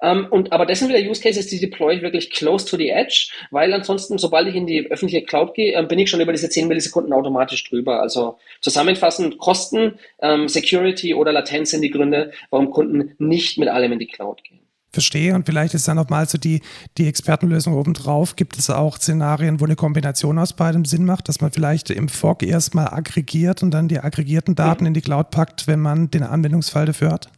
Ähm, 0.03 0.27
und, 0.31 0.53
aber 0.53 0.67
das 0.67 0.79
sind 0.79 0.89
wieder 0.89 0.99
Use 0.99 1.23
Cases, 1.23 1.47
die 1.47 1.61
deploy 1.61 1.97
ich 1.97 2.03
wirklich 2.03 2.31
close 2.31 2.67
to 2.67 2.77
the 2.77 2.91
edge, 2.91 3.31
weil 3.51 3.73
ansonsten, 3.73 4.19
sobald 4.19 4.49
ich 4.49 4.55
in 4.55 4.67
die 4.67 4.91
öffentliche 4.91 5.25
Cloud 5.25 5.55
gehe, 5.55 5.75
äh, 5.75 5.83
bin 5.85 5.99
ich 5.99 6.11
schon 6.11 6.21
über 6.21 6.33
diese 6.33 6.49
10 6.49 6.69
Millisekunden 6.69 7.13
automatisch 7.13 7.65
drüber. 7.65 8.01
Also 8.01 8.39
zusammenfassend 8.61 9.39
Kosten, 9.39 9.99
ähm, 10.21 10.49
Security 10.49 11.15
oder 11.15 11.33
Latenz 11.33 11.71
sind 11.71 11.83
die 11.83 11.91
Gründe, 11.91 12.33
warum 12.51 12.71
Kunden 12.71 13.15
nicht 13.19 13.59
mit 13.59 13.69
allem 13.69 13.93
in 13.93 13.99
die 13.99 14.07
Cloud 14.07 14.45
gehen 14.45 14.66
verstehe. 14.93 15.35
Und 15.35 15.47
vielleicht 15.47 15.75
ist 15.75 15.89
dann 15.89 15.97
nochmal 15.97 16.29
so 16.29 16.39
die, 16.39 16.63
die 16.99 17.07
Expertenlösung 17.07 17.75
obendrauf. 17.75 18.37
Gibt 18.37 18.59
es 18.59 18.71
auch 18.71 18.97
Szenarien, 18.97 19.61
wo 19.61 19.65
eine 19.65 19.77
Kombination 19.77 20.39
aus 20.39 20.53
beidem 20.53 20.85
Sinn 20.85 21.05
macht, 21.05 21.29
dass 21.29 21.41
man 21.41 21.51
vielleicht 21.51 21.91
im 21.91 22.09
Fog 22.09 22.43
erstmal 22.43 22.89
aggregiert 22.89 23.63
und 23.63 23.73
dann 23.73 23.89
die 23.89 24.01
aggregierten 24.01 24.55
Daten 24.55 24.87
in 24.87 24.95
die 24.95 25.03
Cloud 25.03 25.31
packt, 25.31 25.67
wenn 25.67 25.81
man 25.81 26.11
den 26.11 26.23
Anwendungsfall 26.23 26.87
dafür 26.87 27.13
hat? 27.13 27.31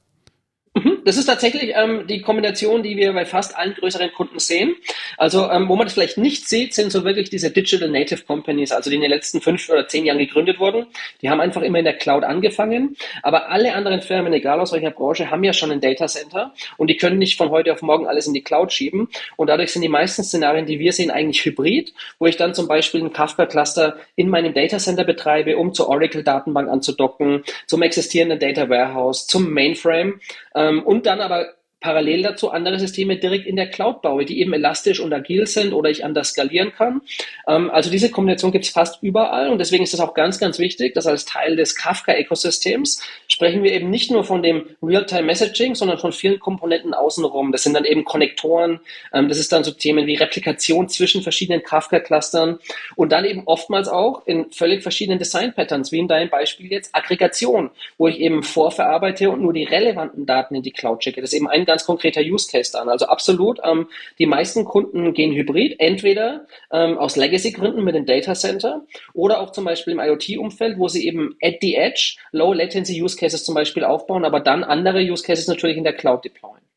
Mhm. 0.76 0.97
Das 1.08 1.16
ist 1.16 1.24
tatsächlich 1.24 1.72
ähm, 1.74 2.06
die 2.06 2.20
Kombination, 2.20 2.82
die 2.82 2.98
wir 2.98 3.14
bei 3.14 3.24
fast 3.24 3.56
allen 3.56 3.72
größeren 3.72 4.12
Kunden 4.12 4.38
sehen. 4.38 4.76
Also 5.16 5.50
ähm, 5.50 5.66
wo 5.66 5.74
man 5.74 5.86
das 5.86 5.94
vielleicht 5.94 6.18
nicht 6.18 6.46
sieht, 6.46 6.74
sind 6.74 6.92
so 6.92 7.02
wirklich 7.02 7.30
diese 7.30 7.50
Digital 7.50 7.88
Native 7.88 8.24
Companies, 8.26 8.72
also 8.72 8.90
die 8.90 8.96
in 8.96 9.00
den 9.00 9.10
letzten 9.10 9.40
fünf 9.40 9.70
oder 9.70 9.88
zehn 9.88 10.04
Jahren 10.04 10.18
gegründet 10.18 10.60
wurden. 10.60 10.84
Die 11.22 11.30
haben 11.30 11.40
einfach 11.40 11.62
immer 11.62 11.78
in 11.78 11.86
der 11.86 11.96
Cloud 11.96 12.24
angefangen. 12.24 12.94
Aber 13.22 13.48
alle 13.48 13.72
anderen 13.72 14.02
Firmen, 14.02 14.34
egal 14.34 14.60
aus 14.60 14.70
welcher 14.72 14.90
Branche, 14.90 15.30
haben 15.30 15.42
ja 15.44 15.54
schon 15.54 15.72
ein 15.72 15.80
Data 15.80 16.08
Center 16.08 16.52
und 16.76 16.90
die 16.90 16.98
können 16.98 17.16
nicht 17.16 17.38
von 17.38 17.48
heute 17.48 17.72
auf 17.72 17.80
morgen 17.80 18.06
alles 18.06 18.26
in 18.26 18.34
die 18.34 18.42
Cloud 18.42 18.70
schieben. 18.70 19.08
Und 19.36 19.46
dadurch 19.46 19.72
sind 19.72 19.80
die 19.80 19.88
meisten 19.88 20.22
Szenarien, 20.22 20.66
die 20.66 20.78
wir 20.78 20.92
sehen, 20.92 21.10
eigentlich 21.10 21.42
hybrid, 21.42 21.94
wo 22.18 22.26
ich 22.26 22.36
dann 22.36 22.52
zum 22.52 22.68
Beispiel 22.68 23.02
ein 23.02 23.14
Kafka-Cluster 23.14 23.96
in 24.14 24.28
meinem 24.28 24.52
Data 24.52 24.76
Center 24.76 25.04
betreibe, 25.04 25.56
um 25.56 25.72
zur 25.72 25.88
Oracle-Datenbank 25.88 26.68
anzudocken, 26.68 27.44
zum 27.66 27.80
existierenden 27.80 28.38
Data 28.38 28.68
Warehouse, 28.68 29.26
zum 29.26 29.50
Mainframe 29.54 30.20
ähm, 30.54 30.82
und 30.82 30.97
dann 31.06 31.20
aber 31.20 31.57
parallel 31.80 32.22
dazu 32.22 32.50
andere 32.50 32.78
Systeme 32.78 33.16
direkt 33.16 33.46
in 33.46 33.56
der 33.56 33.68
Cloud 33.68 34.02
baue, 34.02 34.24
die 34.24 34.40
eben 34.40 34.52
elastisch 34.52 34.98
und 34.98 35.12
agil 35.12 35.46
sind 35.46 35.72
oder 35.72 35.90
ich 35.90 36.04
anders 36.04 36.30
skalieren 36.30 36.72
kann. 36.72 37.02
Ähm, 37.46 37.70
also 37.70 37.90
diese 37.90 38.10
Kombination 38.10 38.50
gibt 38.50 38.64
es 38.64 38.70
fast 38.70 39.02
überall 39.02 39.48
und 39.50 39.58
deswegen 39.58 39.84
ist 39.84 39.94
es 39.94 40.00
auch 40.00 40.14
ganz, 40.14 40.40
ganz 40.40 40.58
wichtig, 40.58 40.94
dass 40.94 41.06
als 41.06 41.24
Teil 41.24 41.56
des 41.56 41.76
Kafka-Ökosystems 41.76 43.02
sprechen 43.28 43.62
wir 43.62 43.72
eben 43.72 43.90
nicht 43.90 44.10
nur 44.10 44.24
von 44.24 44.42
dem 44.42 44.66
Real-Time-Messaging, 44.82 45.76
sondern 45.76 45.98
von 45.98 46.12
vielen 46.12 46.40
Komponenten 46.40 46.94
außenrum. 46.94 47.52
Das 47.52 47.62
sind 47.62 47.74
dann 47.74 47.84
eben 47.84 48.04
Konnektoren, 48.04 48.80
ähm, 49.12 49.28
das 49.28 49.38
ist 49.38 49.52
dann 49.52 49.62
so 49.62 49.70
Themen 49.70 50.06
wie 50.06 50.16
Replikation 50.16 50.88
zwischen 50.88 51.22
verschiedenen 51.22 51.62
Kafka-Clustern 51.62 52.58
und 52.96 53.12
dann 53.12 53.24
eben 53.24 53.42
oftmals 53.46 53.88
auch 53.88 54.26
in 54.26 54.50
völlig 54.50 54.82
verschiedenen 54.82 55.20
Design-Patterns, 55.20 55.92
wie 55.92 56.00
in 56.00 56.08
deinem 56.08 56.28
Beispiel 56.28 56.70
jetzt 56.72 56.92
Aggregation, 56.94 57.70
wo 57.98 58.08
ich 58.08 58.18
eben 58.18 58.42
vorverarbeite 58.42 59.30
und 59.30 59.42
nur 59.42 59.52
die 59.52 59.64
relevanten 59.64 60.26
Daten 60.26 60.56
in 60.56 60.62
die 60.62 60.72
Cloud 60.72 61.04
schicke. 61.04 61.20
Das 61.20 61.32
ist 61.32 61.36
eben 61.36 61.48
ein 61.48 61.67
ganz 61.68 61.84
konkreter 61.84 62.22
Use 62.22 62.50
Case 62.50 62.72
dann. 62.72 62.88
Also 62.88 63.06
absolut, 63.06 63.60
ähm, 63.62 63.86
die 64.18 64.26
meisten 64.26 64.64
Kunden 64.64 65.14
gehen 65.14 65.32
hybrid, 65.32 65.76
entweder 65.78 66.46
ähm, 66.72 66.98
aus 66.98 67.14
Legacy-Gründen 67.14 67.84
mit 67.84 67.94
dem 67.94 68.06
Data 68.06 68.34
Center 68.34 68.84
oder 69.14 69.40
auch 69.40 69.52
zum 69.52 69.64
Beispiel 69.64 69.92
im 69.92 70.00
IoT-Umfeld, 70.00 70.78
wo 70.78 70.88
sie 70.88 71.06
eben 71.06 71.36
at 71.40 71.56
the 71.60 71.76
edge 71.76 72.16
Low 72.32 72.52
Latency 72.52 73.00
Use 73.00 73.16
Cases 73.16 73.44
zum 73.44 73.54
Beispiel 73.54 73.84
aufbauen, 73.84 74.24
aber 74.24 74.40
dann 74.40 74.64
andere 74.64 75.00
Use 75.00 75.22
Cases 75.22 75.46
natürlich 75.46 75.76
in 75.76 75.84
der 75.84 75.92
Cloud 75.94 76.24
deployen. 76.24 76.67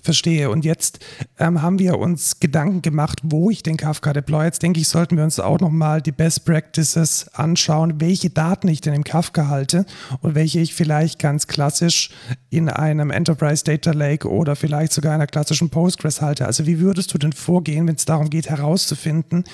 Verstehe. 0.00 0.48
Und 0.50 0.64
jetzt 0.64 1.04
ähm, 1.38 1.60
haben 1.60 1.80
wir 1.80 1.98
uns 1.98 2.38
Gedanken 2.38 2.82
gemacht, 2.82 3.20
wo 3.24 3.50
ich 3.50 3.64
den 3.64 3.76
Kafka 3.76 4.12
deploy. 4.12 4.44
Jetzt 4.44 4.62
denke 4.62 4.80
ich, 4.80 4.88
sollten 4.88 5.16
wir 5.16 5.24
uns 5.24 5.40
auch 5.40 5.58
nochmal 5.58 6.00
die 6.00 6.12
Best 6.12 6.44
Practices 6.44 7.28
anschauen, 7.34 8.00
welche 8.00 8.30
Daten 8.30 8.68
ich 8.68 8.80
denn 8.80 8.94
im 8.94 9.02
Kafka 9.02 9.48
halte 9.48 9.86
und 10.20 10.36
welche 10.36 10.60
ich 10.60 10.74
vielleicht 10.74 11.18
ganz 11.18 11.48
klassisch 11.48 12.10
in 12.48 12.68
einem 12.68 13.10
Enterprise 13.10 13.64
Data 13.64 13.90
Lake 13.90 14.30
oder 14.30 14.54
vielleicht 14.54 14.92
sogar 14.92 15.14
einer 15.14 15.26
klassischen 15.26 15.68
Postgres 15.68 16.22
halte. 16.22 16.46
Also 16.46 16.66
wie 16.66 16.78
würdest 16.78 17.12
du 17.12 17.18
denn 17.18 17.32
vorgehen, 17.32 17.88
wenn 17.88 17.96
es 17.96 18.04
darum 18.04 18.30
geht, 18.30 18.48
herauszufinden, 18.48 19.44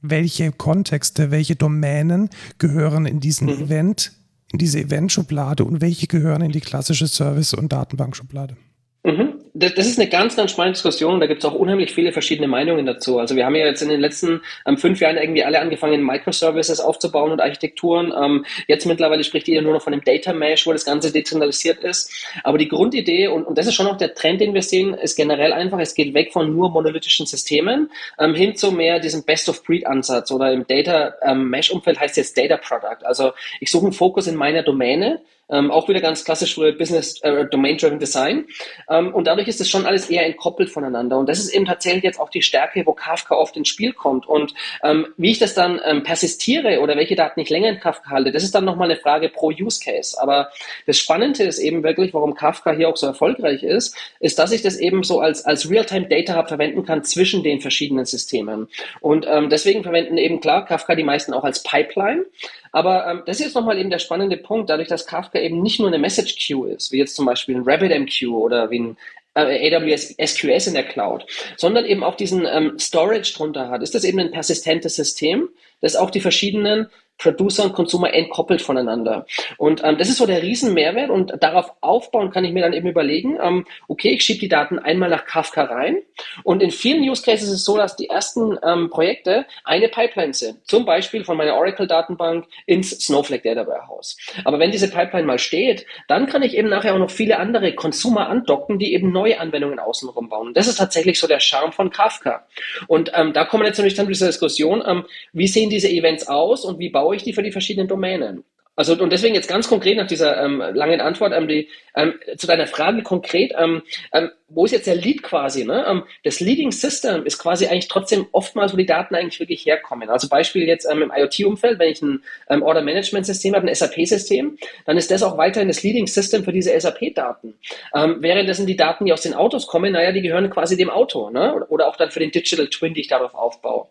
welche 0.00 0.52
Kontexte, 0.52 1.32
welche 1.32 1.56
Domänen 1.56 2.30
gehören 2.58 3.04
in 3.04 3.18
diesen 3.18 3.48
mhm. 3.48 3.64
Event, 3.64 4.12
in 4.52 4.60
diese 4.60 4.78
Event-Schublade 4.78 5.64
und 5.64 5.80
welche 5.80 6.06
gehören 6.06 6.42
in 6.42 6.52
die 6.52 6.60
klassische 6.60 7.08
Service- 7.08 7.52
und 7.52 7.72
Datenbankschublade? 7.72 8.56
Mhm 9.04 9.37
das, 9.58 9.74
das 9.74 9.86
ist 9.86 9.98
eine 9.98 10.08
ganz, 10.08 10.36
ganz 10.36 10.52
spannende 10.52 10.74
Diskussion. 10.74 11.18
Da 11.18 11.26
gibt 11.26 11.42
es 11.42 11.50
auch 11.50 11.54
unheimlich 11.54 11.92
viele 11.92 12.12
verschiedene 12.12 12.46
Meinungen 12.46 12.86
dazu. 12.86 13.18
Also 13.18 13.34
wir 13.34 13.44
haben 13.44 13.56
ja 13.56 13.66
jetzt 13.66 13.82
in 13.82 13.88
den 13.88 14.00
letzten 14.00 14.40
ähm, 14.66 14.78
fünf 14.78 15.00
Jahren 15.00 15.16
irgendwie 15.16 15.42
alle 15.42 15.60
angefangen, 15.60 16.04
Microservices 16.04 16.80
aufzubauen 16.80 17.32
und 17.32 17.40
Architekturen. 17.40 18.12
Ähm, 18.16 18.44
jetzt 18.68 18.86
mittlerweile 18.86 19.24
spricht 19.24 19.48
jeder 19.48 19.62
nur 19.62 19.72
noch 19.72 19.82
von 19.82 19.92
dem 19.92 20.04
Data 20.04 20.32
Mesh, 20.32 20.66
wo 20.66 20.72
das 20.72 20.84
Ganze 20.84 21.12
dezentralisiert 21.12 21.82
ist. 21.82 22.12
Aber 22.44 22.56
die 22.56 22.68
Grundidee, 22.68 23.28
und, 23.28 23.44
und 23.44 23.58
das 23.58 23.66
ist 23.66 23.74
schon 23.74 23.86
auch 23.86 23.96
der 23.96 24.14
Trend, 24.14 24.40
den 24.40 24.54
wir 24.54 24.62
sehen, 24.62 24.94
ist 24.94 25.16
generell 25.16 25.52
einfach, 25.52 25.80
es 25.80 25.94
geht 25.94 26.14
weg 26.14 26.32
von 26.32 26.54
nur 26.54 26.70
monolithischen 26.70 27.26
Systemen 27.26 27.90
ähm, 28.18 28.34
hin 28.34 28.54
zu 28.54 28.70
mehr 28.70 29.00
diesem 29.00 29.24
Best-of-Breed-Ansatz 29.24 30.30
oder 30.30 30.52
im 30.52 30.66
Data 30.66 31.14
ähm, 31.22 31.50
Mesh-Umfeld 31.50 31.98
heißt 31.98 32.16
jetzt 32.16 32.38
Data 32.38 32.56
Product. 32.56 33.04
Also 33.04 33.32
ich 33.60 33.70
suche 33.70 33.86
einen 33.86 33.92
Fokus 33.92 34.28
in 34.28 34.36
meiner 34.36 34.62
Domäne, 34.62 35.20
ähm, 35.50 35.70
auch 35.70 35.88
wieder 35.88 36.00
ganz 36.00 36.24
klassisch 36.24 36.54
für 36.54 36.72
Business 36.72 37.20
äh, 37.22 37.46
Domain-Driven 37.46 37.98
Design. 37.98 38.46
Ähm, 38.88 39.14
und 39.14 39.26
dadurch 39.26 39.48
ist 39.48 39.60
das 39.60 39.68
schon 39.68 39.86
alles 39.86 40.10
eher 40.10 40.26
entkoppelt 40.26 40.70
voneinander. 40.70 41.18
Und 41.18 41.28
das 41.28 41.38
ist 41.38 41.54
eben 41.54 41.64
tatsächlich 41.64 42.04
jetzt 42.04 42.20
auch 42.20 42.30
die 42.30 42.42
Stärke, 42.42 42.84
wo 42.86 42.92
Kafka 42.92 43.34
oft 43.34 43.56
ins 43.56 43.68
Spiel 43.68 43.92
kommt. 43.92 44.28
Und 44.28 44.54
ähm, 44.82 45.06
wie 45.16 45.30
ich 45.30 45.38
das 45.38 45.54
dann 45.54 45.80
ähm, 45.84 46.02
persistiere 46.02 46.80
oder 46.80 46.96
welche 46.96 47.16
Daten 47.16 47.40
ich 47.40 47.50
länger 47.50 47.68
in 47.68 47.80
Kafka 47.80 48.10
halte, 48.10 48.32
das 48.32 48.42
ist 48.42 48.54
dann 48.54 48.64
nochmal 48.64 48.90
eine 48.90 49.00
Frage 49.00 49.28
pro 49.28 49.48
Use 49.48 49.80
Case. 49.82 50.20
Aber 50.20 50.50
das 50.86 50.98
Spannende 50.98 51.44
ist 51.44 51.58
eben 51.58 51.82
wirklich, 51.82 52.14
warum 52.14 52.34
Kafka 52.34 52.72
hier 52.72 52.88
auch 52.88 52.96
so 52.96 53.06
erfolgreich 53.06 53.62
ist, 53.62 53.96
ist, 54.20 54.38
dass 54.38 54.52
ich 54.52 54.62
das 54.62 54.78
eben 54.78 55.02
so 55.02 55.20
als, 55.20 55.44
als 55.44 55.70
Real-Time 55.70 56.08
Data 56.08 56.36
Hub 56.36 56.48
verwenden 56.48 56.84
kann 56.84 57.04
zwischen 57.04 57.42
den 57.42 57.60
verschiedenen 57.60 58.04
Systemen. 58.04 58.68
Und 59.00 59.26
ähm, 59.28 59.48
deswegen 59.48 59.82
verwenden 59.82 60.18
eben 60.18 60.40
klar 60.40 60.64
Kafka 60.64 60.94
die 60.94 61.04
meisten 61.04 61.32
auch 61.32 61.44
als 61.44 61.62
Pipeline. 61.62 62.24
Aber 62.72 63.06
ähm, 63.06 63.22
das 63.26 63.38
ist 63.38 63.46
jetzt 63.46 63.54
nochmal 63.54 63.78
eben 63.78 63.90
der 63.90 63.98
spannende 63.98 64.36
Punkt, 64.36 64.70
dadurch, 64.70 64.88
dass 64.88 65.06
Kafka 65.06 65.37
eben 65.42 65.62
nicht 65.62 65.78
nur 65.78 65.88
eine 65.88 65.98
Message 65.98 66.36
Queue 66.46 66.72
ist, 66.72 66.92
wie 66.92 66.98
jetzt 66.98 67.16
zum 67.16 67.26
Beispiel 67.26 67.56
ein 67.56 67.62
RabbitMQ 67.64 68.28
oder 68.28 68.70
wie 68.70 68.80
ein 68.80 68.96
äh, 69.34 69.74
AWS 69.74 70.16
SQS 70.24 70.68
in 70.68 70.74
der 70.74 70.84
Cloud, 70.84 71.26
sondern 71.56 71.84
eben 71.84 72.02
auch 72.02 72.16
diesen 72.16 72.46
ähm, 72.46 72.78
Storage 72.78 73.34
drunter 73.34 73.68
hat, 73.68 73.82
ist 73.82 73.94
das 73.94 74.04
eben 74.04 74.18
ein 74.18 74.30
persistentes 74.30 74.96
System, 74.96 75.48
das 75.80 75.96
auch 75.96 76.10
die 76.10 76.20
verschiedenen 76.20 76.88
Producer 77.18 77.64
und 77.64 77.72
Consumer 77.72 78.12
entkoppelt 78.14 78.62
voneinander. 78.62 79.26
Und 79.56 79.82
ähm, 79.84 79.98
das 79.98 80.08
ist 80.08 80.18
so 80.18 80.26
der 80.26 80.42
Riesenmehrwert 80.42 81.10
und 81.10 81.32
darauf 81.40 81.72
aufbauen 81.80 82.30
kann 82.30 82.44
ich 82.44 82.52
mir 82.52 82.62
dann 82.62 82.72
eben 82.72 82.88
überlegen, 82.88 83.38
ähm, 83.42 83.66
okay, 83.88 84.10
ich 84.10 84.24
schiebe 84.24 84.40
die 84.40 84.48
Daten 84.48 84.78
einmal 84.78 85.10
nach 85.10 85.24
Kafka 85.24 85.64
rein 85.64 86.02
und 86.44 86.62
in 86.62 86.70
vielen 86.70 87.02
Use 87.02 87.22
Cases 87.22 87.48
ist 87.48 87.54
es 87.54 87.64
so, 87.64 87.76
dass 87.76 87.96
die 87.96 88.08
ersten 88.08 88.58
ähm, 88.64 88.90
Projekte 88.90 89.46
eine 89.64 89.88
Pipeline 89.88 90.34
sind. 90.34 90.66
Zum 90.66 90.84
Beispiel 90.84 91.24
von 91.24 91.36
meiner 91.36 91.54
Oracle-Datenbank 91.54 92.46
ins 92.66 92.90
Snowflake 92.90 93.42
Data 93.42 93.66
Warehouse. 93.66 94.16
Aber 94.44 94.58
wenn 94.58 94.70
diese 94.70 94.90
Pipeline 94.90 95.26
mal 95.26 95.38
steht, 95.38 95.86
dann 96.06 96.26
kann 96.26 96.42
ich 96.42 96.56
eben 96.56 96.68
nachher 96.68 96.94
auch 96.94 96.98
noch 96.98 97.10
viele 97.10 97.38
andere 97.38 97.74
Consumer 97.74 98.28
andocken, 98.28 98.78
die 98.78 98.94
eben 98.94 99.12
neue 99.12 99.40
Anwendungen 99.40 99.78
außenrum 99.78 100.28
bauen. 100.28 100.48
Und 100.48 100.56
das 100.56 100.68
ist 100.68 100.76
tatsächlich 100.76 101.18
so 101.18 101.26
der 101.26 101.40
Charme 101.40 101.72
von 101.72 101.90
Kafka. 101.90 102.46
Und 102.86 103.12
ähm, 103.14 103.32
da 103.32 103.44
kommen 103.44 103.64
jetzt 103.64 103.78
natürlich 103.78 103.94
dann 103.94 104.06
zu 104.06 104.12
dieser 104.12 104.26
Diskussion, 104.26 104.82
ähm, 104.86 105.04
wie 105.32 105.48
sehen 105.48 105.70
diese 105.70 105.88
Events 105.88 106.26
aus 106.28 106.64
und 106.64 106.78
wie 106.78 106.88
baue 106.88 107.07
baue 107.08 107.16
ich 107.16 107.22
die 107.22 107.32
für 107.32 107.42
die 107.42 107.52
verschiedenen 107.52 107.88
Domänen? 107.88 108.44
Also 108.78 108.94
und 108.94 109.10
deswegen 109.12 109.34
jetzt 109.34 109.48
ganz 109.48 109.68
konkret 109.68 109.96
nach 109.96 110.06
dieser 110.06 110.40
ähm, 110.40 110.62
langen 110.72 111.00
Antwort 111.00 111.32
ähm, 111.34 111.48
die, 111.48 111.68
ähm, 111.96 112.14
zu 112.36 112.46
deiner 112.46 112.68
Frage 112.68 113.02
konkret, 113.02 113.52
ähm, 113.58 113.82
ähm, 114.12 114.30
wo 114.46 114.64
ist 114.64 114.70
jetzt 114.70 114.86
der 114.86 114.94
Lead 114.94 115.24
quasi? 115.24 115.64
Ne? 115.64 115.84
Ähm, 115.86 116.04
das 116.22 116.38
Leading 116.38 116.70
System 116.70 117.26
ist 117.26 117.38
quasi 117.38 117.66
eigentlich 117.66 117.88
trotzdem 117.88 118.28
oftmals, 118.30 118.72
wo 118.72 118.76
die 118.76 118.86
Daten 118.86 119.16
eigentlich 119.16 119.40
wirklich 119.40 119.66
herkommen. 119.66 120.08
Also 120.08 120.28
Beispiel 120.28 120.62
jetzt 120.62 120.84
im 120.84 121.10
IoT-Umfeld, 121.12 121.80
wenn 121.80 121.90
ich 121.90 122.00
ein 122.02 122.62
Order 122.62 122.82
Management 122.82 123.26
System 123.26 123.56
habe, 123.56 123.66
ein 123.66 123.74
SAP-System, 123.74 124.56
dann 124.86 124.96
ist 124.96 125.10
das 125.10 125.24
auch 125.24 125.36
weiterhin 125.36 125.66
das 125.66 125.82
Leading 125.82 126.06
System 126.06 126.44
für 126.44 126.52
diese 126.52 126.78
SAP-Daten. 126.78 127.54
Währenddessen 127.92 128.66
die 128.66 128.76
Daten, 128.76 129.06
die 129.06 129.12
aus 129.12 129.22
den 129.22 129.34
Autos 129.34 129.66
kommen, 129.66 129.92
naja, 129.92 130.12
die 130.12 130.22
gehören 130.22 130.48
quasi 130.50 130.76
dem 130.76 130.88
Auto, 130.88 131.30
ne? 131.30 131.66
Oder 131.68 131.88
auch 131.88 131.96
dann 131.96 132.10
für 132.10 132.20
den 132.20 132.30
Digital 132.30 132.68
Twin, 132.68 132.94
die 132.94 133.00
ich 133.00 133.08
darauf 133.08 133.34
aufbaue. 133.34 133.88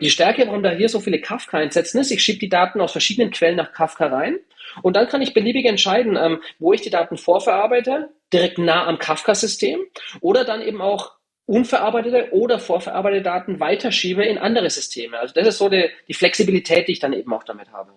Die 0.00 0.10
Stärke, 0.10 0.46
warum 0.46 0.62
da 0.62 0.70
hier 0.70 0.88
so 0.88 1.00
viele 1.00 1.20
Kafka 1.20 1.58
einsetzen, 1.58 1.98
ist, 1.98 2.10
ich 2.10 2.22
schiebe 2.22 2.38
die 2.38 2.48
Daten 2.48 2.80
aus 2.80 2.92
verschiedenen 2.92 3.30
Quellen 3.30 3.56
nach 3.56 3.72
Kafka 3.72 4.09
rein. 4.12 4.38
Und 4.82 4.96
dann 4.96 5.08
kann 5.08 5.22
ich 5.22 5.34
beliebig 5.34 5.66
entscheiden, 5.66 6.16
ähm, 6.16 6.40
wo 6.58 6.72
ich 6.72 6.80
die 6.80 6.90
Daten 6.90 7.16
vorverarbeite, 7.16 8.10
direkt 8.32 8.58
nah 8.58 8.86
am 8.86 8.98
Kafka-System 8.98 9.80
oder 10.20 10.44
dann 10.44 10.62
eben 10.62 10.80
auch 10.80 11.12
unverarbeitete 11.46 12.28
oder 12.32 12.60
vorverarbeitete 12.60 13.22
Daten 13.22 13.58
weiterschiebe 13.58 14.24
in 14.24 14.38
andere 14.38 14.70
Systeme. 14.70 15.18
Also 15.18 15.34
das 15.34 15.48
ist 15.48 15.58
so 15.58 15.68
die, 15.68 15.88
die 16.06 16.14
Flexibilität, 16.14 16.86
die 16.86 16.92
ich 16.92 17.00
dann 17.00 17.12
eben 17.12 17.32
auch 17.32 17.42
damit 17.42 17.72
habe. 17.72 17.92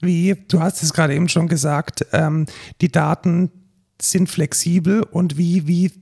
Wie, 0.00 0.36
du 0.48 0.60
hast 0.60 0.82
es 0.82 0.92
gerade 0.92 1.14
eben 1.14 1.28
schon 1.28 1.48
gesagt, 1.48 2.06
ähm, 2.12 2.46
die 2.80 2.92
Daten 2.92 3.50
sind 4.00 4.28
flexibel 4.28 5.02
und 5.02 5.36
wie, 5.36 5.66
wie 5.66 5.92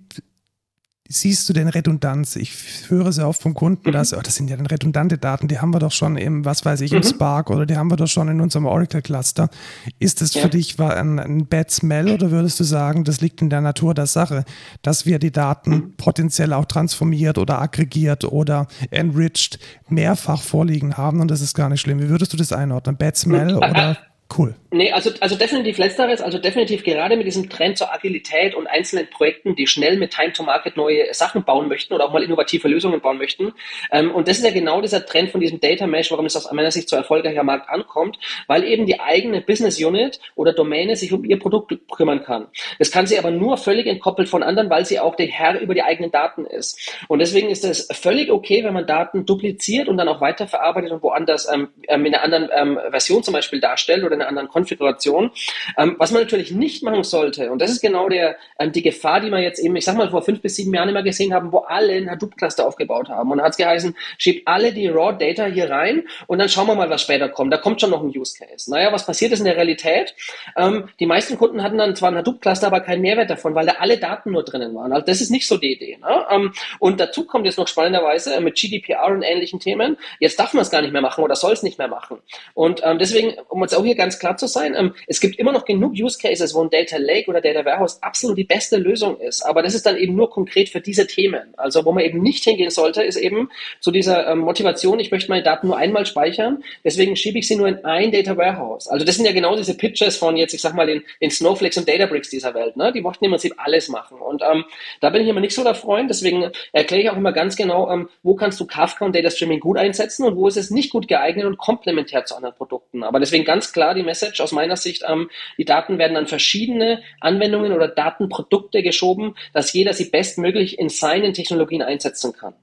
siehst 1.11 1.49
du 1.49 1.53
denn 1.53 1.69
Redundanz? 1.69 2.37
Ich 2.37 2.53
höre 2.89 3.13
sehr 3.13 3.29
oft 3.29 3.43
vom 3.43 3.53
Kunden, 3.53 3.89
mhm. 3.89 3.93
dass, 3.93 4.15
oh, 4.15 4.21
das 4.23 4.37
sind 4.37 4.49
ja 4.49 4.57
dann 4.57 4.67
redundante 4.67 5.19
Daten, 5.19 5.49
die 5.49 5.59
haben 5.59 5.75
wir 5.75 5.81
doch 5.81 5.93
schon 5.93 6.17
im, 6.17 6.45
was 6.45 6.65
weiß 6.65 6.81
ich, 6.83 6.93
im 6.93 6.99
mhm. 6.99 7.05
Spark 7.05 7.51
oder 7.51 7.67
die 7.67 7.77
haben 7.77 7.91
wir 7.91 7.97
doch 7.97 8.07
schon 8.07 8.29
in 8.29 8.41
unserem 8.41 8.67
Oracle-Cluster. 8.67 9.51
Ist 9.99 10.23
das 10.23 10.35
ja. 10.35 10.43
für 10.43 10.49
dich 10.49 10.79
ein, 10.81 11.19
ein 11.19 11.47
Bad 11.47 11.71
Smell 11.71 12.11
oder 12.11 12.31
würdest 12.31 12.61
du 12.61 12.65
sagen, 12.65 13.05
das 13.05 13.21
liegt 13.21 13.43
in 13.43 13.51
der 13.51 13.61
Natur 13.61 13.93
der 13.93 14.07
Sache, 14.07 14.45
dass 14.83 15.05
wir 15.05 15.19
die 15.19 15.33
Daten 15.33 15.71
mhm. 15.71 15.95
potenziell 15.97 16.53
auch 16.53 16.65
transformiert 16.65 17.39
oder 17.39 17.61
aggregiert 17.61 18.25
oder 18.25 18.69
enriched 18.91 19.59
mehrfach 19.89 20.41
vorliegen 20.41 20.97
haben 20.97 21.21
und 21.21 21.31
das 21.31 21.41
ist 21.41 21.55
gar 21.55 21.69
nicht 21.69 21.81
schlimm? 21.81 22.01
Wie 22.01 22.09
würdest 22.09 22.33
du 22.33 22.37
das 22.37 22.53
einordnen? 22.53 22.97
Bad 22.97 23.17
Smell 23.17 23.53
mhm. 23.53 23.59
oder 23.59 23.99
Cool. 24.37 24.55
Nee, 24.71 24.93
also, 24.93 25.11
also 25.19 25.35
definitiv 25.35 25.79
letzteres, 25.79 26.21
also 26.21 26.39
definitiv 26.39 26.85
gerade 26.85 27.17
mit 27.17 27.27
diesem 27.27 27.51
Trend 27.51 27.77
zur 27.77 27.93
Agilität 27.93 28.55
und 28.55 28.69
einzelnen 28.69 29.11
Projekten, 29.11 29.57
die 29.57 29.67
schnell 29.67 29.97
mit 29.97 30.13
Time 30.13 30.33
to 30.33 30.45
Market 30.45 30.77
neue 30.77 31.13
Sachen 31.13 31.43
bauen 31.43 31.67
möchten 31.67 31.93
oder 31.93 32.05
auch 32.05 32.13
mal 32.13 32.23
innovative 32.23 32.69
Lösungen 32.69 33.01
bauen 33.01 33.19
möchten. 33.19 33.53
Ähm, 33.91 34.15
und 34.15 34.29
das 34.29 34.39
ist 34.39 34.45
ja 34.45 34.53
genau 34.53 34.81
dieser 34.81 35.05
Trend 35.05 35.31
von 35.31 35.41
diesem 35.41 35.59
Data 35.59 35.89
Mesh, 35.89 36.13
warum 36.13 36.27
es 36.27 36.37
aus 36.37 36.51
meiner 36.53 36.71
Sicht 36.71 36.89
so 36.89 36.95
erfolgreicher 36.95 37.43
Markt 37.43 37.69
ankommt, 37.69 38.19
weil 38.47 38.63
eben 38.63 38.87
die 38.87 39.01
eigene 39.01 39.41
Business 39.41 39.83
Unit 39.83 40.21
oder 40.37 40.53
Domäne 40.53 40.95
sich 40.95 41.13
um 41.13 41.25
ihr 41.25 41.41
Produkt 41.41 41.77
kümmern 41.91 42.23
kann. 42.23 42.47
Das 42.79 42.93
kann 42.93 43.09
sie 43.09 43.19
aber 43.19 43.33
nur 43.33 43.57
völlig 43.57 43.89
entkoppelt 43.89 44.29
von 44.29 44.45
anderen, 44.45 44.71
weil 44.71 44.87
sie 44.87 45.01
auch 45.01 45.17
der 45.17 45.27
Herr 45.27 45.61
über 45.61 45.75
die 45.75 45.83
eigenen 45.83 46.13
Daten 46.13 46.47
ist. 46.47 46.95
Und 47.09 47.19
deswegen 47.19 47.49
ist 47.49 47.65
es 47.65 47.89
völlig 47.91 48.31
okay, 48.31 48.63
wenn 48.63 48.75
man 48.75 48.87
Daten 48.87 49.27
dupliziert 49.27 49.89
und 49.89 49.97
dann 49.97 50.07
auch 50.07 50.21
weiterverarbeitet 50.21 50.93
und 50.93 51.03
woanders 51.03 51.53
ähm, 51.53 51.71
ähm 51.89 52.07
in 52.07 52.15
einer 52.15 52.23
anderen 52.23 52.51
ähm, 52.55 52.79
Version 52.91 53.25
zum 53.25 53.35
Beispiel 53.35 53.61
darstellt 53.61 54.05
oder 54.05 54.20
einer 54.21 54.29
anderen 54.29 54.49
Konfiguration. 54.49 55.31
Ähm, 55.79 55.97
was 55.99 56.13
man 56.13 56.23
natürlich 56.23 56.53
nicht 56.53 56.83
machen 56.83 57.05
sollte, 57.05 57.51
und 57.51 57.61
das 57.61 57.71
ist 57.71 57.81
genau 57.81 58.09
der, 58.09 58.37
ähm, 58.59 58.73
die 58.73 58.83
Gefahr, 58.83 59.21
die 59.21 59.31
wir 59.31 59.41
jetzt 59.41 59.59
eben, 59.59 59.75
ich 59.77 59.85
sag 59.85 59.97
mal, 59.97 60.11
vor 60.11 60.23
fünf 60.23 60.41
bis 60.41 60.57
sieben 60.57 60.75
Jahren 60.75 60.89
immer 60.89 61.03
gesehen 61.03 61.33
haben, 61.33 61.53
wo 61.53 61.59
alle 61.59 61.95
ein 61.95 62.11
Hadoop-Cluster 62.11 62.67
aufgebaut 62.67 63.09
haben. 63.09 63.31
Und 63.31 63.39
da 63.39 63.45
hat 63.45 63.53
es 63.53 63.57
geheißen, 63.57 63.97
schiebt 64.19 64.47
alle 64.47 64.73
die 64.73 64.89
Raw-Data 64.89 65.47
hier 65.47 65.71
rein 65.71 66.05
und 66.27 66.39
dann 66.39 66.49
schauen 66.49 66.67
wir 66.67 66.75
mal, 66.75 66.91
was 66.91 67.03
später 67.03 67.29
kommt. 67.29 67.53
Da 67.53 67.59
kommt 67.59 67.81
schon 67.81 67.91
noch 67.91 68.03
ein 68.03 68.17
Use 68.17 68.37
Case. 68.37 68.71
Naja, 68.71 68.93
was 68.93 69.07
passiert 69.07 69.33
ist 69.33 69.41
in 69.41 69.47
der 69.47 69.57
Realität? 69.57 70.15
Ähm, 70.57 70.89
die 70.99 71.07
meisten 71.07 71.37
Kunden 71.39 71.63
hatten 71.63 71.79
dann 71.79 71.97
zwar 71.97 72.11
ein 72.11 72.17
Hadoop-Cluster, 72.17 72.67
aber 72.67 72.81
keinen 72.81 73.03
Mehrwert 73.03 73.31
davon, 73.31 73.55
weil 73.55 73.67
da 73.67 73.73
alle 73.79 73.99
Daten 73.99 74.33
nur 74.33 74.45
drinnen 74.45 74.75
waren. 74.75 74.93
Also 74.93 75.07
das 75.07 75.21
ist 75.21 75.31
nicht 75.31 75.47
so 75.47 75.57
die 75.57 75.73
Idee. 75.73 75.99
Ne? 76.01 76.27
Ähm, 76.31 76.53
und 76.79 77.01
dazu 77.01 77.25
kommt 77.27 77.47
jetzt 77.47 77.59
noch 77.59 77.69
spannenderweise 77.69 78.35
äh, 78.35 78.41
mit 78.41 78.57
GDPR 78.57 79.07
und 79.07 79.23
ähnlichen 79.23 79.61
Themen, 79.61 79.97
jetzt 80.19 80.39
darf 80.39 80.55
man 80.55 80.63
es 80.63 80.71
gar 80.71 80.83
nicht 80.83 80.93
mehr 80.93 81.03
machen 81.03 81.25
oder 81.25 81.37
soll 81.37 81.53
es 81.53 81.63
nicht 81.63 81.79
mehr 81.79 81.89
machen. 81.89 82.19
Und 82.55 82.81
ähm, 82.85 82.99
deswegen, 82.99 83.35
um 83.49 83.63
jetzt 83.63 83.75
auch 83.75 83.85
hier 83.85 83.95
ganz 83.95 84.10
klar 84.19 84.37
zu 84.37 84.47
sein. 84.47 84.75
Ähm, 84.77 84.95
es 85.07 85.21
gibt 85.21 85.39
immer 85.39 85.53
noch 85.53 85.65
genug 85.65 85.93
Use 85.93 86.19
Cases, 86.19 86.55
wo 86.55 86.63
ein 86.63 86.71
Data 86.71 86.97
Lake 86.97 87.29
oder 87.29 87.41
Data 87.41 87.65
Warehouse 87.65 88.03
absolut 88.03 88.37
die 88.39 88.45
beste 88.45 88.77
Lösung 88.77 89.19
ist. 89.21 89.43
Aber 89.43 89.63
das 89.63 89.75
ist 89.75 89.87
dann 89.87 89.97
eben 89.97 90.15
nur 90.15 90.31
konkret 90.31 90.69
für 90.69 90.81
diese 90.81 91.07
Themen. 91.07 91.55
Also 91.57 91.85
wo 91.85 91.93
man 91.93 92.05
eben 92.05 92.21
nicht 92.23 92.45
hingehen 92.45 92.71
sollte, 92.71 93.03
ist 93.03 93.17
eben 93.17 93.51
zu 93.81 93.91
dieser 93.91 94.29
ähm, 94.29 94.41
Motivation, 94.41 95.01
ich 95.01 95.11
möchte 95.11 95.31
meine 95.31 95.43
Daten 95.43 95.69
nur 95.69 95.77
einmal 95.77 96.07
speichern, 96.07 96.63
deswegen 96.85 97.17
schiebe 97.17 97.39
ich 97.39 97.47
sie 97.47 97.57
nur 97.57 97.69
in 97.69 97.85
ein 97.85 98.11
Data 98.13 98.37
Warehouse. 98.37 98.89
Also 98.89 99.05
das 99.05 99.17
sind 99.17 99.27
ja 99.27 99.33
genau 99.33 99.57
diese 99.57 99.77
Pitches 99.77 100.17
von 100.17 100.37
jetzt, 100.37 100.55
ich 100.55 100.61
sag 100.61 100.75
mal, 100.75 100.87
den, 100.87 101.03
den 101.21 101.31
Snowflakes 101.31 101.79
und 101.79 101.89
Databricks 101.89 102.31
dieser 102.31 102.55
Welt. 102.55 102.77
Ne? 102.77 102.93
Die 102.93 103.01
möchten 103.01 103.25
im 103.25 103.31
Prinzip 103.31 103.55
alles 103.57 103.89
machen. 103.89 104.19
Und 104.19 104.43
ähm, 104.43 104.65
da 105.01 105.11
bin 105.11 105.23
ich 105.23 105.29
immer 105.29 105.41
nicht 105.41 105.55
so 105.55 105.63
der 105.63 105.75
Freund. 105.75 106.11
Deswegen 106.11 106.51
erkläre 106.73 107.03
ich 107.03 107.11
auch 107.11 107.17
immer 107.17 107.33
ganz 107.33 107.57
genau, 107.57 107.91
ähm, 107.91 108.09
wo 108.23 108.35
kannst 108.35 108.61
du 108.61 108.67
Kafka 108.67 109.05
und 109.05 109.15
Data 109.15 109.31
Streaming 109.31 109.61
gut 109.61 109.79
einsetzen 109.79 110.25
und 110.25 110.37
wo 110.37 110.49
ist 110.49 110.57
es 110.57 110.71
nicht 110.71 110.91
gut 110.91 111.09
geeignet 111.09 111.47
und 111.47 111.59
komplementär 111.59 112.25
zu 112.25 112.37
anderen 112.37 112.55
Produkten. 112.55 113.03
Aber 113.03 113.21
deswegen 113.21 113.45
ganz 113.45 113.73
klar 113.73 113.95
die 113.95 114.00
Message, 114.03 114.41
aus 114.41 114.53
meiner 114.53 114.77
Sicht, 114.77 115.05
ähm, 115.07 115.31
die 115.59 115.65
Daten 115.65 115.99
werden 115.99 116.17
an 116.17 116.27
verschiedene 116.27 117.03
Anwendungen 117.21 117.73
oder 117.73 117.89
Datenprodukte 117.89 118.83
geschoben, 118.83 119.35
dass 119.53 119.73
jeder 119.73 119.93
sie 119.93 120.07
bestmöglich 120.07 120.79
in 120.79 120.89
seinen 120.89 121.35
Technologien 121.35 121.83
einsetzen 121.83 122.33
kann. 122.33 122.55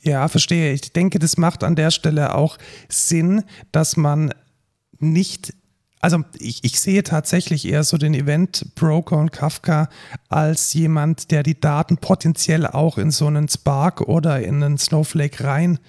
Ja, 0.00 0.28
verstehe. 0.28 0.72
Ich 0.72 0.92
denke, 0.92 1.18
das 1.18 1.36
macht 1.36 1.64
an 1.64 1.74
der 1.74 1.90
Stelle 1.90 2.34
auch 2.34 2.58
Sinn, 2.88 3.44
dass 3.72 3.96
man 3.96 4.32
nicht 4.98 5.52
also 6.00 6.18
ich, 6.38 6.62
ich 6.62 6.80
sehe 6.80 7.02
tatsächlich 7.02 7.66
eher 7.66 7.82
so 7.82 7.96
den 7.96 8.14
Event 8.14 8.74
Broker 8.76 9.16
und 9.16 9.32
Kafka 9.32 9.88
als 10.28 10.72
jemand, 10.74 11.30
der 11.30 11.42
die 11.42 11.58
Daten 11.58 11.98
potenziell 11.98 12.66
auch 12.66 12.98
in 12.98 13.10
so 13.10 13.26
einen 13.26 13.48
Spark 13.48 14.02
oder 14.02 14.40
in 14.40 14.62
einen 14.62 14.78
Snowflake 14.78 15.42
rein 15.42 15.80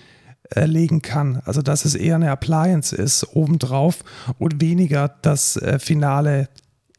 äh, 0.55 0.65
legen 0.65 1.01
kann. 1.01 1.41
Also 1.45 1.61
dass 1.61 1.85
es 1.85 1.95
eher 1.95 2.15
eine 2.15 2.31
Appliance 2.31 2.95
ist 2.95 3.35
obendrauf 3.35 4.03
und 4.37 4.61
weniger 4.61 5.07
das 5.21 5.57
äh, 5.57 5.79
finale 5.79 6.49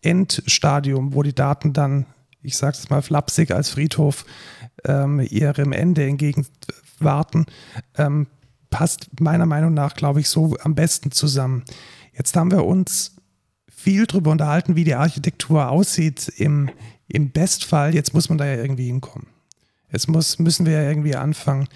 Endstadium, 0.03 1.15
wo 1.15 1.23
die 1.23 1.35
Daten 1.35 1.73
dann, 1.73 2.07
ich 2.43 2.57
sage 2.57 2.77
es 2.79 2.91
mal 2.91 3.03
flapsig 3.03 3.51
als 3.51 3.71
Friedhof, 3.71 4.25
ähm, 4.85 5.21
ihrem 5.21 5.73
Ende 5.73 6.07
entgegenwarten, 6.07 7.47
ähm, 7.97 8.29
passt 8.71 9.21
meiner 9.21 9.47
Meinung 9.47 9.75
nach, 9.75 9.95
glaube 9.95 10.21
ich, 10.21 10.29
so 10.29 10.57
am 10.63 10.75
besten 10.75 11.11
zusammen. 11.11 11.65
Jetzt 12.13 12.37
haben 12.37 12.51
wir 12.51 12.65
uns 12.65 13.17
viel 13.69 14.07
darüber 14.07 14.31
unterhalten, 14.31 14.77
wie 14.77 14.85
die 14.85 14.95
Architektur 14.95 15.71
aussieht 15.71 16.29
im, 16.37 16.71
im 17.09 17.31
Bestfall. 17.31 17.95
Jetzt 17.95 18.15
muss 18.15 18.29
man 18.29 18.39
da 18.39 18.47
ja 18.47 18.57
irgendwie 18.57 18.87
hinkommen. 18.87 19.27
Jetzt 19.91 20.09
muss, 20.09 20.39
müssen 20.39 20.67
wir 20.67 20.75
ja 20.75 20.89
irgendwie 20.89 21.17
anfangen, 21.17 21.67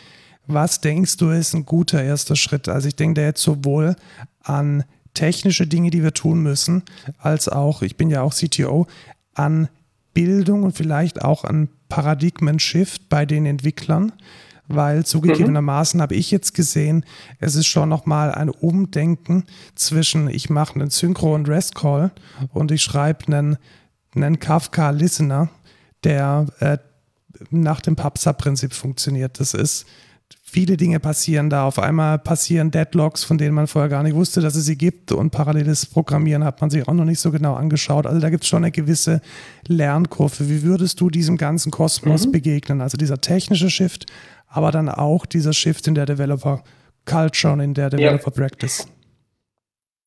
was 0.47 0.81
denkst 0.81 1.17
du 1.17 1.31
ist 1.31 1.55
ein 1.55 1.65
guter 1.65 2.03
erster 2.03 2.37
Schritt? 2.37 2.69
Also 2.69 2.89
ich 2.89 2.97
denke 2.97 3.21
da 3.21 3.27
jetzt 3.27 3.43
sowohl 3.43 3.97
an 4.43 4.85
technische 5.15 5.67
Dinge, 5.67 5.91
die 5.91 6.03
wir 6.03 6.13
tun 6.13 6.43
müssen, 6.43 6.83
als 7.19 7.49
auch, 7.49 7.83
ich 7.83 7.97
bin 7.97 8.11
ja 8.11 8.23
auch 8.23 8.35
CTO, 8.35 8.87
an 9.35 9.69
Bildung 10.13 10.63
und 10.63 10.77
vielleicht 10.77 11.23
auch 11.23 11.45
an 11.45 11.69
Paradigmen-Shift 11.89 13.09
bei 13.09 13.27
den 13.27 13.47
Entwicklern, 13.47 14.13
weil 14.67 15.05
zugegebenermaßen 15.05 16.01
habe 16.01 16.15
ich 16.15 16.31
jetzt 16.31 16.55
gesehen, 16.55 17.05
es 17.39 17.55
ist 17.55 17.67
schon 17.67 17.89
nochmal 17.89 18.33
ein 18.33 18.49
Umdenken 18.49 19.45
zwischen, 19.75 20.29
ich 20.29 20.51
mache 20.51 20.75
einen 20.75 20.91
Synchro- 20.91 21.35
und 21.35 21.49
Rest-Call 21.49 22.13
und 22.53 22.71
ich 22.71 22.83
schreibe 22.83 23.27
einen, 23.27 23.57
einen 24.15 24.39
Kafka-Listener, 24.39 25.49
der 26.03 26.47
äh, 26.61 26.79
nach 27.51 27.81
dem 27.81 27.97
PubSub-Prinzip 27.97 28.73
funktioniert. 28.73 29.41
Das 29.41 29.55
ist 29.55 29.87
viele 30.55 30.77
Dinge 30.77 31.01
passieren 31.01 31.51
da. 31.51 31.65
Auf 31.65 31.81
einmal 31.81 32.17
passieren 32.17 32.71
Deadlocks, 32.71 33.25
von 33.25 33.39
denen 33.39 33.57
man 33.57 33.67
vorher 33.67 33.89
gar 33.89 34.05
nicht 34.05 34.15
wusste, 34.15 34.41
dass 34.41 34.55
es 34.55 34.65
sie 34.65 34.79
gibt. 34.79 35.11
Und 35.11 35.31
paralleles 35.31 35.85
Programmieren 35.85 36.45
hat 36.45 36.61
man 36.61 36.71
sich 36.71 36.87
auch 36.87 36.93
noch 36.93 37.05
nicht 37.05 37.19
so 37.19 37.33
genau 37.33 37.55
angeschaut. 37.55 38.07
Also 38.07 38.21
da 38.21 38.31
gibt 38.31 38.45
es 38.45 38.49
schon 38.49 38.63
eine 38.63 38.71
gewisse 38.71 39.21
Lernkurve. 39.67 40.49
Wie 40.49 40.63
würdest 40.63 41.01
du 41.01 41.11
diesem 41.11 41.39
ganzen 41.39 41.73
Kosmos 41.73 42.27
mhm. 42.27 42.33
begegnen? 42.33 42.81
Also 42.83 42.97
dieser 42.97 43.21
technische 43.21 43.69
Shift, 43.69 44.07
aber 44.47 44.71
dann 44.71 44.89
auch 44.89 45.27
dieser 45.27 45.53
Shift 45.53 45.89
in 45.89 45.97
der 45.97 46.07
Developer 46.07 46.63
Culture 47.05 47.53
und 47.53 47.61
in 47.61 47.75
der 47.75 47.91
Developer 47.91 48.31
ja. 48.31 48.31
Practice. 48.31 48.87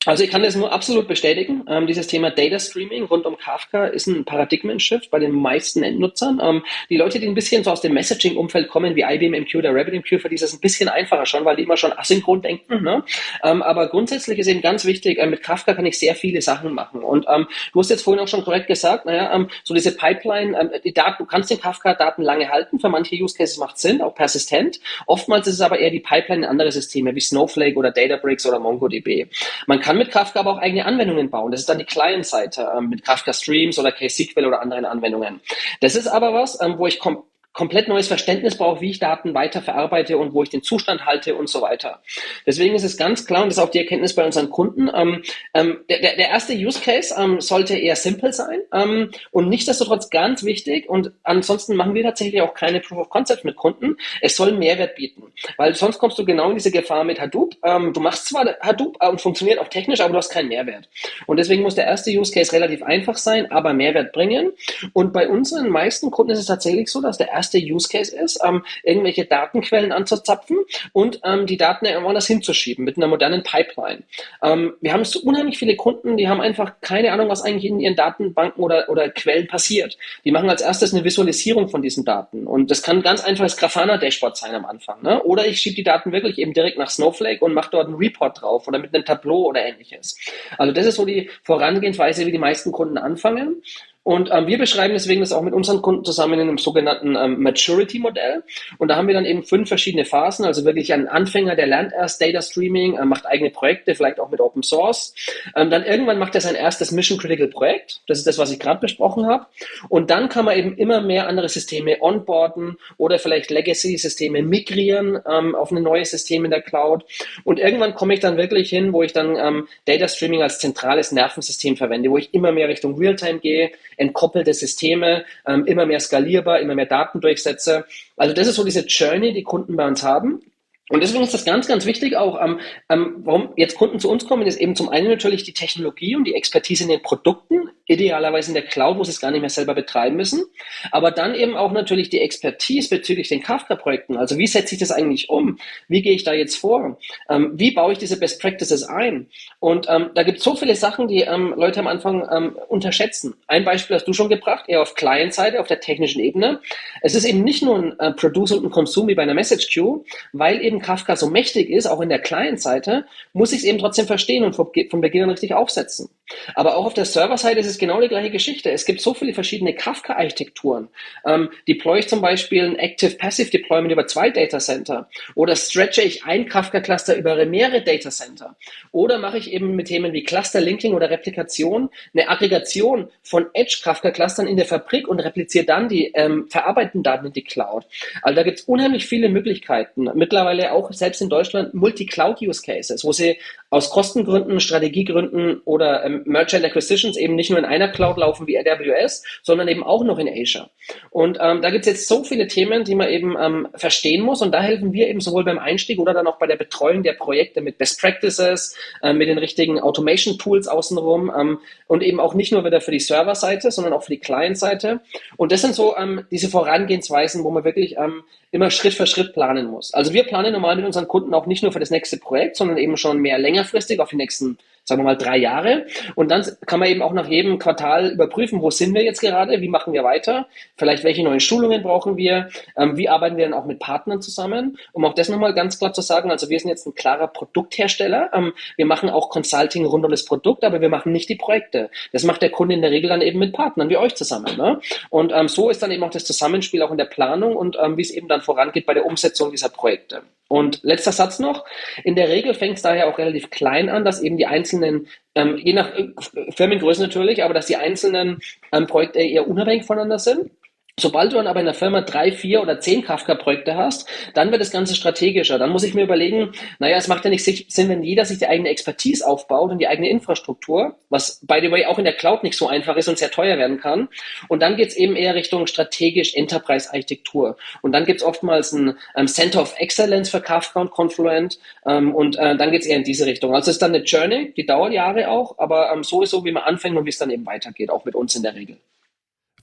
Also 0.07 0.23
ich 0.23 0.29
kann 0.29 0.41
das 0.41 0.55
nur 0.55 0.71
absolut 0.71 1.05
bestätigen. 1.09 1.65
Ähm, 1.67 1.85
dieses 1.85 2.07
Thema 2.07 2.31
Data 2.31 2.59
Streaming 2.59 3.03
rund 3.03 3.25
um 3.25 3.37
Kafka 3.37 3.87
ist 3.87 4.07
ein 4.07 4.23
Paradigmen-Shift 4.23 5.11
bei 5.11 5.19
den 5.19 5.31
meisten 5.31 5.83
Endnutzern. 5.83 6.39
Ähm, 6.41 6.63
die 6.89 6.95
Leute, 6.95 7.19
die 7.19 7.27
ein 7.27 7.33
bisschen 7.33 7.65
so 7.65 7.71
aus 7.71 7.81
dem 7.81 7.93
Messaging-Umfeld 7.93 8.69
kommen, 8.69 8.95
wie 8.95 9.01
IBM 9.01 9.41
MQ 9.41 9.55
oder 9.55 9.75
RabbitMQ, 9.75 10.21
für 10.21 10.29
die 10.29 10.35
ist 10.35 10.43
es 10.43 10.53
ein 10.53 10.61
bisschen 10.61 10.87
einfacher 10.87 11.25
schon, 11.25 11.43
weil 11.43 11.57
die 11.57 11.63
immer 11.63 11.75
schon 11.75 11.91
asynchron 11.91 12.41
denken. 12.41 12.83
Ne? 12.83 13.03
Ähm, 13.43 13.61
aber 13.61 13.89
grundsätzlich 13.89 14.39
ist 14.39 14.47
eben 14.47 14.61
ganz 14.61 14.85
wichtig, 14.85 15.19
äh, 15.19 15.27
mit 15.27 15.43
Kafka 15.43 15.73
kann 15.73 15.85
ich 15.85 15.99
sehr 15.99 16.15
viele 16.15 16.41
Sachen 16.41 16.73
machen. 16.73 17.03
Und 17.03 17.25
ähm, 17.27 17.47
du 17.73 17.79
hast 17.79 17.89
jetzt 17.89 18.03
vorhin 18.03 18.23
auch 18.23 18.29
schon 18.29 18.45
korrekt 18.45 18.67
gesagt, 18.67 19.05
naja, 19.05 19.35
ähm, 19.35 19.49
so 19.65 19.73
diese 19.73 19.93
Pipeline, 19.93 20.57
ähm, 20.57 20.69
die 20.85 20.93
Daten, 20.93 21.23
du 21.23 21.25
kannst 21.25 21.51
den 21.51 21.59
Kafka-Daten 21.59 22.21
lange 22.21 22.47
halten. 22.47 22.79
Für 22.79 22.87
manche 22.87 23.21
Use 23.21 23.35
Cases 23.37 23.57
macht 23.57 23.77
Sinn, 23.77 24.01
auch 24.01 24.15
persistent. 24.15 24.79
Oftmals 25.05 25.47
ist 25.47 25.55
es 25.55 25.61
aber 25.61 25.79
eher 25.79 25.91
die 25.91 25.99
Pipeline 25.99 26.45
in 26.45 26.49
andere 26.49 26.71
Systeme 26.71 27.13
wie 27.13 27.19
Snowflake 27.19 27.75
oder 27.75 27.91
Databricks 27.91 28.45
oder 28.45 28.59
MongoDB. 28.59 29.27
Man 29.65 29.81
kann 29.81 29.96
mit 29.97 30.11
Kafka 30.11 30.39
aber 30.39 30.51
auch 30.51 30.57
eigene 30.57 30.85
Anwendungen 30.85 31.29
bauen. 31.29 31.51
Das 31.51 31.61
ist 31.61 31.69
dann 31.69 31.79
die 31.79 31.85
Client-Seite 31.85 32.71
ähm, 32.77 32.89
mit 32.89 33.03
Kafka 33.03 33.33
Streams 33.33 33.77
oder 33.79 33.91
KSQL 33.91 34.45
oder 34.45 34.61
anderen 34.61 34.85
Anwendungen. 34.85 35.41
Das 35.81 35.95
ist 35.95 36.07
aber 36.07 36.33
was, 36.33 36.61
ähm, 36.61 36.77
wo 36.77 36.87
ich 36.87 36.99
kom 36.99 37.23
komplett 37.57 37.87
neues 37.87 38.07
Verständnis 38.07 38.55
brauche, 38.55 38.81
wie 38.81 38.91
ich 38.91 38.99
Daten 38.99 39.33
weiter 39.33 39.63
verarbeite 39.63 40.19
und 40.19 40.35
wo 40.35 40.43
ich 40.43 40.49
den 40.49 40.61
Zustand 40.61 41.07
halte 41.07 41.33
und 41.33 41.49
so 41.49 41.61
weiter. 41.61 42.03
Deswegen 42.45 42.75
ist 42.75 42.83
es 42.83 42.97
ganz 42.97 43.25
klar, 43.25 43.41
und 43.41 43.49
das 43.49 43.57
ist 43.57 43.63
auch 43.63 43.71
die 43.71 43.79
Erkenntnis 43.79 44.13
bei 44.13 44.23
unseren 44.23 44.51
Kunden, 44.51 44.91
ähm, 44.93 45.23
ähm, 45.55 45.79
der, 45.89 45.99
der 45.99 46.29
erste 46.29 46.53
Use 46.53 46.79
Case 46.79 47.15
ähm, 47.17 47.41
sollte 47.41 47.75
eher 47.75 47.95
simpel 47.95 48.31
sein 48.31 48.59
ähm, 48.71 49.09
und 49.31 49.49
nichtsdestotrotz 49.49 50.11
ganz 50.11 50.43
wichtig 50.43 50.87
und 50.87 51.11
ansonsten 51.23 51.75
machen 51.75 51.95
wir 51.95 52.03
tatsächlich 52.03 52.43
auch 52.43 52.53
keine 52.53 52.79
Proof 52.79 52.99
of 52.99 53.09
Concept 53.09 53.43
mit 53.43 53.55
Kunden. 53.55 53.97
Es 54.21 54.35
soll 54.35 54.51
Mehrwert 54.51 54.95
bieten, 54.95 55.23
weil 55.57 55.73
sonst 55.73 55.97
kommst 55.97 56.19
du 56.19 56.25
genau 56.25 56.49
in 56.49 56.57
diese 56.57 56.69
Gefahr 56.69 57.03
mit 57.05 57.19
Hadoop. 57.19 57.55
Ähm, 57.63 57.91
du 57.91 57.99
machst 57.99 58.27
zwar 58.27 58.45
Hadoop 58.61 58.97
äh, 58.99 59.09
und 59.09 59.19
funktioniert 59.19 59.57
auch 59.57 59.67
technisch, 59.67 59.99
aber 59.99 60.11
du 60.11 60.17
hast 60.17 60.29
keinen 60.29 60.49
Mehrwert. 60.49 60.89
Und 61.25 61.37
deswegen 61.37 61.63
muss 61.63 61.73
der 61.73 61.85
erste 61.85 62.11
Use 62.11 62.31
Case 62.31 62.51
relativ 62.51 62.83
einfach 62.83 63.17
sein, 63.17 63.51
aber 63.51 63.73
Mehrwert 63.73 64.11
bringen. 64.11 64.51
Und 64.93 65.11
bei 65.11 65.27
unseren 65.27 65.69
meisten 65.69 66.11
Kunden 66.11 66.33
ist 66.33 66.39
es 66.39 66.45
tatsächlich 66.45 66.91
so, 66.91 67.01
dass 67.01 67.17
der 67.17 67.29
erste 67.29 67.46
erste 67.47 67.59
Use 67.59 67.87
Case 67.89 68.15
ist, 68.15 68.39
ähm, 68.45 68.63
irgendwelche 68.83 69.25
Datenquellen 69.25 69.91
anzuzapfen 69.91 70.57
und 70.91 71.21
ähm, 71.23 71.45
die 71.45 71.57
Daten 71.57 71.85
irgendwo 71.85 72.09
anders 72.09 72.27
hinzuschieben 72.27 72.83
mit 72.83 72.97
einer 72.97 73.07
modernen 73.07 73.43
Pipeline. 73.43 74.03
Ähm, 74.43 74.73
wir 74.81 74.93
haben 74.93 75.05
so 75.05 75.19
unheimlich 75.21 75.57
viele 75.57 75.75
Kunden, 75.75 76.17
die 76.17 76.27
haben 76.27 76.41
einfach 76.41 76.73
keine 76.81 77.11
Ahnung, 77.11 77.29
was 77.29 77.41
eigentlich 77.41 77.65
in 77.65 77.79
ihren 77.79 77.95
Datenbanken 77.95 78.63
oder, 78.63 78.89
oder 78.89 79.09
Quellen 79.09 79.47
passiert. 79.47 79.97
Die 80.25 80.31
machen 80.31 80.49
als 80.49 80.61
erstes 80.61 80.93
eine 80.93 81.03
Visualisierung 81.03 81.69
von 81.69 81.81
diesen 81.81 82.05
Daten 82.05 82.47
und 82.47 82.69
das 82.69 82.81
kann 82.81 83.01
ganz 83.01 83.23
einfach 83.23 83.45
das 83.45 83.57
Grafana-Dashboard 83.57 84.37
sein 84.37 84.53
am 84.53 84.65
Anfang. 84.65 85.01
Ne? 85.01 85.23
Oder 85.23 85.47
ich 85.47 85.59
schiebe 85.59 85.75
die 85.75 85.83
Daten 85.83 86.11
wirklich 86.11 86.37
eben 86.37 86.53
direkt 86.53 86.77
nach 86.77 86.89
Snowflake 86.89 87.43
und 87.43 87.53
mache 87.53 87.69
dort 87.71 87.87
einen 87.87 87.95
Report 87.95 88.41
drauf 88.41 88.67
oder 88.67 88.79
mit 88.79 88.93
einem 88.93 89.05
Tableau 89.05 89.45
oder 89.45 89.65
ähnliches. 89.65 90.17
Also 90.57 90.73
das 90.73 90.85
ist 90.85 90.95
so 90.95 91.05
die 91.05 91.29
Vorangehensweise, 91.43 92.25
wie 92.25 92.31
die 92.31 92.37
meisten 92.37 92.71
Kunden 92.71 92.97
anfangen. 92.97 93.61
Und 94.07 94.29
ähm, 94.31 94.47
wir 94.47 94.57
beschreiben 94.57 94.93
deswegen 94.93 95.19
das 95.19 95.33
auch 95.33 95.41
mit 95.41 95.53
unseren 95.53 95.81
Kunden 95.81 96.05
zusammen 96.05 96.35
in 96.35 96.47
einem 96.47 96.57
sogenannten 96.57 97.17
ähm, 97.17 97.41
Maturity-Modell. 97.41 98.41
Und 98.77 98.87
da 98.87 98.95
haben 98.95 99.07
wir 99.07 99.13
dann 99.13 99.25
eben 99.25 99.43
fünf 99.43 99.67
verschiedene 99.67 100.05
Phasen. 100.05 100.45
Also 100.45 100.63
wirklich 100.63 100.93
ein 100.93 101.09
Anfänger, 101.09 101.57
der 101.57 101.67
lernt 101.67 101.91
erst 101.91 102.21
Data 102.21 102.41
Streaming, 102.41 102.95
äh, 102.95 103.03
macht 103.03 103.25
eigene 103.25 103.49
Projekte, 103.49 103.95
vielleicht 103.95 104.21
auch 104.21 104.31
mit 104.31 104.39
Open 104.39 104.63
Source. 104.63 105.13
Ähm, 105.57 105.69
dann 105.69 105.83
irgendwann 105.83 106.19
macht 106.19 106.35
er 106.35 106.39
sein 106.39 106.55
erstes 106.55 106.93
Mission-Critical-Projekt. 106.93 107.99
Das 108.07 108.17
ist 108.17 108.25
das, 108.25 108.37
was 108.37 108.49
ich 108.49 108.59
gerade 108.59 108.79
besprochen 108.79 109.27
habe. 109.27 109.47
Und 109.89 110.09
dann 110.09 110.29
kann 110.29 110.45
man 110.45 110.57
eben 110.57 110.77
immer 110.77 111.01
mehr 111.01 111.27
andere 111.27 111.49
Systeme 111.49 111.97
onboarden 111.99 112.77
oder 112.95 113.19
vielleicht 113.19 113.51
Legacy-Systeme 113.51 114.41
migrieren 114.41 115.19
ähm, 115.29 115.53
auf 115.53 115.71
ein 115.71 115.83
neues 115.83 116.11
System 116.11 116.45
in 116.45 116.51
der 116.51 116.61
Cloud. 116.61 117.03
Und 117.43 117.59
irgendwann 117.59 117.93
komme 117.93 118.13
ich 118.13 118.21
dann 118.21 118.37
wirklich 118.37 118.69
hin, 118.69 118.93
wo 118.93 119.03
ich 119.03 119.11
dann 119.11 119.35
ähm, 119.35 119.67
Data 119.83 120.07
Streaming 120.07 120.43
als 120.43 120.59
zentrales 120.59 121.11
Nervensystem 121.11 121.75
verwende, 121.75 122.09
wo 122.09 122.17
ich 122.17 122.33
immer 122.33 122.53
mehr 122.53 122.69
Richtung 122.69 122.97
Realtime 122.97 123.39
gehe, 123.39 123.71
entkoppelte 123.97 124.53
Systeme, 124.53 125.25
ähm, 125.45 125.65
immer 125.65 125.85
mehr 125.85 125.99
skalierbar, 125.99 126.59
immer 126.59 126.75
mehr 126.75 126.85
Datendurchsätze. 126.85 127.85
Also 128.15 128.33
das 128.33 128.47
ist 128.47 128.55
so 128.55 128.63
diese 128.63 128.85
Journey, 128.85 129.33
die 129.33 129.43
Kunden 129.43 129.75
bei 129.75 129.87
uns 129.87 130.03
haben. 130.03 130.41
Und 130.89 131.01
deswegen 131.03 131.23
ist 131.23 131.33
das 131.33 131.43
ganz, 131.43 131.67
ganz 131.67 131.85
wichtig 131.85 132.15
auch, 132.15 132.41
ähm, 132.41 132.59
ähm, 132.89 133.17
warum 133.19 133.49
jetzt 133.57 133.77
Kunden 133.77 133.99
zu 133.99 134.09
uns 134.09 134.25
kommen, 134.25 134.47
ist 134.47 134.59
eben 134.59 134.75
zum 134.75 134.87
einen 134.87 135.09
natürlich 135.09 135.43
die 135.43 135.53
Technologie 135.53 136.15
und 136.15 136.23
die 136.23 136.35
Expertise 136.35 136.83
in 136.83 136.89
den 136.89 137.01
Produkten, 137.01 137.69
idealerweise 137.87 138.49
in 138.49 138.53
der 138.53 138.63
Cloud, 138.63 138.97
wo 138.97 139.03
sie 139.03 139.11
es 139.11 139.19
gar 139.19 139.31
nicht 139.31 139.41
mehr 139.41 139.49
selber 139.49 139.73
betreiben 139.73 140.15
müssen, 140.15 140.45
aber 140.91 141.11
dann 141.11 141.35
eben 141.35 141.55
auch 141.55 141.71
natürlich 141.71 142.09
die 142.09 142.19
Expertise 142.19 142.89
bezüglich 142.89 143.29
den 143.29 143.41
Kafka-Projekten. 143.41 144.17
Also 144.17 144.37
wie 144.37 144.47
setze 144.47 144.75
ich 144.75 144.79
das 144.79 144.91
eigentlich 144.91 145.29
um? 145.29 145.57
Wie 145.87 146.01
gehe 146.01 146.13
ich 146.13 146.23
da 146.23 146.33
jetzt 146.33 146.55
vor? 146.55 146.97
Ähm, 147.29 147.51
wie 147.55 147.71
baue 147.71 147.93
ich 147.93 147.97
diese 147.97 148.19
Best 148.19 148.41
Practices 148.41 148.83
ein? 148.83 149.27
Und 149.59 149.87
ähm, 149.89 150.11
da 150.15 150.23
gibt 150.23 150.39
es 150.39 150.43
so 150.43 150.55
viele 150.55 150.75
Sachen, 150.75 151.07
die 151.07 151.21
ähm, 151.21 151.53
Leute 151.57 151.79
am 151.79 151.87
Anfang 151.87 152.27
ähm, 152.31 152.57
unterschätzen. 152.67 153.35
Ein 153.47 153.63
Beispiel 153.63 153.95
hast 153.95 154.07
du 154.07 154.13
schon 154.13 154.29
gebracht, 154.29 154.65
eher 154.67 154.81
auf 154.81 154.95
Client-Seite, 154.95 155.59
auf 155.59 155.67
der 155.67 155.79
technischen 155.79 156.19
Ebene. 156.19 156.59
Es 157.01 157.15
ist 157.15 157.25
eben 157.25 157.43
nicht 157.43 157.63
nur 157.63 157.77
ein 157.77 157.99
äh, 157.99 158.11
Produce 158.11 158.51
und 158.51 158.65
ein 158.65 158.71
Consume 158.71 159.09
wie 159.09 159.15
bei 159.15 159.23
einer 159.23 159.33
Message 159.33 159.73
Queue, 159.73 160.03
weil 160.33 160.61
eben 160.61 160.76
Kafka 160.79 161.15
so 161.15 161.29
mächtig 161.29 161.69
ist, 161.69 161.85
auch 161.87 162.01
in 162.01 162.09
der 162.09 162.19
Client-Seite, 162.19 163.05
muss 163.33 163.51
ich 163.51 163.59
es 163.59 163.65
eben 163.65 163.77
trotzdem 163.77 164.07
verstehen 164.07 164.43
und 164.43 164.55
von, 164.55 164.67
von 164.89 165.01
Beginn 165.01 165.23
an 165.23 165.29
richtig 165.29 165.53
aufsetzen. 165.53 166.09
Aber 166.55 166.77
auch 166.77 166.85
auf 166.85 166.93
der 166.93 167.05
Server-Seite 167.05 167.59
ist 167.59 167.67
es 167.67 167.77
genau 167.77 168.01
die 168.01 168.07
gleiche 168.07 168.31
Geschichte. 168.31 168.71
Es 168.71 168.85
gibt 168.85 169.01
so 169.01 169.13
viele 169.13 169.33
verschiedene 169.33 169.73
Kafka-Architekturen. 169.73 170.89
Ähm, 171.25 171.49
deploy 171.67 171.99
ich 171.99 172.07
zum 172.07 172.21
Beispiel 172.21 172.65
ein 172.65 172.75
Active-Passive 172.77 173.49
Deployment 173.49 173.91
über 173.91 174.07
zwei 174.07 174.29
Data 174.29 174.59
Center 174.59 175.09
oder 175.35 175.55
stretche 175.55 176.01
ich 176.01 176.25
ein 176.25 176.47
Kafka-Cluster 176.47 177.15
über 177.15 177.45
mehrere 177.45 177.81
Data 177.81 178.09
Center 178.09 178.55
oder 178.91 179.19
mache 179.19 179.37
ich 179.37 179.51
eben 179.53 179.75
mit 179.75 179.87
Themen 179.87 180.13
wie 180.13 180.23
Cluster-Linking 180.23 180.93
oder 180.93 181.09
Replikation 181.09 181.89
eine 182.13 182.29
Aggregation 182.29 183.09
von 183.23 183.47
Edge-Kafka-Clustern 183.53 184.47
in 184.47 184.57
der 184.57 184.65
Fabrik 184.65 185.07
und 185.07 185.19
repliziere 185.19 185.65
dann 185.65 185.89
die 185.89 186.11
ähm, 186.13 186.47
verarbeiteten 186.49 187.03
Daten 187.03 187.27
in 187.27 187.33
die 187.33 187.43
Cloud. 187.43 187.85
Also 188.21 188.35
da 188.35 188.43
gibt 188.43 188.59
es 188.59 188.65
unheimlich 188.65 189.05
viele 189.05 189.29
Möglichkeiten. 189.29 190.09
Mittlerweile 190.13 190.71
auch 190.73 190.91
selbst 190.91 191.21
in 191.21 191.29
Deutschland 191.29 191.73
Multi-Cloud-Use-Cases, 191.73 193.03
wo 193.03 193.11
sie 193.11 193.37
aus 193.69 193.89
Kostengründen, 193.89 194.59
Strategiegründen 194.59 195.61
oder 195.65 196.05
ähm, 196.05 196.16
Merchant 196.25 196.65
Acquisitions 196.65 197.17
eben 197.17 197.35
nicht 197.35 197.49
nur 197.49 197.59
in 197.59 197.65
einer 197.65 197.89
Cloud 197.89 198.17
laufen 198.17 198.47
wie 198.47 198.57
AWS, 198.57 199.23
sondern 199.43 199.67
eben 199.67 199.83
auch 199.83 200.03
noch 200.03 200.19
in 200.19 200.27
Asia. 200.27 200.69
Und 201.09 201.37
ähm, 201.41 201.61
da 201.61 201.69
gibt 201.69 201.85
es 201.85 201.91
jetzt 201.91 202.07
so 202.07 202.23
viele 202.23 202.47
Themen, 202.47 202.83
die 202.83 202.95
man 202.95 203.09
eben 203.09 203.35
ähm, 203.39 203.67
verstehen 203.75 204.23
muss 204.23 204.41
und 204.41 204.51
da 204.51 204.61
helfen 204.61 204.93
wir 204.93 205.07
eben 205.07 205.19
sowohl 205.19 205.43
beim 205.43 205.59
Einstieg 205.59 205.99
oder 205.99 206.13
dann 206.13 206.27
auch 206.27 206.37
bei 206.37 206.47
der 206.47 206.55
Betreuung 206.55 207.03
der 207.03 207.13
Projekte 207.13 207.61
mit 207.61 207.77
Best 207.77 207.99
Practices, 207.99 208.75
äh, 209.01 209.13
mit 209.13 209.27
den 209.27 209.37
richtigen 209.37 209.79
Automation 209.79 210.37
Tools 210.37 210.67
außenrum 210.67 211.31
ähm, 211.37 211.59
und 211.87 212.03
eben 212.03 212.19
auch 212.19 212.33
nicht 212.33 212.51
nur 212.51 212.63
wieder 212.65 212.81
für 212.81 212.91
die 212.91 212.99
Serverseite, 212.99 213.71
sondern 213.71 213.93
auch 213.93 214.03
für 214.03 214.11
die 214.11 214.19
Client-Seite. 214.19 215.01
Und 215.35 215.51
das 215.51 215.61
sind 215.61 215.75
so 215.75 215.95
ähm, 215.97 216.25
diese 216.31 216.49
Vorangehensweisen, 216.49 217.43
wo 217.43 217.51
man 217.51 217.63
wirklich 217.63 217.97
ähm, 217.97 218.23
immer 218.51 218.71
Schritt 218.71 218.93
für 218.93 219.07
Schritt 219.07 219.33
planen 219.33 219.67
muss. 219.67 219.93
Also 219.93 220.13
wir 220.13 220.23
planen 220.23 220.53
normal 220.53 220.75
mit 220.75 220.85
unseren 220.85 221.07
Kunden 221.07 221.33
auch 221.33 221.45
nicht 221.45 221.63
nur 221.63 221.71
für 221.71 221.79
das 221.79 221.91
nächste 221.91 222.17
Projekt, 222.17 222.55
sondern 222.55 222.77
eben 222.77 222.97
schon 222.97 223.19
mehr 223.19 223.37
längerfristig 223.37 223.99
auf 223.99 224.09
die 224.09 224.15
nächsten 224.15 224.57
sagen 224.87 225.01
wir 225.01 225.05
mal 225.05 225.17
drei 225.17 225.37
Jahre. 225.37 225.85
Und 226.15 226.31
dann 226.31 226.45
kann 226.65 226.79
man 226.79 226.89
eben 226.89 227.01
auch 227.01 227.11
nach 227.11 227.27
jedem 227.27 227.59
Quartal 227.59 228.09
überprüfen, 228.09 228.61
wo 228.61 228.71
sind 228.71 228.93
wir 228.93 229.03
jetzt 229.03 229.19
gerade, 229.19 229.59
wie 229.61 229.67
machen 229.67 229.91
wir 229.91 230.03
weiter, 230.03 230.47
vielleicht 230.77 231.03
welche 231.03 231.23
neuen 231.23 231.41
Schulungen 231.41 231.83
brauchen 231.83 232.15
wir, 232.15 232.49
ähm, 232.77 232.95
wie 232.95 233.09
arbeiten 233.09 233.35
wir 233.35 233.45
dann 233.45 233.53
auch 233.53 233.65
mit 233.65 233.79
Partnern 233.79 234.21
zusammen, 234.21 234.77
um 234.93 235.03
auch 235.03 235.13
das 235.13 235.27
nochmal 235.27 235.53
ganz 235.53 235.77
klar 235.77 235.91
zu 235.91 236.01
sagen, 236.01 236.31
also 236.31 236.49
wir 236.49 236.59
sind 236.59 236.69
jetzt 236.69 236.87
ein 236.87 236.95
klarer 236.95 237.27
Produkthersteller, 237.27 238.29
ähm, 238.33 238.53
wir 238.77 238.85
machen 238.85 239.09
auch 239.09 239.29
Consulting 239.29 239.85
rund 239.85 240.05
um 240.05 240.11
das 240.11 240.23
Produkt, 240.23 240.63
aber 240.63 240.79
wir 240.79 240.89
machen 240.89 241.11
nicht 241.11 241.27
die 241.27 241.35
Projekte. 241.35 241.89
Das 242.13 242.23
macht 242.23 242.41
der 242.41 242.49
Kunde 242.49 242.73
in 242.73 242.81
der 242.81 242.91
Regel 242.91 243.09
dann 243.09 243.21
eben 243.21 243.39
mit 243.39 243.51
Partnern 243.51 243.89
wie 243.89 243.97
euch 243.97 244.15
zusammen. 244.15 244.55
Ne? 244.55 244.79
Und 245.09 245.33
ähm, 245.35 245.49
so 245.49 245.69
ist 245.69 245.83
dann 245.83 245.91
eben 245.91 246.03
auch 246.03 246.11
das 246.11 246.23
Zusammenspiel 246.23 246.81
auch 246.81 246.91
in 246.91 246.97
der 246.97 247.05
Planung 247.05 247.57
und 247.57 247.77
ähm, 247.81 247.97
wie 247.97 248.01
es 248.01 248.11
eben 248.11 248.29
dann 248.29 248.41
vorangeht 248.41 248.85
bei 248.85 248.93
der 248.93 249.05
Umsetzung 249.05 249.51
dieser 249.51 249.69
Projekte. 249.69 250.21
Und 250.49 250.81
letzter 250.83 251.11
Satz 251.11 251.39
noch. 251.39 251.65
In 252.03 252.15
der 252.15 252.29
Regel 252.29 252.53
fängt 252.53 252.77
es 252.77 252.81
daher 252.81 253.09
auch 253.09 253.17
relativ 253.17 253.49
klein 253.49 253.89
an, 253.89 254.05
dass 254.05 254.21
eben 254.21 254.37
die 254.37 254.45
einzelnen, 254.45 254.76
ähm, 254.83 255.57
je 255.57 255.73
nach 255.73 255.93
äh, 255.93 256.13
Firmengröße 256.55 257.01
natürlich, 257.01 257.43
aber 257.43 257.53
dass 257.53 257.67
die 257.67 257.75
einzelnen 257.75 258.39
ähm, 258.71 258.87
Projekte 258.87 259.19
eher 259.19 259.47
unabhängig 259.47 259.85
voneinander 259.85 260.19
sind. 260.19 260.51
Sobald 260.99 261.31
du 261.31 261.35
dann 261.35 261.45
aber 261.45 261.59
in 261.59 261.67
der 261.67 261.75
Firma 261.75 262.01
drei, 262.01 262.31
vier 262.31 262.59
oder 262.59 262.79
zehn 262.79 263.03
Kafka-Projekte 263.03 263.75
hast, 263.75 264.09
dann 264.33 264.49
wird 264.49 264.61
das 264.61 264.71
Ganze 264.71 264.95
strategischer. 264.95 265.59
Dann 265.59 265.69
muss 265.69 265.83
ich 265.83 265.93
mir 265.93 266.01
überlegen, 266.01 266.53
naja, 266.79 266.97
es 266.97 267.07
macht 267.07 267.23
ja 267.23 267.29
nicht 267.29 267.45
Sinn, 267.45 267.89
wenn 267.89 268.01
jeder 268.01 268.25
sich 268.25 268.39
die 268.39 268.47
eigene 268.47 268.69
Expertise 268.69 269.27
aufbaut 269.27 269.69
und 269.69 269.77
die 269.77 269.87
eigene 269.87 270.09
Infrastruktur, 270.09 270.95
was 271.09 271.39
by 271.45 271.59
the 271.61 271.69
way 271.69 271.85
auch 271.85 271.99
in 271.99 272.03
der 272.03 272.15
Cloud 272.15 272.41
nicht 272.41 272.57
so 272.57 272.67
einfach 272.67 272.97
ist 272.97 273.07
und 273.07 273.19
sehr 273.19 273.29
teuer 273.29 273.59
werden 273.59 273.79
kann. 273.79 274.09
Und 274.47 274.63
dann 274.63 274.75
geht's 274.75 274.95
eben 274.95 275.15
eher 275.15 275.35
Richtung 275.35 275.67
strategisch 275.67 276.33
Enterprise-Architektur. 276.33 277.57
Und 277.83 277.91
dann 277.91 278.05
gibt's 278.05 278.23
oftmals 278.23 278.71
ein 278.71 278.97
ähm, 279.15 279.27
Center 279.27 279.61
of 279.61 279.75
Excellence 279.77 280.31
für 280.31 280.41
Kafka 280.41 280.81
und 280.81 280.89
Confluent. 280.89 281.59
Ähm, 281.85 282.15
und 282.15 282.37
äh, 282.39 282.57
dann 282.57 282.71
geht's 282.71 282.87
eher 282.87 282.97
in 282.97 283.03
diese 283.03 283.27
Richtung. 283.27 283.53
Also 283.53 283.69
es 283.69 283.75
ist 283.75 283.83
dann 283.83 283.93
eine 283.93 284.03
Journey, 284.03 284.51
die 284.57 284.65
dauert 284.65 284.93
Jahre 284.93 285.29
auch, 285.29 285.59
aber 285.59 285.91
ähm, 285.93 286.03
so 286.03 286.23
ist 286.23 286.31
so, 286.31 286.43
wie 286.43 286.51
man 286.51 286.63
anfängt 286.63 286.97
und 286.97 287.05
wie 287.05 287.09
es 287.09 287.19
dann 287.19 287.29
eben 287.29 287.45
weitergeht, 287.45 287.91
auch 287.91 288.03
mit 288.03 288.15
uns 288.15 288.35
in 288.35 288.41
der 288.41 288.55
Regel. 288.55 288.77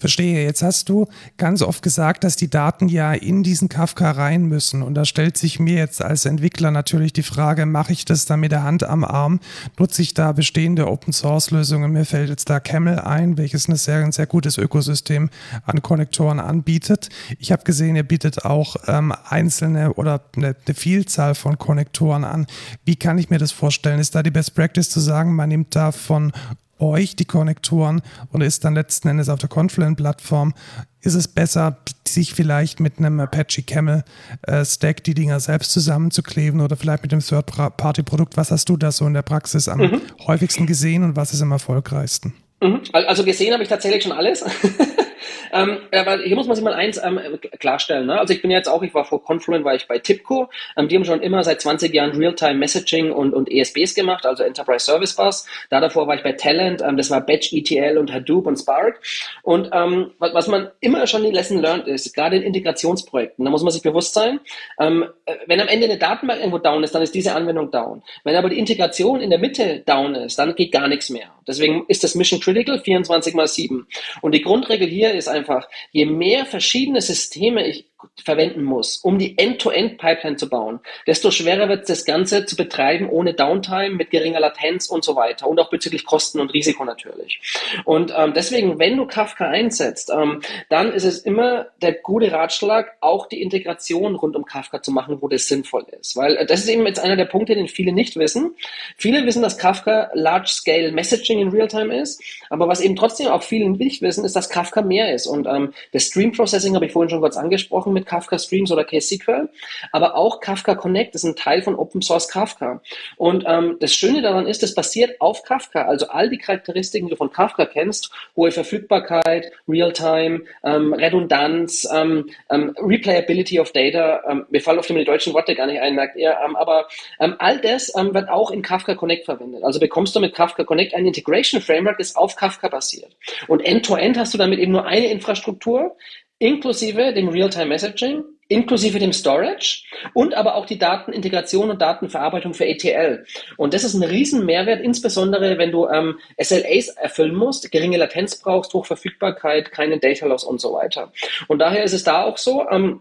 Verstehe. 0.04 0.44
Jetzt 0.44 0.62
hast 0.62 0.90
du 0.90 1.06
ganz 1.38 1.62
oft 1.62 1.82
gesagt, 1.82 2.24
dass 2.24 2.36
die 2.36 2.50
Daten 2.50 2.88
ja 2.90 3.14
in 3.14 3.42
diesen 3.42 3.70
Kafka 3.70 4.10
rein 4.10 4.44
müssen. 4.44 4.82
Und 4.82 4.92
da 4.92 5.06
stellt 5.06 5.38
sich 5.38 5.58
mir 5.58 5.76
jetzt 5.78 6.04
als 6.04 6.26
Entwickler 6.26 6.70
natürlich 6.70 7.14
die 7.14 7.22
Frage, 7.22 7.64
mache 7.64 7.94
ich 7.94 8.04
das 8.04 8.26
dann 8.26 8.40
mit 8.40 8.52
der 8.52 8.64
Hand 8.64 8.84
am 8.84 9.02
Arm? 9.02 9.40
Nutze 9.78 10.02
ich 10.02 10.12
da 10.12 10.32
bestehende 10.32 10.88
Open-Source-Lösungen? 10.88 11.90
Mir 11.90 12.04
fällt 12.04 12.28
jetzt 12.28 12.50
da 12.50 12.60
Camel 12.60 12.98
ein, 12.98 13.38
welches 13.38 13.66
ein 13.66 13.76
sehr, 13.76 14.04
ein 14.04 14.12
sehr 14.12 14.26
gutes 14.26 14.58
Ökosystem 14.58 15.30
an 15.64 15.80
Konnektoren 15.80 16.38
anbietet. 16.38 17.08
Ich 17.38 17.50
habe 17.50 17.64
gesehen, 17.64 17.96
ihr 17.96 18.02
bietet 18.02 18.44
auch 18.44 18.76
ähm, 18.86 19.14
einzelne 19.26 19.94
oder 19.94 20.20
eine, 20.36 20.54
eine 20.66 20.74
Vielzahl 20.74 21.34
von 21.34 21.56
Konnektoren 21.56 22.24
an. 22.24 22.46
Wie 22.84 22.96
kann 22.96 23.16
ich 23.16 23.30
mir 23.30 23.38
das 23.38 23.52
vorstellen? 23.52 24.00
Ist 24.00 24.14
da 24.14 24.22
die 24.22 24.30
Best 24.30 24.54
Practice 24.54 24.90
zu 24.90 25.00
sagen, 25.00 25.34
man 25.34 25.48
nimmt 25.48 25.74
da 25.74 25.92
von 25.92 26.30
euch 26.78 27.16
die 27.16 27.24
Konnektoren 27.24 28.02
und 28.30 28.40
ist 28.40 28.64
dann 28.64 28.74
letzten 28.74 29.08
Endes 29.08 29.28
auf 29.28 29.38
der 29.38 29.48
Confluent-Plattform, 29.48 30.54
ist 31.00 31.14
es 31.14 31.28
besser, 31.28 31.76
sich 32.06 32.34
vielleicht 32.34 32.80
mit 32.80 32.98
einem 32.98 33.20
Apache 33.20 33.62
Camel 33.62 34.04
äh, 34.42 34.64
Stack 34.64 35.04
die 35.04 35.14
Dinger 35.14 35.38
selbst 35.40 35.72
zusammenzukleben 35.72 36.60
oder 36.60 36.76
vielleicht 36.76 37.02
mit 37.02 37.12
dem 37.12 37.20
Third-Party-Produkt? 37.20 38.36
Was 38.36 38.50
hast 38.50 38.68
du 38.68 38.76
da 38.76 38.90
so 38.90 39.06
in 39.06 39.14
der 39.14 39.22
Praxis 39.22 39.68
am 39.68 39.80
mhm. 39.80 40.00
häufigsten 40.26 40.66
gesehen 40.66 41.02
und 41.02 41.16
was 41.16 41.34
ist 41.34 41.42
am 41.42 41.52
erfolgreichsten? 41.52 42.34
Mhm. 42.62 42.80
Also 42.92 43.24
gesehen 43.24 43.52
habe 43.52 43.62
ich 43.62 43.68
tatsächlich 43.68 44.02
schon 44.02 44.12
alles. 44.12 44.44
Ähm, 45.52 45.78
aber 45.92 46.18
hier 46.18 46.36
muss 46.36 46.46
man 46.46 46.56
sich 46.56 46.64
mal 46.64 46.74
eins 46.74 47.00
ähm, 47.02 47.20
klarstellen. 47.58 48.06
Ne? 48.06 48.18
Also 48.18 48.34
ich 48.34 48.42
bin 48.42 48.50
jetzt 48.50 48.68
auch, 48.68 48.82
ich 48.82 48.94
war 48.94 49.04
vor 49.04 49.22
Confluent, 49.22 49.64
war 49.64 49.74
ich 49.74 49.86
bei 49.86 49.98
TIPCO. 49.98 50.48
Ähm, 50.76 50.88
die 50.88 50.96
haben 50.96 51.04
schon 51.04 51.22
immer 51.22 51.42
seit 51.44 51.60
20 51.60 51.92
Jahren 51.92 52.12
Real-Time 52.12 52.54
Messaging 52.54 53.12
und, 53.12 53.34
und 53.34 53.50
ESBs 53.50 53.94
gemacht, 53.94 54.26
also 54.26 54.42
Enterprise 54.42 54.84
Service 54.84 55.14
Bus. 55.14 55.46
Da 55.70 55.80
davor 55.80 56.06
war 56.06 56.16
ich 56.16 56.22
bei 56.22 56.32
Talent, 56.32 56.82
ähm, 56.82 56.96
das 56.96 57.10
war 57.10 57.20
Batch 57.20 57.52
ETL 57.52 57.98
und 57.98 58.12
Hadoop 58.12 58.46
und 58.46 58.56
Spark. 58.56 59.00
Und 59.42 59.70
ähm, 59.72 60.12
was, 60.18 60.48
man 60.48 60.70
immer 60.80 61.06
schon 61.06 61.24
die 61.24 61.30
Lesson 61.30 61.60
learned 61.60 61.86
ist, 61.86 62.14
gerade 62.14 62.36
in 62.36 62.42
Integrationsprojekten, 62.42 63.44
da 63.44 63.50
muss 63.50 63.62
man 63.62 63.72
sich 63.72 63.82
bewusst 63.82 64.14
sein, 64.14 64.40
ähm, 64.78 65.04
äh, 65.26 65.34
wenn 65.46 65.60
am 65.60 65.68
Ende 65.68 65.86
eine 65.86 65.98
Datenbank 65.98 66.40
irgendwo 66.40 66.58
down 66.58 66.82
ist, 66.82 66.94
dann 66.94 67.02
ist 67.02 67.14
diese 67.14 67.34
Anwendung 67.34 67.70
down. 67.70 68.02
Wenn 68.24 68.36
aber 68.36 68.48
die 68.48 68.58
Integration 68.58 69.20
in 69.20 69.30
der 69.30 69.38
Mitte 69.38 69.80
down 69.86 70.14
ist, 70.14 70.38
dann 70.38 70.54
geht 70.54 70.72
gar 70.72 70.88
nichts 70.88 71.10
mehr. 71.10 71.30
Deswegen 71.46 71.84
ist 71.88 72.04
das 72.04 72.14
Mission 72.14 72.40
Critical 72.40 72.80
24 72.80 73.34
mal 73.34 73.46
7. 73.46 73.86
Und 74.22 74.32
die 74.32 74.42
Grundregel 74.42 74.88
hier 74.88 75.13
ist 75.16 75.28
einfach, 75.28 75.68
je 75.92 76.06
mehr 76.06 76.46
verschiedene 76.46 77.00
Systeme 77.00 77.66
ich 77.66 77.86
verwenden 78.22 78.62
muss, 78.62 78.98
um 78.98 79.18
die 79.18 79.38
End-to-End-Pipeline 79.38 80.36
zu 80.36 80.48
bauen, 80.48 80.80
desto 81.06 81.30
schwerer 81.30 81.68
wird 81.68 81.82
es, 81.82 81.88
das 81.88 82.04
Ganze 82.04 82.46
zu 82.46 82.56
betreiben 82.56 83.08
ohne 83.08 83.34
Downtime, 83.34 83.90
mit 83.90 84.10
geringer 84.10 84.40
Latenz 84.40 84.88
und 84.88 85.04
so 85.04 85.16
weiter 85.16 85.46
und 85.48 85.58
auch 85.60 85.70
bezüglich 85.70 86.04
Kosten 86.04 86.40
und 86.40 86.52
Risiko 86.52 86.84
natürlich. 86.84 87.40
Und 87.84 88.12
ähm, 88.16 88.32
deswegen, 88.34 88.78
wenn 88.78 88.96
du 88.96 89.06
Kafka 89.06 89.48
einsetzt, 89.48 90.10
ähm, 90.14 90.40
dann 90.68 90.92
ist 90.92 91.04
es 91.04 91.18
immer 91.18 91.66
der 91.82 91.94
gute 91.94 92.32
Ratschlag, 92.32 92.96
auch 93.00 93.26
die 93.26 93.42
Integration 93.42 94.14
rund 94.14 94.36
um 94.36 94.44
Kafka 94.44 94.82
zu 94.82 94.92
machen, 94.92 95.18
wo 95.20 95.28
das 95.28 95.48
sinnvoll 95.48 95.86
ist. 95.98 96.16
Weil 96.16 96.36
äh, 96.36 96.46
das 96.46 96.60
ist 96.60 96.68
eben 96.68 96.86
jetzt 96.86 97.00
einer 97.00 97.16
der 97.16 97.24
Punkte, 97.24 97.54
den 97.54 97.68
viele 97.68 97.92
nicht 97.92 98.16
wissen. 98.16 98.54
Viele 98.96 99.24
wissen, 99.24 99.42
dass 99.42 99.58
Kafka 99.58 100.10
Large-Scale 100.14 100.92
Messaging 100.92 101.38
in 101.38 101.48
Realtime 101.48 101.96
ist, 102.00 102.22
aber 102.50 102.68
was 102.68 102.80
eben 102.80 102.96
trotzdem 102.96 103.28
auch 103.28 103.42
viele 103.42 103.68
nicht 103.70 104.02
wissen, 104.02 104.24
ist, 104.24 104.36
dass 104.36 104.50
Kafka 104.50 104.82
mehr 104.82 105.14
ist. 105.14 105.26
Und 105.26 105.46
ähm, 105.46 105.72
das 105.92 106.04
Stream 106.04 106.32
Processing 106.32 106.74
habe 106.74 106.86
ich 106.86 106.92
vorhin 106.92 107.10
schon 107.10 107.20
kurz 107.20 107.36
angesprochen 107.36 107.92
mit 107.94 108.06
Kafka 108.06 108.38
Streams 108.38 108.70
oder 108.70 108.84
KSQL, 108.84 109.48
aber 109.92 110.16
auch 110.16 110.40
Kafka 110.40 110.74
Connect 110.74 111.14
ist 111.14 111.24
ein 111.24 111.36
Teil 111.36 111.62
von 111.62 111.76
Open 111.76 112.02
Source 112.02 112.28
Kafka. 112.28 112.80
Und 113.16 113.44
ähm, 113.46 113.76
das 113.80 113.94
Schöne 113.94 114.22
daran 114.22 114.46
ist, 114.46 114.62
es 114.62 114.74
basiert 114.74 115.20
auf 115.20 115.42
Kafka, 115.42 115.82
also 115.82 116.08
all 116.08 116.28
die 116.28 116.38
Charakteristiken, 116.38 117.06
die 117.06 117.12
du 117.12 117.16
von 117.16 117.30
Kafka 117.30 117.66
kennst, 117.66 118.10
hohe 118.36 118.50
Verfügbarkeit, 118.50 119.50
Realtime, 119.68 120.42
ähm, 120.64 120.92
Redundanz, 120.92 121.88
ähm, 121.92 122.30
ähm, 122.50 122.74
Replayability 122.78 123.60
of 123.60 123.72
Data, 123.72 124.22
ähm, 124.28 124.46
mir 124.50 124.60
fallen 124.60 124.78
auf 124.78 124.86
die 124.86 125.04
deutschen 125.04 125.32
Worte 125.34 125.54
gar 125.54 125.66
nicht 125.66 125.80
ein, 125.80 125.94
merkt 125.94 126.16
ihr, 126.16 126.36
ähm, 126.44 126.56
aber 126.56 126.86
all 127.18 127.60
das 127.60 127.92
wird 127.94 128.28
auch 128.28 128.50
in 128.50 128.62
Kafka 128.62 128.94
Connect 128.94 129.24
verwendet. 129.24 129.64
Also 129.64 129.80
bekommst 129.80 130.14
du 130.14 130.20
mit 130.20 130.34
Kafka 130.34 130.64
Connect 130.64 130.94
ein 130.94 131.06
Integration 131.06 131.60
Framework, 131.60 131.98
das 131.98 132.16
auf 132.16 132.36
Kafka 132.36 132.68
basiert. 132.68 133.16
Und 133.48 133.60
End-to-End 133.60 134.16
-End 134.16 134.20
hast 134.20 134.34
du 134.34 134.38
damit 134.38 134.58
eben 134.58 134.72
nur 134.72 134.86
eine 134.86 135.06
Infrastruktur, 135.06 135.96
inklusive 136.38 137.12
dem 137.12 137.28
Real-Time 137.28 137.66
Messaging, 137.66 138.24
inklusive 138.48 138.98
dem 138.98 139.12
Storage 139.12 139.84
und 140.12 140.34
aber 140.34 140.54
auch 140.56 140.66
die 140.66 140.78
Datenintegration 140.78 141.70
und 141.70 141.80
Datenverarbeitung 141.80 142.54
für 142.54 142.66
ETL. 142.66 143.24
Und 143.56 143.74
das 143.74 143.84
ist 143.84 143.94
ein 143.94 144.02
riesen 144.02 144.44
Mehrwert, 144.44 144.82
insbesondere 144.82 145.58
wenn 145.58 145.72
du 145.72 145.88
ähm, 145.88 146.18
SLAs 146.38 146.88
erfüllen 146.88 147.34
musst, 147.34 147.70
geringe 147.72 147.96
Latenz 147.96 148.36
brauchst, 148.36 148.74
Hochverfügbarkeit, 148.74 149.70
keinen 149.70 150.00
Data 150.00 150.26
Loss 150.26 150.44
und 150.44 150.60
so 150.60 150.74
weiter. 150.74 151.12
Und 151.48 151.60
daher 151.60 151.84
ist 151.84 151.94
es 151.94 152.04
da 152.04 152.24
auch 152.24 152.36
so, 152.36 152.68
ähm, 152.70 153.00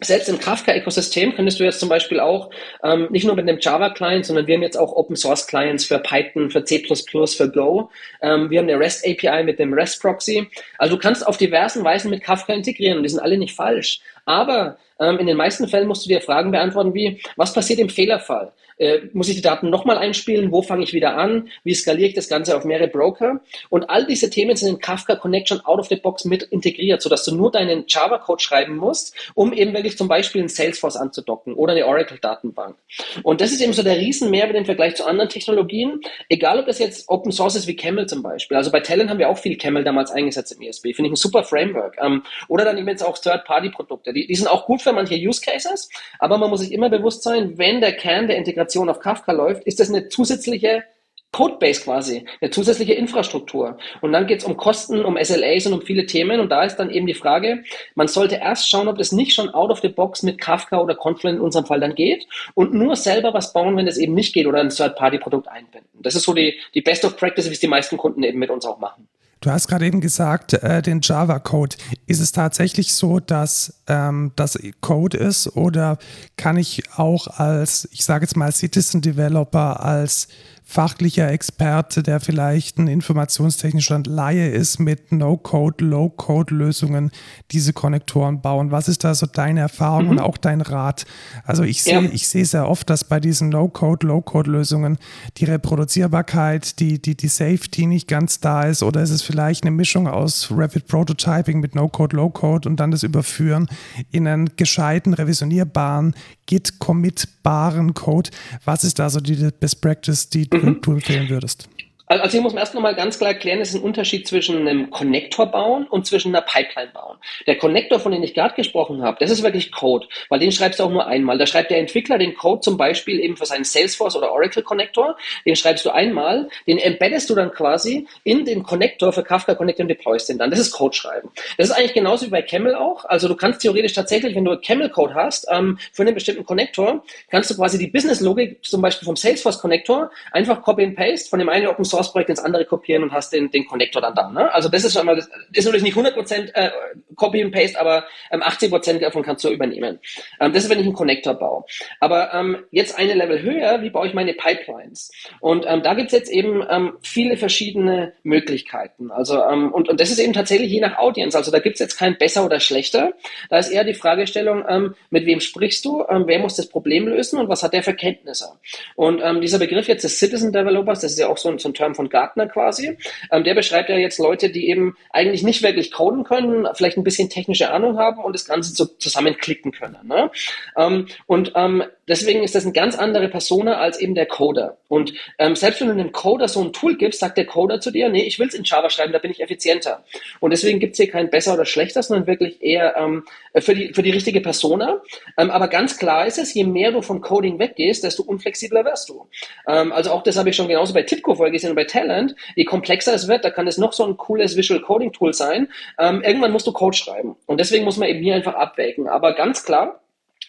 selbst 0.00 0.28
im 0.28 0.38
Kafka-Ökosystem 0.38 1.34
könntest 1.34 1.58
du 1.58 1.64
jetzt 1.64 1.80
zum 1.80 1.88
Beispiel 1.88 2.20
auch 2.20 2.50
ähm, 2.84 3.08
nicht 3.10 3.26
nur 3.26 3.34
mit 3.34 3.48
einem 3.48 3.58
Java-Client, 3.60 4.26
sondern 4.26 4.46
wir 4.46 4.54
haben 4.54 4.62
jetzt 4.62 4.78
auch 4.78 4.92
Open-Source-Clients 4.92 5.84
für 5.84 5.98
Python, 5.98 6.50
für 6.50 6.64
C++, 6.64 6.84
für 6.84 7.50
Go. 7.50 7.90
Ähm, 8.22 8.48
wir 8.48 8.60
haben 8.60 8.68
eine 8.68 8.78
REST-API 8.78 9.42
mit 9.42 9.58
dem 9.58 9.72
REST-Proxy. 9.72 10.48
Also 10.78 10.96
du 10.96 11.02
kannst 11.02 11.26
auf 11.26 11.36
diversen 11.36 11.82
Weisen 11.82 12.10
mit 12.10 12.22
Kafka 12.22 12.52
integrieren 12.52 12.98
und 12.98 13.02
die 13.02 13.08
sind 13.08 13.20
alle 13.20 13.38
nicht 13.38 13.56
falsch. 13.56 14.00
Aber 14.24 14.78
ähm, 15.00 15.18
in 15.18 15.26
den 15.26 15.36
meisten 15.36 15.66
Fällen 15.66 15.88
musst 15.88 16.04
du 16.04 16.08
dir 16.08 16.20
Fragen 16.20 16.52
beantworten 16.52 16.94
wie, 16.94 17.20
was 17.36 17.52
passiert 17.52 17.80
im 17.80 17.88
Fehlerfall? 17.88 18.52
Äh, 18.78 19.00
muss 19.12 19.28
ich 19.28 19.36
die 19.36 19.42
Daten 19.42 19.70
nochmal 19.70 19.98
einspielen? 19.98 20.52
Wo 20.52 20.62
fange 20.62 20.84
ich 20.84 20.92
wieder 20.92 21.16
an? 21.16 21.48
Wie 21.64 21.74
skaliere 21.74 22.08
ich 22.08 22.14
das 22.14 22.28
Ganze 22.28 22.56
auf 22.56 22.64
mehrere 22.64 22.88
Broker? 22.88 23.40
Und 23.70 23.90
all 23.90 24.06
diese 24.06 24.30
Themen 24.30 24.54
sind 24.56 24.68
in 24.68 24.78
Kafka 24.78 25.16
Connection 25.16 25.60
out 25.64 25.80
of 25.80 25.88
the 25.88 25.96
box 25.96 26.24
mit 26.24 26.44
integriert, 26.44 27.02
sodass 27.02 27.24
du 27.24 27.34
nur 27.34 27.50
deinen 27.50 27.84
Java-Code 27.88 28.40
schreiben 28.42 28.76
musst, 28.76 29.14
um 29.34 29.52
eben 29.52 29.74
wirklich 29.74 29.98
zum 29.98 30.06
Beispiel 30.06 30.40
in 30.40 30.48
Salesforce 30.48 30.96
anzudocken 30.96 31.54
oder 31.54 31.72
eine 31.72 31.86
Oracle-Datenbank. 31.86 32.76
Und 33.24 33.40
das 33.40 33.50
ist 33.50 33.60
eben 33.60 33.72
so 33.72 33.82
der 33.82 33.98
Riesenmehrwert 33.98 34.56
im 34.56 34.64
Vergleich 34.64 34.94
zu 34.94 35.06
anderen 35.06 35.28
Technologien, 35.28 36.00
egal 36.28 36.60
ob 36.60 36.66
das 36.66 36.78
jetzt 36.78 37.08
Open 37.08 37.32
Source 37.32 37.56
ist 37.56 37.66
wie 37.66 37.76
Camel 37.76 38.06
zum 38.06 38.22
Beispiel. 38.22 38.56
Also 38.56 38.70
bei 38.70 38.80
Talent 38.80 39.10
haben 39.10 39.18
wir 39.18 39.28
auch 39.28 39.38
viel 39.38 39.56
Camel 39.56 39.82
damals 39.82 40.12
eingesetzt 40.12 40.52
im 40.52 40.62
ESB. 40.62 40.94
Finde 40.94 41.08
ich 41.08 41.12
ein 41.12 41.16
super 41.16 41.42
Framework. 41.42 41.96
Ähm, 42.00 42.22
oder 42.46 42.64
dann 42.64 42.78
eben 42.78 42.88
jetzt 42.88 43.04
auch 43.04 43.18
Third-Party-Produkte. 43.18 44.12
Die, 44.12 44.26
die 44.26 44.34
sind 44.36 44.46
auch 44.46 44.66
gut 44.66 44.82
für 44.82 44.92
manche 44.92 45.16
Use 45.16 45.40
Cases, 45.40 45.88
aber 46.20 46.38
man 46.38 46.50
muss 46.50 46.60
sich 46.60 46.72
immer 46.72 46.90
bewusst 46.90 47.22
sein, 47.22 47.58
wenn 47.58 47.80
der 47.80 47.92
Kern 47.92 48.28
der 48.28 48.36
Integration 48.36 48.67
Applikation 48.68 48.88
auf 48.90 49.00
Kafka 49.00 49.32
läuft, 49.32 49.64
ist 49.64 49.80
das 49.80 49.88
eine 49.88 50.08
zusätzliche 50.08 50.84
Codebase 51.30 51.82
quasi, 51.82 52.24
eine 52.40 52.50
zusätzliche 52.50 52.94
Infrastruktur. 52.94 53.76
Und 54.00 54.12
dann 54.12 54.26
geht 54.26 54.40
es 54.40 54.44
um 54.44 54.56
Kosten, 54.56 55.04
um 55.04 55.18
SLAs 55.22 55.66
und 55.66 55.74
um 55.74 55.82
viele 55.82 56.06
Themen. 56.06 56.40
Und 56.40 56.50
da 56.50 56.64
ist 56.64 56.76
dann 56.76 56.90
eben 56.90 57.06
die 57.06 57.14
Frage, 57.14 57.64
man 57.94 58.08
sollte 58.08 58.36
erst 58.36 58.68
schauen, 58.68 58.88
ob 58.88 58.96
das 58.96 59.12
nicht 59.12 59.34
schon 59.34 59.50
out 59.50 59.70
of 59.70 59.80
the 59.80 59.88
box 59.88 60.22
mit 60.22 60.40
Kafka 60.40 60.80
oder 60.80 60.94
Confluent 60.94 61.38
in 61.38 61.44
unserem 61.44 61.66
Fall 61.66 61.80
dann 61.80 61.94
geht 61.94 62.26
und 62.54 62.72
nur 62.72 62.96
selber 62.96 63.34
was 63.34 63.52
bauen, 63.52 63.76
wenn 63.76 63.86
das 63.86 63.98
eben 63.98 64.14
nicht 64.14 64.32
geht 64.32 64.46
oder 64.46 64.60
ein 64.60 64.70
Third-Party-Produkt 64.70 65.48
einbinden. 65.48 65.88
Das 66.02 66.14
ist 66.14 66.24
so 66.24 66.32
die, 66.32 66.58
die 66.74 66.80
Best 66.80 67.04
of 67.04 67.16
Practice, 67.16 67.48
wie 67.48 67.54
es 67.54 67.60
die 67.60 67.68
meisten 67.68 67.98
Kunden 67.98 68.22
eben 68.22 68.38
mit 68.38 68.50
uns 68.50 68.64
auch 68.64 68.78
machen. 68.78 69.06
Du 69.40 69.50
hast 69.50 69.68
gerade 69.68 69.86
eben 69.86 70.00
gesagt, 70.00 70.54
äh, 70.54 70.82
den 70.82 71.00
Java-Code. 71.00 71.76
Ist 72.06 72.20
es 72.20 72.32
tatsächlich 72.32 72.92
so, 72.92 73.20
dass 73.20 73.74
ähm, 73.86 74.32
das 74.34 74.58
Code 74.80 75.16
ist 75.16 75.56
oder 75.56 75.98
kann 76.36 76.56
ich 76.56 76.82
auch 76.96 77.28
als, 77.28 77.88
ich 77.92 78.04
sage 78.04 78.24
jetzt 78.24 78.36
mal, 78.36 78.50
Citizen 78.50 79.00
Developer, 79.00 79.84
als 79.84 80.28
fachlicher 80.70 81.32
Experte, 81.32 82.02
der 82.02 82.20
vielleicht 82.20 82.76
ein 82.76 82.88
informationstechnischer 82.88 84.02
Laie 84.04 84.50
ist, 84.50 84.78
mit 84.78 85.12
No-Code, 85.12 85.82
Low-Code-Lösungen 85.82 87.10
diese 87.52 87.72
Konnektoren 87.72 88.42
bauen. 88.42 88.70
Was 88.70 88.86
ist 88.86 89.02
da 89.02 89.14
so 89.14 89.24
deine 89.24 89.60
Erfahrung 89.60 90.04
mhm. 90.04 90.10
und 90.10 90.20
auch 90.20 90.36
dein 90.36 90.60
Rat? 90.60 91.06
Also 91.44 91.62
ich 91.62 91.82
sehe, 91.82 92.02
ja. 92.02 92.10
ich 92.12 92.28
sehe 92.28 92.44
sehr 92.44 92.68
oft, 92.68 92.90
dass 92.90 93.04
bei 93.04 93.18
diesen 93.18 93.48
No-Code, 93.48 94.06
Low-Code-Lösungen 94.06 94.98
die 95.38 95.46
Reproduzierbarkeit, 95.46 96.78
die, 96.80 97.00
die, 97.00 97.16
die 97.16 97.28
Safety 97.28 97.86
nicht 97.86 98.06
ganz 98.06 98.40
da 98.40 98.64
ist 98.64 98.82
oder 98.82 99.02
ist 99.02 99.10
es 99.10 99.22
vielleicht 99.22 99.64
eine 99.64 99.70
Mischung 99.70 100.06
aus 100.06 100.48
Rapid 100.50 100.86
Prototyping 100.86 101.60
mit 101.60 101.74
No-Code, 101.74 102.14
Low-Code 102.14 102.68
und 102.68 102.78
dann 102.78 102.90
das 102.90 103.04
Überführen 103.04 103.68
in 104.10 104.28
einen 104.28 104.54
gescheiten, 104.56 105.14
revisionierbaren, 105.14 106.14
Git-commitbaren 106.48 107.94
Code. 107.94 108.30
Was 108.64 108.82
ist 108.82 108.98
da 108.98 109.08
so 109.08 109.20
die 109.20 109.50
Best 109.60 109.80
Practice, 109.80 110.28
die 110.30 110.48
mhm. 110.50 110.80
du 110.80 110.92
empfehlen 110.92 111.28
würdest? 111.28 111.68
Also 112.08 112.32
hier 112.32 112.40
muss 112.40 112.54
man 112.54 112.60
erst 112.60 112.74
nochmal 112.74 112.94
ganz 112.94 113.18
klar 113.18 113.32
erklären, 113.32 113.60
es 113.60 113.70
ist 113.70 113.76
ein 113.76 113.82
Unterschied 113.82 114.26
zwischen 114.26 114.66
einem 114.66 114.88
Connector 114.88 115.46
bauen 115.46 115.86
und 115.86 116.06
zwischen 116.06 116.34
einer 116.34 116.44
Pipeline 116.44 116.90
bauen. 116.92 117.18
Der 117.46 117.58
Connector, 117.58 118.00
von 118.00 118.12
dem 118.12 118.22
ich 118.22 118.32
gerade 118.32 118.54
gesprochen 118.54 119.02
habe, 119.02 119.18
das 119.20 119.30
ist 119.30 119.42
wirklich 119.42 119.70
Code, 119.72 120.06
weil 120.30 120.38
den 120.38 120.50
schreibst 120.50 120.80
du 120.80 120.84
auch 120.84 120.90
nur 120.90 121.06
einmal. 121.06 121.36
Da 121.36 121.46
schreibt 121.46 121.70
der 121.70 121.78
Entwickler 121.78 122.16
den 122.16 122.34
Code 122.34 122.62
zum 122.62 122.78
Beispiel 122.78 123.20
eben 123.20 123.36
für 123.36 123.44
seinen 123.44 123.64
Salesforce 123.64 124.16
oder 124.16 124.32
Oracle 124.32 124.62
Connector, 124.62 125.18
den 125.44 125.54
schreibst 125.54 125.84
du 125.84 125.90
einmal, 125.90 126.48
den 126.66 126.78
embeddest 126.78 127.28
du 127.28 127.34
dann 127.34 127.52
quasi 127.52 128.06
in 128.24 128.46
den 128.46 128.62
Connector 128.62 129.12
für 129.12 129.22
Kafka 129.22 129.54
Connector 129.54 129.84
und 129.84 129.88
deployst 129.88 130.30
den 130.30 130.38
dann. 130.38 130.50
Das 130.50 130.60
ist 130.60 130.70
Code 130.70 130.96
schreiben. 130.96 131.28
Das 131.58 131.68
ist 131.68 131.76
eigentlich 131.76 131.92
genauso 131.92 132.24
wie 132.26 132.30
bei 132.30 132.40
Camel 132.40 132.74
auch. 132.74 133.04
Also 133.04 133.28
du 133.28 133.36
kannst 133.36 133.60
theoretisch 133.60 133.92
tatsächlich, 133.92 134.34
wenn 134.34 134.46
du 134.46 134.56
Camel 134.58 134.88
Code 134.88 135.14
hast, 135.14 135.46
ähm, 135.50 135.78
für 135.92 136.02
einen 136.02 136.14
bestimmten 136.14 136.46
Connector, 136.46 137.04
kannst 137.30 137.50
du 137.50 137.54
quasi 137.54 137.78
die 137.78 137.88
Business 137.88 138.20
Logik 138.20 138.64
zum 138.64 138.80
Beispiel 138.80 139.04
vom 139.04 139.16
Salesforce 139.16 139.60
Connector 139.60 140.10
einfach 140.32 140.62
copy 140.62 140.84
and 140.84 140.96
paste 140.96 141.28
von 141.28 141.38
dem 141.38 141.50
einen 141.50 141.66
Open 141.66 141.84
Source 141.84 141.97
Source 141.98 142.12
Projekt 142.12 142.30
ins 142.30 142.40
andere 142.40 142.64
kopieren 142.64 143.02
und 143.02 143.12
hast 143.12 143.32
den, 143.32 143.50
den 143.50 143.66
Connector 143.66 144.00
dann 144.00 144.14
da. 144.14 144.30
Ne? 144.30 144.52
Also 144.52 144.68
das 144.68 144.84
ist 144.84 144.94
schon 144.94 145.06
mal, 145.06 145.16
das 145.16 145.28
ist 145.52 145.64
natürlich 145.64 145.82
nicht 145.82 145.96
100% 145.96 146.54
äh, 146.54 146.70
Copy 147.16 147.42
and 147.42 147.52
Paste, 147.52 147.80
aber 147.80 148.04
ähm, 148.30 148.42
80% 148.42 149.00
davon 149.00 149.22
kannst 149.22 149.44
du 149.44 149.50
übernehmen. 149.50 149.98
Ähm, 150.40 150.52
das 150.52 150.64
ist, 150.64 150.70
wenn 150.70 150.78
ich 150.78 150.86
einen 150.86 150.94
Connector 150.94 151.34
baue. 151.34 151.64
Aber 152.00 152.32
ähm, 152.32 152.58
jetzt 152.70 152.98
eine 152.98 153.14
Level 153.14 153.42
höher, 153.42 153.82
wie 153.82 153.90
baue 153.90 154.06
ich 154.06 154.14
meine 154.14 154.34
Pipelines? 154.34 155.10
Und 155.40 155.64
ähm, 155.66 155.82
da 155.82 155.94
gibt's 155.94 156.12
jetzt 156.12 156.30
eben 156.30 156.64
ähm, 156.68 156.94
viele 157.02 157.36
verschiedene 157.36 158.12
Möglichkeiten. 158.22 159.10
Also 159.10 159.42
ähm, 159.42 159.72
und, 159.72 159.88
und 159.88 160.00
das 160.00 160.10
ist 160.10 160.18
eben 160.18 160.32
tatsächlich 160.32 160.70
je 160.70 160.80
nach 160.80 160.98
Audience. 160.98 161.36
Also 161.36 161.50
da 161.50 161.58
gibt's 161.58 161.80
jetzt 161.80 161.96
kein 161.98 162.16
besser 162.16 162.44
oder 162.44 162.60
schlechter. 162.60 163.14
Da 163.50 163.58
ist 163.58 163.70
eher 163.70 163.84
die 163.84 163.94
Fragestellung, 163.94 164.64
ähm, 164.68 164.94
mit 165.10 165.26
wem 165.26 165.40
sprichst 165.40 165.84
du, 165.84 166.04
ähm, 166.08 166.24
wer 166.26 166.38
muss 166.38 166.56
das 166.56 166.68
Problem 166.68 167.08
lösen 167.08 167.38
und 167.38 167.48
was 167.48 167.62
hat 167.62 167.72
der 167.72 167.82
für 167.82 167.94
Kenntnisse? 167.94 168.46
Und 168.94 169.20
ähm, 169.22 169.40
dieser 169.40 169.58
Begriff 169.58 169.88
jetzt 169.88 170.04
des 170.04 170.18
Citizen 170.18 170.52
Developers, 170.52 171.00
das 171.00 171.12
ist 171.12 171.18
ja 171.18 171.28
auch 171.28 171.38
so 171.38 171.48
ein, 171.48 171.58
so 171.58 171.68
ein 171.68 171.74
Term, 171.74 171.87
Term 171.88 171.94
von 171.94 172.08
Gartner 172.08 172.46
quasi. 172.46 172.96
Ähm, 173.32 173.44
der 173.44 173.54
beschreibt 173.54 173.88
ja 173.88 173.96
jetzt 173.96 174.18
Leute, 174.18 174.50
die 174.50 174.68
eben 174.68 174.96
eigentlich 175.10 175.42
nicht 175.42 175.62
wirklich 175.62 175.92
coden 175.92 176.24
können, 176.24 176.68
vielleicht 176.74 176.96
ein 176.96 177.04
bisschen 177.04 177.30
technische 177.30 177.70
Ahnung 177.70 177.98
haben 177.98 178.22
und 178.22 178.34
das 178.34 178.44
Ganze 178.44 178.74
so 178.74 178.84
zusammenklicken 178.84 179.72
können. 179.72 180.06
Ne? 180.06 180.30
Ähm, 180.76 181.06
und 181.26 181.52
ähm, 181.54 181.82
deswegen 182.06 182.42
ist 182.42 182.54
das 182.54 182.64
eine 182.64 182.72
ganz 182.72 182.96
andere 182.96 183.28
Persona 183.28 183.78
als 183.78 184.00
eben 184.00 184.14
der 184.14 184.26
Coder. 184.26 184.78
Und 184.88 185.14
ähm, 185.38 185.56
selbst 185.56 185.80
wenn 185.80 185.88
du 185.88 185.94
einem 185.94 186.12
Coder 186.12 186.48
so 186.48 186.62
ein 186.62 186.72
Tool 186.72 186.96
gibst, 186.96 187.20
sagt 187.20 187.38
der 187.38 187.46
Coder 187.46 187.80
zu 187.80 187.90
dir, 187.90 188.08
nee, 188.08 188.24
ich 188.24 188.38
will 188.38 188.48
es 188.48 188.54
in 188.54 188.64
Java 188.64 188.90
schreiben, 188.90 189.12
da 189.12 189.18
bin 189.18 189.30
ich 189.30 189.40
effizienter. 189.40 190.04
Und 190.40 190.50
deswegen 190.50 190.80
gibt 190.80 190.92
es 190.92 190.98
hier 190.98 191.10
kein 191.10 191.30
besser 191.30 191.54
oder 191.54 191.64
schlechter, 191.64 192.02
sondern 192.02 192.26
wirklich 192.26 192.62
eher 192.62 192.96
ähm, 192.96 193.24
für, 193.56 193.74
die, 193.74 193.92
für 193.94 194.02
die 194.02 194.10
richtige 194.10 194.40
Persona. 194.40 195.00
Ähm, 195.36 195.50
aber 195.50 195.68
ganz 195.68 195.98
klar 195.98 196.26
ist 196.26 196.38
es, 196.38 196.54
je 196.54 196.64
mehr 196.64 196.92
du 196.92 197.02
vom 197.02 197.20
Coding 197.20 197.58
weggehst, 197.58 198.04
desto 198.04 198.22
unflexibler 198.22 198.84
wirst 198.84 199.08
du. 199.08 199.26
Also 199.64 200.10
auch 200.10 200.22
das 200.22 200.36
habe 200.36 200.50
ich 200.50 200.56
schon 200.56 200.68
genauso 200.68 200.94
bei 200.94 201.02
Tipco 201.02 201.34
vorher 201.34 201.52
gesehen 201.52 201.70
bei 201.78 201.84
Talent. 201.84 202.34
Je 202.56 202.64
komplexer 202.64 203.14
es 203.14 203.28
wird, 203.28 203.44
da 203.44 203.50
kann 203.50 203.68
es 203.68 203.78
noch 203.78 203.92
so 203.92 204.04
ein 204.04 204.16
cooles 204.16 204.56
Visual 204.56 204.80
Coding 204.80 205.12
Tool 205.12 205.32
sein. 205.32 205.68
Ähm, 205.98 206.22
irgendwann 206.22 206.52
musst 206.52 206.66
du 206.66 206.72
Code 206.72 206.96
schreiben. 206.96 207.36
Und 207.46 207.60
deswegen 207.60 207.84
muss 207.84 207.98
man 207.98 208.08
eben 208.08 208.22
hier 208.22 208.34
einfach 208.34 208.54
abwägen. 208.54 209.08
Aber 209.08 209.34
ganz 209.34 209.64
klar, 209.64 210.00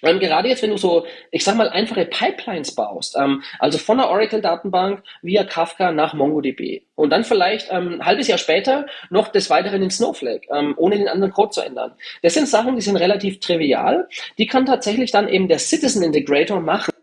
Ähm, 0.02 0.20
gerade 0.20 0.48
jetzt, 0.48 0.62
wenn 0.64 0.70
du 0.70 0.78
so, 0.78 1.06
ich 1.30 1.44
sag 1.44 1.56
mal, 1.58 1.68
einfache 1.70 2.06
Pipelines 2.06 2.74
baust, 2.74 3.18
ähm, 3.20 3.44
also 3.60 3.78
von 3.78 3.98
der 3.98 4.10
Oracle-Datenbank 4.10 5.04
via 5.22 5.44
Kafka 5.44 5.92
nach 5.92 6.14
MongoDB 6.14 6.84
und 6.96 7.10
dann 7.10 7.26
vielleicht 7.26 7.68
ähm, 7.70 7.96
ein 7.96 8.06
halbes 8.06 8.28
Jahr 8.30 8.38
später 8.38 8.86
noch 9.10 9.28
des 9.28 9.50
Weiteren 9.50 9.82
in 9.84 9.90
Snowflake, 9.90 10.48
ähm, 10.56 10.74
ohne 10.78 10.98
den 10.98 11.10
anderen 11.10 11.34
Code 11.34 11.50
zu 11.50 11.62
ändern. 11.62 11.92
Das 12.22 12.34
sind 12.34 12.48
Sachen, 12.48 12.76
die 12.76 12.82
sind 12.82 12.96
relativ 12.96 13.42
trivial. 13.42 14.08
Die 14.38 14.48
kann 14.48 14.66
tatsächlich 14.66 15.12
dann 15.12 15.28
eben 15.28 15.50
der 15.50 15.60
Citizen 15.60 16.02
Integrator 16.04 16.62
machen, 16.62 16.94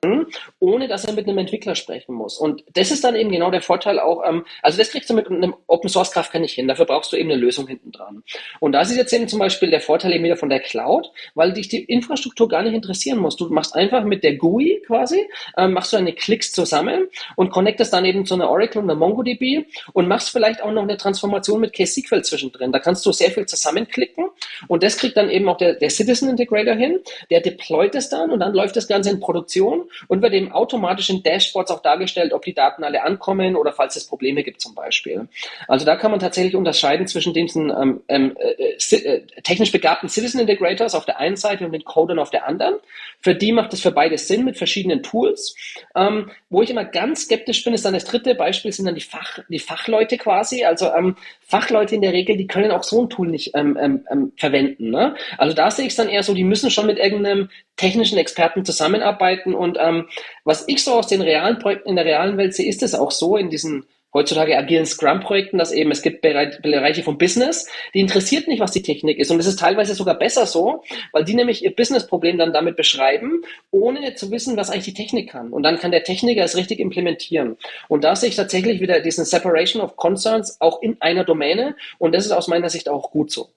ohne 0.58 0.88
dass 0.88 1.04
er 1.04 1.12
mit 1.12 1.26
einem 1.26 1.38
Entwickler 1.38 1.74
sprechen 1.74 2.14
muss. 2.14 2.38
Und 2.38 2.64
das 2.74 2.90
ist 2.90 3.04
dann 3.04 3.16
eben 3.16 3.30
genau 3.30 3.50
der 3.50 3.62
Vorteil 3.62 3.98
auch, 3.98 4.22
ähm, 4.26 4.44
also 4.62 4.78
das 4.78 4.90
kriegst 4.90 5.10
du 5.10 5.14
mit 5.14 5.28
einem 5.28 5.54
Open 5.66 5.88
Source 5.88 6.10
Kafka 6.10 6.38
nicht 6.38 6.54
hin. 6.54 6.68
Dafür 6.68 6.86
brauchst 6.86 7.12
du 7.12 7.16
eben 7.16 7.30
eine 7.30 7.40
Lösung 7.40 7.66
hinten 7.66 7.92
dran. 7.92 8.22
Und 8.60 8.72
da 8.72 8.80
ist 8.80 8.94
jetzt 8.94 9.12
eben 9.12 9.28
zum 9.28 9.38
Beispiel 9.38 9.70
der 9.70 9.80
Vorteil 9.80 10.12
eben 10.12 10.24
wieder 10.24 10.36
von 10.36 10.48
der 10.48 10.60
Cloud, 10.60 11.10
weil 11.34 11.52
dich 11.52 11.68
die 11.68 11.84
Infrastruktur 11.84 12.48
gar 12.48 12.62
nicht 12.62 12.74
interessieren 12.74 13.18
muss. 13.18 13.36
Du 13.36 13.48
machst 13.48 13.74
einfach 13.74 14.04
mit 14.04 14.24
der 14.24 14.36
GUI 14.36 14.82
quasi, 14.86 15.28
ähm, 15.56 15.72
machst 15.72 15.92
du 15.92 15.96
deine 15.96 16.12
Klicks 16.12 16.52
zusammen 16.52 17.08
und 17.36 17.50
connectest 17.50 17.92
dann 17.92 18.04
eben 18.04 18.26
zu 18.26 18.34
einer 18.34 18.50
Oracle 18.50 18.82
und 18.82 18.90
einer 18.90 18.98
MongoDB 18.98 19.66
und 19.92 20.08
machst 20.08 20.30
vielleicht 20.30 20.62
auch 20.62 20.72
noch 20.72 20.82
eine 20.82 20.96
Transformation 20.96 21.60
mit 21.60 21.72
KSQL 21.72 22.22
zwischendrin. 22.22 22.72
Da 22.72 22.78
kannst 22.78 23.04
du 23.06 23.12
sehr 23.12 23.30
viel 23.30 23.46
zusammenklicken 23.46 24.26
und 24.68 24.82
das 24.82 24.96
kriegt 24.96 25.16
dann 25.16 25.30
eben 25.30 25.48
auch 25.48 25.56
der, 25.56 25.74
der 25.74 25.90
Citizen 25.90 26.28
Integrator 26.28 26.74
hin. 26.74 27.00
Der 27.30 27.40
deployt 27.40 27.94
es 27.94 28.08
dann 28.08 28.30
und 28.30 28.40
dann 28.40 28.54
läuft 28.54 28.76
das 28.76 28.88
Ganze 28.88 29.10
in 29.10 29.20
Produktion 29.20 29.85
und 30.08 30.22
wird 30.22 30.32
eben 30.32 30.52
automatisch 30.52 31.10
in 31.10 31.22
Dashboards 31.22 31.70
auch 31.70 31.82
dargestellt, 31.82 32.32
ob 32.32 32.44
die 32.44 32.54
Daten 32.54 32.84
alle 32.84 33.02
ankommen 33.02 33.56
oder 33.56 33.72
falls 33.72 33.96
es 33.96 34.06
Probleme 34.06 34.42
gibt 34.42 34.60
zum 34.60 34.74
Beispiel. 34.74 35.28
Also 35.68 35.84
da 35.84 35.96
kann 35.96 36.10
man 36.10 36.20
tatsächlich 36.20 36.56
unterscheiden 36.56 37.06
zwischen 37.06 37.34
diesen 37.34 37.70
ähm, 37.70 38.02
ähm 38.08 38.36
äh, 38.38 38.76
äh, 38.96 39.22
technisch 39.42 39.72
begabten 39.72 40.08
Citizen 40.08 40.40
Integrators 40.40 40.94
auf 40.94 41.04
der 41.04 41.18
einen 41.18 41.36
Seite 41.36 41.64
und 41.64 41.72
den 41.72 41.84
Codern 41.84 42.18
auf 42.18 42.30
der 42.30 42.46
anderen. 42.46 42.76
Für 43.20 43.34
die 43.34 43.52
macht 43.52 43.72
es 43.72 43.80
für 43.80 43.90
beide 43.90 44.18
Sinn 44.18 44.44
mit 44.44 44.56
verschiedenen 44.56 45.02
Tools. 45.02 45.56
Ähm, 45.94 46.30
wo 46.50 46.62
ich 46.62 46.70
immer 46.70 46.84
ganz 46.84 47.22
skeptisch 47.22 47.64
bin, 47.64 47.74
ist 47.74 47.84
dann 47.84 47.94
das 47.94 48.04
dritte 48.04 48.34
Beispiel, 48.34 48.72
sind 48.72 48.86
dann 48.86 48.94
die, 48.94 49.00
Fach, 49.00 49.40
die 49.48 49.58
Fachleute 49.58 50.18
quasi. 50.18 50.64
Also 50.64 50.92
ähm, 50.92 51.16
Fachleute 51.40 51.94
in 51.94 52.02
der 52.02 52.12
Regel, 52.12 52.36
die 52.36 52.46
können 52.46 52.70
auch 52.70 52.82
so 52.82 53.02
ein 53.02 53.10
Tool 53.10 53.28
nicht 53.28 53.52
ähm, 53.54 53.76
ähm 53.76 54.32
verwenden. 54.36 54.90
Ne? 54.90 55.14
Also 55.38 55.54
da 55.54 55.70
sehe 55.70 55.86
ich 55.86 55.92
es 55.92 55.96
dann 55.96 56.08
eher 56.08 56.22
so, 56.22 56.34
die 56.34 56.44
müssen 56.44 56.70
schon 56.70 56.86
mit 56.86 56.98
irgendeinem 56.98 57.48
technischen 57.76 58.18
Experten 58.18 58.64
zusammenarbeiten. 58.64 59.54
Und 59.54 59.78
ähm, 59.80 60.08
was 60.44 60.64
ich 60.66 60.82
so 60.82 60.94
aus 60.94 61.06
den 61.06 61.20
realen 61.20 61.58
Projekten 61.58 61.90
in 61.90 61.96
der 61.96 62.04
realen 62.04 62.36
Welt 62.36 62.54
sehe, 62.54 62.68
ist 62.68 62.82
es 62.82 62.94
auch 62.94 63.10
so 63.10 63.36
in 63.36 63.50
diesen 63.50 63.86
heutzutage 64.16 64.56
agilen 64.56 64.86
Scrum-Projekten, 64.86 65.58
dass 65.58 65.72
eben 65.72 65.90
es 65.90 66.00
gibt 66.00 66.22
Bereiche 66.22 67.02
vom 67.02 67.18
Business, 67.18 67.68
die 67.92 68.00
interessiert 68.00 68.48
nicht, 68.48 68.60
was 68.60 68.72
die 68.72 68.82
Technik 68.82 69.18
ist. 69.18 69.30
Und 69.30 69.38
es 69.38 69.46
ist 69.46 69.60
teilweise 69.60 69.94
sogar 69.94 70.14
besser 70.14 70.46
so, 70.46 70.82
weil 71.12 71.24
die 71.24 71.34
nämlich 71.34 71.62
ihr 71.62 71.76
Business-Problem 71.76 72.38
dann 72.38 72.54
damit 72.54 72.76
beschreiben, 72.76 73.42
ohne 73.70 74.14
zu 74.14 74.30
wissen, 74.30 74.56
was 74.56 74.70
eigentlich 74.70 74.86
die 74.86 74.94
Technik 74.94 75.30
kann. 75.30 75.50
Und 75.50 75.64
dann 75.64 75.78
kann 75.78 75.90
der 75.90 76.02
Techniker 76.02 76.42
es 76.42 76.56
richtig 76.56 76.80
implementieren. 76.80 77.58
Und 77.88 78.04
da 78.04 78.16
sehe 78.16 78.30
ich 78.30 78.36
tatsächlich 78.36 78.80
wieder 78.80 79.00
diesen 79.00 79.26
Separation 79.26 79.82
of 79.82 79.96
Concerns 79.96 80.60
auch 80.62 80.80
in 80.80 80.96
einer 81.00 81.24
Domäne. 81.24 81.76
Und 81.98 82.14
das 82.14 82.24
ist 82.24 82.32
aus 82.32 82.48
meiner 82.48 82.70
Sicht 82.70 82.88
auch 82.88 83.10
gut 83.10 83.30
so. 83.30 83.50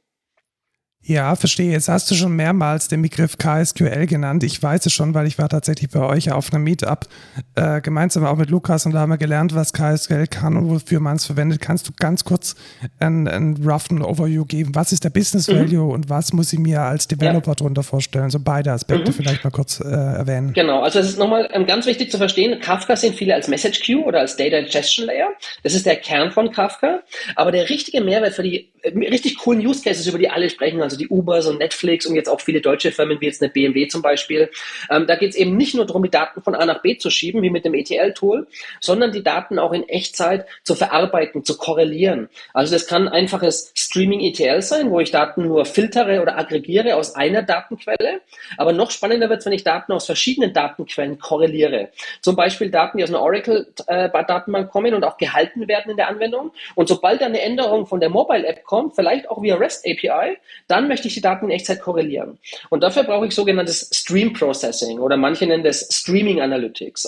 Ja, 1.10 1.36
verstehe. 1.36 1.72
Jetzt 1.72 1.89
hast 1.89 2.12
du 2.12 2.14
schon 2.14 2.36
mehrmals 2.36 2.88
den 2.88 3.01
Begriff 3.01 3.39
KSQL 3.39 4.05
genannt. 4.05 4.43
Ich 4.43 4.62
weiß 4.62 4.86
es 4.86 4.93
schon, 4.93 5.16
weil 5.16 5.26
ich 5.26 5.39
war 5.39 5.49
tatsächlich 5.49 5.89
bei 5.89 6.01
euch 6.01 6.32
auf 6.32 6.53
einem 6.53 6.64
Meetup, 6.64 7.07
äh, 7.55 7.82
gemeinsam 7.82 8.28
auch 8.28 8.36
mit 8.36 8.51
Lukas 8.51 8.86
und 8.86 8.91
da 8.91 8.99
haben 8.99 9.10
wir 9.10 9.18
gelernt, 9.18 9.55
was 9.55 9.74
KSQL 9.74 10.28
kann 10.28 10.55
und 10.55 10.70
wofür 10.70 10.99
man 10.99 11.16
es 11.16 11.26
verwendet. 11.26 11.62
Kannst 11.62 11.88
du 11.88 11.93
ganz 11.97 12.26
kurz 12.26 12.55
einen, 12.99 13.28
einen 13.28 13.57
roughen 13.68 14.03
Overview 14.03 14.45
geben? 14.45 14.76
Was 14.76 14.91
ist 14.91 15.03
der 15.03 15.10
Business 15.10 15.47
mhm. 15.47 15.55
Value 15.55 15.86
mhm. 15.86 15.89
und 15.93 16.10
was 16.12 16.32
muss 16.32 16.53
ich 16.53 16.60
mir 16.60 16.82
als 16.82 17.07
Developer 17.07 17.53
ja. 17.53 17.55
darunter 17.55 17.82
vorstellen? 17.82 18.30
So 18.30 18.39
beide 18.39 18.72
Aspekte 18.72 19.10
mhm. 19.10 19.16
vielleicht 19.16 19.43
mal 19.43 19.49
kurz 19.49 19.80
äh, 19.80 19.88
erwähnen. 19.88 20.53
Genau, 20.53 20.84
also 20.84 20.99
es 20.99 21.10
ist 21.10 21.18
nochmal 21.18 21.49
ähm, 21.53 21.66
ganz 21.66 21.88
wichtig 21.88 22.12
zu 22.12 22.20
verstehen, 22.20 22.60
Kafka 22.60 22.95
sehen 22.95 23.16
viele 23.16 23.34
als 23.34 23.47
Message 23.47 23.80
Queue 23.84 24.05
oder 24.05 24.20
als 24.20 24.38
Data 24.38 24.57
Ingestion 24.57 25.07
Layer. 25.07 25.30
Das 25.64 25.74
ist 25.74 25.88
der 25.88 25.95
Kern 25.95 26.32
von 26.32 26.51
Kafka. 26.51 26.99
Aber 27.36 27.51
der 27.51 27.68
richtige 27.68 27.99
Mehrwert 28.01 28.36
für 28.36 28.43
die 28.43 28.70
richtig 28.86 29.38
coolen 29.38 29.65
Use 29.65 29.84
Cases, 29.84 30.05
über 30.07 30.17
die 30.17 30.30
alle 30.30 30.49
sprechen, 30.49 30.82
also 30.82 30.97
die 30.97 31.07
Ubers 31.07 31.47
und 31.47 31.59
Netflix 31.59 32.05
und 32.05 32.15
jetzt 32.15 32.30
auch 32.30 32.41
viele 32.41 32.61
deutsche 32.61 32.91
Firmen 32.91 33.19
wie 33.21 33.25
jetzt 33.25 33.41
eine 33.41 33.51
BMW 33.51 33.88
zum 33.88 34.01
Beispiel. 34.01 34.49
Ähm, 34.89 35.07
da 35.07 35.15
geht 35.15 35.32
es 35.32 35.36
eben 35.36 35.57
nicht 35.57 35.75
nur 35.75 35.86
darum, 35.86 36.03
die 36.03 36.09
Daten 36.09 36.41
von 36.41 36.55
A 36.55 36.65
nach 36.65 36.82
B 36.82 36.97
zu 36.97 37.09
schieben, 37.09 37.41
wie 37.41 37.49
mit 37.49 37.65
dem 37.65 37.73
ETL-Tool, 37.73 38.47
sondern 38.80 39.11
die 39.11 39.23
Daten 39.23 39.59
auch 39.59 39.73
in 39.73 39.88
Echtzeit 39.88 40.45
zu 40.63 40.75
verarbeiten, 40.75 41.43
zu 41.43 41.57
korrelieren. 41.57 42.30
Also 42.53 42.73
das 42.73 42.88
kann 42.88 43.07
einfaches 43.07 43.71
Streaming-ETL 43.75 44.61
sein, 44.61 44.91
wo 44.91 44.99
ich 44.99 45.11
Daten 45.11 45.43
nur 45.43 45.65
filtere 45.65 46.21
oder 46.21 46.38
aggregiere 46.38 46.95
aus 46.95 47.15
einer 47.15 47.43
Datenquelle. 47.43 48.21
Aber 48.57 48.73
noch 48.73 48.91
spannender 48.91 49.30
wird 49.30 49.39
es, 49.39 49.45
wenn 49.45 49.53
ich 49.53 49.63
Daten 49.63 49.91
aus 49.91 50.05
verschiedenen 50.05 50.53
Datenquellen 50.53 51.19
korreliere. 51.19 51.89
Zum 52.21 52.36
Beispiel 52.36 52.69
Daten, 52.69 52.97
die 52.97 53.03
aus 53.03 53.09
einer 53.09 53.21
Oracle-Datenbank 53.21 54.67
äh, 54.67 54.71
kommen 54.71 54.93
und 54.93 55.03
auch 55.03 55.17
gehalten 55.17 55.67
werden 55.67 55.91
in 55.91 55.97
der 55.97 56.07
Anwendung. 56.07 56.51
Und 56.75 56.88
sobald 56.88 57.21
eine 57.21 57.41
Änderung 57.41 57.86
von 57.86 57.99
der 57.99 58.09
Mobile-App 58.09 58.63
kommt, 58.70 58.95
vielleicht 58.95 59.30
auch 59.32 59.41
via 59.41 59.55
REST 59.55 59.84
API, 59.88 60.38
dann 60.67 60.88
möchte 60.88 61.07
ich 61.07 61.15
die 61.15 61.22
Daten 61.22 61.45
in 61.45 61.51
Echtzeit 61.51 61.82
korrelieren. 61.82 62.38
Und 62.70 62.84
dafür 62.84 63.01
brauche 63.01 63.26
ich 63.26 63.34
sogenanntes 63.34 63.89
Stream 63.91 64.32
Processing 64.34 64.99
oder 64.99 65.17
manche 65.17 65.47
nennen 65.47 65.63
das 65.63 65.89
Streaming 65.91 66.39
Analytics. 66.39 67.07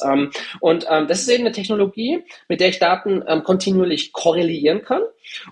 Und 0.60 0.86
das 0.86 1.22
ist 1.22 1.30
eben 1.30 1.46
eine 1.46 1.52
Technologie, 1.52 2.24
mit 2.48 2.62
der 2.62 2.70
ich 2.70 2.80
Daten 2.80 3.24
kontinuierlich 3.44 4.12
korrelieren 4.12 4.84
kann. 4.84 5.04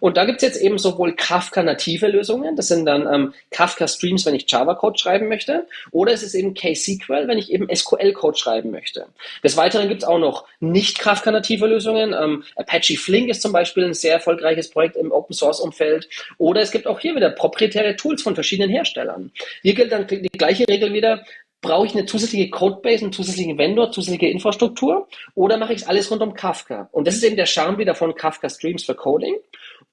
Und 0.01 0.17
da 0.17 0.25
gibt 0.25 0.37
es 0.37 0.41
jetzt 0.41 0.61
eben 0.61 0.77
sowohl 0.77 1.15
Kafka-native 1.15 2.07
Lösungen, 2.07 2.57
das 2.57 2.67
sind 2.67 2.85
dann 2.85 3.33
Kafka-Streams, 3.51 4.25
wenn 4.25 4.35
ich 4.35 4.49
Java-Code 4.49 4.97
schreiben 4.97 5.29
möchte, 5.29 5.67
oder 5.91 6.11
es 6.11 6.23
ist 6.23 6.33
eben 6.33 6.53
KSQL, 6.53 7.27
wenn 7.27 7.37
ich 7.37 7.51
eben 7.51 7.73
SQL-Code 7.73 8.37
schreiben 8.37 8.71
möchte. 8.71 9.05
Des 9.43 9.55
Weiteren 9.57 9.87
gibt 9.87 10.01
es 10.01 10.07
auch 10.07 10.17
noch 10.17 10.45
nicht 10.59 10.99
Kafka-native 10.99 11.67
Lösungen. 11.67 12.13
Apache 12.55 12.97
Flink 12.97 13.29
ist 13.29 13.41
zum 13.41 13.53
Beispiel 13.53 13.85
ein 13.85 13.93
sehr 13.93 14.13
erfolgreiches 14.13 14.69
Projekt 14.69 14.97
im 14.97 15.11
Open-Source-Umfeld. 15.11 15.98
Oder 16.37 16.61
es 16.61 16.71
gibt 16.71 16.87
auch 16.87 16.99
hier 16.99 17.15
wieder 17.15 17.29
proprietäre 17.31 17.95
Tools 17.95 18.21
von 18.21 18.35
verschiedenen 18.35 18.69
Herstellern. 18.69 19.31
Hier 19.61 19.73
gilt 19.73 19.91
dann 19.91 20.07
die 20.07 20.29
gleiche 20.37 20.67
Regel 20.67 20.93
wieder, 20.93 21.23
brauche 21.61 21.85
ich 21.85 21.93
eine 21.93 22.05
zusätzliche 22.05 22.49
Codebase, 22.49 23.03
einen 23.03 23.13
zusätzlichen 23.13 23.57
Vendor, 23.57 23.91
zusätzliche 23.91 24.27
Infrastruktur 24.27 25.07
oder 25.35 25.57
mache 25.57 25.73
ich 25.73 25.81
es 25.81 25.87
alles 25.87 26.09
rund 26.09 26.21
um 26.21 26.33
Kafka? 26.33 26.89
Und 26.91 27.07
das 27.07 27.15
ist 27.15 27.23
eben 27.23 27.35
der 27.35 27.45
Charme 27.45 27.77
wieder 27.77 27.95
von 27.95 28.15
Kafka 28.15 28.49
Streams 28.49 28.83
für 28.83 28.95
Coding. 28.95 29.35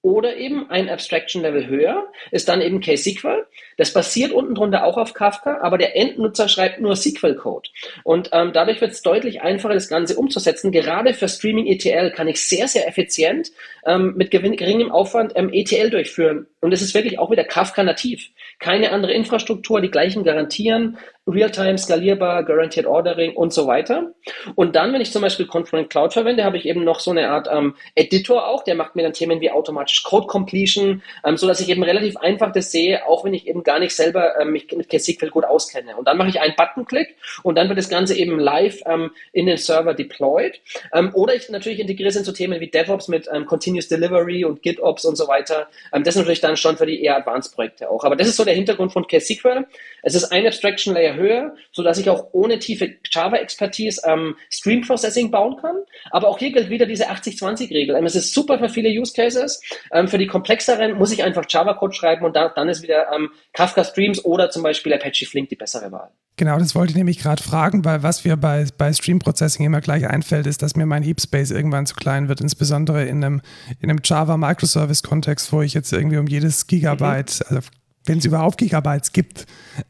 Oder 0.06 0.36
eben 0.36 0.70
ein 0.70 0.88
Abstraction-Level 0.88 1.66
höher 1.66 2.06
ist 2.30 2.48
dann 2.48 2.60
eben 2.60 2.80
KSQL. 2.80 3.44
Das 3.76 3.92
basiert 3.92 4.30
unten 4.30 4.54
drunter 4.54 4.84
auch 4.84 4.98
auf 4.98 5.14
Kafka, 5.14 5.58
aber 5.62 5.78
der 5.78 5.96
Endnutzer 5.96 6.48
schreibt 6.48 6.80
nur 6.80 6.94
SQL-Code. 6.94 7.68
Und 8.04 8.30
ähm, 8.32 8.52
dadurch 8.52 8.80
wird 8.80 8.92
es 8.92 9.02
deutlich 9.02 9.42
einfacher, 9.42 9.74
das 9.74 9.88
Ganze 9.88 10.14
umzusetzen. 10.14 10.70
Gerade 10.70 11.12
für 11.12 11.26
Streaming 11.26 11.66
ETL 11.66 12.12
kann 12.12 12.28
ich 12.28 12.40
sehr, 12.40 12.68
sehr 12.68 12.86
effizient 12.86 13.50
ähm, 13.84 14.14
mit 14.16 14.30
geringem 14.30 14.92
Aufwand 14.92 15.32
ähm, 15.34 15.50
ETL 15.52 15.90
durchführen. 15.90 16.46
Und 16.60 16.70
es 16.70 16.82
ist 16.82 16.94
wirklich 16.94 17.18
auch 17.18 17.32
wieder 17.32 17.42
Kafka 17.42 17.82
nativ. 17.82 18.28
Keine 18.60 18.92
andere 18.92 19.12
Infrastruktur, 19.12 19.80
die 19.80 19.90
gleichen 19.90 20.22
garantieren, 20.22 20.98
Realtime, 21.28 21.76
skalierbar, 21.76 22.44
Guaranteed 22.44 22.86
Ordering 22.86 23.34
und 23.34 23.52
so 23.52 23.66
weiter. 23.66 24.12
Und 24.54 24.76
dann, 24.76 24.92
wenn 24.92 25.00
ich 25.00 25.10
zum 25.10 25.22
Beispiel 25.22 25.46
Confluent 25.46 25.90
Cloud 25.90 26.12
verwende, 26.12 26.44
habe 26.44 26.56
ich 26.56 26.66
eben 26.66 26.84
noch 26.84 27.00
so 27.00 27.10
eine 27.10 27.30
Art 27.30 27.48
ähm, 27.50 27.74
Editor 27.96 28.46
auch, 28.46 28.62
der 28.62 28.76
macht 28.76 28.94
mir 28.94 29.02
dann 29.02 29.12
Themen 29.12 29.40
wie 29.40 29.50
automatisch 29.50 30.04
Code 30.04 30.28
Completion, 30.28 31.02
ähm, 31.24 31.36
so 31.36 31.50
ich 31.50 31.68
eben 31.68 31.82
relativ 31.82 32.16
einfach 32.16 32.52
das 32.52 32.70
sehe, 32.70 33.06
auch 33.06 33.24
wenn 33.24 33.34
ich 33.34 33.48
eben 33.48 33.64
gar 33.64 33.80
nicht 33.80 33.96
selber 33.96 34.40
ähm, 34.40 34.52
mich 34.52 34.70
mit 34.76 34.88
KSQL 34.88 35.30
gut 35.30 35.44
auskenne. 35.44 35.96
Und 35.96 36.06
dann 36.06 36.16
mache 36.16 36.28
ich 36.28 36.40
einen 36.40 36.54
Button-Click 36.56 37.16
und 37.42 37.56
dann 37.56 37.68
wird 37.68 37.78
das 37.78 37.88
Ganze 37.88 38.16
eben 38.16 38.38
live 38.38 38.80
ähm, 38.86 39.10
in 39.32 39.46
den 39.46 39.56
Server 39.56 39.94
deployed. 39.94 40.60
Ähm, 40.92 41.10
oder 41.14 41.34
ich 41.34 41.48
natürlich 41.48 41.80
integriere 41.80 42.10
es 42.10 42.16
in 42.16 42.24
so 42.24 42.32
Themen 42.32 42.60
wie 42.60 42.68
DevOps 42.68 43.08
mit 43.08 43.28
ähm, 43.32 43.46
Continuous 43.46 43.88
Delivery 43.88 44.44
und 44.44 44.62
GitOps 44.62 45.04
und 45.04 45.16
so 45.16 45.26
weiter. 45.26 45.68
Ähm, 45.92 46.04
das 46.04 46.14
ist 46.14 46.20
natürlich 46.20 46.40
dann 46.40 46.56
schon 46.56 46.76
für 46.76 46.86
die 46.86 47.02
eher 47.02 47.16
Advanced 47.16 47.54
Projekte 47.54 47.90
auch. 47.90 48.04
Aber 48.04 48.14
das 48.14 48.28
ist 48.28 48.36
so 48.36 48.44
der 48.44 48.54
Hintergrund 48.54 48.92
von 48.92 49.06
KSQL. 49.06 49.66
Es 50.02 50.14
ist 50.14 50.26
ein 50.26 50.46
Abstraction 50.46 50.94
Layer 50.94 51.15
höher, 51.16 51.54
so 51.72 51.82
dass 51.82 51.98
ich 51.98 52.10
auch 52.10 52.28
ohne 52.32 52.58
tiefe 52.58 52.96
Java-Expertise 53.10 54.02
ähm, 54.04 54.36
Stream 54.50 54.82
Processing 54.82 55.30
bauen 55.30 55.56
kann. 55.60 55.76
Aber 56.10 56.28
auch 56.28 56.38
hier 56.38 56.52
gilt 56.52 56.70
wieder 56.70 56.86
diese 56.86 57.10
80-20-Regel. 57.10 57.96
Ähm, 57.96 58.04
es 58.04 58.14
ist 58.14 58.32
super 58.32 58.58
für 58.58 58.68
viele 58.68 58.88
Use 58.88 59.12
Cases. 59.12 59.60
Ähm, 59.92 60.08
für 60.08 60.18
die 60.18 60.26
komplexeren 60.26 60.94
muss 60.98 61.12
ich 61.12 61.24
einfach 61.24 61.44
Java-Code 61.48 61.94
schreiben 61.94 62.24
und 62.24 62.36
da, 62.36 62.48
dann 62.48 62.68
ist 62.68 62.82
wieder 62.82 63.12
ähm, 63.14 63.30
Kafka 63.52 63.84
Streams 63.84 64.24
oder 64.24 64.50
zum 64.50 64.62
Beispiel 64.62 64.92
Apache 64.92 65.26
Flink 65.26 65.48
die 65.48 65.56
bessere 65.56 65.90
Wahl. 65.92 66.10
Genau, 66.38 66.58
das 66.58 66.74
wollte 66.74 66.90
ich 66.90 66.96
nämlich 66.96 67.18
gerade 67.18 67.42
fragen, 67.42 67.86
weil 67.86 68.02
was 68.02 68.24
mir 68.24 68.36
bei, 68.36 68.66
bei 68.76 68.92
Stream 68.92 69.20
Processing 69.20 69.64
immer 69.64 69.80
gleich 69.80 70.06
einfällt, 70.06 70.46
ist, 70.46 70.60
dass 70.60 70.76
mir 70.76 70.84
mein 70.84 71.02
Heap 71.02 71.20
Space 71.20 71.50
irgendwann 71.50 71.86
zu 71.86 71.94
klein 71.94 72.28
wird, 72.28 72.42
insbesondere 72.42 73.04
in 73.06 73.24
einem, 73.24 73.40
in 73.80 73.88
einem 73.88 74.00
Java 74.04 74.36
Microservice 74.36 75.02
Kontext, 75.02 75.50
wo 75.52 75.62
ich 75.62 75.72
jetzt 75.72 75.92
irgendwie 75.94 76.18
um 76.18 76.26
jedes 76.26 76.66
Gigabyte, 76.66 77.40
mhm. 77.40 77.56
also 77.56 77.68
wenn 78.06 78.18
es 78.18 78.24
überhaupt 78.24 78.58
Gigabytes 78.58 79.12
gibt, 79.12 79.46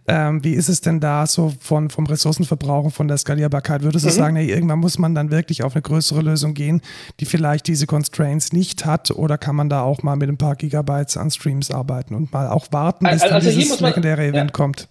ähm, 0.09 0.43
wie 0.43 0.55
ist 0.55 0.69
es 0.69 0.81
denn 0.81 1.01
da 1.01 1.27
so 1.27 1.53
von, 1.61 1.91
vom 1.91 2.07
Ressourcenverbrauch 2.07 2.85
und 2.85 2.91
von 2.91 3.09
der 3.09 3.19
Skalierbarkeit? 3.19 3.83
Würdest 3.83 4.05
du 4.05 4.11
mhm. 4.11 4.15
sagen, 4.15 4.37
hey, 4.37 4.51
irgendwann 4.51 4.79
muss 4.79 4.99
man 4.99 5.15
dann 5.15 5.31
wirklich 5.31 5.63
auf 5.63 5.75
eine 5.75 5.83
größere 5.83 6.23
Lösung 6.23 6.55
gehen, 6.55 6.81
die 7.21 7.27
vielleicht 7.27 7.67
diese 7.69 7.87
Constraints 7.87 8.53
nicht 8.53 8.85
hat? 8.85 9.11
Oder 9.11 9.39
kann 9.39 9.57
man 9.57 9.69
da 9.69 9.83
auch 9.83 10.03
mal 10.03 10.17
mit 10.17 10.29
ein 10.29 10.39
paar 10.39 10.57
Gigabytes 10.57 11.17
an 11.17 11.31
Streams 11.31 11.71
arbeiten 11.71 12.15
und 12.15 12.33
mal 12.33 12.49
auch 12.49 12.67
warten, 12.71 13.05
bis 13.05 13.23
also, 13.23 13.35
dann 13.35 13.55
dieses 13.55 13.81
legendäre 13.81 14.27
Event 14.27 14.51
ja. 14.51 14.53
kommt? 14.53 14.89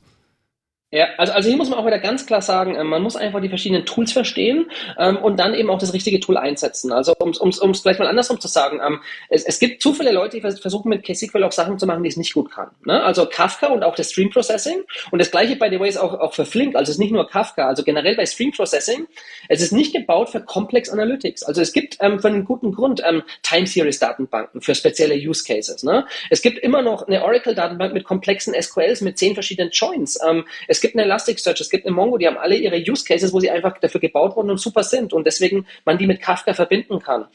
Ja, 0.96 1.10
also, 1.18 1.34
also 1.34 1.50
hier 1.50 1.58
muss 1.58 1.70
man 1.70 1.78
auch 1.78 1.86
wieder 1.86 2.00
ganz 2.00 2.26
klar 2.26 2.42
sagen, 2.42 2.78
ähm, 2.80 2.88
man 2.88 3.02
muss 3.02 3.18
einfach 3.18 3.42
die 3.42 3.50
verschiedenen 3.50 3.86
Tools 3.86 4.14
verstehen 4.14 4.72
ähm, 4.98 5.18
und 5.18 5.38
dann 5.42 5.54
eben 5.54 5.70
auch 5.70 5.78
das 5.78 5.92
richtige 5.92 6.22
Tool 6.22 6.38
einsetzen. 6.38 6.94
Also 6.94 7.14
um 7.20 7.72
es 7.72 7.84
gleich 7.84 8.00
mal 8.00 8.08
andersrum 8.08 8.40
zu 8.40 8.48
sagen, 8.48 8.80
ähm, 8.82 9.02
es, 9.28 9.44
es 9.44 9.60
gibt 9.60 9.82
zu 9.82 9.94
viele 9.94 10.14
Leute, 10.14 10.40
die 10.40 10.42
versuchen 10.42 10.88
mit 10.88 11.04
KSQL 11.04 11.44
auch 11.44 11.52
Sachen 11.52 11.78
zu 11.80 11.86
machen, 11.86 12.02
die 12.02 12.08
es 12.08 12.16
nicht 12.16 12.34
gut 12.34 12.50
kann. 12.50 12.70
Ne? 12.86 13.04
Also 13.04 13.26
Kafka 13.26 13.68
und 13.68 13.84
auch 13.84 13.96
das 13.96 14.12
Stream 14.12 14.30
Processing 14.30 14.86
und 15.12 15.20
das 15.20 15.32
gleiche 15.32 15.58
by 15.58 15.68
the 15.70 15.82
way 15.82 15.90
ist 15.90 15.98
auch, 15.98 16.14
auch 16.14 16.34
für 16.34 16.46
Flink, 16.46 16.78
also 16.78 16.90
es 16.90 16.96
ist 16.96 17.00
nicht 17.00 17.12
nur 17.12 17.28
Kafka, 17.28 17.68
also 17.68 17.84
generell 17.84 18.16
bei 18.16 18.26
Stream 18.26 18.54
Processing, 18.54 19.06
es 19.50 19.62
ist 19.62 19.74
nicht 19.74 19.94
gebaut 19.94 20.30
für 20.30 20.40
Complex 20.40 20.90
Analytics. 20.90 21.44
Also 21.44 21.60
es 21.60 21.74
gibt 21.74 21.98
ähm, 22.00 22.22
für 22.22 22.30
einen 22.30 22.46
guten 22.46 22.72
Grund 22.72 23.02
ähm, 23.06 23.22
Time 23.44 23.68
Series 23.68 24.00
Datenbanken 24.00 24.62
für 24.62 24.74
spezielle 24.74 25.16
Use 25.16 25.44
Cases. 25.44 25.84
Ne? 25.84 26.06
Es 26.30 26.42
gibt 26.42 26.60
immer 26.60 26.82
noch 26.82 27.06
eine 27.06 27.22
Oracle 27.22 27.54
Datenbank 27.54 27.94
mit 27.94 28.06
komplexen 28.06 28.54
SQLs 28.58 29.02
mit 29.02 29.18
zehn 29.18 29.34
verschiedenen 29.34 29.72
Joins. 29.72 30.18
Ähm, 30.26 30.46
es 30.70 30.85
gibt 30.86 30.96
eine 30.96 31.04
Elasticsearch, 31.04 31.60
es 31.62 31.72
gibt 31.72 31.88
eine 31.88 31.96
Mongo, 31.96 32.20
die 32.20 32.28
haben 32.28 32.38
alle 32.38 32.56
ihre 32.56 32.78
Use 32.78 33.04
Cases, 33.04 33.34
wo 33.34 33.40
sie 33.40 33.50
einfach 33.50 33.80
dafür 33.80 34.00
gebaut 34.00 34.36
wurden 34.36 34.52
und 34.52 34.60
super 34.60 34.84
sind 34.84 35.14
und 35.14 35.26
deswegen 35.26 35.66
man 35.84 35.98
die 35.98 36.06
mit 36.06 36.22
Kafka 36.22 36.54
verbinden 36.54 37.00
kann. 37.00 37.26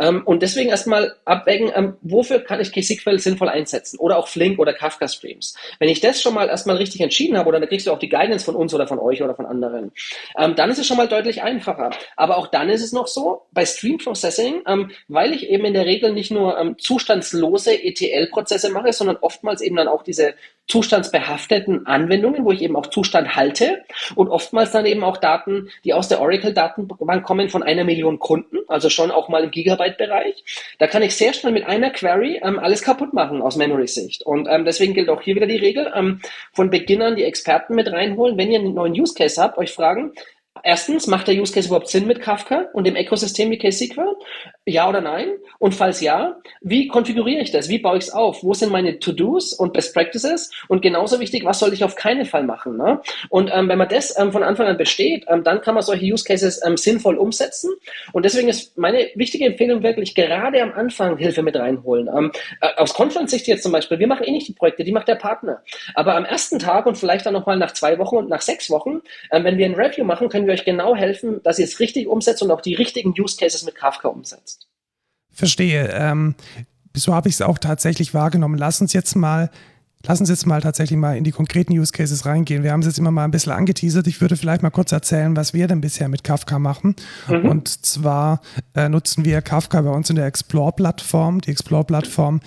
Ähm, 0.00 0.22
und 0.24 0.42
deswegen 0.42 0.70
erstmal 0.70 1.14
abwägen, 1.24 1.70
ähm, 1.72 1.94
wofür 2.02 2.40
kann 2.40 2.60
ich 2.60 2.72
KSQL 2.72 3.20
sinnvoll 3.20 3.48
einsetzen 3.48 4.00
oder 4.00 4.18
auch 4.18 4.26
Flink 4.26 4.58
oder 4.58 4.72
Kafka 4.72 5.06
Streams. 5.06 5.54
Wenn 5.78 5.88
ich 5.88 6.00
das 6.00 6.20
schon 6.20 6.34
mal 6.34 6.48
erstmal 6.48 6.76
richtig 6.78 7.00
entschieden 7.00 7.38
habe, 7.38 7.48
oder 7.48 7.60
dann 7.60 7.68
kriegst 7.68 7.86
du 7.86 7.92
auch 7.92 8.00
die 8.00 8.08
Guidance 8.08 8.44
von 8.44 8.56
uns 8.56 8.74
oder 8.74 8.88
von 8.88 8.98
euch 8.98 9.22
oder 9.22 9.36
von 9.36 9.46
anderen, 9.46 9.92
ähm, 10.36 10.56
dann 10.56 10.68
ist 10.70 10.78
es 10.78 10.86
schon 10.88 10.96
mal 10.96 11.06
deutlich 11.06 11.42
einfacher. 11.42 11.90
Aber 12.16 12.38
auch 12.38 12.48
dann 12.48 12.68
ist 12.70 12.82
es 12.82 12.92
noch 12.92 13.06
so, 13.06 13.42
bei 13.52 13.64
Stream 13.64 13.98
Processing, 13.98 14.62
ähm, 14.66 14.90
weil 15.06 15.32
ich 15.32 15.48
eben 15.48 15.64
in 15.64 15.74
der 15.74 15.86
Regel 15.86 16.12
nicht 16.12 16.32
nur 16.32 16.58
ähm, 16.58 16.76
zustandslose 16.76 17.84
ETL-Prozesse 17.84 18.70
mache, 18.70 18.92
sondern 18.92 19.16
oftmals 19.20 19.60
eben 19.60 19.76
dann 19.76 19.86
auch 19.86 20.02
diese 20.02 20.34
zustandsbehafteten 20.68 21.86
Anwendungen, 21.86 22.44
wo 22.44 22.50
ich 22.50 22.60
eben 22.60 22.74
auch 22.74 22.86
Zustand 22.96 23.36
halte 23.36 23.84
und 24.14 24.28
oftmals 24.28 24.70
dann 24.70 24.86
eben 24.86 25.04
auch 25.04 25.18
Daten, 25.18 25.68
die 25.84 25.92
aus 25.92 26.08
der 26.08 26.22
Oracle-Datenbank 26.22 27.26
kommen 27.26 27.50
von 27.50 27.62
einer 27.62 27.84
Million 27.84 28.18
Kunden, 28.18 28.60
also 28.68 28.88
schon 28.88 29.10
auch 29.10 29.28
mal 29.28 29.44
im 29.44 29.50
Gigabyte-Bereich. 29.50 30.42
Da 30.78 30.86
kann 30.86 31.02
ich 31.02 31.14
sehr 31.14 31.34
schnell 31.34 31.52
mit 31.52 31.66
einer 31.66 31.90
Query 31.90 32.40
ähm, 32.42 32.58
alles 32.58 32.80
kaputt 32.80 33.12
machen 33.12 33.42
aus 33.42 33.56
Memory-Sicht. 33.56 34.24
Und 34.24 34.48
ähm, 34.50 34.64
deswegen 34.64 34.94
gilt 34.94 35.10
auch 35.10 35.20
hier 35.20 35.34
wieder 35.34 35.46
die 35.46 35.58
Regel, 35.58 35.92
ähm, 35.94 36.22
von 36.54 36.70
Beginnern 36.70 37.16
die 37.16 37.24
Experten 37.24 37.74
mit 37.74 37.92
reinholen. 37.92 38.38
Wenn 38.38 38.50
ihr 38.50 38.60
einen 38.60 38.72
neuen 38.72 38.94
Use 38.94 39.12
Case 39.12 39.42
habt, 39.42 39.58
euch 39.58 39.74
fragen, 39.74 40.12
Erstens, 40.62 41.06
macht 41.06 41.28
der 41.28 41.34
Use 41.34 41.52
Case 41.52 41.68
überhaupt 41.68 41.88
Sinn 41.88 42.06
mit 42.06 42.20
Kafka 42.20 42.66
und 42.72 42.86
dem 42.86 42.96
Ökosystem 42.96 43.50
wie 43.50 43.58
KSQL? 43.58 44.16
Ja 44.64 44.88
oder 44.88 45.00
nein? 45.00 45.28
Und 45.58 45.74
falls 45.74 46.00
ja, 46.00 46.36
wie 46.60 46.88
konfiguriere 46.88 47.42
ich 47.42 47.52
das? 47.52 47.68
Wie 47.68 47.78
baue 47.78 47.98
ich 47.98 48.04
es 48.04 48.10
auf? 48.10 48.42
Wo 48.42 48.54
sind 48.54 48.72
meine 48.72 48.98
To-Dos 48.98 49.52
und 49.52 49.72
Best 49.72 49.94
Practices? 49.94 50.50
Und 50.68 50.82
genauso 50.82 51.20
wichtig, 51.20 51.44
was 51.44 51.58
soll 51.58 51.72
ich 51.72 51.84
auf 51.84 51.94
keinen 51.94 52.24
Fall 52.24 52.42
machen? 52.42 52.76
Ne? 52.76 53.00
Und 53.28 53.50
ähm, 53.52 53.68
wenn 53.68 53.78
man 53.78 53.88
das 53.88 54.18
ähm, 54.18 54.32
von 54.32 54.42
Anfang 54.42 54.66
an 54.66 54.76
besteht, 54.76 55.24
ähm, 55.28 55.44
dann 55.44 55.60
kann 55.60 55.74
man 55.74 55.82
solche 55.82 56.04
Use 56.04 56.24
Cases 56.24 56.60
ähm, 56.66 56.76
sinnvoll 56.76 57.16
umsetzen. 57.16 57.70
Und 58.12 58.24
deswegen 58.24 58.48
ist 58.48 58.76
meine 58.76 59.08
wichtige 59.14 59.46
Empfehlung 59.46 59.82
wirklich 59.82 60.14
gerade 60.14 60.62
am 60.62 60.72
Anfang 60.72 61.16
Hilfe 61.16 61.42
mit 61.42 61.56
reinholen. 61.56 62.08
Ähm, 62.08 62.32
äh, 62.60 62.68
aus 62.76 62.94
Conference-Sicht 62.94 63.46
jetzt 63.46 63.62
zum 63.62 63.72
Beispiel, 63.72 63.98
wir 63.98 64.06
machen 64.06 64.24
eh 64.24 64.32
nicht 64.32 64.48
die 64.48 64.52
Projekte, 64.52 64.84
die 64.84 64.92
macht 64.92 65.08
der 65.08 65.14
Partner. 65.14 65.62
Aber 65.94 66.14
am 66.16 66.24
ersten 66.24 66.58
Tag 66.58 66.86
und 66.86 66.96
vielleicht 66.98 67.26
dann 67.26 67.34
nochmal 67.34 67.56
nach 67.56 67.72
zwei 67.72 67.98
Wochen 67.98 68.16
und 68.16 68.28
nach 68.28 68.42
sechs 68.42 68.70
Wochen, 68.70 69.02
ähm, 69.30 69.44
wenn 69.44 69.58
wir 69.58 69.66
ein 69.66 69.74
Review 69.74 70.04
machen, 70.04 70.28
können 70.28 70.45
wir 70.46 70.54
euch 70.54 70.64
genau 70.64 70.94
helfen, 70.94 71.40
dass 71.42 71.58
ihr 71.58 71.64
es 71.64 71.80
richtig 71.80 72.06
umsetzt 72.06 72.42
und 72.42 72.50
auch 72.50 72.60
die 72.60 72.74
richtigen 72.74 73.14
Use 73.18 73.36
Cases 73.36 73.64
mit 73.64 73.74
Kafka 73.74 74.08
umsetzt. 74.08 74.68
Verstehe. 75.32 75.90
Ähm, 75.92 76.34
so 76.94 77.14
habe 77.14 77.28
ich 77.28 77.34
es 77.34 77.42
auch 77.42 77.58
tatsächlich 77.58 78.14
wahrgenommen. 78.14 78.56
Lass 78.58 78.80
uns 78.80 78.92
jetzt 78.92 79.14
mal 79.14 79.50
Lass 80.06 80.20
uns 80.20 80.28
jetzt 80.28 80.46
mal 80.46 80.60
tatsächlich 80.60 80.98
mal 80.98 81.16
in 81.16 81.24
die 81.24 81.32
konkreten 81.32 81.72
Use 81.72 81.90
Cases 81.90 82.26
reingehen. 82.26 82.62
Wir 82.62 82.70
haben 82.70 82.80
es 82.80 82.86
jetzt 82.86 82.98
immer 82.98 83.10
mal 83.10 83.24
ein 83.24 83.32
bisschen 83.32 83.52
angeteasert. 83.52 84.06
Ich 84.06 84.20
würde 84.20 84.36
vielleicht 84.36 84.62
mal 84.62 84.70
kurz 84.70 84.92
erzählen, 84.92 85.34
was 85.34 85.52
wir 85.52 85.66
denn 85.66 85.80
bisher 85.80 86.08
mit 86.08 86.22
Kafka 86.22 86.58
machen. 86.58 86.94
Mhm. 87.28 87.48
Und 87.48 87.68
zwar 87.84 88.40
äh, 88.74 88.88
nutzen 88.88 89.24
wir 89.24 89.42
Kafka 89.42 89.80
bei 89.80 89.90
uns 89.90 90.08
in 90.08 90.16
der 90.16 90.26
Explore-Plattform. 90.26 91.40
Die 91.40 91.50
Explore-Plattform 91.50 92.40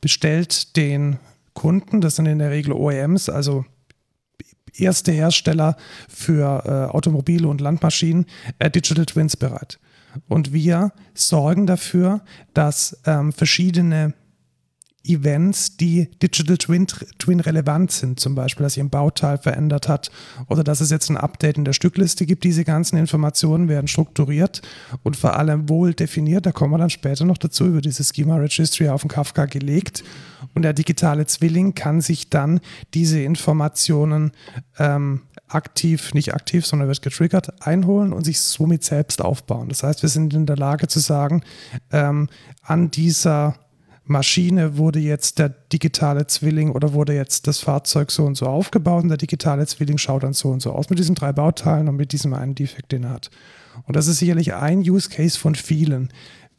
bestellt 0.00 0.76
den 0.76 1.18
Kunden, 1.54 2.02
das 2.02 2.16
sind 2.16 2.26
in 2.26 2.38
der 2.38 2.50
Regel 2.50 2.72
OEMs, 2.72 3.30
also 3.30 3.64
erste 4.78 5.12
Hersteller 5.12 5.76
für 6.08 6.64
äh, 6.64 6.94
Automobile 6.94 7.48
und 7.48 7.60
Landmaschinen 7.60 8.26
äh, 8.58 8.70
Digital 8.70 9.06
Twins 9.06 9.36
bereit. 9.36 9.78
Und 10.28 10.52
wir 10.52 10.92
sorgen 11.14 11.66
dafür, 11.66 12.22
dass 12.54 12.98
ähm, 13.06 13.32
verschiedene 13.32 14.14
Events, 15.08 15.76
die 15.76 16.08
Digital 16.22 16.58
Twin, 16.58 16.86
Twin 17.18 17.40
relevant 17.40 17.92
sind, 17.92 18.20
zum 18.20 18.34
Beispiel, 18.34 18.64
dass 18.64 18.74
sich 18.74 18.82
ein 18.82 18.90
Bauteil 18.90 19.38
verändert 19.38 19.88
hat 19.88 20.10
oder 20.48 20.64
dass 20.64 20.80
es 20.80 20.90
jetzt 20.90 21.10
ein 21.10 21.16
Update 21.16 21.58
in 21.58 21.64
der 21.64 21.72
Stückliste 21.72 22.26
gibt. 22.26 22.44
Diese 22.44 22.64
ganzen 22.64 22.96
Informationen 22.96 23.68
werden 23.68 23.88
strukturiert 23.88 24.62
und 25.02 25.16
vor 25.16 25.38
allem 25.38 25.68
wohl 25.68 25.94
definiert. 25.94 26.46
Da 26.46 26.52
kommen 26.52 26.72
wir 26.72 26.78
dann 26.78 26.90
später 26.90 27.24
noch 27.24 27.38
dazu, 27.38 27.66
über 27.66 27.80
diese 27.80 28.04
Schema 28.04 28.36
Registry 28.36 28.88
auf 28.88 29.02
den 29.02 29.08
Kafka 29.08 29.46
gelegt. 29.46 30.02
Und 30.56 30.62
der 30.62 30.72
digitale 30.72 31.26
Zwilling 31.26 31.74
kann 31.74 32.00
sich 32.00 32.30
dann 32.30 32.60
diese 32.94 33.20
Informationen 33.20 34.32
ähm, 34.78 35.20
aktiv, 35.48 36.14
nicht 36.14 36.32
aktiv, 36.32 36.64
sondern 36.64 36.88
wird 36.88 37.02
getriggert, 37.02 37.66
einholen 37.66 38.14
und 38.14 38.24
sich 38.24 38.40
somit 38.40 38.82
selbst 38.82 39.20
aufbauen. 39.20 39.68
Das 39.68 39.82
heißt, 39.82 40.00
wir 40.00 40.08
sind 40.08 40.32
in 40.32 40.46
der 40.46 40.56
Lage 40.56 40.88
zu 40.88 40.98
sagen, 40.98 41.42
ähm, 41.92 42.30
an 42.62 42.90
dieser 42.90 43.56
Maschine 44.04 44.78
wurde 44.78 44.98
jetzt 44.98 45.38
der 45.38 45.50
digitale 45.50 46.26
Zwilling 46.26 46.70
oder 46.70 46.94
wurde 46.94 47.12
jetzt 47.12 47.46
das 47.48 47.60
Fahrzeug 47.60 48.10
so 48.10 48.24
und 48.24 48.36
so 48.36 48.46
aufgebaut 48.46 49.02
und 49.02 49.10
der 49.10 49.18
digitale 49.18 49.66
Zwilling 49.66 49.98
schaut 49.98 50.22
dann 50.22 50.32
so 50.32 50.48
und 50.48 50.62
so 50.62 50.72
aus 50.72 50.88
mit 50.88 50.98
diesen 50.98 51.16
drei 51.16 51.34
Bauteilen 51.34 51.86
und 51.86 51.96
mit 51.96 52.12
diesem 52.12 52.32
einen 52.32 52.54
Defekt, 52.54 52.92
den 52.92 53.04
er 53.04 53.10
hat. 53.10 53.30
Und 53.84 53.94
das 53.94 54.06
ist 54.06 54.20
sicherlich 54.20 54.54
ein 54.54 54.78
Use 54.78 55.10
Case 55.10 55.38
von 55.38 55.54
vielen. 55.54 56.08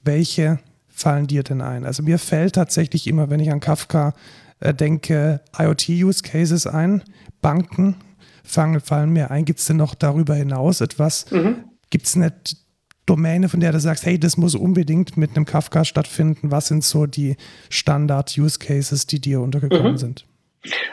Welche 0.04 0.60
fallen 0.98 1.28
dir 1.28 1.44
denn 1.44 1.62
ein? 1.62 1.86
Also 1.86 2.04
mir 2.04 2.18
fällt 2.18 2.56
tatsächlich 2.56 3.08
immer, 3.08 3.30
wenn 3.30 3.40
ich 3.40 3.52
an 3.52 3.60
Kafka 3.60 4.14
äh, 4.60 4.74
denke, 4.74 5.42
IoT-Use 5.58 6.24
Cases 6.24 6.66
ein, 6.66 7.04
Banken 7.42 7.96
fangen, 8.44 8.82
fallen 8.82 9.12
mir 9.12 9.30
ein. 9.30 9.46
Gibt 9.46 9.60
es 9.60 9.66
denn 9.66 9.78
noch 9.78 9.94
darüber 9.94 10.36
hinaus 10.36 10.82
etwas? 10.82 11.30
Mhm. 11.32 11.66
Gibt 11.92 12.08
es 12.08 12.16
nicht 12.16 12.58
Domäne, 13.06 13.48
von 13.48 13.60
der 13.60 13.72
du 13.72 13.80
sagst, 13.80 14.06
hey, 14.06 14.20
das 14.20 14.38
muss 14.38 14.56
unbedingt 14.56 15.18
mit 15.18 15.36
einem 15.36 15.46
Kafka 15.46 15.86
stattfinden? 15.86 16.52
Was 16.52 16.68
sind 16.68 16.84
so 16.84 17.06
die 17.06 17.38
Standard-Use-Cases, 17.70 19.06
die 19.06 19.22
dir 19.22 19.42
untergekommen 19.42 19.94
mhm. 19.94 19.98
sind? 19.98 20.26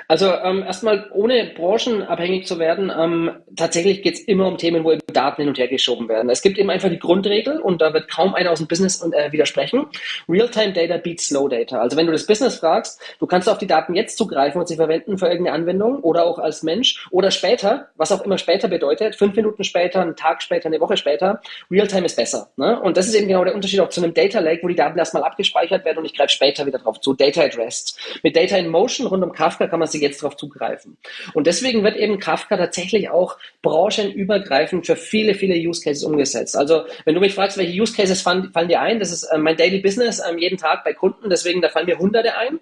Also 0.09 0.31
ähm, 0.31 0.63
erstmal, 0.63 1.11
ohne 1.13 1.53
branchenabhängig 1.57 2.47
zu 2.47 2.59
werden, 2.59 2.93
ähm, 2.97 3.31
tatsächlich 3.57 4.03
geht 4.03 4.15
es 4.15 4.21
immer 4.21 4.47
um 4.47 4.59
Themen, 4.59 4.85
wo 4.85 4.93
eben 4.93 5.01
Daten 5.13 5.43
hin 5.43 5.49
und 5.49 5.59
her 5.59 5.69
geschoben 5.69 6.09
werden. 6.09 6.31
Es 6.31 6.43
gibt 6.43 6.59
eben 6.59 6.71
einfach 6.71 6.89
die 6.89 6.99
Grundregel 6.99 7.59
und 7.59 7.81
da 7.81 7.93
wird 7.93 8.11
kaum 8.11 8.35
einer 8.35 8.51
aus 8.51 8.59
dem 8.59 8.69
Business 8.69 9.03
äh, 9.03 9.33
widersprechen. 9.33 9.87
Real-Time 10.29 10.73
Data 10.73 10.99
beats 10.99 11.29
Slow 11.29 11.49
Data. 11.49 11.81
Also 11.81 11.97
wenn 11.97 12.07
du 12.07 12.13
das 12.13 12.27
Business 12.27 12.57
fragst, 12.57 13.01
du 13.19 13.27
kannst 13.27 13.49
auf 13.49 13.59
die 13.59 13.67
Daten 13.67 13.95
jetzt 13.95 14.19
zugreifen 14.19 14.61
und 14.61 14.69
sie 14.69 14.77
verwenden 14.77 15.19
für 15.19 15.27
irgendeine 15.27 15.57
Anwendung 15.57 16.01
oder 16.01 16.27
auch 16.27 16.39
als 16.39 16.63
Mensch 16.63 17.07
oder 17.11 17.31
später, 17.31 17.89
was 17.97 18.13
auch 18.13 18.23
immer 18.23 18.39
später 18.39 18.69
bedeutet, 18.69 19.17
fünf 19.17 19.35
Minuten 19.35 19.65
später, 19.65 20.03
einen 20.03 20.17
Tag 20.17 20.43
später, 20.43 20.67
eine 20.67 20.81
Woche 20.81 20.97
später, 20.97 21.41
Real-Time 21.71 22.07
ist 22.07 22.17
besser. 22.17 22.51
Ne? 22.57 22.81
Und 22.81 22.97
das 22.97 23.07
ist 23.07 23.15
eben 23.15 23.29
genau 23.29 23.45
der 23.45 23.55
Unterschied 23.55 23.81
auch 23.81 23.89
zu 23.89 24.03
einem 24.03 24.15
Data 24.15 24.41
Lake, 24.41 24.63
wo 24.63 24.69
die 24.69 24.75
Daten 24.75 24.99
erstmal 24.99 25.25
abgespeichert 25.25 25.85
werden 25.85 25.99
und 25.99 26.05
ich 26.05 26.15
greife 26.15 26.31
später 26.31 26.67
wieder 26.67 26.79
drauf 26.79 27.01
zu. 27.01 27.15
Data 27.15 27.43
at 27.43 27.57
Rest. 27.57 27.99
Mit 28.23 28.37
Data 28.37 28.57
in 28.57 28.69
Motion 28.69 29.07
rund 29.07 29.23
um 29.23 29.33
Kafka 29.55 29.69
kann 29.69 29.79
man 29.79 29.89
sich 29.89 30.03
jetzt 30.03 30.23
darauf 30.23 30.37
zugreifen. 30.37 30.97
Und 31.33 31.47
deswegen 31.47 31.85
wird 31.85 31.97
eben 31.97 32.19
Kafka 32.19 32.57
tatsächlich 32.57 33.11
auch 33.11 33.39
branchenübergreifend 33.63 34.85
für 34.85 34.97
viele, 34.97 35.35
viele 35.35 35.55
Use 35.55 35.83
Cases 35.83 36.03
umgesetzt. 36.03 36.57
Also 36.57 36.83
wenn 37.05 37.15
du 37.15 37.21
mich 37.21 37.35
fragst, 37.35 37.57
welche 37.57 37.81
Use 37.81 37.95
Cases 37.95 38.21
fallen, 38.21 38.51
fallen 38.53 38.69
dir 38.69 38.81
ein, 38.81 38.99
das 38.99 39.13
ist 39.13 39.25
äh, 39.25 39.39
mein 39.39 39.57
Daily 39.57 39.79
Business 39.79 40.21
ähm, 40.29 40.39
jeden 40.39 40.59
Tag 40.59 40.83
bei 40.83 40.93
Kunden, 40.93 41.31
deswegen 41.31 41.63
da 41.63 41.69
fallen 41.69 41.87
mir 41.87 41.99
hunderte 41.99 42.37
ein. 42.37 42.59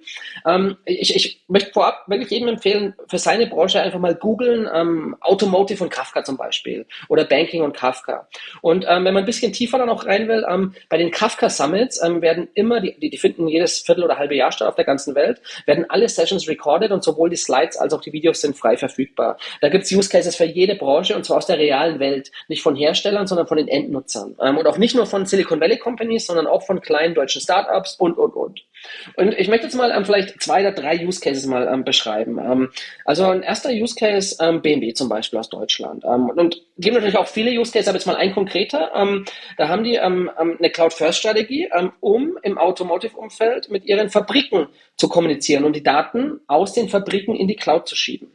Ähm, 0.47 0.77
ich, 0.85 1.17
ich 1.17 1.43
möchte 1.49 1.73
vorab 1.73 2.05
wirklich 2.09 2.31
jedem 2.31 2.49
empfehlen, 2.49 2.95
für 3.09 3.19
seine 3.19 3.47
Branche 3.47 3.81
einfach 3.81 3.99
mal 3.99 4.15
googeln, 4.15 4.69
ähm, 4.73 5.17
Automotive 5.21 5.83
und 5.83 5.91
Kafka 5.91 6.25
zum 6.25 6.37
Beispiel 6.37 6.85
oder 7.09 7.25
Banking 7.25 7.63
und 7.63 7.75
Kafka. 7.75 8.29
Und 8.61 8.85
ähm, 8.87 9.05
wenn 9.05 9.15
man 9.15 9.23
ein 9.23 9.27
bisschen 9.27 9.53
tiefer 9.53 9.79
dann 9.79 9.89
auch 9.89 10.05
rein 10.05 10.29
will, 10.29 10.45
ähm, 10.49 10.75
bei 10.91 10.99
den 10.99 11.11
Kafka 11.11 11.49
Summits 11.49 12.03
ähm, 12.03 12.21
werden 12.21 12.49
immer, 12.55 12.81
die, 12.81 13.11
die 13.11 13.17
finden 13.17 13.49
jedes 13.49 13.81
Viertel 13.81 14.05
oder 14.05 14.19
halbe 14.19 14.35
Jahr 14.35 14.53
statt 14.53 14.69
auf 14.69 14.75
der 14.75 14.85
ganzen 14.85 15.15
Welt, 15.15 15.41
werden 15.67 15.87
alle 15.89 16.09
Sessions 16.09 16.49
recorded 16.49 16.82
und 16.91 17.05
sowohl 17.05 17.31
die 17.31 17.37
Slides 17.37 17.77
als 17.77 17.93
auch 17.93 18.01
die 18.01 18.13
Videos 18.13 18.41
sind 18.41 18.57
frei 18.57 18.77
verfügbar. 18.77 19.37
Da 19.61 19.69
gibt 19.69 19.85
es 19.85 19.93
Use 19.93 20.09
Cases 20.09 20.35
für 20.35 20.45
jede 20.45 20.75
Branche 20.75 21.15
und 21.15 21.25
zwar 21.25 21.37
aus 21.37 21.47
der 21.47 21.59
realen 21.59 22.01
Welt. 22.01 22.33
Nicht 22.49 22.63
von 22.63 22.75
Herstellern, 22.75 23.27
sondern 23.27 23.47
von 23.47 23.59
den 23.59 23.69
Endnutzern. 23.69 24.35
Ähm, 24.41 24.59
und 24.59 24.67
auch 24.67 24.79
nicht 24.79 24.95
nur 24.95 25.07
von 25.07 25.27
Silicon 25.27 25.61
Valley 25.61 25.79
Companies, 25.79 26.27
sondern 26.27 26.47
auch 26.47 26.63
von 26.63 26.81
kleinen 26.81 27.15
deutschen 27.15 27.41
Startups 27.41 27.97
und, 27.97 28.19
und, 28.19 28.35
und. 28.35 28.65
Und 29.17 29.35
ich 29.39 29.49
möchte 29.49 29.67
jetzt 29.67 29.75
mal 29.75 29.91
ähm, 29.91 30.05
vielleicht 30.05 30.43
zwei 30.43 30.61
oder 30.61 30.73
drei 30.73 31.05
Use 31.05 31.21
Cases 31.21 31.47
mal 31.47 31.69
ähm, 31.73 31.85
beschreiben. 31.85 32.39
Ähm, 32.39 32.71
also 33.05 33.27
ein 33.27 33.43
erster 33.43 33.71
Use 33.71 33.95
Case, 33.95 34.37
ähm, 34.41 34.63
BMW 34.63 34.93
zum 34.93 35.09
Beispiel 35.09 35.39
aus 35.39 35.49
Deutschland. 35.49 36.05
Ähm, 36.05 36.31
und 36.31 36.63
geben 36.79 36.97
natürlich 36.97 37.19
auch 37.19 37.27
viele 37.27 37.51
Use 37.51 37.73
Cases, 37.73 37.89
aber 37.89 37.99
jetzt 37.99 38.07
mal 38.07 38.17
ein 38.17 38.33
konkreter. 38.33 38.93
Ähm, 38.95 39.25
da 39.57 39.69
haben 39.69 39.85
die 39.85 39.99
eine 39.99 40.71
Cloud-First-Strategie, 40.71 41.69
um 42.01 42.39
im 42.43 42.59
Automotive-Umfeld 42.59 43.71
mit 43.71 43.85
ihren 43.85 44.11
Fabriken 44.11 44.69
zu 44.97 45.09
kommunizieren 45.09 45.65
und 45.65 45.77
die 45.77 45.83
Daten 45.83 46.41
aus 46.47 46.73
den 46.73 46.89
Fabriken 46.89 47.37
in 47.37 47.47
die 47.47 47.57
Cloud 47.57 47.87
zu 47.87 47.95
schieben. 47.95 48.33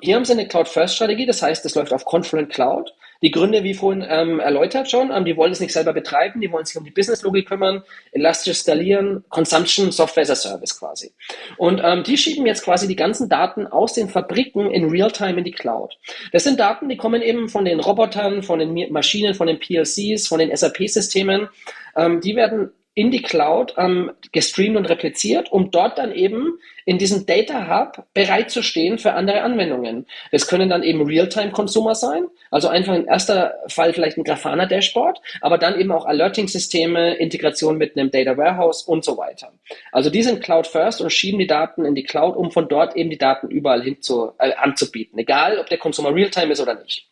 hier 0.00 0.16
haben 0.16 0.24
sie 0.24 0.32
eine 0.32 0.46
Cloud-First-Strategie, 0.46 1.26
das 1.26 1.42
heißt, 1.42 1.64
das 1.64 1.74
läuft 1.74 1.92
auf 1.92 2.04
Confluent 2.04 2.50
Cloud. 2.50 2.94
Die 3.22 3.30
Gründe, 3.30 3.64
wie 3.64 3.74
vorhin 3.74 4.04
ähm, 4.08 4.40
erläutert 4.40 4.90
schon, 4.90 5.10
ähm, 5.10 5.24
die 5.24 5.36
wollen 5.36 5.52
es 5.52 5.60
nicht 5.60 5.72
selber 5.72 5.92
betreiben, 5.92 6.40
die 6.40 6.50
wollen 6.50 6.64
sich 6.64 6.76
um 6.76 6.84
die 6.84 6.90
Business-Logik 6.90 7.48
kümmern, 7.48 7.82
elastisch 8.12 8.58
skalieren, 8.58 9.24
Consumption, 9.28 9.92
Software 9.92 10.22
as 10.22 10.30
a 10.30 10.34
Service 10.36 10.78
quasi. 10.78 11.12
Und 11.56 11.80
ähm, 11.82 12.02
die 12.02 12.16
schieben 12.16 12.46
jetzt 12.46 12.64
quasi 12.64 12.86
die 12.88 12.96
ganzen 12.96 13.28
Daten 13.28 13.66
aus 13.66 13.94
den 13.94 14.08
Fabriken 14.08 14.70
in 14.70 14.88
Realtime 14.88 15.38
in 15.38 15.44
die 15.44 15.52
Cloud. 15.52 15.98
Das 16.32 16.44
sind 16.44 16.60
Daten, 16.60 16.88
die 16.88 16.96
kommen 16.96 17.22
eben 17.22 17.48
von 17.48 17.64
den 17.64 17.80
Robotern, 17.80 18.42
von 18.42 18.58
den 18.58 18.92
Maschinen, 18.92 19.34
von 19.34 19.46
den 19.46 19.58
PLCs, 19.58 20.28
von 20.28 20.38
den 20.38 20.54
SAP-Systemen. 20.54 21.48
Ähm, 21.96 22.20
die 22.20 22.36
werden 22.36 22.72
in 22.94 23.10
die 23.10 23.22
Cloud 23.22 23.74
ähm, 23.76 24.12
gestreamt 24.30 24.76
und 24.76 24.86
repliziert, 24.86 25.50
um 25.50 25.70
dort 25.72 25.98
dann 25.98 26.12
eben 26.12 26.58
in 26.84 26.98
diesem 26.98 27.26
Data 27.26 27.68
Hub 27.68 28.06
bereitzustehen 28.14 28.98
für 28.98 29.14
andere 29.14 29.42
Anwendungen. 29.42 30.06
Das 30.30 30.46
können 30.46 30.68
dann 30.68 30.84
eben 30.84 31.02
Realtime-Consumer 31.02 31.96
sein, 31.96 32.26
also 32.52 32.68
einfach 32.68 32.94
in 32.94 33.06
erster 33.06 33.54
Fall 33.66 33.92
vielleicht 33.92 34.16
ein 34.16 34.24
Grafana-Dashboard, 34.24 35.20
aber 35.40 35.58
dann 35.58 35.80
eben 35.80 35.90
auch 35.90 36.06
Alerting-Systeme, 36.06 37.14
Integration 37.14 37.78
mit 37.78 37.96
einem 37.96 38.12
Data 38.12 38.36
Warehouse 38.36 38.82
und 38.82 39.04
so 39.04 39.16
weiter. 39.16 39.52
Also 39.90 40.08
die 40.08 40.22
sind 40.22 40.42
Cloud 40.42 40.68
First 40.68 41.00
und 41.00 41.10
schieben 41.10 41.40
die 41.40 41.48
Daten 41.48 41.84
in 41.84 41.96
die 41.96 42.04
Cloud, 42.04 42.36
um 42.36 42.52
von 42.52 42.68
dort 42.68 42.96
eben 42.96 43.10
die 43.10 43.18
Daten 43.18 43.48
überall 43.48 43.82
hin 43.82 44.00
zu, 44.02 44.32
äh, 44.38 44.52
anzubieten, 44.54 45.18
egal 45.18 45.58
ob 45.58 45.68
der 45.68 45.78
Consumer 45.78 46.14
Realtime 46.14 46.52
ist 46.52 46.60
oder 46.60 46.74
nicht. 46.74 47.08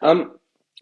Ähm, 0.00 0.30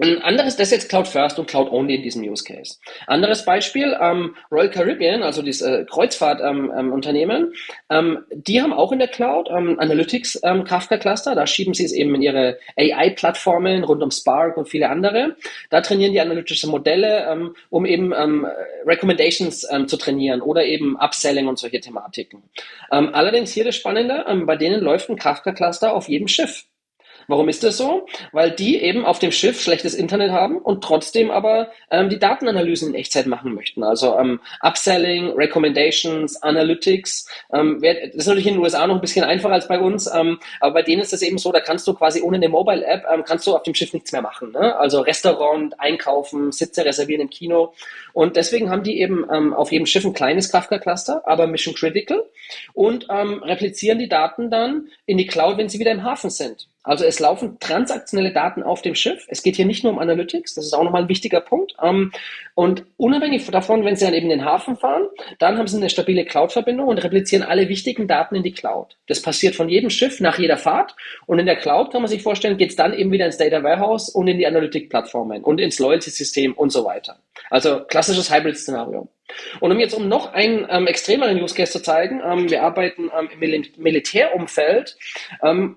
ein 0.01 0.23
anderes, 0.23 0.57
das 0.57 0.69
ist 0.69 0.73
jetzt 0.73 0.89
Cloud 0.89 1.07
First 1.07 1.39
und 1.39 1.49
Cloud 1.49 1.71
Only 1.71 1.97
in 1.97 2.03
diesem 2.03 2.23
Use 2.23 2.43
Case. 2.43 2.77
Anderes 3.07 3.45
Beispiel, 3.45 3.95
ähm, 4.01 4.35
Royal 4.51 4.71
Caribbean, 4.71 5.23
also 5.23 5.43
dieses 5.43 5.61
äh, 5.61 5.85
Kreuzfahrtunternehmen, 5.85 7.53
ähm, 7.91 8.17
ähm, 8.17 8.25
die 8.33 8.63
haben 8.63 8.73
auch 8.73 8.93
in 8.93 8.99
der 9.01 9.09
Cloud 9.09 9.49
ähm, 9.51 9.79
Analytics 9.79 10.41
ähm, 10.45 10.65
Kafka 10.65 10.97
Cluster, 10.97 11.35
da 11.35 11.47
schieben 11.47 11.75
sie 11.75 11.85
es 11.85 11.93
eben 11.93 12.15
in 12.15 12.23
ihre 12.23 12.59
AI-Plattformen 12.77 13.85
rund 13.85 14.03
um 14.03 14.11
Spark 14.11 14.57
und 14.57 14.67
viele 14.69 14.89
andere. 14.89 15.37
Da 15.69 15.83
trainieren 15.83 16.13
die 16.13 16.21
analytische 16.21 16.69
Modelle, 16.69 17.27
ähm, 17.31 17.55
um 17.69 17.85
eben 17.85 18.15
ähm, 18.17 18.47
Recommendations 18.87 19.67
ähm, 19.71 19.89
zu 19.89 19.99
trainieren 19.99 20.41
oder 20.41 20.65
eben 20.65 20.97
Upselling 20.97 21.49
und 21.49 21.59
solche 21.59 21.81
Thematiken. 21.81 22.43
Ähm, 22.91 23.11
allerdings 23.13 23.53
hier 23.53 23.65
das 23.65 23.77
Spannende, 23.77 24.25
ähm, 24.27 24.47
bei 24.47 24.57
denen 24.57 24.81
läuft 24.81 25.11
ein 25.11 25.17
Kafka 25.17 25.53
Cluster 25.53 25.95
auf 25.95 26.09
jedem 26.09 26.29
Schiff. 26.29 26.65
Warum 27.33 27.49
ist 27.49 27.65
das 27.65 27.79
so? 27.79 28.07
Weil 28.33 28.51
die 28.51 28.83
eben 28.83 29.07
auf 29.07 29.19
dem 29.19 29.33
Schiff 29.33 29.63
schlechtes 29.63 29.95
Internet 29.95 30.33
haben 30.33 30.59
und 30.59 30.85
trotzdem 30.85 31.31
aber 31.31 31.71
ähm, 31.91 32.11
die 32.11 32.19
Datenanalysen 32.19 32.91
in 32.91 32.95
Echtzeit 32.95 33.27
machen 33.27 33.55
möchten. 33.55 33.83
Also 33.83 34.19
ähm, 34.19 34.39
Upselling, 34.61 35.31
Recommendations, 35.31 36.43
Analytics. 36.43 37.27
Ähm, 37.51 37.81
das 37.81 38.15
ist 38.15 38.27
natürlich 38.27 38.47
in 38.47 38.55
den 38.55 38.63
USA 38.63 38.87
noch 38.87 38.97
ein 38.97 39.01
bisschen 39.01 39.25
einfacher 39.25 39.55
als 39.55 39.67
bei 39.67 39.81
uns, 39.81 40.11
ähm, 40.15 40.41
aber 40.61 40.75
bei 40.75 40.83
denen 40.83 41.01
ist 41.01 41.15
es 41.15 41.23
eben 41.23 41.39
so, 41.39 41.53
da 41.53 41.61
kannst 41.61 41.87
du 41.87 41.95
quasi 41.95 42.21
ohne 42.21 42.37
eine 42.37 42.51
Mobile-App, 42.51 43.05
ähm, 43.11 43.25
kannst 43.27 43.47
du 43.47 43.57
auf 43.57 43.63
dem 43.63 43.75
Schiff 43.75 43.95
nichts 43.95 44.13
mehr 44.13 44.21
machen. 44.21 44.53
Ne? 44.53 44.77
Also 44.77 45.01
Restaurant, 45.01 45.81
Einkaufen, 45.81 46.53
Sitze 46.53 46.85
reservieren 46.85 47.23
im 47.23 47.31
Kino. 47.31 47.73
Und 48.13 48.37
deswegen 48.37 48.69
haben 48.69 48.83
die 48.83 49.01
eben 49.01 49.25
ähm, 49.33 49.55
auf 49.55 49.73
jedem 49.73 49.87
Schiff 49.87 50.05
ein 50.05 50.13
kleines 50.13 50.53
Kafka-Cluster, 50.53 51.23
aber 51.27 51.47
Mission 51.47 51.75
Critical 51.75 52.25
und 52.75 53.07
ähm, 53.09 53.43
replizieren 53.43 53.99
die 53.99 54.11
Daten 54.11 54.51
dann 54.51 54.89
in 55.07 55.17
die 55.17 55.27
Cloud, 55.27 55.57
wenn 55.57 55.71
sie 55.71 55.79
wieder 55.79 55.93
im 55.93 56.03
Hafen 56.03 56.29
sind. 56.29 56.69
Also 56.85 57.05
es 57.05 57.21
laufen 57.21 57.59
transaktionelle 57.61 58.33
Daten 58.33 58.63
auf 58.63 58.83
dem 58.83 58.95
Schiff. 58.95 59.25
Es 59.29 59.43
geht 59.43 59.57
hier 59.57 59.67
nicht 59.67 59.85
nur 59.85 59.93
um 59.93 59.99
Analytics, 59.99 60.55
das 60.55 60.67
ist 60.67 60.73
auch 60.73 60.83
nochmal 60.83 61.03
ein 61.03 61.09
wichtiger 61.09 61.41
Punkt. 61.41 61.75
Ähm, 61.83 62.13
und 62.55 62.85
unabhängig 62.97 63.47
davon, 63.47 63.85
wenn 63.85 63.97
Sie 63.97 64.05
dann 64.05 64.15
eben 64.15 64.31
in 64.31 64.39
den 64.39 64.45
Hafen 64.45 64.77
fahren, 64.77 65.07
dann 65.39 65.59
haben 65.59 65.67
Sie 65.67 65.77
eine 65.77 65.91
stabile 65.91 66.25
Cloud-Verbindung 66.25 66.89
und 66.89 66.99
replizieren 66.99 67.43
alle 67.43 67.69
wichtigen 67.69 68.09
Daten 68.09 68.35
in 68.35 68.43
die 68.43 68.53
Cloud. 68.53 68.97
Das 69.07 69.23
passiert 69.23 69.55
von 69.55 69.69
jedem 69.69 69.91
Schiff 69.91 70.21
nach 70.21 70.39
jeder 70.39 70.57
Fahrt. 70.57 70.97
Und 71.27 71.39
in 71.39 71.47
der 71.47 71.57
Cloud 71.57 71.93
kann 71.93 72.03
man 72.03 72.11
sich 72.11 72.23
vorstellen, 72.23 72.57
geht 72.57 72.71
es 72.71 72.77
dann 72.77 72.95
eben 72.95 73.13
wieder 73.13 73.27
ins 73.27 73.39
Data 73.39 73.63
Warehouse 73.63 74.09
und 74.09 74.29
in 74.29 74.39
die 74.39 74.47
Analytic-Plattformen 74.47 75.45
und 75.45 75.61
ins 75.61 75.79
Loyalty-System 75.79 76.55
und 76.55 76.71
so 76.71 76.85
weiter. 76.85 77.19
Also 77.51 77.85
klassisches 77.85 78.31
Hybrid-Szenario. 78.31 79.09
Und 79.61 79.73
um 79.73 79.79
jetzt 79.79 79.95
um 79.95 80.09
noch 80.09 80.33
einen 80.33 80.67
ähm, 80.71 80.87
extremeren 80.87 81.41
Use 81.41 81.55
Case 81.55 81.73
zu 81.73 81.83
zeigen, 81.83 82.21
ähm, 82.25 82.51
wir 82.51 82.63
arbeiten 82.63 83.11
ähm, 83.19 83.29
im 83.33 83.39
Mil 83.39 83.63
Militärumfeld, 83.79 84.97
ähm, 85.43 85.77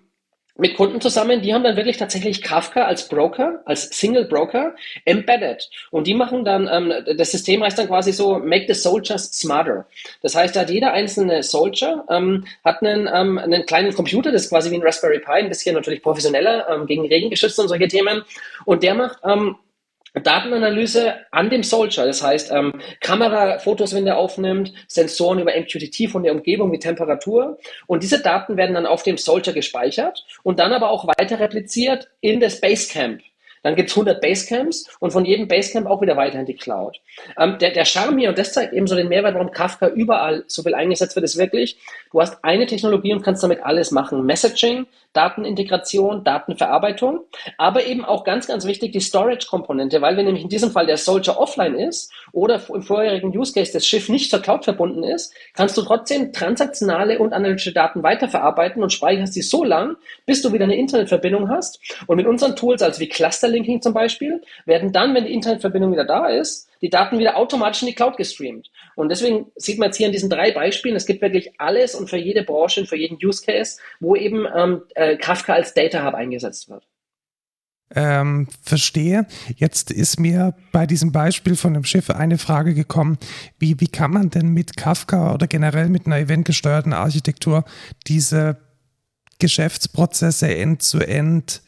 mit 0.57 0.75
Kunden 0.75 1.01
zusammen, 1.01 1.41
die 1.41 1.53
haben 1.53 1.63
dann 1.63 1.75
wirklich 1.75 1.97
tatsächlich 1.97 2.41
Kafka 2.41 2.85
als 2.85 3.09
Broker, 3.09 3.61
als 3.65 3.89
Single 3.89 4.25
Broker 4.25 4.73
embedded. 5.03 5.69
Und 5.91 6.07
die 6.07 6.13
machen 6.13 6.45
dann, 6.45 6.69
ähm, 6.71 6.93
das 7.17 7.31
System 7.31 7.61
heißt 7.63 7.77
dann 7.77 7.87
quasi 7.87 8.13
so, 8.13 8.39
make 8.39 8.65
the 8.67 8.79
soldiers 8.79 9.31
smarter. 9.33 9.85
Das 10.21 10.35
heißt, 10.35 10.55
da 10.55 10.61
hat 10.61 10.69
jeder 10.69 10.93
einzelne 10.93 11.43
Soldier 11.43 12.05
ähm, 12.09 12.45
hat 12.63 12.81
einen, 12.81 13.09
ähm, 13.13 13.37
einen 13.37 13.65
kleinen 13.65 13.93
Computer, 13.93 14.31
das 14.31 14.43
ist 14.43 14.49
quasi 14.49 14.71
wie 14.71 14.75
ein 14.75 14.81
Raspberry 14.81 15.19
Pi, 15.19 15.31
ein 15.31 15.49
bisschen 15.49 15.75
natürlich 15.75 16.01
professioneller, 16.01 16.69
ähm, 16.69 16.85
gegen 16.85 17.05
Regen 17.05 17.29
geschützt 17.29 17.59
und 17.59 17.67
solche 17.67 17.89
Themen. 17.89 18.23
Und 18.63 18.81
der 18.81 18.93
macht 18.93 19.19
ähm, 19.25 19.57
Datenanalyse 20.23 21.15
an 21.31 21.49
dem 21.49 21.63
Soldier, 21.63 22.05
das 22.05 22.23
heißt 22.23 22.51
ähm, 22.51 22.73
Kamerafotos, 23.01 23.93
wenn 23.93 24.05
der 24.05 24.17
aufnimmt, 24.17 24.73
Sensoren 24.87 25.39
über 25.39 25.51
MQTT 25.57 26.09
von 26.09 26.23
der 26.23 26.33
Umgebung 26.33 26.71
wie 26.71 26.79
Temperatur 26.79 27.57
und 27.87 28.03
diese 28.03 28.21
Daten 28.21 28.57
werden 28.57 28.75
dann 28.75 28.85
auf 28.85 29.03
dem 29.03 29.17
Soldier 29.17 29.53
gespeichert 29.53 30.25
und 30.43 30.59
dann 30.59 30.73
aber 30.73 30.89
auch 30.89 31.07
weiter 31.07 31.39
repliziert 31.39 32.09
in 32.21 32.39
das 32.39 32.61
Basecamp. 32.61 33.21
Dann 33.65 33.75
gibt's 33.75 33.93
100 33.93 34.21
Basecamps 34.21 34.95
und 34.99 35.09
von 35.09 35.25
jedem 35.25 35.47
Basecamp 35.47 35.87
auch 35.87 35.99
wieder 35.99 36.15
weiter 36.15 36.39
in 36.39 36.45
die 36.45 36.53
Cloud. 36.53 37.01
Ähm, 37.35 37.57
der, 37.57 37.71
der 37.71 37.83
Charme 37.83 38.19
hier, 38.19 38.29
und 38.29 38.37
das 38.37 38.53
zeigt 38.53 38.73
eben 38.73 38.85
so 38.85 38.95
den 38.95 39.09
Mehrwert, 39.09 39.33
warum 39.33 39.49
Kafka 39.49 39.87
überall 39.87 40.43
so 40.45 40.61
viel 40.61 40.75
eingesetzt 40.75 41.15
wird, 41.15 41.23
ist 41.23 41.39
wirklich, 41.39 41.79
du 42.11 42.21
hast 42.21 42.37
eine 42.43 42.67
Technologie 42.67 43.11
und 43.11 43.23
kannst 43.23 43.41
damit 43.41 43.63
alles 43.63 43.89
machen. 43.89 44.23
Messaging, 44.23 44.85
Datenintegration, 45.13 46.23
Datenverarbeitung, 46.23 47.21
aber 47.57 47.87
eben 47.87 48.05
auch 48.05 48.23
ganz, 48.23 48.45
ganz 48.45 48.65
wichtig 48.65 48.91
die 48.91 48.99
Storage-Komponente, 48.99 49.99
weil 50.01 50.15
wenn 50.15 50.25
nämlich 50.25 50.43
in 50.43 50.49
diesem 50.49 50.69
Fall 50.69 50.85
der 50.85 50.97
Soldier 50.97 51.39
offline 51.39 51.73
ist 51.73 52.11
oder 52.33 52.61
im 52.71 52.83
vorherigen 52.83 53.35
Use 53.35 53.53
Case 53.53 53.73
das 53.73 53.87
Schiff 53.87 54.09
nicht 54.09 54.29
zur 54.29 54.41
Cloud 54.41 54.65
verbunden 54.65 55.03
ist, 55.03 55.33
kannst 55.55 55.75
du 55.75 55.81
trotzdem 55.81 56.33
transaktionale 56.33 57.17
und 57.17 57.33
analytische 57.33 57.73
Daten 57.73 58.03
weiterverarbeiten 58.03 58.83
und 58.83 58.93
speicherst 58.93 59.35
die 59.35 59.41
so 59.41 59.63
lang, 59.63 59.95
bis 60.27 60.43
du 60.43 60.53
wieder 60.53 60.65
eine 60.65 60.75
Internetverbindung 60.75 61.49
hast. 61.49 61.79
Und 62.05 62.17
mit 62.17 62.27
unseren 62.27 62.55
Tools, 62.55 62.83
also 62.83 62.99
wie 62.99 63.09
Cluster 63.09 63.47
Linking 63.55 63.81
zum 63.81 63.93
Beispiel, 63.93 64.41
werden 64.65 64.91
dann, 64.91 65.15
wenn 65.15 65.25
die 65.25 65.33
Internetverbindung 65.33 65.91
wieder 65.91 66.05
da 66.05 66.27
ist, 66.27 66.69
die 66.81 66.89
Daten 66.89 67.17
wieder 67.17 67.37
automatisch 67.37 67.81
in 67.81 67.87
die 67.87 67.95
Cloud 67.95 68.17
gestreamt. 68.17 68.69
Und 68.95 69.09
deswegen 69.09 69.47
sieht 69.55 69.79
man 69.79 69.87
jetzt 69.87 69.97
hier 69.97 70.07
in 70.07 70.11
diesen 70.11 70.29
drei 70.29 70.51
Beispielen, 70.51 70.95
es 70.95 71.05
gibt 71.05 71.21
wirklich 71.21 71.59
alles 71.59 71.95
und 71.95 72.09
für 72.09 72.17
jede 72.17 72.43
Branche 72.43 72.81
und 72.81 72.87
für 72.87 72.97
jeden 72.97 73.17
Use 73.23 73.43
Case, 73.43 73.79
wo 73.99 74.15
eben 74.15 74.45
ähm, 74.55 74.83
äh, 74.95 75.17
Kafka 75.17 75.53
als 75.53 75.73
Data 75.73 76.05
Hub 76.05 76.13
eingesetzt 76.13 76.69
wird. 76.69 76.85
Ähm, 77.93 78.47
verstehe. 78.63 79.27
Jetzt 79.55 79.91
ist 79.91 80.19
mir 80.19 80.55
bei 80.71 80.87
diesem 80.87 81.11
Beispiel 81.11 81.55
von 81.55 81.73
dem 81.73 81.83
Schiff 81.83 82.09
eine 82.09 82.37
Frage 82.37 82.73
gekommen. 82.73 83.17
Wie, 83.59 83.79
wie 83.79 83.87
kann 83.87 84.11
man 84.11 84.31
denn 84.31 84.49
mit 84.49 84.75
Kafka 84.75 85.33
oder 85.33 85.47
generell 85.47 85.89
mit 85.89 86.07
einer 86.07 86.19
eventgesteuerten 86.19 86.93
Architektur 86.93 87.63
diese 88.07 88.57
Geschäftsprozesse 89.39 90.55
end-zu-end 90.55 91.61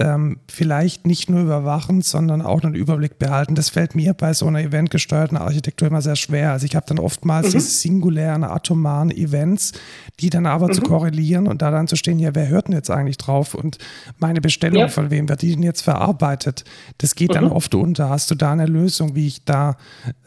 ähm, 0.00 0.38
vielleicht 0.48 1.06
nicht 1.06 1.28
nur 1.28 1.40
überwachen, 1.40 2.02
sondern 2.02 2.40
auch 2.40 2.62
einen 2.62 2.74
Überblick 2.74 3.18
behalten. 3.18 3.56
Das 3.56 3.68
fällt 3.68 3.96
mir 3.96 4.14
bei 4.14 4.32
so 4.32 4.46
einer 4.46 4.60
eventgesteuerten 4.60 5.36
Architektur 5.36 5.88
immer 5.88 6.02
sehr 6.02 6.14
schwer. 6.14 6.52
Also 6.52 6.66
ich 6.66 6.76
habe 6.76 6.86
dann 6.86 7.00
oftmals 7.00 7.48
mhm. 7.48 7.52
diese 7.52 7.70
singulären, 7.70 8.44
atomaren 8.44 9.10
Events, 9.10 9.72
die 10.20 10.30
dann 10.30 10.46
aber 10.46 10.68
mhm. 10.68 10.72
zu 10.72 10.82
korrelieren 10.82 11.48
und 11.48 11.62
da 11.62 11.72
dann 11.72 11.88
zu 11.88 11.96
stehen, 11.96 12.20
ja, 12.20 12.34
wer 12.34 12.48
hört 12.48 12.68
denn 12.68 12.74
jetzt 12.74 12.90
eigentlich 12.90 13.18
drauf? 13.18 13.54
Und 13.54 13.78
meine 14.18 14.40
Bestellung, 14.40 14.82
ja. 14.82 14.88
von 14.88 15.10
wem 15.10 15.28
wird 15.28 15.42
die 15.42 15.54
denn 15.54 15.64
jetzt 15.64 15.82
verarbeitet? 15.82 16.64
Das 16.98 17.16
geht 17.16 17.30
mhm. 17.30 17.34
dann 17.34 17.48
oft 17.48 17.74
unter. 17.74 18.08
Hast 18.08 18.30
du 18.30 18.36
da 18.36 18.52
eine 18.52 18.66
Lösung, 18.66 19.16
wie 19.16 19.26
ich 19.26 19.44
da 19.44 19.76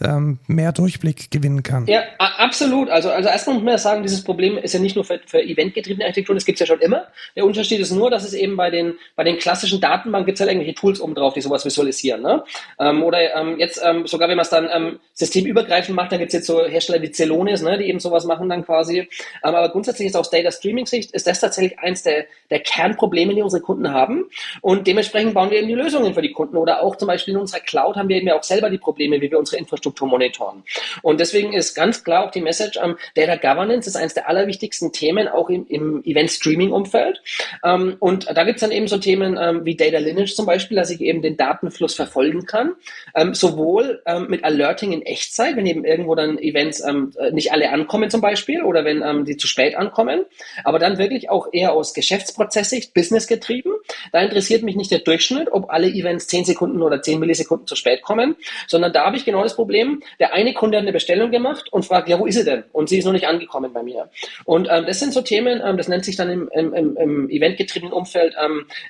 ähm, 0.02 0.40
mehr 0.48 0.74
Durchblick 0.74 1.32
gewinnen 1.32 1.64
kann? 1.64 1.88
Ja, 1.88 2.02
absolut. 2.20 2.90
Also, 2.90 3.10
also 3.10 3.30
erstmal 3.30 3.56
muss 3.56 3.64
man 3.64 3.78
sagen, 3.78 4.04
dieses 4.04 4.24
Problem 4.24 4.58
ist 4.58 4.74
ja 4.74 4.82
nicht 4.82 4.96
nur 4.96 5.06
für, 5.06 5.22
für 5.26 5.42
eventgetriebene 5.42 6.04
Architekturen, 6.04 6.36
das 6.36 6.46
gibt 6.46 6.60
es 6.60 6.68
ja 6.68 6.76
schon 6.76 6.82
immer. 6.82 7.06
Der 7.38 7.46
Unterschied 7.46 7.80
ist 7.80 7.92
nur, 7.92 8.10
dass 8.10 8.26
es 8.26 8.34
eben 8.34 8.58
bei 8.58 8.70
den, 8.70 8.96
bei 9.16 9.24
den 9.24 9.38
Klassen 9.38 9.61
klassischen 9.62 9.82
Datenbank 9.82 10.26
gibt 10.26 10.38
es 10.38 10.42
halt 10.42 10.50
irgendwelche 10.50 10.76
Tools 10.76 11.00
oben 11.00 11.14
drauf, 11.14 11.34
die 11.36 11.42
sowas 11.42 11.64
visualisieren. 11.66 12.22
Ne? 12.22 12.44
Ähm, 12.80 13.04
oder 13.04 13.36
ähm, 13.36 13.60
jetzt 13.60 13.80
ähm, 13.84 14.08
sogar, 14.08 14.28
wenn 14.28 14.38
man 14.38 14.44
es 14.44 14.50
dann 14.50 14.68
ähm, 14.74 15.00
systemübergreifend 15.14 15.96
macht, 15.96 16.12
dann 16.12 16.20
gibt 16.20 16.30
es 16.30 16.34
jetzt 16.34 16.48
so 16.48 16.66
Hersteller 16.66 17.02
wie 17.02 17.12
Celonis, 17.12 17.62
ne, 17.62 17.78
die 17.78 17.86
eben 17.86 18.00
sowas 18.00 18.26
machen 18.26 18.50
dann 18.50 18.66
quasi. 18.66 19.00
Ähm, 19.00 19.08
aber 19.44 19.70
grundsätzlich 19.70 20.08
ist 20.08 20.16
aus 20.16 20.32
Data 20.32 20.52
Streaming 20.52 20.88
Sicht 20.88 21.12
ist 21.12 21.28
das 21.28 21.40
tatsächlich 21.40 21.78
eins 21.80 22.02
der, 22.02 22.26
der 22.50 22.60
Kernprobleme, 22.60 23.36
die 23.36 23.42
unsere 23.42 23.62
Kunden 23.62 23.92
haben. 23.92 24.26
Und 24.62 24.88
dementsprechend 24.88 25.36
bauen 25.36 25.52
wir 25.52 25.60
eben 25.60 25.68
die 25.68 25.76
Lösungen 25.76 26.14
für 26.16 26.24
die 26.24 26.32
Kunden. 26.32 26.58
Oder 26.58 26.82
auch 26.82 26.96
zum 26.96 27.08
Beispiel 27.08 27.36
in 27.36 27.40
unserer 27.40 27.60
Cloud 27.60 27.96
haben 27.96 28.10
wir 28.10 28.18
eben 28.18 28.28
ja 28.28 28.38
auch 28.38 28.44
selber 28.44 28.70
die 28.70 28.80
Probleme, 28.80 29.22
wie 29.22 29.30
wir 29.30 29.38
unsere 29.38 29.58
Infrastruktur 29.58 30.08
monitoren. 30.08 30.64
Und 31.04 31.20
deswegen 31.20 31.54
ist 31.54 31.76
ganz 31.76 32.04
klar 32.04 32.26
auch 32.26 32.32
die 32.32 32.42
Message, 32.42 32.80
ähm, 32.84 32.98
Data 33.16 33.36
Governance 33.36 33.88
ist 33.88 33.96
eines 33.96 34.16
der 34.16 34.28
allerwichtigsten 34.28 34.92
Themen, 34.92 35.28
auch 35.28 35.50
im, 35.50 35.68
im 35.68 36.04
Event-Streaming-Umfeld. 36.04 37.22
Ähm, 37.64 37.98
und 38.00 38.28
da 38.36 38.44
gibt 38.44 38.56
es 38.56 38.62
dann 38.62 38.72
eben 38.72 38.88
so 38.88 38.98
Themen 38.98 39.38
ähm, 39.52 39.66
wie 39.66 39.76
Data 39.76 39.98
Lineage 39.98 40.34
zum 40.34 40.46
Beispiel, 40.46 40.78
dass 40.78 40.90
ich 40.90 41.02
eben 41.02 41.22
den 41.22 41.38
Datenfluss 41.38 41.96
verfolgen 41.96 42.46
kann, 42.46 42.74
ähm, 43.16 43.34
sowohl 43.34 44.02
ähm, 44.06 44.28
mit 44.30 44.44
Alerting 44.44 44.92
in 44.92 45.02
Echtzeit, 45.02 45.56
wenn 45.56 45.66
eben 45.66 45.86
irgendwo 45.86 46.16
dann 46.16 46.38
Events 46.40 46.84
ähm, 46.84 47.14
nicht 47.32 47.52
alle 47.52 47.70
ankommen 47.72 48.10
zum 48.10 48.22
Beispiel 48.22 48.64
oder 48.64 48.86
wenn 48.86 49.02
ähm, 49.02 49.26
die 49.26 49.38
zu 49.38 49.48
spät 49.48 49.76
ankommen, 49.76 50.26
aber 50.64 50.80
dann 50.80 50.98
wirklich 50.98 51.30
auch 51.30 51.48
eher 51.52 51.74
aus 51.74 51.94
Geschäftsprozesssicht, 51.94 52.94
Business 52.94 53.28
getrieben. 53.28 53.72
Da 54.12 54.22
interessiert 54.22 54.64
mich 54.64 54.76
nicht 54.76 54.92
der 54.92 55.00
Durchschnitt, 55.00 55.52
ob 55.52 55.70
alle 55.70 55.88
Events 55.88 56.28
10 56.28 56.46
Sekunden 56.46 56.82
oder 56.82 57.02
10 57.02 57.20
Millisekunden 57.20 57.68
zu 57.68 57.76
spät 57.76 58.02
kommen, 58.02 58.36
sondern 58.68 58.94
da 58.94 59.06
habe 59.06 59.18
ich 59.18 59.26
genau 59.26 59.44
das 59.44 59.56
Problem, 59.56 60.02
der 60.20 60.34
eine 60.34 60.54
Kunde 60.54 60.78
hat 60.78 60.84
eine 60.84 60.94
Bestellung 60.94 61.32
gemacht 61.32 61.72
und 61.72 61.86
fragt, 61.86 62.10
ja, 62.10 62.20
wo 62.20 62.26
ist 62.26 62.36
sie 62.36 62.44
denn? 62.44 62.64
Und 62.72 62.90
sie 62.90 63.00
ist 63.00 63.06
noch 63.06 63.12
nicht 63.12 63.28
angekommen 63.28 63.74
bei 63.74 63.84
mir. 63.84 64.10
Und 64.46 64.68
ähm, 64.72 64.86
das 64.86 65.00
sind 65.00 65.14
so 65.14 65.22
Themen, 65.22 65.60
das 65.78 65.88
nennt 65.88 66.06
sich 66.06 66.16
dann 66.16 66.30
im, 66.30 66.50
im, 66.54 66.98
im, 66.98 67.30
eventgetriebenen 67.30 67.94
Umfeld 67.94 68.36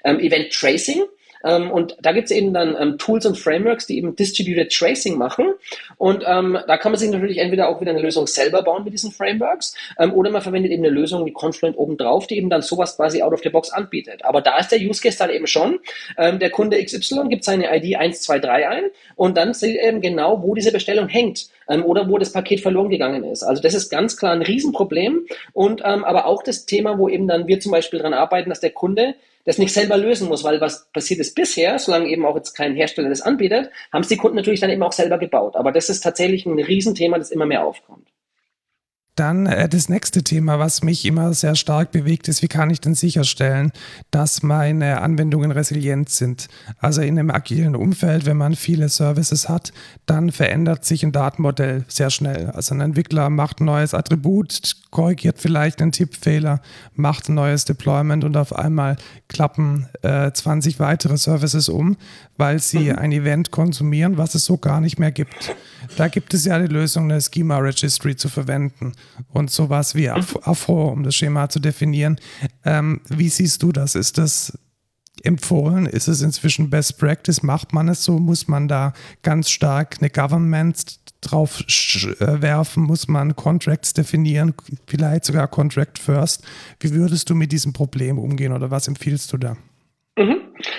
ähm, 0.03 0.19
Event 0.19 0.50
Tracing. 0.51 1.03
Ähm, 1.43 1.71
und 1.71 1.97
da 2.01 2.11
gibt 2.11 2.25
es 2.25 2.31
eben 2.31 2.53
dann 2.53 2.75
ähm, 2.79 2.97
Tools 2.97 3.25
und 3.25 3.37
Frameworks, 3.37 3.87
die 3.87 3.97
eben 3.97 4.15
Distributed 4.15 4.71
Tracing 4.71 5.17
machen. 5.17 5.53
Und 5.97 6.23
ähm, 6.25 6.57
da 6.67 6.77
kann 6.77 6.91
man 6.91 6.99
sich 6.99 7.09
natürlich 7.09 7.37
entweder 7.37 7.69
auch 7.69 7.81
wieder 7.81 7.91
eine 7.91 8.01
Lösung 8.01 8.27
selber 8.27 8.63
bauen 8.63 8.83
mit 8.83 8.93
diesen 8.93 9.11
Frameworks 9.11 9.75
ähm, 9.97 10.13
oder 10.13 10.29
man 10.31 10.41
verwendet 10.41 10.71
eben 10.71 10.83
eine 10.83 10.93
Lösung 10.93 11.25
wie 11.25 11.31
Confluent 11.31 11.77
obendrauf, 11.77 12.27
die 12.27 12.37
eben 12.37 12.49
dann 12.49 12.61
sowas 12.61 12.95
quasi 12.95 13.21
out 13.21 13.33
of 13.33 13.41
the 13.43 13.49
box 13.49 13.71
anbietet. 13.71 14.23
Aber 14.25 14.41
da 14.41 14.59
ist 14.59 14.71
der 14.71 14.79
Use 14.79 15.01
Case 15.01 15.17
dann 15.17 15.29
eben 15.29 15.47
schon, 15.47 15.79
ähm, 16.17 16.39
der 16.39 16.49
Kunde 16.49 16.83
XY 16.83 17.27
gibt 17.29 17.43
seine 17.43 17.75
ID 17.75 17.95
123 17.95 18.67
ein 18.67 18.83
und 19.15 19.37
dann 19.37 19.53
sieht 19.53 19.77
er 19.77 19.89
eben 19.89 20.01
genau, 20.01 20.41
wo 20.43 20.55
diese 20.55 20.71
Bestellung 20.71 21.07
hängt 21.07 21.47
ähm, 21.69 21.83
oder 21.85 22.07
wo 22.09 22.17
das 22.17 22.31
Paket 22.31 22.61
verloren 22.61 22.89
gegangen 22.89 23.23
ist. 23.23 23.43
Also 23.43 23.61
das 23.61 23.73
ist 23.73 23.89
ganz 23.89 24.17
klar 24.17 24.33
ein 24.33 24.41
Riesenproblem 24.41 25.25
und 25.53 25.81
aber 25.81 26.25
auch 26.25 26.43
das 26.43 26.65
Thema, 26.65 26.97
wo 26.97 27.09
eben 27.09 27.27
dann 27.27 27.47
wir 27.47 27.59
zum 27.59 27.71
Beispiel 27.71 27.99
daran 27.99 28.13
arbeiten, 28.13 28.49
dass 28.49 28.59
der 28.59 28.71
Kunde 28.71 29.15
das 29.45 29.57
nicht 29.57 29.73
selber 29.73 29.97
lösen 29.97 30.27
muss, 30.27 30.43
weil 30.43 30.61
was 30.61 30.87
passiert 30.91 31.19
ist 31.19 31.35
bisher, 31.35 31.79
solange 31.79 32.09
eben 32.09 32.25
auch 32.25 32.35
jetzt 32.35 32.53
kein 32.53 32.75
Hersteller 32.75 33.09
das 33.09 33.21
anbietet, 33.21 33.69
haben 33.91 34.01
es 34.01 34.07
die 34.07 34.17
Kunden 34.17 34.37
natürlich 34.37 34.59
dann 34.59 34.69
eben 34.69 34.83
auch 34.83 34.91
selber 34.91 35.17
gebaut. 35.17 35.55
Aber 35.55 35.71
das 35.71 35.89
ist 35.89 36.01
tatsächlich 36.01 36.45
ein 36.45 36.59
Riesenthema, 36.59 37.17
das 37.17 37.31
immer 37.31 37.45
mehr 37.45 37.65
aufkommt. 37.65 38.10
Dann 39.15 39.45
äh, 39.45 39.67
das 39.67 39.89
nächste 39.89 40.23
Thema, 40.23 40.57
was 40.57 40.83
mich 40.83 41.05
immer 41.05 41.33
sehr 41.33 41.55
stark 41.55 41.91
bewegt, 41.91 42.29
ist, 42.29 42.41
wie 42.41 42.47
kann 42.47 42.69
ich 42.69 42.79
denn 42.79 42.95
sicherstellen, 42.95 43.73
dass 44.09 44.41
meine 44.41 45.01
Anwendungen 45.01 45.51
resilient 45.51 46.09
sind? 46.09 46.47
Also 46.77 47.01
in 47.01 47.19
einem 47.19 47.29
agilen 47.29 47.75
Umfeld, 47.75 48.25
wenn 48.25 48.37
man 48.37 48.55
viele 48.55 48.87
Services 48.87 49.49
hat, 49.49 49.73
dann 50.05 50.31
verändert 50.31 50.85
sich 50.85 51.03
ein 51.03 51.11
Datenmodell 51.11 51.83
sehr 51.89 52.09
schnell. 52.09 52.51
Also 52.51 52.73
ein 52.73 52.79
Entwickler 52.79 53.29
macht 53.29 53.59
ein 53.59 53.65
neues 53.65 53.93
Attribut, 53.93 54.77
korrigiert 54.91 55.39
vielleicht 55.39 55.81
einen 55.81 55.91
Tippfehler, 55.91 56.61
macht 56.95 57.27
ein 57.27 57.35
neues 57.35 57.65
Deployment 57.65 58.23
und 58.23 58.37
auf 58.37 58.55
einmal 58.55 58.95
klappen 59.27 59.87
äh, 60.03 60.31
20 60.31 60.79
weitere 60.79 61.17
Services 61.17 61.67
um, 61.67 61.97
weil 62.37 62.59
sie 62.59 62.91
mhm. 62.91 62.95
ein 62.95 63.11
Event 63.11 63.51
konsumieren, 63.51 64.17
was 64.17 64.35
es 64.35 64.45
so 64.45 64.57
gar 64.57 64.79
nicht 64.79 64.99
mehr 64.99 65.11
gibt. 65.11 65.53
Da 65.97 66.07
gibt 66.07 66.33
es 66.33 66.45
ja 66.45 66.57
die 66.59 66.71
Lösung, 66.73 67.11
eine 67.11 67.19
Schema 67.19 67.57
Registry 67.57 68.15
zu 68.15 68.29
verwenden 68.29 68.93
und 69.29 69.51
sowas 69.51 69.95
wie 69.95 70.09
Afro, 70.09 70.89
um 70.89 71.03
das 71.03 71.15
Schema 71.15 71.49
zu 71.49 71.59
definieren. 71.59 72.19
Ähm, 72.65 73.01
wie 73.09 73.29
siehst 73.29 73.63
du 73.63 73.71
das? 73.71 73.95
Ist 73.95 74.17
das 74.17 74.57
empfohlen? 75.23 75.85
Ist 75.85 76.07
es 76.07 76.21
inzwischen 76.21 76.69
Best 76.69 76.97
Practice? 76.97 77.43
Macht 77.43 77.73
man 77.73 77.87
es 77.89 78.03
so? 78.03 78.19
Muss 78.19 78.47
man 78.47 78.67
da 78.67 78.93
ganz 79.23 79.49
stark 79.49 79.97
eine 79.99 80.09
Government 80.09 80.99
drauf 81.21 81.61
äh, 81.61 82.41
werfen? 82.41 82.83
Muss 82.83 83.07
man 83.07 83.35
Contracts 83.35 83.93
definieren? 83.93 84.53
Vielleicht 84.87 85.25
sogar 85.25 85.47
Contract 85.47 85.99
First? 85.99 86.43
Wie 86.79 86.91
würdest 86.93 87.29
du 87.29 87.35
mit 87.35 87.51
diesem 87.51 87.73
Problem 87.73 88.17
umgehen 88.17 88.53
oder 88.53 88.71
was 88.71 88.87
empfiehlst 88.87 89.31
du 89.33 89.37
da? 89.37 89.57
Mhm. 90.17 90.37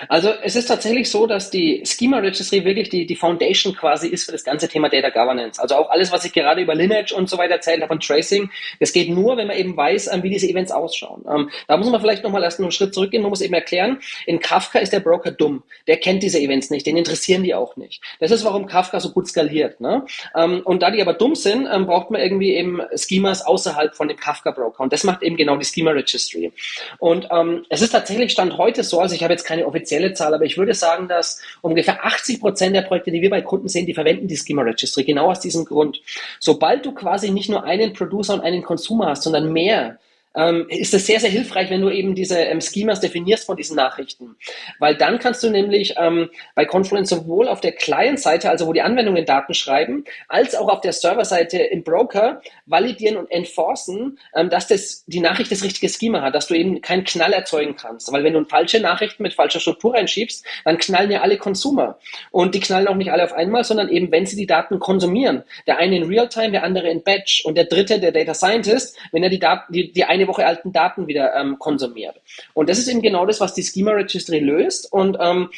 Also 0.09 0.31
es 0.43 0.57
ist 0.57 0.67
tatsächlich 0.67 1.11
so, 1.11 1.27
dass 1.27 1.51
die 1.51 1.83
Schema 1.85 2.19
Registry 2.19 2.65
wirklich 2.65 2.89
die, 2.89 3.07
die 3.07 3.17
Foundation 3.17 3.75
quasi 3.75 4.09
ist 4.09 4.25
für 4.25 4.33
das 4.33 4.45
ganze 4.45 4.69
Thema 4.69 4.89
Data 4.89 5.11
Governance. 5.11 5.61
Also 5.61 5.77
auch 5.77 5.91
alles, 5.91 6.13
was 6.13 6.25
ich 6.25 6.33
gerade 6.33 6.63
über 6.63 6.75
Lineage 6.75 7.13
und 7.13 7.29
so 7.29 7.39
weiter 7.39 7.55
erzählt 7.55 7.83
habe 7.83 7.93
und 7.93 8.07
Tracing, 8.07 8.51
das 8.81 8.93
geht 8.93 9.09
nur, 9.09 9.37
wenn 9.37 9.47
man 9.47 9.57
eben 9.57 9.77
weiß, 9.77 10.13
ähm, 10.13 10.23
wie 10.23 10.31
diese 10.31 10.49
Events 10.49 10.73
ausschauen. 10.73 11.25
Ähm, 11.29 11.51
da 11.69 11.77
muss 11.77 11.91
man 11.91 12.01
vielleicht 12.01 12.23
nochmal 12.23 12.43
erst 12.43 12.61
einen 12.61 12.71
Schritt 12.71 12.95
zurückgehen, 12.95 13.23
man 13.23 13.31
muss 13.31 13.41
eben 13.41 13.55
erklären, 13.55 13.99
in 14.27 14.41
Kafka 14.41 14.79
ist 14.79 14.93
der 14.93 15.01
Broker 15.01 15.31
dumm. 15.31 15.63
Der 15.87 15.97
kennt 15.97 16.23
diese 16.23 16.39
Events 16.39 16.71
nicht, 16.71 16.87
den 16.87 16.97
interessieren 16.97 17.43
die 17.43 17.55
auch 17.55 17.77
nicht. 17.77 18.03
Das 18.21 18.31
ist, 18.31 18.45
warum 18.45 18.67
Kafka 18.67 19.01
so 19.01 19.11
gut 19.11 19.29
skaliert. 19.29 19.81
Ne? 19.81 20.05
Ähm, 20.37 20.63
und 20.65 20.83
da 20.83 20.91
die 20.91 21.01
aber 21.01 21.15
dumm 21.15 21.35
sind, 21.35 21.65
braucht 21.87 22.11
man 22.11 22.21
irgendwie 22.21 22.55
eben 22.55 22.81
Schemas 22.97 23.45
außerhalb 23.45 23.95
von 23.95 24.09
dem 24.09 24.17
Kafka-Broker. 24.17 24.83
Und 24.83 24.93
das 24.93 25.05
macht 25.05 25.23
eben 25.23 25.37
genau 25.37 25.57
die 25.57 25.65
Schema 25.65 25.91
Registry. 25.91 26.53
Und 26.99 27.29
es 27.69 27.83
ist 27.83 27.91
tatsächlich 27.91 28.33
Stand 28.33 28.59
heute 28.59 28.85
so, 28.85 29.01
also 29.01 29.15
ich 29.15 29.23
habe 29.23 29.33
jetzt 29.33 29.45
keine 29.45 29.67
offizielle 29.73 30.13
Zahl, 30.15 30.35
aber 30.35 30.45
ich 30.45 30.59
würde 30.59 30.75
sagen, 30.75 31.09
dass 31.09 31.41
ungefähr 31.61 32.05
80 32.05 32.41
Prozent 32.41 32.77
der 32.77 32.83
Projekte, 32.83 33.11
die 33.11 33.23
wir 33.23 33.31
bei 33.31 33.43
Kunden 33.43 33.69
sehen, 33.69 33.87
die 33.87 33.95
verwenden 33.95 34.29
die 34.29 34.37
Schema 34.37 34.63
Registry, 34.63 35.05
genau 35.05 35.31
aus 35.31 35.41
diesem 35.41 35.65
Grund. 35.65 36.01
Sobald 36.39 36.85
du 36.87 36.93
quasi 36.93 37.31
nicht 37.31 37.49
nur 37.49 37.65
einen 37.65 37.93
Producer 37.93 38.35
und 38.35 38.43
einen 38.43 38.63
Consumer 38.63 39.07
hast, 39.09 39.23
sondern 39.23 39.53
mehr, 39.53 39.99
ähm, 40.35 40.67
ist 40.69 40.95
es 40.95 41.07
sehr, 41.07 41.21
sehr 41.21 41.31
hilfreich, 41.31 41.71
wenn 41.71 41.81
du 41.81 41.91
eben 41.91 42.15
diese 42.15 42.39
ähm, 42.39 42.61
Schemas 42.61 43.01
definierst 43.01 43.47
von 43.47 43.57
diesen 43.57 43.77
Nachrichten. 43.77 44.37
Weil 44.79 44.97
dann 44.97 45.19
kannst 45.19 45.43
du 45.43 45.51
nämlich 45.51 45.95
ähm, 45.99 46.31
bei 46.55 46.65
Confluence 46.65 47.11
sowohl 47.11 47.49
auf 47.49 47.61
der 47.61 47.73
Client-Seite, 47.73 48.51
also 48.51 48.67
wo 48.67 48.73
die 48.73 48.83
Anwendungen 48.83 49.25
Daten 49.25 49.55
schreiben, 49.55 50.05
als 50.29 50.55
auch 50.55 50.69
auf 50.69 50.81
der 50.81 50.93
Server-Seite 50.93 51.59
im 51.59 51.83
Broker 51.83 52.41
validieren 52.67 53.17
und 53.17 53.31
enforcen, 53.31 54.19
ähm, 54.35 54.51
dass 54.51 54.67
das, 54.69 55.05
die 55.07 55.21
Nachricht 55.21 55.53
das 55.53 55.63
richtige 55.63 55.89
Schema 55.89 56.23
hat, 56.23 56.35
dass 56.35 56.47
du 56.47 56.55
eben 56.55 56.81
keinen 56.81 57.05
Knall 57.05 57.33
erzeugen 57.33 57.77
kannst. 57.77 58.11
Weil 58.13 58.25
wenn 58.25 58.33
du 58.33 58.45
falsche 58.45 58.81
Nachrichten 58.81 59.23
mit 59.23 59.35
falscher 59.35 59.61
Struktur 59.61 59.95
reinschiebst, 59.95 60.45
dann 60.65 60.79
knallen 60.79 61.11
ja 61.11 61.21
alle 61.21 61.39
Consumer. 61.39 61.99
Und 62.31 62.55
die 62.55 62.61
knallen 62.61 62.89
auch 62.89 62.95
nicht 62.95 63.13
alle 63.13 63.25
auf 63.25 63.33
einmal, 63.33 63.65
sondern 63.65 63.89
eben, 63.89 64.11
wenn 64.11 64.27
sie 64.27 64.37
die 64.37 64.47
Daten 64.47 64.79
konsumieren. 64.79 65.43
Der 65.67 65.79
eine 65.79 65.97
in 65.97 66.05
Realtime, 66.05 66.53
der 66.53 66.65
andere 66.65 66.91
in 66.91 67.03
Batch 67.03 67.45
und 67.45 67.57
der 67.57 67.65
dritte, 67.65 68.01
der 68.01 68.13
Data 68.13 68.35
Scientist, 68.35 68.99
wenn 69.13 69.23
er 69.23 69.31
die 69.31 69.39
Daten, 69.39 69.73
die, 69.73 69.93
die 69.93 70.05
eine 70.05 70.22
eine 70.23 70.29
Woche 70.29 70.47
alten 70.47 70.73
Daten 70.73 71.07
wieder 71.07 71.35
ähm, 71.35 71.59
konsumiert. 71.59 72.21
Und 72.55 72.69
das 72.69 72.79
ist 72.79 72.89
eben 72.89 73.03
genau 73.03 73.27
das, 73.27 73.41
was 73.41 73.55
die 73.55 73.63
Schema 73.63 73.93
Registry 73.93 74.39
löst. 74.39 74.93
Und 74.93 75.17
ähm, 75.21 75.51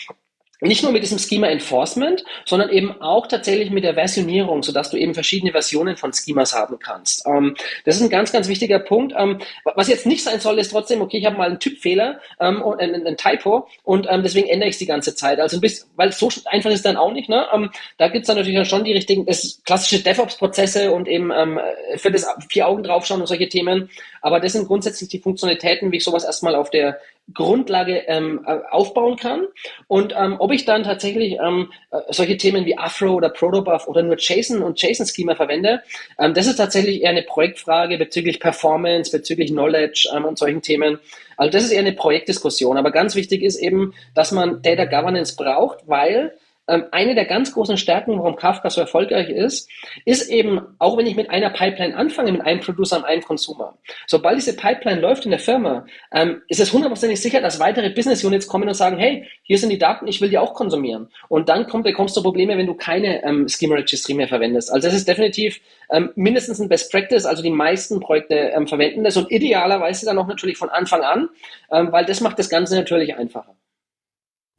nicht 0.61 0.83
nur 0.83 0.93
mit 0.93 1.03
diesem 1.03 1.19
Schema 1.19 1.49
Enforcement, 1.49 2.25
sondern 2.45 2.71
eben 2.71 3.01
auch 3.01 3.27
tatsächlich 3.27 3.71
mit 3.71 3.85
der 3.85 3.95
Versionierung, 3.95 4.63
sodass 4.63 4.91
du 4.91 4.97
eben 4.97 5.15
verschiedene 5.15 5.53
Versionen 5.53 5.97
von 5.97 6.13
Schemas 6.13 6.55
haben 6.55 6.79
kannst. 6.79 7.27
Ähm, 7.27 7.57
das 7.85 7.97
ist 7.97 8.03
ein 8.03 8.11
ganz, 8.11 8.33
ganz 8.33 8.49
wichtiger 8.49 8.79
Punkt. 8.79 9.15
Ähm, 9.17 9.41
was 9.65 9.89
jetzt 9.89 10.07
nicht 10.07 10.23
sein 10.23 10.41
soll, 10.41 10.59
ist 10.59 10.71
trotzdem, 10.71 11.01
okay, 11.01 11.19
ich 11.19 11.27
habe 11.27 11.37
mal 11.37 11.49
einen 11.49 11.61
Typfehler 11.61 12.21
ähm, 12.41 12.63
und 12.63 12.81
ein, 12.81 13.07
ein, 13.07 13.17
Typo 13.17 13.69
und 13.83 14.07
ähm, 14.11 14.23
deswegen 14.23 14.49
ändere 14.49 14.69
ich 14.69 14.75
es 14.75 14.79
die 14.79 14.87
ganze 14.87 15.15
Zeit. 15.15 15.41
Also 15.41 15.57
ein 15.57 15.61
bisschen, 15.61 15.89
weil 15.97 16.13
so 16.13 16.29
einfach 16.47 16.71
ist 16.71 16.85
dann 16.85 16.97
auch 16.97 17.13
nicht. 17.13 17.29
Ne? 17.29 17.47
Ähm, 17.53 17.71
da 17.99 18.09
gibt 18.09 18.23
es 18.23 18.27
dann 18.29 18.37
natürlich 18.37 18.69
schon 18.69 18.85
die 18.85 18.93
richtigen, 18.93 19.27
das 19.27 19.61
klassische 19.65 20.03
DevOps-Prozesse 20.03 20.93
und 20.93 21.09
eben 21.09 21.31
ähm, 21.31 21.59
für 21.97 22.11
das 22.11 22.27
vier 22.49 22.69
Augen 22.69 22.83
draufschauen 22.83 23.21
und 23.21 23.27
solche 23.27 23.49
Themen. 23.49 23.91
Aber 24.23 24.41
das 24.41 24.53
sind 24.53 24.67
grundsätzlich 24.67 25.09
die 25.11 25.19
Funktionalitäten, 25.19 25.93
wie 25.93 25.99
ich 25.99 26.05
sowas 26.05 26.25
erstmal 26.25 26.55
auf 26.55 26.71
der 26.71 26.99
Grundlage 27.33 28.05
ähm, 28.07 28.45
äh, 28.47 28.59
aufbauen 28.71 29.17
kann. 29.17 29.47
Und 29.89 30.15
ähm, 30.17 30.37
ob 30.39 30.53
ich 30.53 30.65
dann 30.65 30.83
tatsächlich 30.85 31.39
ähm, 31.43 31.73
äh, 31.91 32.01
solche 32.11 32.37
Themen 32.37 32.67
wie 32.67 32.77
Afro 32.77 33.15
oder 33.15 33.31
Protobuf 33.31 33.89
oder 33.89 34.03
nur 34.03 34.17
JSON 34.19 34.63
und 34.63 34.81
JSON-Schema 34.81 35.35
verwende, 35.35 35.83
ähm, 36.19 36.35
das 36.35 36.47
ist 36.47 36.57
tatsächlich 36.57 37.03
eher 37.03 37.11
eine 37.11 37.23
Projektfrage 37.23 37.97
bezüglich 37.97 38.41
Performance, 38.41 39.11
bezüglich 39.11 39.51
Knowledge 39.51 40.11
ähm, 40.15 40.25
und 40.27 40.39
solchen 40.39 40.61
Themen. 40.61 40.99
Also 41.37 41.51
das 41.51 41.65
ist 41.65 41.71
eher 41.71 41.81
eine 41.81 41.93
Projektdiskussion. 41.93 42.77
Aber 42.77 42.91
ganz 42.91 43.15
wichtig 43.15 43.43
ist 43.43 43.57
eben, 43.57 43.95
dass 44.15 44.31
man 44.31 44.61
Data 44.61 44.85
Governance 44.85 45.35
braucht, 45.35 45.79
weil 45.87 46.35
eine 46.67 47.15
der 47.15 47.27
ganz 47.27 47.53
großen 47.53 47.77
Stärken, 47.77 48.19
warum 48.19 48.37
Kafka 48.37 48.71
so 48.71 48.81
erfolgreich 48.81 49.29
ist, 49.29 49.71
ist 50.05 50.31
eben, 50.31 50.61
auch 50.79 50.97
wenn 50.97 51.07
ich 51.07 51.15
mit 51.15 51.29
einer 51.29 51.51
Pipeline 51.51 51.97
anfange, 51.97 52.33
mit 52.33 52.41
einem 52.41 52.61
Producer 52.61 52.97
und 52.97 53.05
einem 53.05 53.23
Consumer, 53.23 53.77
sobald 54.07 54.37
diese 54.37 54.57
Pipeline 54.57 55.01
läuft 55.01 55.25
in 55.27 55.31
der 55.31 55.41
Firma, 55.41 55.87
ähm, 56.13 56.43
ist 56.49 56.61
es 56.61 56.73
hundertprozentig 56.73 57.21
sicher, 57.21 57.41
dass 57.41 57.61
weitere 57.61 57.91
Business 57.91 58.25
Units 58.25 58.47
kommen 58.47 58.67
und 58.67 58.75
sagen, 58.75 58.97
hey, 58.99 59.29
hier 59.43 59.59
sind 59.59 59.71
die 59.71 59.79
Daten, 59.79 60.07
ich 60.07 60.21
will 60.21 60.31
die 60.31 60.39
auch 60.39 60.55
konsumieren. 60.55 61.09
Und 61.29 61.49
dann 61.49 61.67
kommt, 61.67 61.85
bekommst 61.85 62.17
du 62.17 62.23
Probleme, 62.23 62.57
wenn 62.57 62.67
du 62.67 62.75
keine 62.75 63.23
ähm, 63.25 63.47
Schema 63.49 63.75
Registry 63.75 64.15
mehr 64.15 64.29
verwendest. 64.29 64.73
Also 64.73 64.89
das 64.89 64.97
ist 64.97 65.07
definitiv 65.07 65.61
ähm, 65.91 66.13
mindestens 66.15 66.61
ein 66.61 66.69
Best 66.69 66.91
Practice, 66.91 67.27
also 67.27 67.43
die 67.43 67.51
meisten 67.51 68.01
Projekte 68.01 68.35
ähm, 68.35 68.67
verwenden 68.67 69.05
das 69.05 69.17
und 69.17 69.31
idealerweise 69.31 70.07
dann 70.07 70.19
auch 70.19 70.27
natürlich 70.27 70.57
von 70.57 70.71
Anfang 70.71 71.03
an, 71.03 71.29
ähm, 71.71 71.93
weil 71.93 72.07
das 72.07 72.21
macht 72.21 72.39
das 72.39 72.49
Ganze 72.49 72.75
natürlich 72.75 73.17
einfacher. 73.17 73.55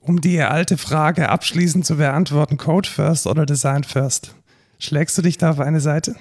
Um 0.08 0.22
die 0.22 0.40
alte 0.40 0.78
Frage 0.78 1.30
abschließend 1.30 1.84
zu 1.84 1.96
beantworten, 1.96 2.58
Code 2.58 2.88
First 2.88 3.26
oder 3.26 3.48
Design 3.48 3.84
First? 3.84 4.36
Schlägst 4.78 5.18
du 5.18 5.24
dich 5.24 5.40
da 5.40 5.50
auf 5.50 5.60
eine 5.60 5.80
Seite? 5.80 6.16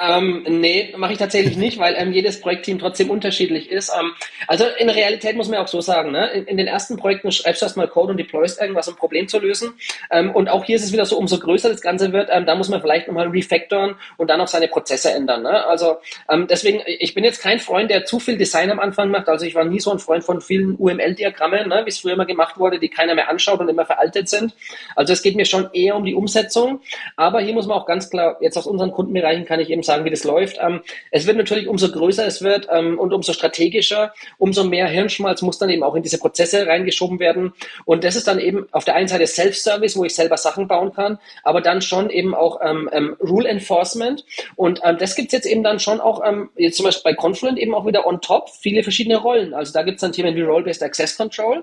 Ähm, 0.00 0.44
nee, 0.48 0.94
mache 0.96 1.12
ich 1.12 1.18
tatsächlich 1.18 1.58
nicht, 1.58 1.78
weil 1.78 1.94
ähm, 1.98 2.12
jedes 2.12 2.40
Projektteam 2.40 2.78
trotzdem 2.78 3.10
unterschiedlich 3.10 3.70
ist. 3.70 3.92
Ähm, 3.94 4.12
also 4.48 4.64
in 4.78 4.86
der 4.86 4.96
Realität 4.96 5.36
muss 5.36 5.50
man 5.50 5.58
auch 5.58 5.68
so 5.68 5.82
sagen, 5.82 6.12
ne? 6.12 6.30
in, 6.30 6.46
in 6.46 6.56
den 6.56 6.66
ersten 6.66 6.96
Projekten 6.96 7.30
schreibst 7.30 7.60
du 7.60 7.66
erstmal 7.66 7.88
Code 7.88 8.12
und 8.12 8.16
deployst 8.16 8.58
irgendwas, 8.58 8.88
um 8.88 8.94
ein 8.94 8.96
Problem 8.96 9.28
zu 9.28 9.38
lösen. 9.38 9.74
Ähm, 10.10 10.30
und 10.30 10.48
auch 10.48 10.64
hier 10.64 10.76
ist 10.76 10.84
es 10.84 10.92
wieder 10.94 11.04
so, 11.04 11.18
umso 11.18 11.38
größer 11.38 11.68
das 11.68 11.82
Ganze 11.82 12.10
wird, 12.14 12.30
ähm, 12.32 12.46
da 12.46 12.54
muss 12.54 12.70
man 12.70 12.80
vielleicht 12.80 13.06
nochmal 13.06 13.28
refactoren 13.28 13.96
und 14.16 14.30
dann 14.30 14.40
auch 14.40 14.48
seine 14.48 14.66
Prozesse 14.66 15.12
ändern. 15.12 15.42
Ne? 15.42 15.66
Also 15.66 15.98
ähm, 16.30 16.46
deswegen, 16.48 16.80
ich 16.86 17.14
bin 17.14 17.22
jetzt 17.22 17.42
kein 17.42 17.60
Freund, 17.60 17.90
der 17.90 18.06
zu 18.06 18.18
viel 18.18 18.38
Design 18.38 18.70
am 18.70 18.80
Anfang 18.80 19.10
macht. 19.10 19.28
Also 19.28 19.44
ich 19.44 19.54
war 19.54 19.66
nie 19.66 19.78
so 19.80 19.92
ein 19.92 19.98
Freund 19.98 20.24
von 20.24 20.40
vielen 20.40 20.74
UML-Diagrammen, 20.76 21.68
ne? 21.68 21.82
wie 21.84 21.90
es 21.90 21.98
früher 21.98 22.14
immer 22.14 22.26
gemacht 22.26 22.58
wurde, 22.58 22.78
die 22.78 22.88
keiner 22.88 23.14
mehr 23.14 23.28
anschaut 23.28 23.60
und 23.60 23.68
immer 23.68 23.84
veraltet 23.84 24.30
sind. 24.30 24.54
Also 24.96 25.12
es 25.12 25.20
geht 25.20 25.36
mir 25.36 25.44
schon 25.44 25.68
eher 25.74 25.96
um 25.96 26.04
die 26.06 26.14
Umsetzung. 26.14 26.80
Aber 27.16 27.40
hier 27.40 27.52
muss 27.52 27.66
man 27.66 27.76
auch 27.76 27.86
ganz 27.86 28.08
klar, 28.08 28.38
jetzt 28.40 28.56
aus 28.56 28.66
unseren 28.66 28.90
Kundenbereichen 28.90 29.44
kann 29.44 29.60
ich 29.60 29.68
eben 29.68 29.81
sagen, 29.82 30.02
sagen, 30.02 30.04
wie 30.04 30.10
das 30.10 30.24
läuft. 30.24 30.58
Ähm, 30.60 30.80
es 31.10 31.26
wird 31.26 31.36
natürlich, 31.36 31.68
umso 31.68 31.90
größer 31.90 32.26
es 32.26 32.42
wird 32.42 32.68
ähm, 32.70 32.98
und 32.98 33.12
umso 33.12 33.32
strategischer, 33.32 34.12
umso 34.38 34.64
mehr 34.64 34.86
Hirnschmalz 34.86 35.42
muss 35.42 35.58
dann 35.58 35.70
eben 35.70 35.82
auch 35.82 35.94
in 35.94 36.02
diese 36.02 36.18
Prozesse 36.18 36.66
reingeschoben 36.66 37.18
werden. 37.18 37.52
Und 37.84 38.04
das 38.04 38.16
ist 38.16 38.26
dann 38.26 38.38
eben 38.38 38.66
auf 38.72 38.84
der 38.84 38.94
einen 38.94 39.08
Seite 39.08 39.26
Self-Service, 39.26 39.96
wo 39.96 40.04
ich 40.04 40.14
selber 40.14 40.36
Sachen 40.36 40.68
bauen 40.68 40.92
kann, 40.92 41.18
aber 41.44 41.60
dann 41.60 41.82
schon 41.82 42.10
eben 42.10 42.34
auch 42.34 42.60
ähm, 42.62 43.16
Rule 43.20 43.48
Enforcement. 43.48 44.24
Und 44.56 44.80
das 44.98 45.14
gibt's 45.14 45.32
jetzt 45.32 45.46
eben 45.46 45.62
dann 45.62 45.78
schon 45.78 46.00
auch, 46.00 46.22
jetzt 46.56 46.76
zum 46.76 46.84
Beispiel 46.84 47.12
bei 47.12 47.16
Confluent 47.16 47.58
eben 47.58 47.74
auch 47.74 47.86
wieder 47.86 48.06
on 48.06 48.20
top, 48.20 48.50
viele 48.50 48.82
verschiedene 48.82 49.16
Rollen. 49.16 49.54
Also 49.54 49.72
da 49.72 49.82
gibt's 49.82 50.00
dann 50.00 50.12
Themen 50.12 50.34
wie 50.34 50.42
Role-Based 50.42 50.82
Access 50.82 51.16
Control 51.16 51.62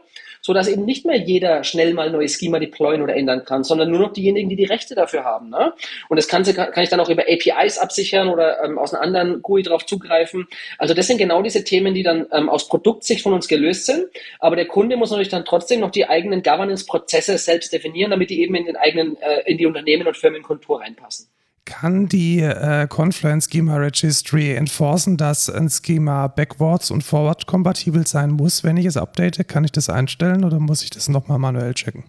so 0.50 0.54
dass 0.54 0.68
eben 0.68 0.84
nicht 0.84 1.06
mehr 1.06 1.16
jeder 1.16 1.64
schnell 1.64 1.94
mal 1.94 2.10
neue 2.10 2.28
Schema 2.28 2.58
deployen 2.58 3.04
oder 3.04 3.16
ändern 3.16 3.46
kann, 3.46 3.64
sondern 3.64 3.92
nur 3.92 4.00
noch 4.00 4.14
diejenigen, 4.14 4.50
die 4.50 4.56
die 4.56 4.66
Rechte 4.66 4.96
dafür 4.96 5.24
haben. 5.24 5.52
Ne? 5.52 5.74
Und 6.08 6.18
das 6.18 6.28
Ganze 6.28 6.56
kann, 6.56 6.72
kann 6.72 6.82
ich 6.82 6.90
dann 6.90 7.00
auch 7.00 7.10
über 7.10 7.22
APIs 7.22 7.78
absichern 7.78 8.30
oder 8.30 8.64
ähm, 8.64 8.80
aus 8.80 8.92
einer 8.92 9.04
anderen 9.04 9.44
GUI 9.44 9.62
drauf 9.62 9.86
zugreifen. 9.86 10.48
Also 10.80 10.96
das 10.96 11.06
sind 11.06 11.20
genau 11.20 11.44
diese 11.44 11.64
Themen, 11.64 11.94
die 11.94 12.02
dann 12.02 12.26
ähm, 12.32 12.50
aus 12.50 12.68
Produktsicht 12.68 13.22
von 13.22 13.34
uns 13.34 13.48
gelöst 13.48 13.86
sind. 13.86 14.08
Aber 14.40 14.56
der 14.56 14.66
Kunde 14.66 14.98
muss 14.98 15.12
natürlich 15.12 15.30
dann 15.30 15.46
trotzdem 15.46 15.82
noch 15.82 15.92
die 15.92 16.10
eigenen 16.10 16.42
Governance-Prozesse 16.42 17.38
selbst 17.38 17.72
definieren, 17.72 18.10
damit 18.10 18.32
die 18.32 18.42
eben 18.42 18.56
in 18.56 18.66
den 18.66 18.76
eigenen, 18.76 19.18
äh, 19.22 19.44
in 19.46 19.60
die 19.60 19.68
Unternehmen 19.68 20.08
und 20.08 20.18
Firmenkultur 20.18 20.82
reinpassen. 20.82 21.28
Kann 21.66 22.08
die 22.08 22.40
äh, 22.40 22.88
Confluent 22.88 23.48
Schema 23.50 23.78
Registry 23.78 24.54
enforcen, 24.54 25.18
dass 25.18 25.50
ein 25.50 25.70
Schema 25.70 26.28
backwards 26.28 26.92
und 26.92 27.04
forward 27.04 27.46
kompatibel 27.46 28.08
sein 28.08 28.32
muss, 28.32 28.64
wenn 28.64 28.78
ich 28.78 28.86
es 28.86 28.98
update? 28.98 29.48
Kann 29.48 29.64
ich 29.64 29.72
das 29.72 29.90
einstellen 29.90 30.44
oder 30.44 30.60
muss 30.60 30.84
ich 30.84 30.90
das 30.90 31.10
nochmal 31.10 31.40
manuell 31.40 31.74
checken? 31.74 32.04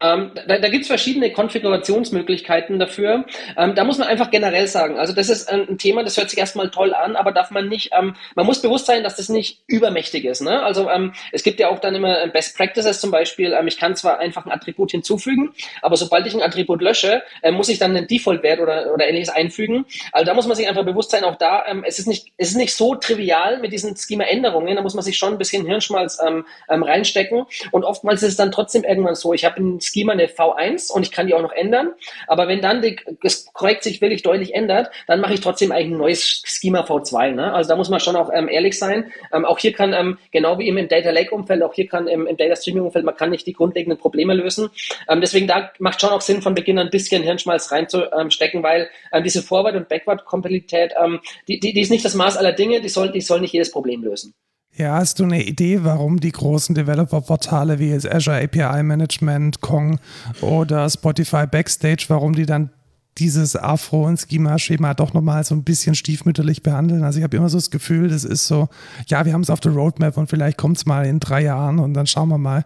Ähm, 0.00 0.32
da 0.46 0.58
da 0.58 0.68
gibt 0.68 0.82
es 0.82 0.88
verschiedene 0.88 1.32
Konfigurationsmöglichkeiten 1.32 2.78
dafür. 2.78 3.24
Ähm, 3.56 3.74
da 3.74 3.84
muss 3.84 3.98
man 3.98 4.08
einfach 4.08 4.30
generell 4.30 4.66
sagen, 4.66 4.98
also 4.98 5.12
das 5.12 5.28
ist 5.28 5.50
ein, 5.50 5.78
Thema, 5.78 6.02
das 6.02 6.16
hört 6.16 6.30
sich 6.30 6.38
erstmal 6.38 6.70
toll 6.70 6.94
an, 6.94 7.16
aber 7.16 7.32
darf 7.32 7.50
man 7.50 7.68
nicht, 7.68 7.90
ähm, 7.98 8.14
man 8.34 8.46
muss 8.46 8.62
bewusst 8.62 8.86
sein, 8.86 9.02
dass 9.02 9.16
das 9.16 9.28
nicht 9.28 9.60
übermächtig 9.66 10.24
ist. 10.24 10.42
Ne? 10.42 10.62
Also 10.62 10.88
ähm, 10.90 11.12
es 11.32 11.42
gibt 11.42 11.60
ja 11.60 11.68
auch 11.68 11.78
dann 11.78 11.94
immer 11.94 12.26
Best 12.28 12.56
Practices 12.56 13.00
zum 13.00 13.10
Beispiel, 13.10 13.52
ähm, 13.52 13.66
ich 13.66 13.78
kann 13.78 13.96
zwar 13.96 14.18
einfach 14.18 14.46
ein 14.46 14.52
Attribut 14.52 14.90
hinzufügen, 14.90 15.52
aber 15.82 15.96
sobald 15.96 16.26
ich 16.26 16.34
ein 16.34 16.42
Attribut 16.42 16.82
lösche, 16.82 17.22
äh, 17.42 17.50
muss 17.50 17.68
ich 17.68 17.78
dann 17.78 17.96
einen 17.96 18.06
Default-Wert 18.06 18.60
oder, 18.60 18.92
oder 18.92 19.06
ähnliches 19.06 19.30
einfügen. 19.30 19.86
Also 20.12 20.26
da 20.26 20.34
muss 20.34 20.46
man 20.46 20.56
sich 20.56 20.68
einfach 20.68 20.84
bewusst 20.84 21.10
sein, 21.10 21.24
auch 21.24 21.36
da, 21.36 21.64
ähm, 21.66 21.84
es, 21.86 21.98
ist 21.98 22.06
nicht, 22.06 22.28
es 22.36 22.50
ist 22.50 22.56
nicht 22.56 22.74
so 22.74 22.94
trivial 22.94 23.58
mit 23.60 23.72
diesen 23.72 23.96
Schema-Änderungen, 23.96 24.76
da 24.76 24.82
muss 24.82 24.94
man 24.94 25.04
sich 25.04 25.18
schon 25.18 25.32
ein 25.32 25.38
bisschen 25.38 25.66
Hirnschmalz 25.66 26.18
ähm, 26.26 26.44
ähm, 26.68 26.82
reinstecken 26.82 27.44
und 27.70 27.84
oftmals 27.84 28.22
ist 28.22 28.30
es 28.30 28.36
dann 28.36 28.52
trotzdem 28.52 28.84
irgendwann 28.84 29.14
so, 29.14 29.32
ich 29.32 29.44
habe 29.44 29.60
ein 29.60 29.80
Schema 29.90 30.12
eine 30.12 30.26
V1 30.26 30.90
und 30.92 31.02
ich 31.02 31.10
kann 31.10 31.26
die 31.26 31.34
auch 31.34 31.42
noch 31.42 31.52
ändern. 31.52 31.92
Aber 32.26 32.48
wenn 32.48 32.60
dann 32.60 32.82
die, 32.82 32.96
das 33.22 33.46
Korrekt 33.52 33.82
sich 33.82 34.00
wirklich 34.00 34.22
deutlich 34.22 34.54
ändert, 34.54 34.90
dann 35.06 35.20
mache 35.20 35.34
ich 35.34 35.40
trotzdem 35.40 35.72
eigentlich 35.72 35.92
ein 35.92 35.98
neues 35.98 36.42
Schema 36.44 36.80
V2. 36.80 37.32
Ne? 37.32 37.52
Also 37.52 37.68
da 37.68 37.76
muss 37.76 37.88
man 37.88 38.00
schon 38.00 38.16
auch 38.16 38.30
ähm, 38.32 38.48
ehrlich 38.48 38.78
sein. 38.78 39.12
Ähm, 39.32 39.44
auch 39.44 39.58
hier 39.58 39.72
kann, 39.72 39.92
ähm, 39.92 40.18
genau 40.30 40.58
wie 40.58 40.68
im 40.68 40.88
Data 40.88 41.10
Lake 41.10 41.34
Umfeld, 41.34 41.62
auch 41.62 41.74
hier 41.74 41.88
kann 41.88 42.08
im, 42.08 42.26
im 42.26 42.36
Data 42.36 42.56
Streaming 42.56 42.84
Umfeld, 42.84 43.04
man 43.04 43.16
kann 43.16 43.30
nicht 43.30 43.46
die 43.46 43.52
grundlegenden 43.52 43.98
Probleme 43.98 44.34
lösen. 44.34 44.70
Ähm, 45.08 45.20
deswegen 45.20 45.46
da 45.46 45.70
macht 45.78 46.00
schon 46.00 46.10
auch 46.10 46.20
Sinn, 46.20 46.42
von 46.42 46.54
Beginn 46.54 46.78
an 46.78 46.86
ein 46.86 46.90
bisschen 46.90 47.22
Hirnschmalz 47.22 47.70
reinzustecken, 47.72 48.62
weil 48.62 48.88
ähm, 49.12 49.22
diese 49.24 49.42
Forward- 49.42 49.76
und 49.76 49.88
Backward-Kompatibilität, 49.88 50.94
ähm, 51.02 51.20
die, 51.48 51.60
die, 51.60 51.72
die 51.72 51.80
ist 51.80 51.90
nicht 51.90 52.04
das 52.04 52.14
Maß 52.14 52.36
aller 52.36 52.52
Dinge, 52.52 52.80
die 52.80 52.88
soll, 52.88 53.10
die 53.12 53.20
soll 53.20 53.40
nicht 53.40 53.52
jedes 53.52 53.70
Problem 53.70 54.02
lösen. 54.02 54.34
Ja, 54.80 54.94
hast 54.94 55.18
du 55.18 55.24
eine 55.24 55.44
Idee, 55.44 55.84
warum 55.84 56.20
die 56.20 56.32
großen 56.32 56.74
Developer-Portale 56.74 57.78
wie 57.78 57.90
jetzt 57.90 58.10
Azure 58.10 58.42
API 58.42 58.82
Management, 58.82 59.60
Kong 59.60 60.00
oder 60.40 60.88
Spotify 60.88 61.46
Backstage, 61.46 62.06
warum 62.08 62.34
die 62.34 62.46
dann 62.46 62.70
dieses 63.18 63.56
Afro- 63.56 64.06
und 64.06 64.18
Schema-Schema 64.18 64.94
doch 64.94 65.12
nochmal 65.12 65.44
so 65.44 65.54
ein 65.54 65.64
bisschen 65.64 65.94
stiefmütterlich 65.94 66.62
behandeln. 66.62 67.04
Also 67.04 67.18
ich 67.18 67.24
habe 67.24 67.36
immer 67.36 67.50
so 67.50 67.58
das 67.58 67.70
Gefühl, 67.70 68.08
das 68.08 68.24
ist 68.24 68.46
so, 68.46 68.70
ja, 69.06 69.26
wir 69.26 69.34
haben 69.34 69.42
es 69.42 69.50
auf 69.50 69.60
der 69.60 69.72
Roadmap 69.72 70.16
und 70.16 70.30
vielleicht 70.30 70.56
kommt 70.56 70.78
es 70.78 70.86
mal 70.86 71.04
in 71.04 71.20
drei 71.20 71.42
Jahren 71.42 71.78
und 71.78 71.92
dann 71.92 72.06
schauen 72.06 72.30
wir 72.30 72.38
mal. 72.38 72.64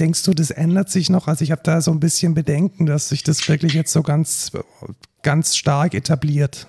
Denkst 0.00 0.22
du, 0.22 0.32
das 0.32 0.50
ändert 0.50 0.88
sich 0.88 1.10
noch? 1.10 1.28
Also 1.28 1.44
ich 1.44 1.50
habe 1.50 1.60
da 1.62 1.82
so 1.82 1.90
ein 1.90 2.00
bisschen 2.00 2.32
Bedenken, 2.32 2.86
dass 2.86 3.10
sich 3.10 3.22
das 3.22 3.46
wirklich 3.46 3.74
jetzt 3.74 3.92
so 3.92 4.02
ganz, 4.02 4.52
ganz 5.22 5.54
stark 5.54 5.92
etabliert. 5.92 6.66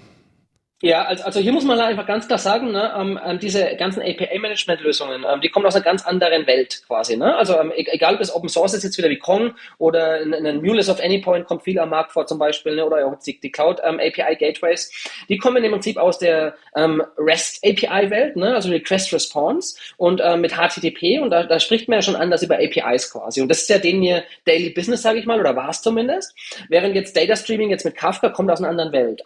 Ja, 0.84 1.06
also, 1.06 1.24
also 1.24 1.40
hier 1.40 1.54
muss 1.54 1.64
man 1.64 1.80
einfach 1.80 2.06
ganz 2.06 2.28
klar 2.28 2.38
sagen, 2.38 2.72
ne, 2.72 2.94
ähm, 2.96 3.20
ähm 3.26 3.40
diese 3.40 3.76
ganzen 3.78 4.00
API-Management-Lösungen, 4.00 5.26
ähm, 5.28 5.42
die 5.42 5.50
kommen 5.50 5.66
aus 5.66 5.74
einer 5.74 5.84
ganz 5.84 6.06
anderen 6.06 6.46
Welt 6.46 6.84
quasi. 6.86 7.18
Ne? 7.18 7.36
Also 7.36 7.60
ähm, 7.60 7.72
e-, 7.76 7.88
egal, 7.88 8.14
ob 8.14 8.22
es 8.22 8.32
Open 8.32 8.48
Source 8.48 8.76
ist, 8.76 8.84
jetzt 8.84 8.96
wieder 8.96 9.10
wie 9.10 9.18
Kong 9.18 9.56
oder 9.80 10.22
ein, 10.22 10.36
ein 10.36 10.80
of 10.88 11.00
Anypoint 11.00 11.48
kommt 11.48 11.64
viel 11.64 11.80
am 11.80 11.90
Markt 11.90 12.12
vor 12.12 12.28
zum 12.28 12.38
Beispiel, 12.38 12.76
ne? 12.76 12.86
oder 12.86 13.08
auch 13.08 13.18
die, 13.18 13.40
die 13.40 13.52
Cloud-API-Gateways, 13.52 14.92
ähm, 14.92 15.26
die 15.30 15.40
kommen 15.40 15.64
im 15.64 15.72
Prinzip 15.72 15.98
aus 15.98 16.20
der 16.20 16.54
ähm, 16.76 17.02
REST-API-Welt, 17.18 18.36
ne? 18.36 18.54
also 18.54 18.70
Request 18.70 19.14
Response 19.14 19.80
und 19.98 20.22
mit 20.38 20.54
HTTP 20.54 21.20
und 21.20 21.32
da, 21.32 21.44
da 21.44 21.60
spricht 21.60 21.88
man 21.88 21.98
ja 21.98 22.02
schon 22.04 22.16
anders 22.16 22.44
über 22.44 22.56
APIs 22.56 23.12
quasi. 23.12 23.42
Und 23.42 23.50
das 23.50 23.62
ist 23.62 23.70
ja 23.70 23.80
denen 23.80 24.04
hier 24.04 24.24
Daily 24.46 24.70
Business, 24.70 25.02
sage 25.02 25.18
ich 25.18 25.26
mal, 25.26 25.40
oder 25.40 25.56
war 25.56 25.70
es 25.70 25.82
zumindest. 25.82 26.36
Während 26.70 26.96
jetzt 26.96 27.16
Data 27.16 27.36
Streaming 27.36 27.70
jetzt 27.70 27.86
mit 27.86 27.96
Kafka 27.96 28.30
kommt 28.30 28.52
aus 28.52 28.60
einer 28.60 28.70
anderen 28.70 28.92
Welt. 28.92 29.24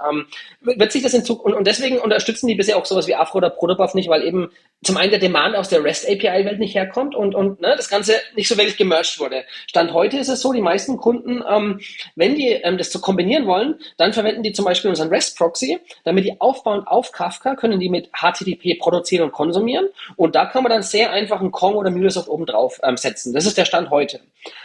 Wird 0.61 0.91
sich 0.91 1.03
das 1.03 1.14
in 1.14 1.26
Zukunft 1.26 1.40
und, 1.43 1.53
und 1.53 1.68
deswegen 1.68 1.99
unterstützen 1.99 2.47
die 2.47 2.55
bisher 2.55 2.77
auch 2.77 2.85
sowas 2.85 3.07
wie 3.07 3.15
Afro 3.15 3.38
oder 3.38 3.49
Protobuf 3.49 3.93
nicht, 3.93 4.09
weil 4.09 4.23
eben 4.23 4.51
zum 4.84 4.97
einen 4.97 5.11
der 5.11 5.19
Demand 5.19 5.55
aus 5.55 5.69
der 5.69 5.84
REST 5.84 6.09
API-Welt 6.09 6.59
nicht 6.59 6.73
herkommt 6.73 7.13
und, 7.15 7.35
und 7.35 7.61
ne, 7.61 7.76
das 7.77 7.89
Ganze 7.89 8.15
nicht 8.35 8.47
so 8.47 8.57
wirklich 8.57 8.77
gemerged 8.77 9.19
wurde. 9.19 9.43
Stand 9.68 9.93
heute 9.93 10.18
ist 10.18 10.27
es 10.27 10.41
so, 10.41 10.53
die 10.53 10.61
meisten 10.61 10.97
Kunden, 10.97 11.43
ähm, 11.47 11.80
wenn 12.15 12.35
die 12.35 12.47
ähm, 12.47 12.77
das 12.77 12.89
zu 12.89 12.97
so 12.97 13.03
kombinieren 13.03 13.45
wollen, 13.45 13.76
dann 13.97 14.13
verwenden 14.13 14.43
die 14.43 14.53
zum 14.53 14.65
Beispiel 14.65 14.89
unseren 14.89 15.09
REST-Proxy, 15.09 15.80
damit 16.03 16.26
die 16.26 16.39
aufbauend 16.41 16.88
auf 16.88 17.11
Kafka 17.11 17.55
können 17.55 17.80
die 17.80 17.89
mit 17.89 18.09
HTTP 18.11 18.80
produzieren 18.80 19.26
und 19.26 19.31
konsumieren 19.31 19.88
und 20.15 20.35
da 20.35 20.45
kann 20.45 20.63
man 20.63 20.72
dann 20.72 20.84
sehr 20.84 21.11
einfach 21.11 21.39
einen 21.39 21.51
Kong 21.51 21.76
oder 21.76 21.91
MuleSoft 21.91 22.27
oben 22.27 22.45
drauf 22.45 22.80
ähm, 22.84 22.97
setzen. 22.97 23.34
Das 23.34 23.45
ist 23.45 23.57
der 23.57 23.65
Stand 23.65 23.91
heute. 23.91 24.19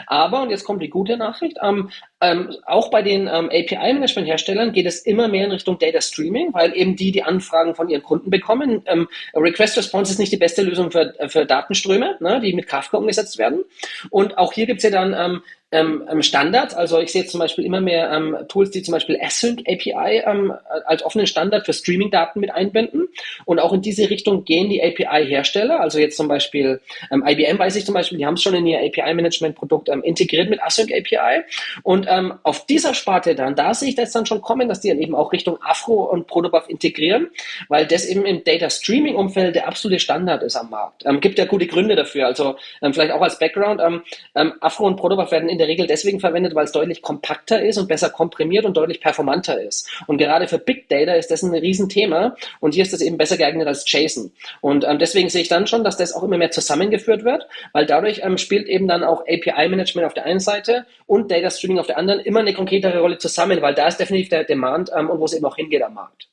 Aber, 0.06 0.42
und 0.42 0.50
jetzt 0.50 0.64
kommt 0.64 0.82
die 0.82 0.88
gute 0.88 1.16
Nachricht, 1.16 1.58
ähm, 1.62 1.90
ähm, 2.20 2.54
auch 2.64 2.90
bei 2.90 3.02
den 3.02 3.28
ähm, 3.28 3.50
API-Management-Herstellern 3.50 4.72
geht 4.72 4.86
es 4.86 5.00
immer 5.00 5.28
mehr 5.28 5.44
in 5.44 5.52
Richtung 5.52 5.78
Data 5.78 6.00
Streaming, 6.00 6.54
weil 6.54 6.65
eben 6.74 6.96
die 6.96 7.12
die 7.12 7.22
Anfragen 7.22 7.74
von 7.74 7.88
ihren 7.88 8.02
Kunden 8.02 8.30
bekommen. 8.30 8.82
Ähm, 8.86 9.08
Request 9.34 9.76
Response 9.76 10.12
ist 10.12 10.18
nicht 10.18 10.32
die 10.32 10.36
beste 10.36 10.62
Lösung 10.62 10.90
für, 10.90 11.14
für 11.28 11.46
Datenströme, 11.46 12.16
ne, 12.20 12.40
die 12.40 12.52
mit 12.52 12.66
Kafka 12.66 12.96
umgesetzt 12.98 13.38
werden. 13.38 13.64
Und 14.10 14.38
auch 14.38 14.52
hier 14.52 14.66
gibt 14.66 14.78
es 14.78 14.84
ja 14.84 14.90
dann 14.90 15.42
ähm, 15.72 16.06
ähm, 16.08 16.22
Standards. 16.22 16.74
Also 16.74 17.00
ich 17.00 17.10
sehe 17.10 17.26
zum 17.26 17.40
Beispiel 17.40 17.64
immer 17.64 17.80
mehr 17.80 18.10
ähm, 18.12 18.36
Tools, 18.48 18.70
die 18.70 18.82
zum 18.82 18.92
Beispiel 18.92 19.18
Async 19.20 19.60
API 19.66 20.22
ähm, 20.24 20.52
als 20.86 21.04
offenen 21.04 21.26
Standard 21.26 21.66
für 21.66 21.72
Streaming-Daten 21.72 22.38
mit 22.38 22.52
einbinden. 22.52 23.08
Und 23.46 23.58
auch 23.58 23.72
in 23.72 23.82
diese 23.82 24.08
Richtung 24.08 24.44
gehen 24.44 24.70
die 24.70 24.80
API-Hersteller. 24.80 25.80
Also 25.80 25.98
jetzt 25.98 26.16
zum 26.16 26.28
Beispiel 26.28 26.80
ähm, 27.10 27.24
IBM 27.26 27.58
weiß 27.58 27.74
ich 27.74 27.84
zum 27.84 27.94
Beispiel, 27.94 28.18
die 28.18 28.26
haben 28.26 28.34
es 28.34 28.42
schon 28.42 28.54
in 28.54 28.66
ihr 28.66 28.78
API-Management-Produkt 28.78 29.88
ähm, 29.88 30.02
integriert 30.04 30.48
mit 30.50 30.62
Async 30.62 30.92
API. 30.92 31.42
Und 31.82 32.06
ähm, 32.08 32.34
auf 32.44 32.64
dieser 32.66 32.94
Sparte 32.94 33.34
dann, 33.34 33.56
da 33.56 33.74
sehe 33.74 33.88
ich 33.88 33.96
das 33.96 34.12
dann 34.12 34.24
schon 34.24 34.42
kommen, 34.42 34.68
dass 34.68 34.80
die 34.80 34.88
dann 34.88 35.00
eben 35.00 35.16
auch 35.16 35.32
Richtung 35.32 35.58
Afro 35.62 36.04
und 36.04 36.28
Protobuf 36.28 36.68
integrieren, 36.68 37.28
weil 37.68 37.86
das 37.86 38.06
eben 38.06 38.24
im 38.24 38.44
Data 38.44 38.70
Streaming-Umfeld 38.70 39.56
der 39.56 39.66
absolute 39.66 39.98
Standard 39.98 40.44
ist 40.44 40.54
am 40.54 40.70
Markt. 40.70 41.04
Ähm, 41.06 41.20
gibt 41.20 41.38
ja 41.38 41.44
gute 41.44 41.66
Gründe 41.66 41.96
dafür. 41.96 42.26
Also 42.26 42.54
ähm, 42.82 42.94
vielleicht 42.94 43.10
auch 43.10 43.20
als 43.20 43.40
Background, 43.40 43.80
ähm, 43.84 44.02
ähm, 44.36 44.52
Afro 44.60 44.86
und 44.86 44.94
Protobuf 44.94 45.32
werden 45.32 45.55
in 45.56 45.58
der 45.58 45.68
Regel 45.68 45.86
deswegen 45.86 46.20
verwendet, 46.20 46.54
weil 46.54 46.66
es 46.66 46.72
deutlich 46.72 47.00
kompakter 47.00 47.62
ist 47.62 47.78
und 47.78 47.88
besser 47.88 48.10
komprimiert 48.10 48.66
und 48.66 48.76
deutlich 48.76 49.00
performanter 49.00 49.58
ist. 49.60 49.88
Und 50.06 50.18
gerade 50.18 50.48
für 50.48 50.58
Big 50.58 50.88
Data 50.90 51.14
ist 51.14 51.30
das 51.30 51.42
ein 51.42 51.54
Riesenthema 51.54 52.36
und 52.60 52.74
hier 52.74 52.82
ist 52.82 52.92
das 52.92 53.00
eben 53.00 53.16
besser 53.16 53.38
geeignet 53.38 53.66
als 53.66 53.90
JSON. 53.90 54.32
Und 54.60 54.84
ähm, 54.84 54.98
deswegen 54.98 55.30
sehe 55.30 55.40
ich 55.40 55.48
dann 55.48 55.66
schon, 55.66 55.82
dass 55.82 55.96
das 55.96 56.12
auch 56.12 56.22
immer 56.22 56.36
mehr 56.36 56.50
zusammengeführt 56.50 57.24
wird, 57.24 57.46
weil 57.72 57.86
dadurch 57.86 58.20
ähm, 58.22 58.36
spielt 58.36 58.68
eben 58.68 58.86
dann 58.86 59.02
auch 59.02 59.22
API-Management 59.22 60.06
auf 60.06 60.14
der 60.14 60.26
einen 60.26 60.40
Seite 60.40 60.86
und 61.06 61.30
Data 61.30 61.50
Streaming 61.50 61.78
auf 61.78 61.86
der 61.86 61.96
anderen 61.96 62.20
immer 62.20 62.40
eine 62.40 62.52
konkretere 62.52 63.00
Rolle 63.00 63.16
zusammen, 63.16 63.62
weil 63.62 63.74
da 63.74 63.88
ist 63.88 63.96
definitiv 63.96 64.28
der 64.28 64.44
Demand 64.44 64.90
ähm, 64.94 65.08
und 65.08 65.20
wo 65.20 65.24
es 65.24 65.32
eben 65.32 65.46
auch 65.46 65.56
hingeht 65.56 65.82
am 65.82 65.94
Markt. 65.94 66.28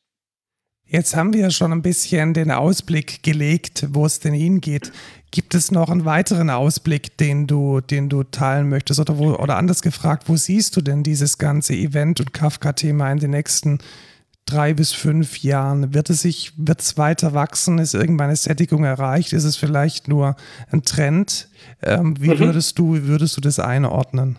Jetzt 0.86 1.16
haben 1.16 1.34
wir 1.34 1.50
schon 1.50 1.72
ein 1.72 1.82
bisschen 1.82 2.34
den 2.34 2.52
Ausblick 2.52 3.24
gelegt, 3.24 3.88
wo 3.90 4.06
es 4.06 4.20
denn 4.20 4.34
hingeht. 4.34 4.92
Gibt 5.34 5.56
es 5.56 5.72
noch 5.72 5.90
einen 5.90 6.06
weiteren 6.06 6.52
Ausblick, 6.52 7.18
den 7.18 7.48
du, 7.48 7.82
den 7.82 8.08
du 8.08 8.22
teilen 8.22 8.70
möchtest? 8.70 9.00
Oder, 9.00 9.18
wo, 9.18 9.34
oder 9.34 9.58
anders 9.58 9.82
gefragt, 9.82 10.30
wo 10.30 10.36
siehst 10.36 10.78
du 10.78 10.82
denn 10.82 11.02
dieses 11.02 11.40
ganze 11.40 11.74
Event- 11.74 12.20
und 12.20 12.36
Kafka-Thema 12.36 13.12
in 13.12 13.18
den 13.18 13.32
nächsten 13.32 13.80
drei 14.46 14.76
bis 14.76 14.92
fünf 14.92 15.40
Jahren? 15.40 15.96
Wird 15.96 16.12
es 16.12 16.22
sich, 16.22 16.54
wird 16.56 16.82
es 16.82 17.00
weiter 17.00 17.34
wachsen? 17.34 17.80
Ist 17.80 17.96
irgendwann 17.96 18.28
eine 18.28 18.36
Sättigung 18.36 18.84
erreicht? 18.84 19.34
Ist 19.34 19.46
es 19.46 19.58
vielleicht 19.58 20.08
nur 20.08 20.36
ein 20.72 20.84
Trend? 20.84 21.48
Ähm, 21.82 22.14
wie 22.22 22.30
mhm. 22.30 22.38
würdest 22.38 22.78
du, 22.78 22.94
wie 22.94 23.08
würdest 23.08 23.36
du 23.36 23.42
das 23.42 23.58
einordnen? 23.58 24.36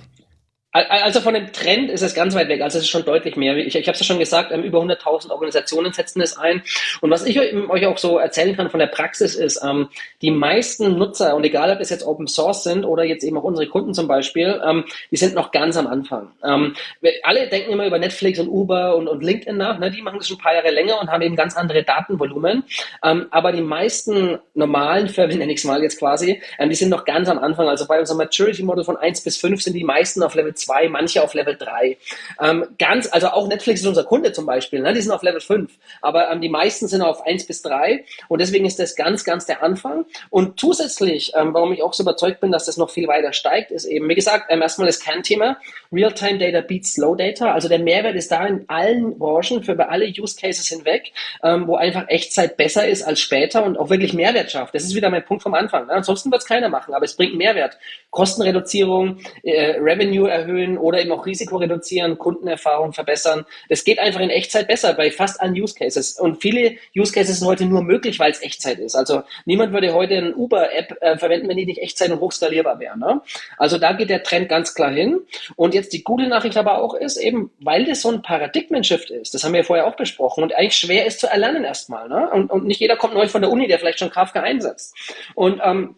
Also 0.74 1.20
von 1.20 1.34
dem 1.34 1.52
Trend 1.52 1.88
ist 1.88 2.02
es 2.02 2.14
ganz 2.14 2.34
weit 2.34 2.48
weg. 2.48 2.60
Also 2.60 2.78
es 2.78 2.84
ist 2.84 2.90
schon 2.90 3.04
deutlich 3.04 3.36
mehr. 3.36 3.56
Ich, 3.56 3.76
ich 3.76 3.86
habe 3.86 3.92
es 3.92 4.00
ja 4.00 4.04
schon 4.04 4.18
gesagt, 4.18 4.50
ähm, 4.50 4.64
über 4.64 4.80
100.000 4.80 5.30
Organisationen 5.30 5.92
setzen 5.92 6.20
es 6.20 6.36
ein. 6.36 6.64
Und 7.00 7.12
was 7.12 7.24
ich 7.24 7.38
euch 7.38 7.86
auch 7.86 7.96
so 7.96 8.18
erzählen 8.18 8.56
kann 8.56 8.70
von 8.70 8.80
der 8.80 8.88
Praxis 8.88 9.36
ist, 9.36 9.62
ähm, 9.64 9.88
die 10.20 10.32
meisten 10.32 10.98
Nutzer, 10.98 11.36
und 11.36 11.44
egal 11.44 11.70
ob 11.70 11.78
es 11.78 11.90
jetzt 11.90 12.04
Open 12.04 12.26
Source 12.26 12.64
sind 12.64 12.84
oder 12.84 13.04
jetzt 13.04 13.22
eben 13.22 13.38
auch 13.38 13.44
unsere 13.44 13.68
Kunden 13.68 13.94
zum 13.94 14.08
Beispiel, 14.08 14.60
ähm, 14.66 14.84
die 15.12 15.16
sind 15.16 15.36
noch 15.36 15.52
ganz 15.52 15.76
am 15.76 15.86
Anfang. 15.86 16.32
Ähm, 16.42 16.74
alle 17.22 17.48
denken 17.48 17.70
immer 17.70 17.86
über 17.86 18.00
Netflix 18.00 18.40
und 18.40 18.48
Uber 18.48 18.96
und, 18.96 19.06
und 19.06 19.22
LinkedIn 19.22 19.56
nach. 19.56 19.78
Ne? 19.78 19.92
Die 19.92 20.02
machen 20.02 20.18
das 20.18 20.26
schon 20.26 20.38
ein 20.38 20.42
paar 20.42 20.54
Jahre 20.56 20.72
länger 20.72 21.00
und 21.00 21.08
haben 21.08 21.22
eben 21.22 21.36
ganz 21.36 21.56
andere 21.56 21.84
Datenvolumen. 21.84 22.64
Ähm, 23.04 23.28
aber 23.30 23.52
die 23.52 23.62
meisten 23.62 24.40
normalen 24.54 25.08
Firmen, 25.08 25.38
nenne 25.38 25.52
ich 25.52 25.60
es 25.60 25.64
mal 25.64 25.80
jetzt 25.84 26.00
quasi, 26.00 26.42
ähm, 26.58 26.68
die 26.68 26.74
sind 26.74 26.88
noch 26.88 27.04
ganz 27.04 27.28
am 27.28 27.38
Anfang. 27.38 27.68
Also 27.68 27.86
bei 27.86 28.00
unserem 28.00 28.18
Maturity 28.18 28.64
Model 28.64 28.82
von 28.82 28.96
1 28.96 29.22
bis 29.22 29.36
5 29.36 29.62
sind 29.62 29.74
die 29.74 29.84
meisten 29.84 30.20
auf 30.24 30.34
Level 30.34 30.52
2, 30.52 30.63
manche 30.88 31.22
auf 31.22 31.34
Level 31.34 31.56
3. 31.56 31.96
Ähm, 32.40 32.66
ganz, 32.78 33.08
also 33.12 33.28
auch 33.28 33.48
Netflix 33.48 33.80
ist 33.80 33.86
unser 33.86 34.04
Kunde 34.04 34.32
zum 34.32 34.46
Beispiel, 34.46 34.80
ne? 34.80 34.92
die 34.92 35.00
sind 35.00 35.12
auf 35.12 35.22
Level 35.22 35.40
5, 35.40 35.70
aber 36.02 36.30
ähm, 36.30 36.40
die 36.40 36.48
meisten 36.48 36.88
sind 36.88 37.02
auf 37.02 37.26
1 37.26 37.46
bis 37.46 37.62
3 37.62 38.04
und 38.28 38.40
deswegen 38.40 38.66
ist 38.66 38.78
das 38.78 38.96
ganz, 38.96 39.24
ganz 39.24 39.46
der 39.46 39.62
Anfang. 39.62 40.04
Und 40.30 40.58
zusätzlich, 40.60 41.32
ähm, 41.34 41.54
warum 41.54 41.72
ich 41.72 41.82
auch 41.82 41.92
so 41.92 42.02
überzeugt 42.02 42.40
bin, 42.40 42.52
dass 42.52 42.66
das 42.66 42.76
noch 42.76 42.90
viel 42.90 43.08
weiter 43.08 43.32
steigt, 43.32 43.70
ist 43.70 43.84
eben, 43.84 44.08
wie 44.08 44.14
gesagt, 44.14 44.46
ähm, 44.48 44.62
erstmal 44.62 44.86
das 44.86 45.00
Kernthema, 45.00 45.56
Real-Time 45.92 46.38
Data 46.38 46.60
beats 46.60 46.94
Slow 46.94 47.16
Data, 47.16 47.52
also 47.52 47.68
der 47.68 47.78
Mehrwert 47.78 48.16
ist 48.16 48.30
da 48.30 48.46
in 48.46 48.64
allen 48.68 49.18
Branchen, 49.18 49.62
für 49.62 49.88
alle 49.88 50.06
Use 50.06 50.36
Cases 50.40 50.66
hinweg, 50.68 51.12
ähm, 51.42 51.66
wo 51.66 51.76
einfach 51.76 52.08
Echtzeit 52.08 52.56
besser 52.56 52.86
ist 52.86 53.02
als 53.02 53.20
später 53.20 53.64
und 53.64 53.78
auch 53.78 53.90
wirklich 53.90 54.12
Mehrwert 54.12 54.50
schafft. 54.50 54.74
Das 54.74 54.84
ist 54.84 54.94
wieder 54.94 55.10
mein 55.10 55.24
Punkt 55.24 55.42
vom 55.42 55.54
Anfang. 55.54 55.86
Ne? 55.86 55.92
Ansonsten 55.92 56.30
wird 56.30 56.42
es 56.42 56.48
keiner 56.48 56.68
machen, 56.68 56.94
aber 56.94 57.04
es 57.04 57.14
bringt 57.14 57.36
Mehrwert. 57.36 57.76
Kostenreduzierung, 58.10 59.18
äh, 59.42 59.76
Revenue 59.80 60.30
erhöhen 60.54 60.78
oder 60.78 61.00
eben 61.00 61.12
auch 61.12 61.26
Risiko 61.26 61.56
reduzieren, 61.56 62.18
Kundenerfahrung 62.18 62.92
verbessern. 62.92 63.44
Das 63.68 63.84
geht 63.84 63.98
einfach 63.98 64.20
in 64.20 64.30
Echtzeit 64.30 64.68
besser 64.68 64.92
bei 64.94 65.10
fast 65.10 65.40
allen 65.40 65.54
Use 65.54 65.74
Cases. 65.74 66.18
Und 66.18 66.40
viele 66.40 66.76
Use 66.96 67.12
Cases 67.12 67.38
sind 67.38 67.48
heute 67.48 67.66
nur 67.66 67.82
möglich, 67.82 68.18
weil 68.18 68.30
es 68.30 68.42
Echtzeit 68.42 68.78
ist. 68.78 68.94
Also 68.94 69.22
niemand 69.44 69.72
würde 69.72 69.92
heute 69.92 70.16
eine 70.16 70.34
Uber-App 70.34 70.96
äh, 71.00 71.18
verwenden, 71.18 71.48
wenn 71.48 71.56
die 71.56 71.66
nicht 71.66 71.80
Echtzeit 71.80 72.10
und 72.10 72.20
hochskalierbar 72.20 72.78
wäre. 72.80 72.98
Ne? 72.98 73.20
Also 73.58 73.78
da 73.78 73.92
geht 73.92 74.10
der 74.10 74.22
Trend 74.22 74.48
ganz 74.48 74.74
klar 74.74 74.90
hin. 74.90 75.20
Und 75.56 75.74
jetzt 75.74 75.92
die 75.92 76.04
gute 76.04 76.26
Nachricht 76.26 76.56
aber 76.56 76.78
auch 76.78 76.94
ist, 76.94 77.16
eben, 77.16 77.50
weil 77.60 77.84
das 77.84 78.02
so 78.02 78.10
ein 78.10 78.22
Paradigmen-Shift 78.22 79.10
ist, 79.10 79.34
das 79.34 79.44
haben 79.44 79.52
wir 79.52 79.60
ja 79.60 79.66
vorher 79.66 79.86
auch 79.86 79.96
besprochen, 79.96 80.44
und 80.44 80.54
eigentlich 80.54 80.76
schwer 80.76 81.06
ist 81.06 81.20
zu 81.20 81.26
erlernen 81.26 81.64
erstmal. 81.64 82.08
Ne? 82.08 82.30
Und, 82.30 82.50
und 82.50 82.66
nicht 82.66 82.80
jeder 82.80 82.96
kommt 82.96 83.14
neu 83.14 83.28
von 83.28 83.42
der 83.42 83.50
Uni, 83.50 83.66
der 83.66 83.78
vielleicht 83.78 83.98
schon 83.98 84.10
Kafka 84.10 84.40
einsetzt. 84.40 84.94
Und 85.34 85.60
ähm, 85.64 85.96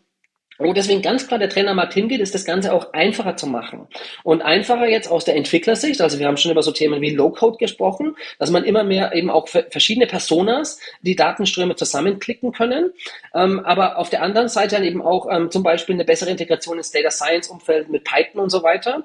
wo 0.58 0.72
deswegen 0.72 1.02
ganz 1.02 1.26
klar 1.26 1.38
der 1.38 1.48
Trainermarkt 1.48 1.94
hingeht, 1.94 2.20
ist 2.20 2.34
das 2.34 2.44
Ganze 2.44 2.72
auch 2.72 2.92
einfacher 2.92 3.36
zu 3.36 3.46
machen. 3.46 3.86
Und 4.22 4.42
einfacher 4.42 4.88
jetzt 4.88 5.10
aus 5.10 5.24
der 5.24 5.36
Entwicklersicht, 5.36 6.00
also 6.00 6.18
wir 6.18 6.26
haben 6.26 6.36
schon 6.36 6.50
über 6.50 6.62
so 6.62 6.72
Themen 6.72 7.00
wie 7.00 7.14
Low-Code 7.14 7.58
gesprochen, 7.58 8.16
dass 8.38 8.50
man 8.50 8.64
immer 8.64 8.84
mehr 8.84 9.12
eben 9.14 9.30
auch 9.30 9.48
verschiedene 9.48 10.06
Personas 10.06 10.80
die 11.02 11.16
Datenströme 11.16 11.76
zusammenklicken 11.76 12.52
können, 12.52 12.92
ähm, 13.34 13.60
aber 13.60 13.98
auf 13.98 14.10
der 14.10 14.22
anderen 14.22 14.48
Seite 14.48 14.76
dann 14.76 14.84
eben 14.84 15.02
auch 15.02 15.28
ähm, 15.30 15.50
zum 15.50 15.62
Beispiel 15.62 15.94
eine 15.94 16.04
bessere 16.04 16.30
Integration 16.30 16.78
ins 16.78 16.90
Data 16.90 17.10
Science-Umfeld 17.10 17.88
mit 17.88 18.04
Python 18.04 18.40
und 18.40 18.50
so 18.50 18.62
weiter, 18.62 19.04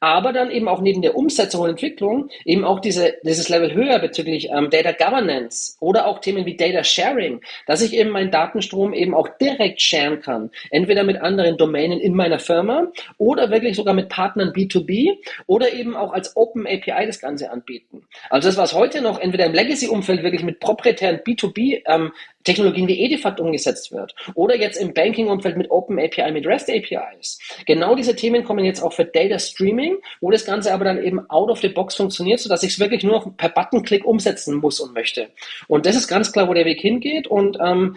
aber 0.00 0.32
dann 0.32 0.50
eben 0.50 0.68
auch 0.68 0.80
neben 0.80 1.02
der 1.02 1.16
Umsetzung 1.16 1.62
und 1.62 1.70
Entwicklung 1.70 2.30
eben 2.44 2.64
auch 2.64 2.80
diese, 2.80 3.14
dieses 3.22 3.48
Level 3.48 3.74
höher 3.74 3.98
bezüglich 3.98 4.48
ähm, 4.50 4.70
Data 4.70 4.92
Governance 4.92 5.76
oder 5.80 6.06
auch 6.06 6.20
Themen 6.20 6.46
wie 6.46 6.56
Data 6.56 6.84
Sharing, 6.84 7.40
dass 7.66 7.82
ich 7.82 7.94
eben 7.94 8.10
meinen 8.10 8.30
Datenstrom 8.30 8.92
eben 8.92 9.14
auch 9.14 9.28
direkt 9.38 9.80
sharen 9.80 10.20
kann. 10.20 10.50
entweder 10.70 10.85
mit 10.86 11.20
anderen 11.20 11.56
Domänen 11.56 12.00
in 12.00 12.14
meiner 12.14 12.38
Firma 12.38 12.88
oder 13.18 13.50
wirklich 13.50 13.76
sogar 13.76 13.94
mit 13.94 14.08
Partnern 14.08 14.52
B2B 14.52 15.16
oder 15.46 15.72
eben 15.72 15.96
auch 15.96 16.12
als 16.12 16.36
Open 16.36 16.66
API 16.66 17.06
das 17.06 17.20
Ganze 17.20 17.50
anbieten. 17.50 18.06
Also 18.30 18.48
das, 18.48 18.56
was 18.56 18.72
heute 18.72 19.00
noch 19.00 19.18
entweder 19.18 19.46
im 19.46 19.52
Legacy-Umfeld 19.52 20.22
wirklich 20.22 20.42
mit 20.42 20.60
proprietären 20.60 21.18
B2B 21.18 21.82
ähm, 21.86 22.12
wie 22.46 23.00
Edifact 23.04 23.40
umgesetzt 23.40 23.90
wird 23.90 24.14
oder 24.34 24.56
jetzt 24.56 24.80
im 24.80 24.94
Banking-Umfeld 24.94 25.56
mit 25.56 25.70
Open 25.70 25.98
API, 25.98 26.30
mit 26.30 26.46
REST 26.46 26.70
APIs. 26.70 27.40
Genau 27.66 27.94
diese 27.96 28.14
Themen 28.14 28.44
kommen 28.44 28.64
jetzt 28.64 28.80
auch 28.80 28.92
für 28.92 29.04
Data 29.04 29.38
Streaming, 29.38 29.96
wo 30.20 30.30
das 30.30 30.44
Ganze 30.44 30.72
aber 30.72 30.84
dann 30.84 31.02
eben 31.02 31.28
out 31.28 31.50
of 31.50 31.60
the 31.60 31.68
box 31.68 31.96
funktioniert, 31.96 32.38
sodass 32.38 32.62
ich 32.62 32.72
es 32.72 32.80
wirklich 32.80 33.02
nur 33.02 33.36
per 33.36 33.48
Buttonklick 33.48 34.04
umsetzen 34.04 34.56
muss 34.56 34.80
und 34.80 34.94
möchte. 34.94 35.28
Und 35.66 35.86
das 35.86 35.96
ist 35.96 36.06
ganz 36.06 36.32
klar, 36.32 36.48
wo 36.48 36.54
der 36.54 36.64
Weg 36.64 36.80
hingeht 36.80 37.26
und 37.26 37.58
ähm, 37.60 37.96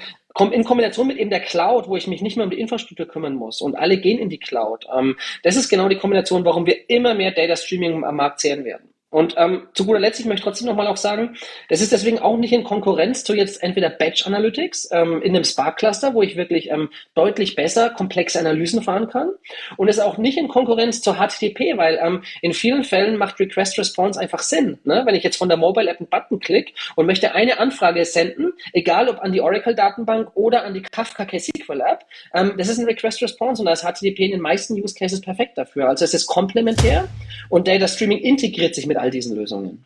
in 0.52 0.64
Kombination 0.64 1.08
mit 1.08 1.18
eben 1.18 1.30
der 1.30 1.42
Cloud, 1.42 1.88
wo 1.88 1.96
ich 1.98 2.08
mich 2.08 2.22
nicht 2.22 2.38
mehr 2.38 2.46
um 2.46 2.52
die 2.52 2.60
Infrastruktur 2.60 3.08
kümmern 3.08 3.36
muss 3.36 3.62
und 3.62 3.76
alle 3.76 3.98
gehen 3.98 4.20
in 4.20 4.30
die 4.30 4.40
Cloud. 4.40 4.86
Ähm, 4.96 5.18
das 5.44 5.56
ist 5.56 5.70
genau 5.70 5.90
die 5.90 5.98
Kombination, 5.98 6.46
warum 6.46 6.66
wir 6.66 6.90
immer 6.90 7.14
mehr 7.14 7.32
Data 7.32 7.56
Streaming 7.56 8.04
am 8.04 8.16
Markt 8.16 8.40
sehen 8.40 8.64
werden. 8.64 8.94
Und 9.12 9.34
ähm, 9.38 9.68
zu 9.74 9.86
guter 9.86 10.00
Letzt, 10.00 10.20
ich 10.20 10.28
möchte 10.28 10.44
trotzdem 10.44 10.68
nochmal 10.68 10.86
auch 10.86 10.98
sagen, 10.98 11.36
das 11.68 11.82
ist 11.82 11.92
deswegen 11.92 12.20
auch 12.20 12.38
nicht 12.38 12.54
in 12.54 12.64
Konkurrenz 12.64 13.24
zu 13.24 13.34
jetzt 13.34 13.64
entweder 13.64 13.90
Batch 13.90 14.28
Analytics 14.28 14.90
ähm, 14.92 15.22
in 15.24 15.36
einem 15.36 15.44
Spark 15.44 15.78
Cluster, 15.78 16.14
wo 16.14 16.22
ich 16.22 16.36
wirklich 16.36 16.70
ähm, 16.70 16.90
deutlich 17.16 17.56
besser 17.56 17.90
komplexe 17.90 18.40
Analysen 18.40 18.84
fahren 18.84 19.10
kann. 19.10 19.32
Und 19.78 19.88
es 19.88 19.98
ist 19.98 20.04
auch 20.04 20.20
nicht 20.20 20.38
in 20.38 20.48
Konkurrenz 20.48 21.02
zu 21.02 21.16
HTTP, 21.16 21.76
weil 21.78 22.00
ähm, 22.02 22.22
in 22.44 22.54
vielen 22.54 22.84
Fällen 22.84 23.18
macht 23.18 23.40
Request 23.40 23.80
Response 23.80 24.20
einfach 24.20 24.40
Sinn. 24.40 24.78
Ne? 24.84 25.02
Wenn 25.06 25.16
ich 25.16 25.24
jetzt 25.24 25.38
von 25.38 25.50
der 25.50 25.58
Mobile 25.58 25.90
App 25.90 26.00
einen 26.00 26.10
Button 26.10 26.40
klicke 26.40 26.74
und 26.96 27.08
möchte 27.08 27.34
eine 27.34 27.58
Anfrage 27.60 28.06
senden, 28.06 28.54
egal 28.74 29.10
ob 29.10 29.20
an 29.22 29.32
die 29.32 29.42
Oracle 29.42 29.74
Datenbank 29.74 30.30
oder 30.36 30.64
an 30.64 30.76
die 30.76 30.84
Kafka 30.84 31.26
KSQL 31.26 31.82
App, 31.82 32.06
ähm, 32.36 32.54
das 32.58 32.70
ist 32.70 32.78
ein 32.78 32.86
Request 32.86 33.24
Response 33.24 33.60
und 33.60 33.66
da 33.66 33.72
ist 33.74 33.82
HTTP 33.84 34.20
in 34.20 34.32
den 34.32 34.42
meisten 34.42 34.80
Use 34.80 34.94
Cases 34.94 35.20
perfekt 35.20 35.58
dafür. 35.58 35.90
Also 35.90 36.06
es 36.06 36.14
ist 36.14 36.28
komplementär 36.28 37.08
und 37.50 37.68
Data 37.68 37.88
Streaming 37.88 38.20
integriert 38.20 38.76
sich 38.76 38.86
mit 38.86 38.99
all 39.00 39.12
diesen 39.12 39.36
Lösungen. 39.36 39.86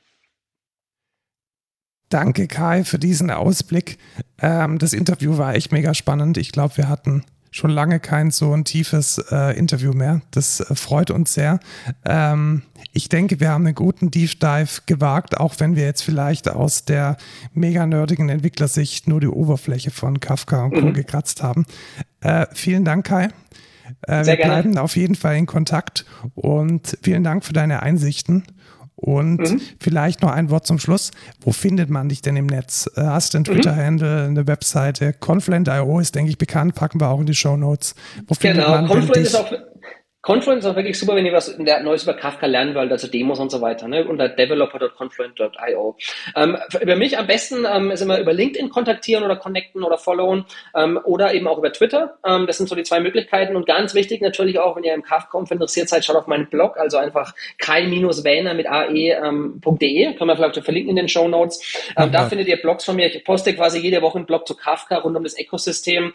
Danke, 2.09 2.47
Kai, 2.47 2.83
für 2.83 2.99
diesen 2.99 3.31
Ausblick. 3.31 3.97
Ähm, 4.39 4.77
das 4.77 4.93
Interview 4.93 5.37
war 5.37 5.55
echt 5.55 5.71
mega 5.71 5.93
spannend. 5.93 6.37
Ich 6.37 6.51
glaube, 6.51 6.77
wir 6.77 6.87
hatten 6.87 7.23
schon 7.49 7.71
lange 7.71 7.99
kein 7.99 8.31
so 8.31 8.51
ein 8.53 8.65
tiefes 8.65 9.19
äh, 9.31 9.57
Interview 9.57 9.93
mehr. 9.93 10.21
Das 10.31 10.59
äh, 10.59 10.75
freut 10.75 11.11
uns 11.11 11.33
sehr. 11.33 11.59
Ähm, 12.05 12.63
ich 12.91 13.09
denke, 13.09 13.39
wir 13.39 13.49
haben 13.49 13.65
einen 13.65 13.75
guten 13.75 14.11
Deep 14.11 14.39
Dive 14.39 14.81
gewagt, 14.85 15.37
auch 15.37 15.55
wenn 15.59 15.75
wir 15.75 15.85
jetzt 15.85 16.03
vielleicht 16.03 16.49
aus 16.49 16.85
der 16.85 17.17
mega 17.53 17.85
nerdigen 17.85 18.29
Entwicklersicht 18.29 19.07
nur 19.07 19.19
die 19.19 19.27
Oberfläche 19.27 19.91
von 19.91 20.19
Kafka 20.19 20.65
und 20.65 20.73
Co. 20.73 20.81
Mhm. 20.87 20.93
gekratzt 20.93 21.41
haben. 21.43 21.65
Äh, 22.21 22.47
vielen 22.53 22.85
Dank, 22.85 23.05
Kai. 23.05 23.29
Äh, 24.01 24.25
wir 24.25 24.37
gerne. 24.37 24.43
bleiben 24.43 24.77
auf 24.77 24.95
jeden 24.95 25.15
Fall 25.15 25.37
in 25.37 25.45
Kontakt 25.45 26.05
und 26.35 26.97
vielen 27.01 27.23
Dank 27.23 27.45
für 27.45 27.53
deine 27.53 27.81
Einsichten. 27.83 28.43
Und 29.03 29.39
mhm. 29.39 29.59
vielleicht 29.81 30.21
noch 30.21 30.31
ein 30.31 30.49
Wort 30.49 30.65
zum 30.65 30.79
Schluss. 30.79 31.11
Wo 31.41 31.51
findet 31.51 31.89
man 31.89 32.07
dich 32.07 32.21
denn 32.21 32.37
im 32.37 32.45
Netz? 32.45 32.89
Äh, 32.95 33.01
hast 33.01 33.33
du 33.33 33.37
einen 33.37 33.45
mhm. 33.45 33.55
Twitter-Handle, 33.55 34.23
eine 34.27 34.47
Webseite? 34.47 35.11
Confluent.io 35.11 35.99
ist, 35.99 36.15
denke 36.15 36.31
ich, 36.31 36.37
bekannt, 36.37 36.73
packen 36.73 37.01
wir 37.01 37.09
auch 37.09 37.19
in 37.19 37.25
die 37.25 37.35
Show 37.35 37.57
Notes. 37.57 37.95
Wo 38.27 38.33
findet 38.33 38.63
genau, 38.63 38.77
man 38.77 38.87
Confluent 38.87 39.15
dich? 39.17 39.23
ist 39.23 39.35
auch 39.35 39.51
Confluent 40.23 40.59
ist 40.59 40.65
auch 40.65 40.77
wirklich 40.77 40.97
super, 40.97 41.17
wenn 41.17 41.25
ihr 41.25 41.33
was 41.33 41.57
Neues 41.57 42.03
über 42.03 42.13
Kafka 42.13 42.45
lernen 42.45 42.73
wollt, 42.75 42.89
also 42.93 43.07
Demos 43.09 43.41
und 43.41 43.51
so 43.51 43.59
weiter, 43.59 43.89
ne? 43.89 44.07
unter 44.07 44.29
developer.confluent.io. 44.29 45.97
Ähm, 46.37 46.57
über 46.79 46.95
mich 46.95 47.17
am 47.17 47.27
besten 47.27 47.65
ähm, 47.69 47.91
ist 47.91 47.99
immer 47.99 48.17
über 48.19 48.31
LinkedIn 48.31 48.69
kontaktieren 48.69 49.25
oder 49.25 49.35
connecten 49.35 49.83
oder 49.83 49.97
followen 49.97 50.45
ähm, 50.75 50.97
oder 51.03 51.33
eben 51.33 51.45
auch 51.45 51.57
über 51.57 51.73
Twitter. 51.73 52.17
Ähm, 52.25 52.47
das 52.47 52.57
sind 52.57 52.69
so 52.69 52.75
die 52.75 52.83
zwei 52.83 53.01
Möglichkeiten 53.01 53.57
und 53.57 53.65
ganz 53.65 53.95
wichtig 53.95 54.21
natürlich 54.21 54.59
auch, 54.59 54.77
wenn 54.77 54.85
ihr 54.85 54.93
im 54.93 55.03
Kafka-Umfeld 55.03 55.57
interessiert 55.57 55.89
seid, 55.89 56.05
schaut 56.05 56.15
auf 56.15 56.27
meinen 56.27 56.47
Blog, 56.47 56.77
also 56.77 56.95
einfach 56.95 57.33
kai-wähner 57.57 58.53
mit 58.53 58.65
ae.de, 58.69 59.11
ähm, 59.17 59.61
können 59.61 60.29
wir 60.29 60.37
vielleicht 60.37 60.63
verlinken 60.63 60.91
in 60.91 60.95
den 60.95 61.09
Show 61.09 61.27
Notes. 61.27 61.83
Ähm, 61.97 62.13
da 62.13 62.29
findet 62.29 62.47
ihr 62.47 62.61
Blogs 62.61 62.85
von 62.85 62.95
mir. 62.95 63.13
Ich 63.13 63.25
poste 63.25 63.53
quasi 63.53 63.79
jede 63.79 64.01
Woche 64.01 64.19
einen 64.19 64.25
Blog 64.25 64.47
zu 64.47 64.55
Kafka 64.55 64.99
rund 64.99 65.17
um 65.17 65.23
das 65.23 65.37
Ökosystem, 65.37 66.13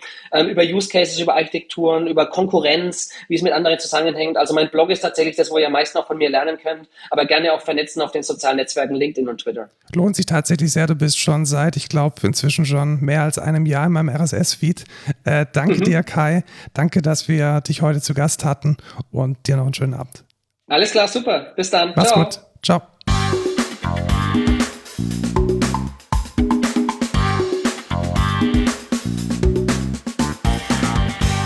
über 0.49 0.63
Use 0.63 0.89
Cases, 0.89 1.21
über 1.21 1.35
Architekturen, 1.35 2.07
über 2.07 2.27
Konkurrenz, 2.27 3.13
wie 3.29 3.35
es 3.35 3.43
mit 3.43 3.53
anderen 3.53 3.79
zusammen 3.79 3.98
Zange. 3.99 4.39
Also 4.39 4.55
mein 4.55 4.71
Blog 4.71 4.91
ist 4.91 5.01
tatsächlich 5.01 5.37
das, 5.37 5.51
wo 5.51 5.59
ihr 5.59 5.67
am 5.67 5.73
meisten 5.73 5.99
auch 5.99 6.07
von 6.07 6.19
mir 6.19 6.31
lernen 6.31 6.59
könnt, 6.59 6.89
aber 7.11 7.25
gerne 7.25 7.53
auch 7.53 7.61
vernetzen 7.61 8.03
auf 8.03 8.13
den 8.13 8.23
sozialen 8.23 8.57
Netzwerken 8.57 8.95
LinkedIn 8.95 9.29
und 9.29 9.41
Twitter. 9.41 9.71
Lohnt 9.95 10.17
sich 10.17 10.27
tatsächlich 10.27 10.73
sehr. 10.73 10.87
Du 10.87 10.95
bist 10.95 11.19
schon 11.19 11.47
seit, 11.47 11.77
ich 11.77 11.89
glaube, 11.89 12.17
inzwischen 12.23 12.65
schon 12.65 13.01
mehr 13.01 13.23
als 13.23 13.39
einem 13.39 13.67
Jahr 13.67 13.87
in 13.87 13.93
meinem 13.93 14.09
RSS-Feed. 14.09 14.85
Äh, 15.25 15.47
danke 15.53 15.77
mhm. 15.77 15.85
dir, 15.85 16.03
Kai. 16.03 16.45
Danke, 16.75 17.03
dass 17.03 17.29
wir 17.29 17.61
dich 17.61 17.83
heute 17.83 18.01
zu 18.01 18.15
Gast 18.15 18.45
hatten 18.45 18.77
und 19.11 19.47
dir 19.47 19.57
noch 19.57 19.65
einen 19.65 19.75
schönen 19.75 19.95
Abend. 19.95 20.25
Alles 20.69 20.93
klar, 20.93 21.09
super. 21.09 21.53
Bis 21.57 21.71
dann. 21.71 21.93
Mach's 21.97 22.11
Ciao. 22.11 22.25
gut. 22.25 22.41
Ciao. 22.63 22.83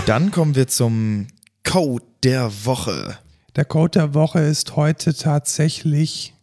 Dann 0.06 0.32
kommen 0.32 0.56
wir 0.56 0.66
zum 0.66 1.28
Code 1.72 2.04
der 2.22 2.66
Woche. 2.66 3.16
Der 3.56 3.64
Code 3.64 3.92
der 3.92 4.12
Woche 4.12 4.40
ist 4.40 4.76
heute 4.76 5.14
tatsächlich 5.14 6.34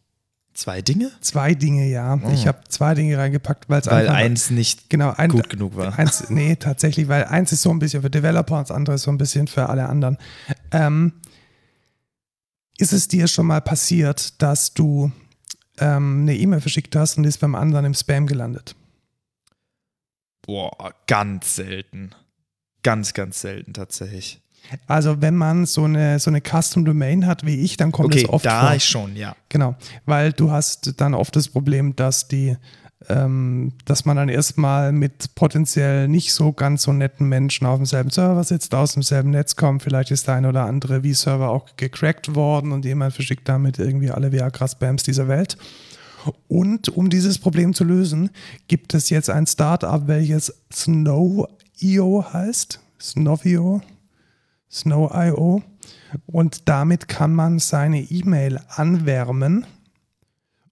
Zwei 0.55 0.81
Dinge? 0.81 1.11
zwei 1.21 1.53
Dinge, 1.53 1.87
ja. 1.87 2.19
Ich 2.33 2.47
habe 2.47 2.61
zwei 2.67 2.95
Dinge 2.95 3.15
reingepackt, 3.15 3.69
weil 3.69 3.79
es 3.79 3.87
Oh. 3.87 3.91
Weil 3.91 4.07
einfach 4.07 4.15
eins 4.15 4.49
nicht 4.49 4.89
genau, 4.89 5.13
ein, 5.15 5.29
gut 5.29 5.51
genug 5.51 5.75
war. 5.75 5.99
Eins, 5.99 6.31
nee, 6.31 6.55
tatsächlich, 6.55 7.09
weil 7.09 7.25
eins 7.25 7.51
ist 7.51 7.61
so 7.61 7.69
ein 7.69 7.77
bisschen 7.77 8.01
für 8.01 8.09
Developer 8.09 8.57
und 8.57 8.69
das 8.69 8.75
andere 8.75 8.95
ist 8.95 9.03
so 9.03 9.11
ein 9.11 9.19
bisschen 9.19 9.45
für 9.45 9.69
alle 9.69 9.87
anderen. 9.87 10.17
Ähm, 10.71 11.13
ist 12.79 12.91
es 12.91 13.07
dir 13.07 13.27
schon 13.27 13.45
mal 13.45 13.61
passiert, 13.61 14.41
dass 14.41 14.73
du 14.73 15.11
ähm, 15.77 16.21
eine 16.23 16.35
E-Mail 16.35 16.59
verschickt 16.59 16.95
hast 16.95 17.17
und 17.17 17.23
die 17.23 17.29
ist 17.29 17.39
beim 17.39 17.53
anderen 17.53 17.85
im 17.85 17.93
Spam 17.93 18.25
gelandet? 18.25 18.75
Boah, 20.41 20.95
ganz 21.05 21.55
selten. 21.55 22.15
Ganz, 22.81 23.13
ganz 23.13 23.41
selten 23.41 23.75
tatsächlich. 23.75 24.41
Also 24.87 25.21
wenn 25.21 25.35
man 25.35 25.65
so 25.65 25.85
eine, 25.85 26.19
so 26.19 26.29
eine 26.29 26.41
Custom 26.41 26.85
Domain 26.85 27.25
hat 27.25 27.45
wie 27.45 27.55
ich, 27.55 27.77
dann 27.77 27.91
kommt 27.91 28.13
Okay, 28.13 28.23
es 28.23 28.29
oft 28.29 28.45
da 28.45 28.67
vor. 28.67 28.75
ich 28.75 28.85
schon, 28.85 29.15
ja. 29.15 29.35
Genau, 29.49 29.75
weil 30.05 30.31
du 30.31 30.51
hast 30.51 30.99
dann 31.01 31.13
oft 31.13 31.35
das 31.35 31.47
Problem, 31.49 31.95
dass 31.95 32.27
die, 32.27 32.55
ähm, 33.07 33.73
dass 33.85 34.05
man 34.05 34.17
dann 34.17 34.29
erstmal 34.29 34.91
mit 34.91 35.33
potenziell 35.35 36.07
nicht 36.07 36.33
so 36.33 36.51
ganz 36.53 36.83
so 36.83 36.93
netten 36.93 37.27
Menschen 37.27 37.65
auf 37.65 37.77
demselben 37.77 38.09
Server 38.09 38.43
sitzt, 38.43 38.75
aus 38.75 38.93
demselben 38.93 39.31
Netz 39.31 39.55
kommt. 39.55 39.83
Vielleicht 39.83 40.11
ist 40.11 40.27
der 40.27 40.35
ein 40.35 40.45
oder 40.45 40.65
andere 40.65 41.01
V-Server 41.01 41.49
auch 41.49 41.75
gecrackt 41.77 42.35
worden 42.35 42.71
und 42.71 42.85
jemand 42.85 43.13
verschickt 43.13 43.47
damit 43.49 43.79
irgendwie 43.79 44.11
alle 44.11 44.31
Viagra-Spams 44.31 45.03
dieser 45.03 45.27
Welt. 45.27 45.57
Und 46.47 46.89
um 46.89 47.09
dieses 47.09 47.39
Problem 47.39 47.73
zu 47.73 47.83
lösen, 47.85 48.29
gibt 48.67 48.93
es 48.93 49.09
jetzt 49.09 49.29
ein 49.29 49.47
Startup, 49.47 50.07
welches 50.07 50.53
Snow.io 50.71 52.25
heißt. 52.33 52.79
Snowio. 53.01 53.81
Snow.io. 54.69 55.63
Und 56.25 56.67
damit 56.69 57.07
kann 57.07 57.33
man 57.33 57.59
seine 57.59 58.01
E-Mail 58.01 58.59
anwärmen 58.67 59.65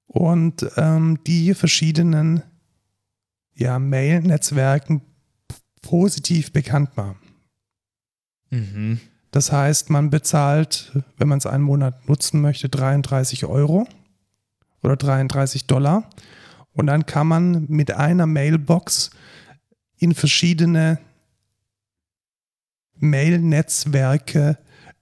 und 0.08 0.68
ähm, 0.78 1.20
die 1.28 1.54
verschiedenen 1.54 2.42
ja, 3.54 3.80
Mail-Netzwerken 3.80 5.02
positiv 5.82 6.52
bekannt 6.54 6.96
machen. 6.98 7.18
Mhm. 8.50 9.00
Das 9.32 9.52
heißt, 9.52 9.90
man 9.90 10.10
bezahlt, 10.10 10.98
wenn 11.18 11.28
man 11.28 11.38
es 11.38 11.46
einen 11.46 11.64
Monat 11.64 12.08
nutzen 12.08 12.42
möchte, 12.42 12.70
33 12.70 13.46
Euro 13.46 13.88
oder 14.82 14.96
33 14.96 15.68
Dollar. 15.68 16.10
Und 16.74 16.88
dann 16.88 17.06
kann 17.06 17.28
man 17.28 17.66
mit 17.68 17.92
einer 17.92 18.26
Mailbox 18.26 19.12
in 19.98 20.14
verschiedene 20.14 21.00
Mail-Netzwerke 23.00 24.58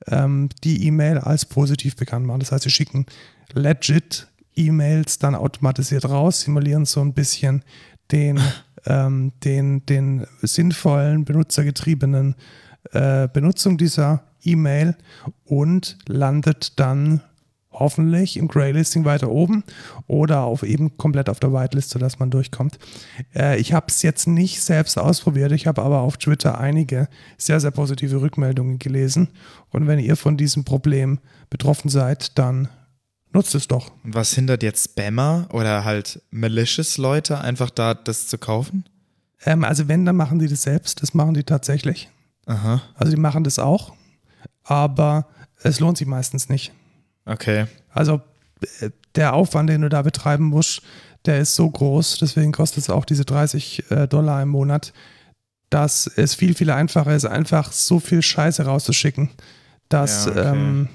ähm, 0.07 0.49
die 0.63 0.85
E-Mail 0.88 1.17
als 1.17 1.45
positiv 1.45 1.95
bekannt 1.95 2.26
machen. 2.26 2.39
Das 2.39 2.51
heißt, 2.51 2.63
sie 2.63 2.69
schicken 2.69 3.05
legit 3.53 4.27
E-Mails 4.55 5.19
dann 5.19 5.35
automatisiert 5.35 6.05
raus, 6.05 6.41
simulieren 6.41 6.85
so 6.85 7.01
ein 7.01 7.13
bisschen 7.13 7.63
den, 8.11 8.39
ähm, 8.85 9.34
den, 9.43 9.85
den 9.85 10.26
sinnvollen, 10.41 11.26
benutzergetriebenen 11.26 12.35
äh, 12.91 13.27
Benutzung 13.31 13.77
dieser 13.77 14.23
E-Mail 14.43 14.95
und 15.45 15.97
landet 16.07 16.80
dann 16.80 17.22
hoffentlich 17.76 18.38
im 18.38 18.47
Greylisting 18.47 19.06
weiter 19.06 19.30
oben 19.30 19.64
oder 20.07 20.41
auf 20.41 20.64
eben 20.64 20.97
komplett 20.97 21.30
auf 21.30 21.39
der 21.39 21.53
Whitelist, 21.53 21.89
sodass 21.89 22.19
man 22.19 22.31
durchkommt. 22.31 22.80
Äh, 23.35 23.60
ich 23.60 23.73
habe 23.73 23.88
es 23.89 24.02
jetzt 24.02 24.27
nicht 24.27 24.61
selbst 24.61 24.97
ausprobiert, 24.97 25.52
ich 25.52 25.68
habe 25.68 25.81
aber 25.81 26.02
auf 26.02 26.18
Twitter 26.18 26.60
einige 26.60 27.07
sehr, 27.38 27.60
sehr 27.60 27.72
positive 27.72 28.22
Rückmeldungen 28.22 28.80
gelesen. 28.80 29.30
Und 29.69 29.88
wenn 29.88 29.99
ihr 29.99 30.15
von 30.15 30.38
diesem 30.38 30.64
Problem 30.64 31.19
betroffen 31.49 31.89
seid, 31.89 32.38
dann 32.38 32.69
nutzt 33.31 33.53
es 33.53 33.68
doch. 33.68 33.91
Und 34.03 34.15
was 34.15 34.34
hindert 34.34 34.64
jetzt 34.64 34.91
Spammer 34.91 35.47
oder 35.52 35.84
halt 35.84 36.22
malicious 36.31 36.97
Leute 36.97 37.39
einfach 37.39 37.69
da 37.69 37.93
das 37.93 38.27
zu 38.27 38.38
kaufen? 38.38 38.85
Ähm, 39.45 39.64
also 39.64 39.88
wenn, 39.88 40.06
dann 40.06 40.15
machen 40.15 40.39
die 40.39 40.47
das 40.47 40.64
selbst, 40.64 41.02
das 41.02 41.14
machen 41.14 41.34
die 41.34 41.43
tatsächlich. 41.43 42.10
Aha. 42.45 42.81
Also 42.95 43.11
die 43.11 43.19
machen 43.19 43.43
das 43.43 43.60
auch, 43.60 43.93
aber 44.64 45.27
es 45.61 45.80
lohnt 45.80 45.97
sich 45.97 46.07
meistens 46.07 46.49
nicht. 46.49 46.72
Okay. 47.26 47.65
Also 47.91 48.22
äh, 48.81 48.89
der 49.15 49.34
Aufwand, 49.34 49.69
den 49.69 49.81
du 49.81 49.89
da 49.89 50.02
betreiben 50.02 50.45
musst, 50.45 50.81
der 51.26 51.39
ist 51.39 51.56
so 51.56 51.69
groß, 51.69 52.19
deswegen 52.19 52.52
kostet 52.52 52.84
es 52.84 52.89
auch 52.89 53.06
diese 53.06 53.26
30 53.26 53.89
äh, 53.91 54.07
Dollar 54.07 54.41
im 54.43 54.49
Monat, 54.49 54.93
dass 55.69 56.06
es 56.07 56.35
viel, 56.35 56.53
viel 56.53 56.69
einfacher 56.69 57.15
ist, 57.15 57.26
einfach 57.26 57.72
so 57.72 57.99
viel 57.99 58.22
Scheiße 58.22 58.64
rauszuschicken, 58.65 59.30
dass, 59.89 60.26
Ja, 60.26 60.31
okay. 60.31 60.52
ähm, 60.52 60.89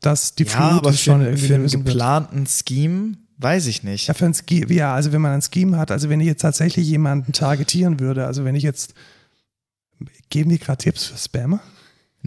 dass 0.00 0.34
die 0.34 0.44
Ja, 0.44 0.50
Flut 0.50 0.78
aber 0.80 0.90
es 0.90 1.00
schon 1.00 1.20
für, 1.20 1.26
irgendwie 1.28 1.46
für 1.46 1.54
einen 1.54 1.62
lösen 1.62 1.84
wird. 1.84 1.86
geplanten 1.94 2.46
Scheme 2.46 3.12
weiß 3.40 3.66
ich 3.68 3.84
nicht. 3.84 4.08
Ja, 4.08 4.14
für 4.14 4.26
ein 4.26 4.34
Scheme, 4.34 4.72
ja, 4.72 4.92
also 4.94 5.12
wenn 5.12 5.20
man 5.20 5.30
ein 5.32 5.42
Scheme 5.42 5.76
hat, 5.76 5.92
also 5.92 6.08
wenn 6.08 6.18
ich 6.18 6.26
jetzt 6.26 6.42
tatsächlich 6.42 6.88
jemanden 6.88 7.32
targetieren 7.32 8.00
würde, 8.00 8.26
also 8.26 8.44
wenn 8.44 8.56
ich 8.56 8.64
jetzt, 8.64 8.94
geben 10.28 10.50
die 10.50 10.58
gerade 10.58 10.78
Tipps 10.82 11.04
für 11.04 11.16
Spammer? 11.16 11.60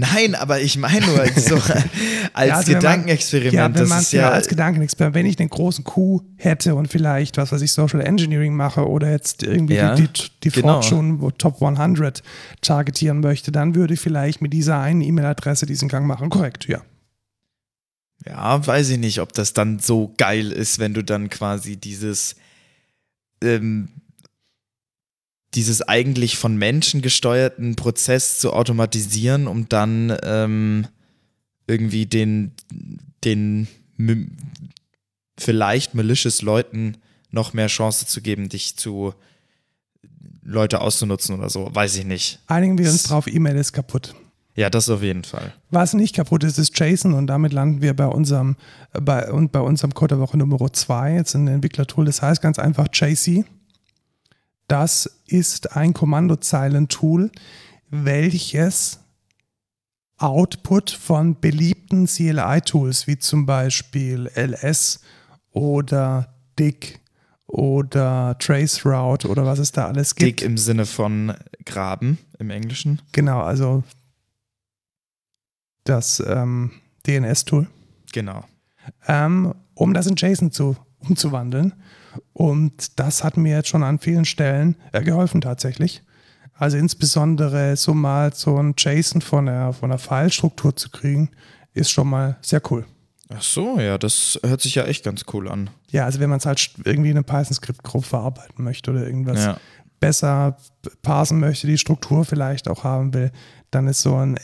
Nein, 0.01 0.33
aber 0.35 0.59
ich 0.61 0.77
meine 0.77 1.05
nur 1.05 1.25
so 1.35 1.55
als 1.55 1.67
Ja, 1.67 2.55
also 2.55 2.67
wenn 2.67 2.73
man- 2.73 2.81
Gedankenexperiment. 2.81 3.53
Ja, 3.53 3.73
wenn 3.75 3.87
man 3.87 4.03
ja 4.11 4.21
ja 4.21 4.29
als 4.31 4.47
Gedankenexperiment, 4.47 5.15
wenn 5.15 5.25
ich 5.27 5.39
einen 5.39 5.49
großen 5.49 5.83
Coup 5.83 6.23
hätte 6.37 6.73
und 6.75 6.87
vielleicht, 6.87 7.37
was 7.37 7.51
weiß 7.51 7.61
ich, 7.61 7.71
Social 7.71 8.01
Engineering 8.01 8.55
mache 8.55 8.87
oder 8.87 9.11
jetzt 9.11 9.43
irgendwie 9.43 9.75
Ja, 9.75 9.93
die, 9.95 10.07
die, 10.07 10.23
die 10.43 10.49
genau. 10.49 10.81
Fortune 10.81 11.19
Top 11.37 11.61
100 11.61 12.23
targetieren 12.61 13.19
möchte, 13.19 13.51
dann 13.51 13.75
würde 13.75 13.93
ich 13.93 13.99
vielleicht 13.99 14.41
mit 14.41 14.53
dieser 14.53 14.79
einen 14.79 15.01
E-Mail-Adresse 15.01 15.65
diesen 15.67 15.87
Gang 15.87 16.07
machen. 16.07 16.29
Korrekt, 16.29 16.67
ja. 16.67 16.81
Ja, 18.25 18.65
weiß 18.65 18.89
ich 18.89 18.97
nicht, 18.99 19.19
ob 19.19 19.33
das 19.33 19.53
dann 19.53 19.79
so 19.79 20.13
geil 20.17 20.51
ist, 20.51 20.79
wenn 20.79 20.93
du 20.93 21.03
dann 21.03 21.29
quasi 21.29 21.77
dieses, 21.77 22.35
ähm, 23.43 23.89
dieses 25.53 25.81
eigentlich 25.81 26.37
von 26.37 26.55
Menschen 26.55 27.01
gesteuerten 27.01 27.75
Prozess 27.75 28.39
zu 28.39 28.53
automatisieren, 28.53 29.47
um 29.47 29.67
dann 29.67 30.17
ähm, 30.23 30.87
irgendwie 31.67 32.05
den, 32.05 32.51
den 33.23 33.67
vielleicht 35.37 35.93
malicious 35.93 36.41
Leuten 36.41 36.97
noch 37.31 37.53
mehr 37.53 37.67
Chance 37.67 38.05
zu 38.05 38.21
geben, 38.21 38.49
dich 38.49 38.77
zu 38.77 39.13
Leute 40.43 40.81
auszunutzen 40.81 41.37
oder 41.37 41.49
so, 41.49 41.69
weiß 41.73 41.97
ich 41.97 42.05
nicht. 42.05 42.39
Einigen 42.47 42.77
wir 42.77 42.89
uns 42.89 43.03
drauf, 43.03 43.27
E-Mail 43.27 43.55
ist 43.57 43.73
kaputt. 43.73 44.15
Ja, 44.55 44.69
das 44.69 44.89
auf 44.89 45.01
jeden 45.01 45.23
Fall. 45.23 45.53
Was 45.69 45.93
nicht 45.93 46.15
kaputt 46.15 46.43
ist, 46.43 46.57
ist 46.57 46.77
JSON 46.77 47.13
und 47.13 47.27
damit 47.27 47.53
landen 47.53 47.81
wir 47.81 47.93
bei 47.95 48.05
unserem, 48.05 48.57
äh, 48.93 48.99
bei, 48.99 49.31
und 49.31 49.51
bei 49.51 49.61
unserem 49.61 49.93
Code 49.93 50.15
der 50.15 50.19
Woche 50.19 50.37
Nummer 50.37 50.71
2. 50.71 51.15
Jetzt 51.15 51.35
ein 51.35 51.47
Entwicklertool, 51.47 52.05
das 52.05 52.21
heißt 52.21 52.41
ganz 52.41 52.59
einfach 52.59 52.87
JC. 52.91 53.45
Das 54.71 55.19
ist 55.27 55.75
ein 55.75 55.93
Kommandozeilentool, 55.93 57.29
welches 57.89 59.01
Output 60.17 60.91
von 60.91 61.37
beliebten 61.37 62.05
CLI-Tools 62.05 63.05
wie 63.05 63.19
zum 63.19 63.45
Beispiel 63.45 64.31
LS 64.33 65.01
oder 65.51 66.33
Dick 66.57 67.01
oder 67.47 68.37
Traceroute 68.39 69.27
oder 69.27 69.45
was 69.45 69.59
es 69.59 69.73
da 69.73 69.87
alles 69.87 70.15
gibt. 70.15 70.39
Dick 70.39 70.47
im 70.47 70.57
Sinne 70.57 70.85
von 70.85 71.33
Graben 71.65 72.17
im 72.39 72.49
Englischen. 72.49 73.01
Genau, 73.11 73.41
also 73.41 73.83
das 75.83 76.23
ähm, 76.25 76.71
DNS-Tool, 77.05 77.67
Genau. 78.13 78.45
ähm, 79.05 79.53
um 79.73 79.93
das 79.93 80.07
in 80.07 80.15
JSON 80.15 80.53
zu, 80.53 80.77
umzuwandeln. 80.99 81.73
Und 82.33 82.99
das 82.99 83.23
hat 83.23 83.37
mir 83.37 83.55
jetzt 83.57 83.69
schon 83.69 83.83
an 83.83 83.99
vielen 83.99 84.25
Stellen 84.25 84.75
äh, 84.91 85.01
geholfen 85.03 85.41
tatsächlich. 85.41 86.03
Also 86.53 86.77
insbesondere 86.77 87.75
so 87.75 87.93
mal 87.93 88.33
so 88.33 88.57
ein 88.57 88.75
JSON 88.77 89.21
von 89.21 89.47
der, 89.47 89.73
von 89.73 89.89
der 89.89 89.99
File-Struktur 89.99 90.75
zu 90.75 90.89
kriegen, 90.89 91.29
ist 91.73 91.89
schon 91.91 92.07
mal 92.09 92.37
sehr 92.41 92.61
cool. 92.69 92.85
Ach 93.33 93.41
so, 93.41 93.79
ja, 93.79 93.97
das 93.97 94.39
hört 94.43 94.61
sich 94.61 94.75
ja 94.75 94.83
echt 94.83 95.03
ganz 95.05 95.23
cool 95.33 95.49
an. 95.49 95.69
Ja, 95.89 96.05
also 96.05 96.19
wenn 96.19 96.29
man 96.29 96.39
es 96.39 96.45
halt 96.45 96.71
irgendwie 96.83 97.09
in 97.11 97.17
einem 97.17 97.23
Python-Skript 97.25 97.81
grob 97.83 98.05
verarbeiten 98.05 98.63
möchte 98.63 98.91
oder 98.91 99.05
irgendwas 99.05 99.39
Ja. 99.39 99.57
besser 99.99 100.57
parsen 101.01 101.39
möchte, 101.39 101.65
die 101.65 101.77
Struktur 101.77 102.25
vielleicht 102.25 102.67
auch 102.67 102.83
haben 102.83 103.13
will, 103.13 103.31
dann 103.71 103.87
ist 103.87 104.01
so 104.01 104.15
ein 104.17 104.37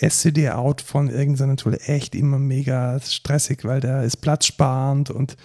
SCD-Out 0.00 0.80
von 0.82 1.08
irgendeinem 1.08 1.56
Tool 1.56 1.78
echt 1.86 2.14
immer 2.14 2.38
mega 2.38 3.00
stressig, 3.00 3.64
weil 3.64 3.80
der 3.80 4.02
ist 4.02 4.18
platzsparend 4.18 5.10
und 5.10 5.36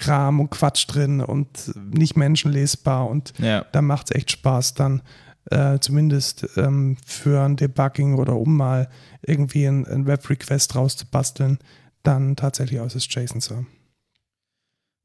Kram 0.00 0.40
und 0.40 0.50
Quatsch 0.50 0.86
drin 0.88 1.20
und 1.20 1.72
nicht 1.94 2.16
menschenlesbar 2.16 3.08
und 3.08 3.32
Ja. 3.38 3.64
da 3.72 3.82
macht 3.82 4.10
es 4.10 4.16
echt 4.16 4.30
Spaß, 4.32 4.74
dann 4.74 5.02
äh, 5.50 5.78
zumindest 5.78 6.46
ähm, 6.56 6.96
für 7.06 7.42
ein 7.42 7.56
Debugging 7.56 8.14
oder 8.14 8.36
um 8.36 8.56
mal 8.56 8.88
irgendwie 9.22 9.64
ein, 9.66 9.86
ein 9.86 10.06
Web-Request 10.06 10.74
rauszubasteln, 10.76 11.58
dann 12.02 12.36
tatsächlich 12.36 12.80
aus 12.80 12.94
das 12.94 13.06
JSON 13.08 13.40
zu 13.40 13.56
haben. 13.56 13.66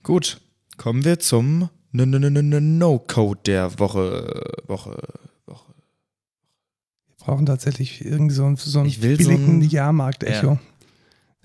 Gut, 0.04 0.40
kommen 0.78 1.04
wir 1.04 1.20
zum 1.20 1.70
No-Code 1.92 3.40
der 3.46 3.80
Woche. 3.80 4.44
Woche. 4.68 4.98
brauchen 7.18 7.46
tatsächlich 7.46 8.04
irgendwie 8.06 8.36
so, 8.36 8.54
so 8.56 8.80
einen 8.82 9.02
will 9.02 9.20
so 9.20 9.30
billigen 9.30 9.60
ein- 9.60 9.62
Jahrmarkt-Echo. 9.70 10.60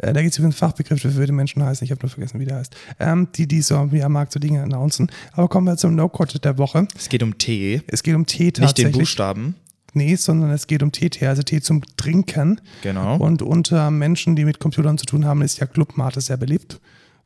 Äh, 0.02 0.12
da 0.12 0.22
gibt 0.22 0.32
es 0.32 0.38
übrigens 0.38 0.60
einen 0.60 0.70
Fachbegriff, 0.70 1.04
wie 1.04 1.26
die 1.26 1.32
Menschen 1.32 1.62
heißen. 1.62 1.84
Ich 1.84 1.90
habe 1.90 2.00
nur 2.02 2.10
vergessen, 2.10 2.40
wie 2.40 2.44
der 2.44 2.56
heißt. 2.56 2.74
Ähm, 2.98 3.28
die, 3.34 3.46
die 3.46 3.62
so 3.62 3.76
am 3.76 3.94
Jahrmarkt 3.94 4.32
so 4.32 4.40
Dinge 4.40 4.62
announcen. 4.62 5.10
Aber 5.32 5.48
kommen 5.48 5.66
wir 5.66 5.76
zum 5.76 5.94
No-Code 5.94 6.38
der 6.38 6.58
Woche. 6.58 6.86
Es 6.96 7.08
geht 7.08 7.22
um 7.22 7.38
Tee, 7.38 7.82
Es 7.86 8.02
geht 8.02 8.14
um 8.14 8.26
Tee 8.26 8.44
nicht 8.44 8.56
den 8.58 8.64
tatsächlich. 8.66 8.96
Buchstaben. 8.96 9.54
Nee, 9.92 10.14
sondern 10.14 10.50
es 10.50 10.66
geht 10.66 10.82
um 10.82 10.92
Teetee, 10.92 11.26
also 11.26 11.42
Tee 11.42 11.60
zum 11.60 11.82
Trinken. 11.96 12.60
Genau. 12.82 13.16
Und 13.16 13.42
unter 13.42 13.90
Menschen, 13.90 14.36
die 14.36 14.44
mit 14.44 14.60
Computern 14.60 14.96
zu 14.98 15.04
tun 15.04 15.24
haben, 15.24 15.42
ist 15.42 15.58
ja 15.58 15.66
Clubmate 15.66 16.20
sehr 16.20 16.36
beliebt. 16.36 16.80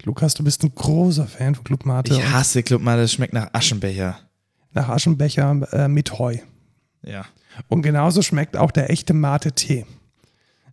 Lukas, 0.05 0.35
du 0.35 0.45
bist 0.45 0.63
ein 0.65 0.75
großer 0.75 1.27
Fan 1.27 1.55
von 1.55 1.65
Clubmate. 1.65 2.15
ich 2.15 2.31
hasse 2.31 2.63
Club 2.63 2.83
mal, 2.83 2.97
das 2.97 3.13
schmeckt 3.13 3.33
nach 3.35 3.49
Aschenbecher. 3.53 4.19
Nach 4.73 4.89
Aschenbecher 4.89 5.69
äh, 5.73 5.89
mit 5.89 6.19
Heu. 6.19 6.39
Ja. 7.03 7.27
Und 7.69 7.83
genauso 7.83 8.23
schmeckt 8.23 8.57
auch 8.57 8.71
der 8.71 8.91
echte 8.91 9.13
Mate-Tee. 9.15 9.85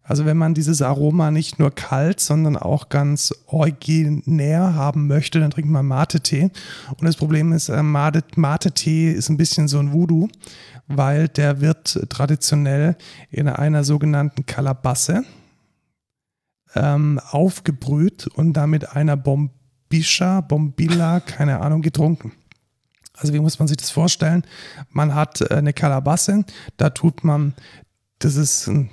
Also 0.04 0.26
wenn 0.26 0.38
man 0.38 0.54
dieses 0.54 0.82
Aroma 0.82 1.32
nicht 1.32 1.60
nur 1.60 1.72
kalt, 1.72 2.20
sondern 2.20 2.58
auch 2.58 2.90
ganz 2.90 3.34
originär 3.46 4.74
haben 4.74 5.08
möchte, 5.08 5.40
dann 5.40 5.52
trinkt 5.52 5.70
man 5.70 5.86
Mate-Tee. 5.86 6.50
Und 6.90 7.04
das 7.04 7.16
Problem 7.16 7.54
ist, 7.54 7.70
äh, 7.70 7.84
Mate- 7.84 8.24
Mate-Tee 8.36 9.12
ist 9.12 9.30
ein 9.30 9.38
bisschen 9.38 9.68
so 9.68 9.80
ein 9.80 9.94
Voodoo, 9.94 10.28
weil 10.88 11.28
der 11.28 11.62
wird 11.62 12.08
traditionell 12.10 12.98
in 13.30 13.48
einer 13.48 13.84
sogenannten 13.84 14.46
Kalabasse 14.46 15.24
ähm, 16.76 17.20
aufgebrüht 17.30 18.28
und 18.28 18.54
damit 18.54 18.96
einer 18.96 19.18
Bombischa, 19.18 20.42
Bombilla, 20.42 21.20
keine 21.20 21.60
Ahnung, 21.62 21.82
getrunken. 21.82 22.34
Also 23.14 23.34
wie 23.34 23.40
muss 23.40 23.60
man 23.60 23.68
sich 23.68 23.78
das 23.78 23.92
vorstellen? 23.92 24.44
Man 24.90 25.14
hat 25.14 25.42
äh, 25.42 25.56
eine 25.56 25.74
Kalabasse, 25.74 26.44
da 26.78 26.90
tut 26.90 27.24
man, 27.24 27.54
das 28.20 28.36
ist 28.36 28.68
ein, 28.68 28.90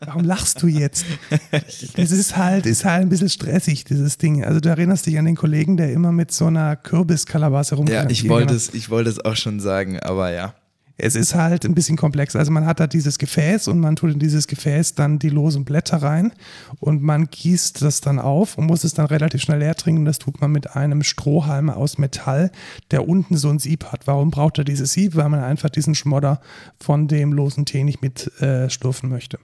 warum 0.00 0.24
lachst 0.24 0.62
du 0.62 0.66
jetzt? 0.66 1.04
Das 1.96 2.10
ist 2.10 2.36
halt, 2.36 2.66
ist 2.66 2.84
halt 2.84 3.02
ein 3.02 3.08
bisschen 3.08 3.28
stressig, 3.28 3.84
dieses 3.84 4.18
Ding. 4.18 4.44
Also 4.44 4.60
du 4.60 4.68
erinnerst 4.68 5.06
dich 5.06 5.18
an 5.18 5.24
den 5.24 5.36
Kollegen, 5.36 5.76
der 5.76 5.92
immer 5.92 6.12
mit 6.12 6.30
so 6.32 6.46
einer 6.46 6.76
Kürbiskalabasse 6.76 7.74
Ja, 7.74 7.78
rumrennt. 7.78 8.12
ich 8.12 8.28
wollte 8.28 8.54
es, 8.54 8.72
ich 8.74 8.90
wollte 8.90 9.10
es 9.10 9.24
auch 9.24 9.36
schon 9.36 9.60
sagen, 9.60 9.98
aber 10.00 10.30
ja. 10.32 10.54
Es 10.98 11.14
ist 11.14 11.34
halt 11.34 11.66
ein 11.66 11.74
bisschen 11.74 11.98
komplex. 11.98 12.34
Also 12.36 12.50
man 12.50 12.64
hat 12.64 12.80
da 12.80 12.86
dieses 12.86 13.18
Gefäß 13.18 13.68
und 13.68 13.80
man 13.80 13.96
tut 13.96 14.12
in 14.12 14.18
dieses 14.18 14.46
Gefäß 14.46 14.94
dann 14.94 15.18
die 15.18 15.28
losen 15.28 15.66
Blätter 15.66 15.98
rein 15.98 16.32
und 16.80 17.02
man 17.02 17.26
gießt 17.30 17.82
das 17.82 18.00
dann 18.00 18.18
auf 18.18 18.56
und 18.56 18.66
muss 18.66 18.82
es 18.82 18.94
dann 18.94 19.04
relativ 19.04 19.42
schnell 19.42 19.58
leer 19.58 19.74
trinken. 19.74 20.06
Das 20.06 20.18
tut 20.18 20.40
man 20.40 20.52
mit 20.52 20.74
einem 20.74 21.02
Strohhalm 21.02 21.68
aus 21.68 21.98
Metall, 21.98 22.50
der 22.92 23.06
unten 23.06 23.36
so 23.36 23.50
ein 23.50 23.58
Sieb 23.58 23.84
hat. 23.92 24.06
Warum 24.06 24.30
braucht 24.30 24.56
er 24.56 24.64
dieses 24.64 24.92
Sieb? 24.92 25.16
Weil 25.16 25.28
man 25.28 25.40
einfach 25.40 25.68
diesen 25.68 25.94
Schmodder 25.94 26.40
von 26.80 27.08
dem 27.08 27.32
losen 27.34 27.66
Tee 27.66 27.84
nicht 27.84 28.00
mit 28.00 28.32
äh, 28.40 28.70
schlürfen 28.70 29.10
möchte. 29.10 29.38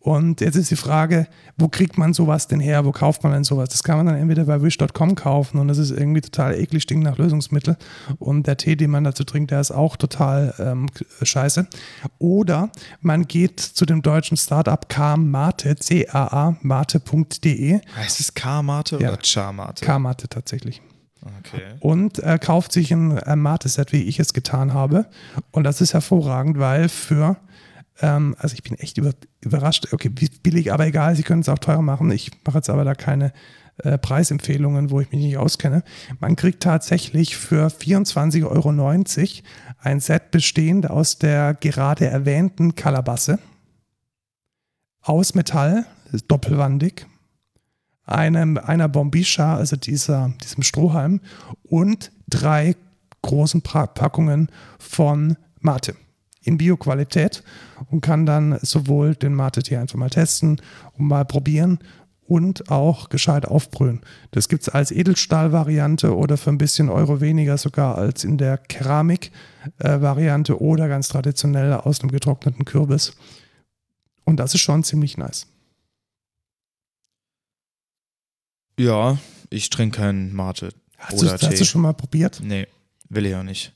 Und 0.00 0.40
jetzt 0.42 0.56
ist 0.56 0.70
die 0.70 0.76
Frage, 0.76 1.26
wo 1.56 1.68
kriegt 1.68 1.96
man 1.96 2.12
sowas 2.12 2.46
denn 2.46 2.60
her? 2.60 2.84
Wo 2.84 2.92
kauft 2.92 3.22
man 3.22 3.32
denn 3.32 3.44
sowas? 3.44 3.70
Das 3.70 3.82
kann 3.82 3.96
man 3.96 4.06
dann 4.06 4.16
entweder 4.16 4.44
bei 4.44 4.60
wish.com 4.62 5.14
kaufen 5.14 5.58
und 5.58 5.68
das 5.68 5.78
ist 5.78 5.90
irgendwie 5.90 6.20
total 6.20 6.54
eklig, 6.58 6.82
stinkt 6.82 7.04
nach 7.04 7.16
Lösungsmittel. 7.16 7.76
Und 8.18 8.46
der 8.46 8.56
Tee, 8.58 8.76
den 8.76 8.90
man 8.90 9.04
dazu 9.04 9.24
trinkt, 9.24 9.50
der 9.50 9.60
ist 9.60 9.70
auch 9.70 9.96
total 9.96 10.54
ähm, 10.58 10.86
scheiße. 11.22 11.66
Oder 12.18 12.70
man 13.00 13.26
geht 13.26 13.60
zu 13.60 13.86
dem 13.86 14.02
deutschen 14.02 14.36
Startup 14.36 14.88
K-Mate, 14.88 15.76
C-A-A, 15.76 16.56
mate.de, 16.60 17.80
Heißt 17.96 18.20
es 18.20 18.34
K-Mate 18.34 18.98
Ja. 19.00 19.08
oder 19.12 19.18
Cha-Mate? 19.22 19.84
K-Mate 19.84 20.28
tatsächlich 20.28 20.82
Okay. 21.38 21.62
und 21.80 22.18
äh, 22.18 22.38
kauft 22.38 22.70
sich 22.72 22.92
ein 22.92 23.16
äh, 23.16 23.34
Mate-Set, 23.34 23.92
wie 23.92 24.02
ich 24.02 24.20
es 24.20 24.34
getan 24.34 24.74
habe. 24.74 25.06
Und 25.52 25.64
das 25.64 25.80
ist 25.80 25.94
hervorragend, 25.94 26.58
weil 26.58 26.90
für, 26.90 27.38
ähm, 28.00 28.34
also 28.38 28.54
ich 28.54 28.62
bin 28.62 28.78
echt 28.78 28.98
über, 28.98 29.12
überrascht, 29.40 29.92
okay, 29.92 30.08
billig, 30.08 30.72
aber 30.72 30.86
egal, 30.86 31.14
sie 31.16 31.22
können 31.22 31.40
es 31.40 31.48
auch 31.48 31.58
teurer 31.58 31.82
machen. 31.82 32.10
Ich 32.10 32.30
mache 32.44 32.58
jetzt 32.58 32.70
aber 32.70 32.84
da 32.84 32.94
keine 32.94 33.32
äh, 33.78 33.98
Preisempfehlungen, 33.98 34.90
wo 34.90 35.00
ich 35.00 35.10
mich 35.10 35.20
nicht 35.20 35.36
auskenne. 35.36 35.82
Man 36.20 36.36
kriegt 36.36 36.62
tatsächlich 36.62 37.36
für 37.36 37.68
24,90 37.68 38.46
Euro 38.46 38.70
ein 39.78 40.00
Set 40.00 40.30
bestehend 40.30 40.90
aus 40.90 41.18
der 41.18 41.54
gerade 41.54 42.06
erwähnten 42.06 42.74
Kalabasse, 42.74 43.38
aus 45.00 45.34
Metall, 45.34 45.86
doppelwandig, 46.28 47.06
einem, 48.06 48.58
einer 48.58 48.88
Bombischa, 48.88 49.56
also 49.56 49.76
dieser, 49.76 50.32
diesem 50.42 50.62
Strohhalm, 50.62 51.20
und 51.62 52.12
drei 52.28 52.76
großen 53.22 53.62
Packungen 53.62 54.50
von 54.78 55.36
Mate 55.60 55.96
in 56.44 56.58
Bioqualität 56.58 57.42
und 57.90 58.00
kann 58.00 58.26
dann 58.26 58.58
sowohl 58.62 59.14
den 59.14 59.34
Mate-Tee 59.34 59.76
einfach 59.76 59.96
mal 59.96 60.10
testen 60.10 60.60
und 60.96 61.08
mal 61.08 61.24
probieren 61.24 61.78
und 62.26 62.70
auch 62.70 63.08
gescheit 63.08 63.46
aufbrühen. 63.46 64.00
Das 64.30 64.48
gibt 64.48 64.62
es 64.62 64.68
als 64.68 64.90
Edelstahl-Variante 64.90 66.16
oder 66.16 66.36
für 66.36 66.50
ein 66.50 66.58
bisschen 66.58 66.88
Euro 66.88 67.20
weniger 67.20 67.58
sogar 67.58 67.98
als 67.98 68.24
in 68.24 68.38
der 68.38 68.58
Keramik-Variante 68.58 70.60
oder 70.60 70.88
ganz 70.88 71.08
traditionell 71.08 71.72
aus 71.74 72.00
einem 72.00 72.10
getrockneten 72.10 72.64
Kürbis. 72.64 73.14
Und 74.24 74.38
das 74.38 74.54
ist 74.54 74.62
schon 74.62 74.84
ziemlich 74.84 75.18
nice. 75.18 75.46
Ja, 78.78 79.18
ich 79.50 79.70
trinke 79.70 79.98
keinen 79.98 80.34
Mate. 80.34 80.70
Hast 80.98 81.20
du, 81.20 81.26
Oder 81.26 81.34
hast 81.34 81.42
du 81.42 81.48
Tee. 81.48 81.64
schon 81.64 81.82
mal 81.82 81.92
probiert? 81.92 82.40
Nee, 82.42 82.66
will 83.08 83.26
ich 83.26 83.34
auch 83.34 83.42
nicht. 83.42 83.72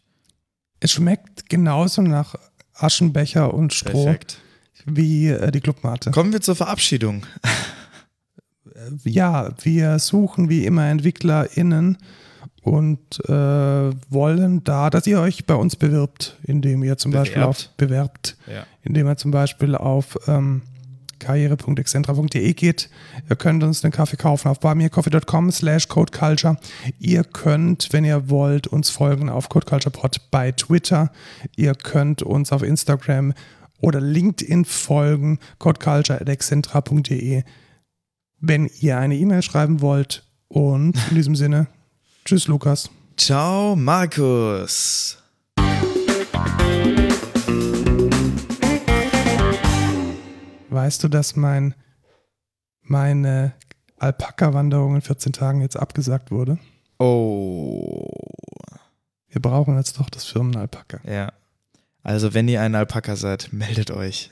Es 0.80 0.92
schmeckt 0.92 1.48
genauso 1.48 2.02
nach 2.02 2.34
Aschenbecher 2.78 3.52
und 3.54 3.72
Stroh 3.74 4.04
Perfekt. 4.04 4.38
wie 4.86 5.28
äh, 5.28 5.50
die 5.50 5.60
Clubmate. 5.60 6.10
Kommen 6.10 6.32
wir 6.32 6.40
zur 6.40 6.56
Verabschiedung. 6.56 7.22
Ja, 9.04 9.50
wir 9.62 9.98
suchen 9.98 10.48
wie 10.48 10.64
immer 10.64 10.86
EntwicklerInnen 10.88 11.98
und 12.62 12.98
äh, 13.28 13.32
wollen 13.32 14.62
da, 14.64 14.90
dass 14.90 15.06
ihr 15.06 15.20
euch 15.20 15.46
bei 15.46 15.54
uns 15.54 15.74
bewirbt, 15.76 16.36
indem 16.44 16.82
ihr 16.84 16.96
zum 16.96 17.12
Beispiel 17.12 17.36
Bewerbt. 17.42 17.48
auf 17.70 17.76
bewerbt, 17.76 18.36
Ja. 18.46 18.64
indem 18.82 19.06
ihr 19.08 19.16
zum 19.16 19.30
Beispiel 19.30 19.74
auf 19.74 20.16
ähm, 20.28 20.62
karriere.excentra.de 21.18 22.54
geht. 22.54 22.90
Ihr 23.28 23.36
könnt 23.36 23.62
uns 23.62 23.84
einen 23.84 23.92
Kaffee 23.92 24.16
kaufen 24.16 24.48
auf 24.48 24.60
barmiercoffee.com 24.60 25.50
slash 25.50 25.88
codeculture. 25.88 26.56
Ihr 26.98 27.24
könnt, 27.24 27.92
wenn 27.92 28.04
ihr 28.04 28.30
wollt, 28.30 28.66
uns 28.66 28.90
folgen 28.90 29.28
auf 29.28 29.48
codeculturepod 29.48 30.30
bei 30.30 30.52
Twitter. 30.52 31.10
Ihr 31.56 31.74
könnt 31.74 32.22
uns 32.22 32.52
auf 32.52 32.62
Instagram 32.62 33.34
oder 33.80 34.00
LinkedIn 34.00 34.64
folgen, 34.64 35.38
codeculture.excentra.de, 35.58 37.44
wenn 38.40 38.70
ihr 38.80 38.98
eine 38.98 39.16
E-Mail 39.16 39.42
schreiben 39.42 39.80
wollt. 39.80 40.24
Und 40.48 40.96
in 41.10 41.14
diesem 41.14 41.36
Sinne, 41.36 41.66
tschüss 42.24 42.48
Lukas. 42.48 42.90
Ciao, 43.16 43.76
Markus. 43.76 45.18
Weißt 50.78 51.02
du, 51.02 51.08
dass 51.08 51.34
mein, 51.34 51.74
meine 52.82 53.52
Alpaka-Wanderung 53.96 54.94
in 54.94 55.00
14 55.00 55.32
Tagen 55.32 55.60
jetzt 55.60 55.76
abgesagt 55.76 56.30
wurde? 56.30 56.56
Oh. 57.00 58.08
Wir 59.26 59.42
brauchen 59.42 59.76
jetzt 59.76 59.98
doch 59.98 60.08
das 60.08 60.22
Firmenalpaka. 60.26 61.00
Ja. 61.02 61.32
Also, 62.04 62.32
wenn 62.32 62.46
ihr 62.46 62.62
ein 62.62 62.76
Alpaka 62.76 63.16
seid, 63.16 63.52
meldet 63.52 63.90
euch. 63.90 64.30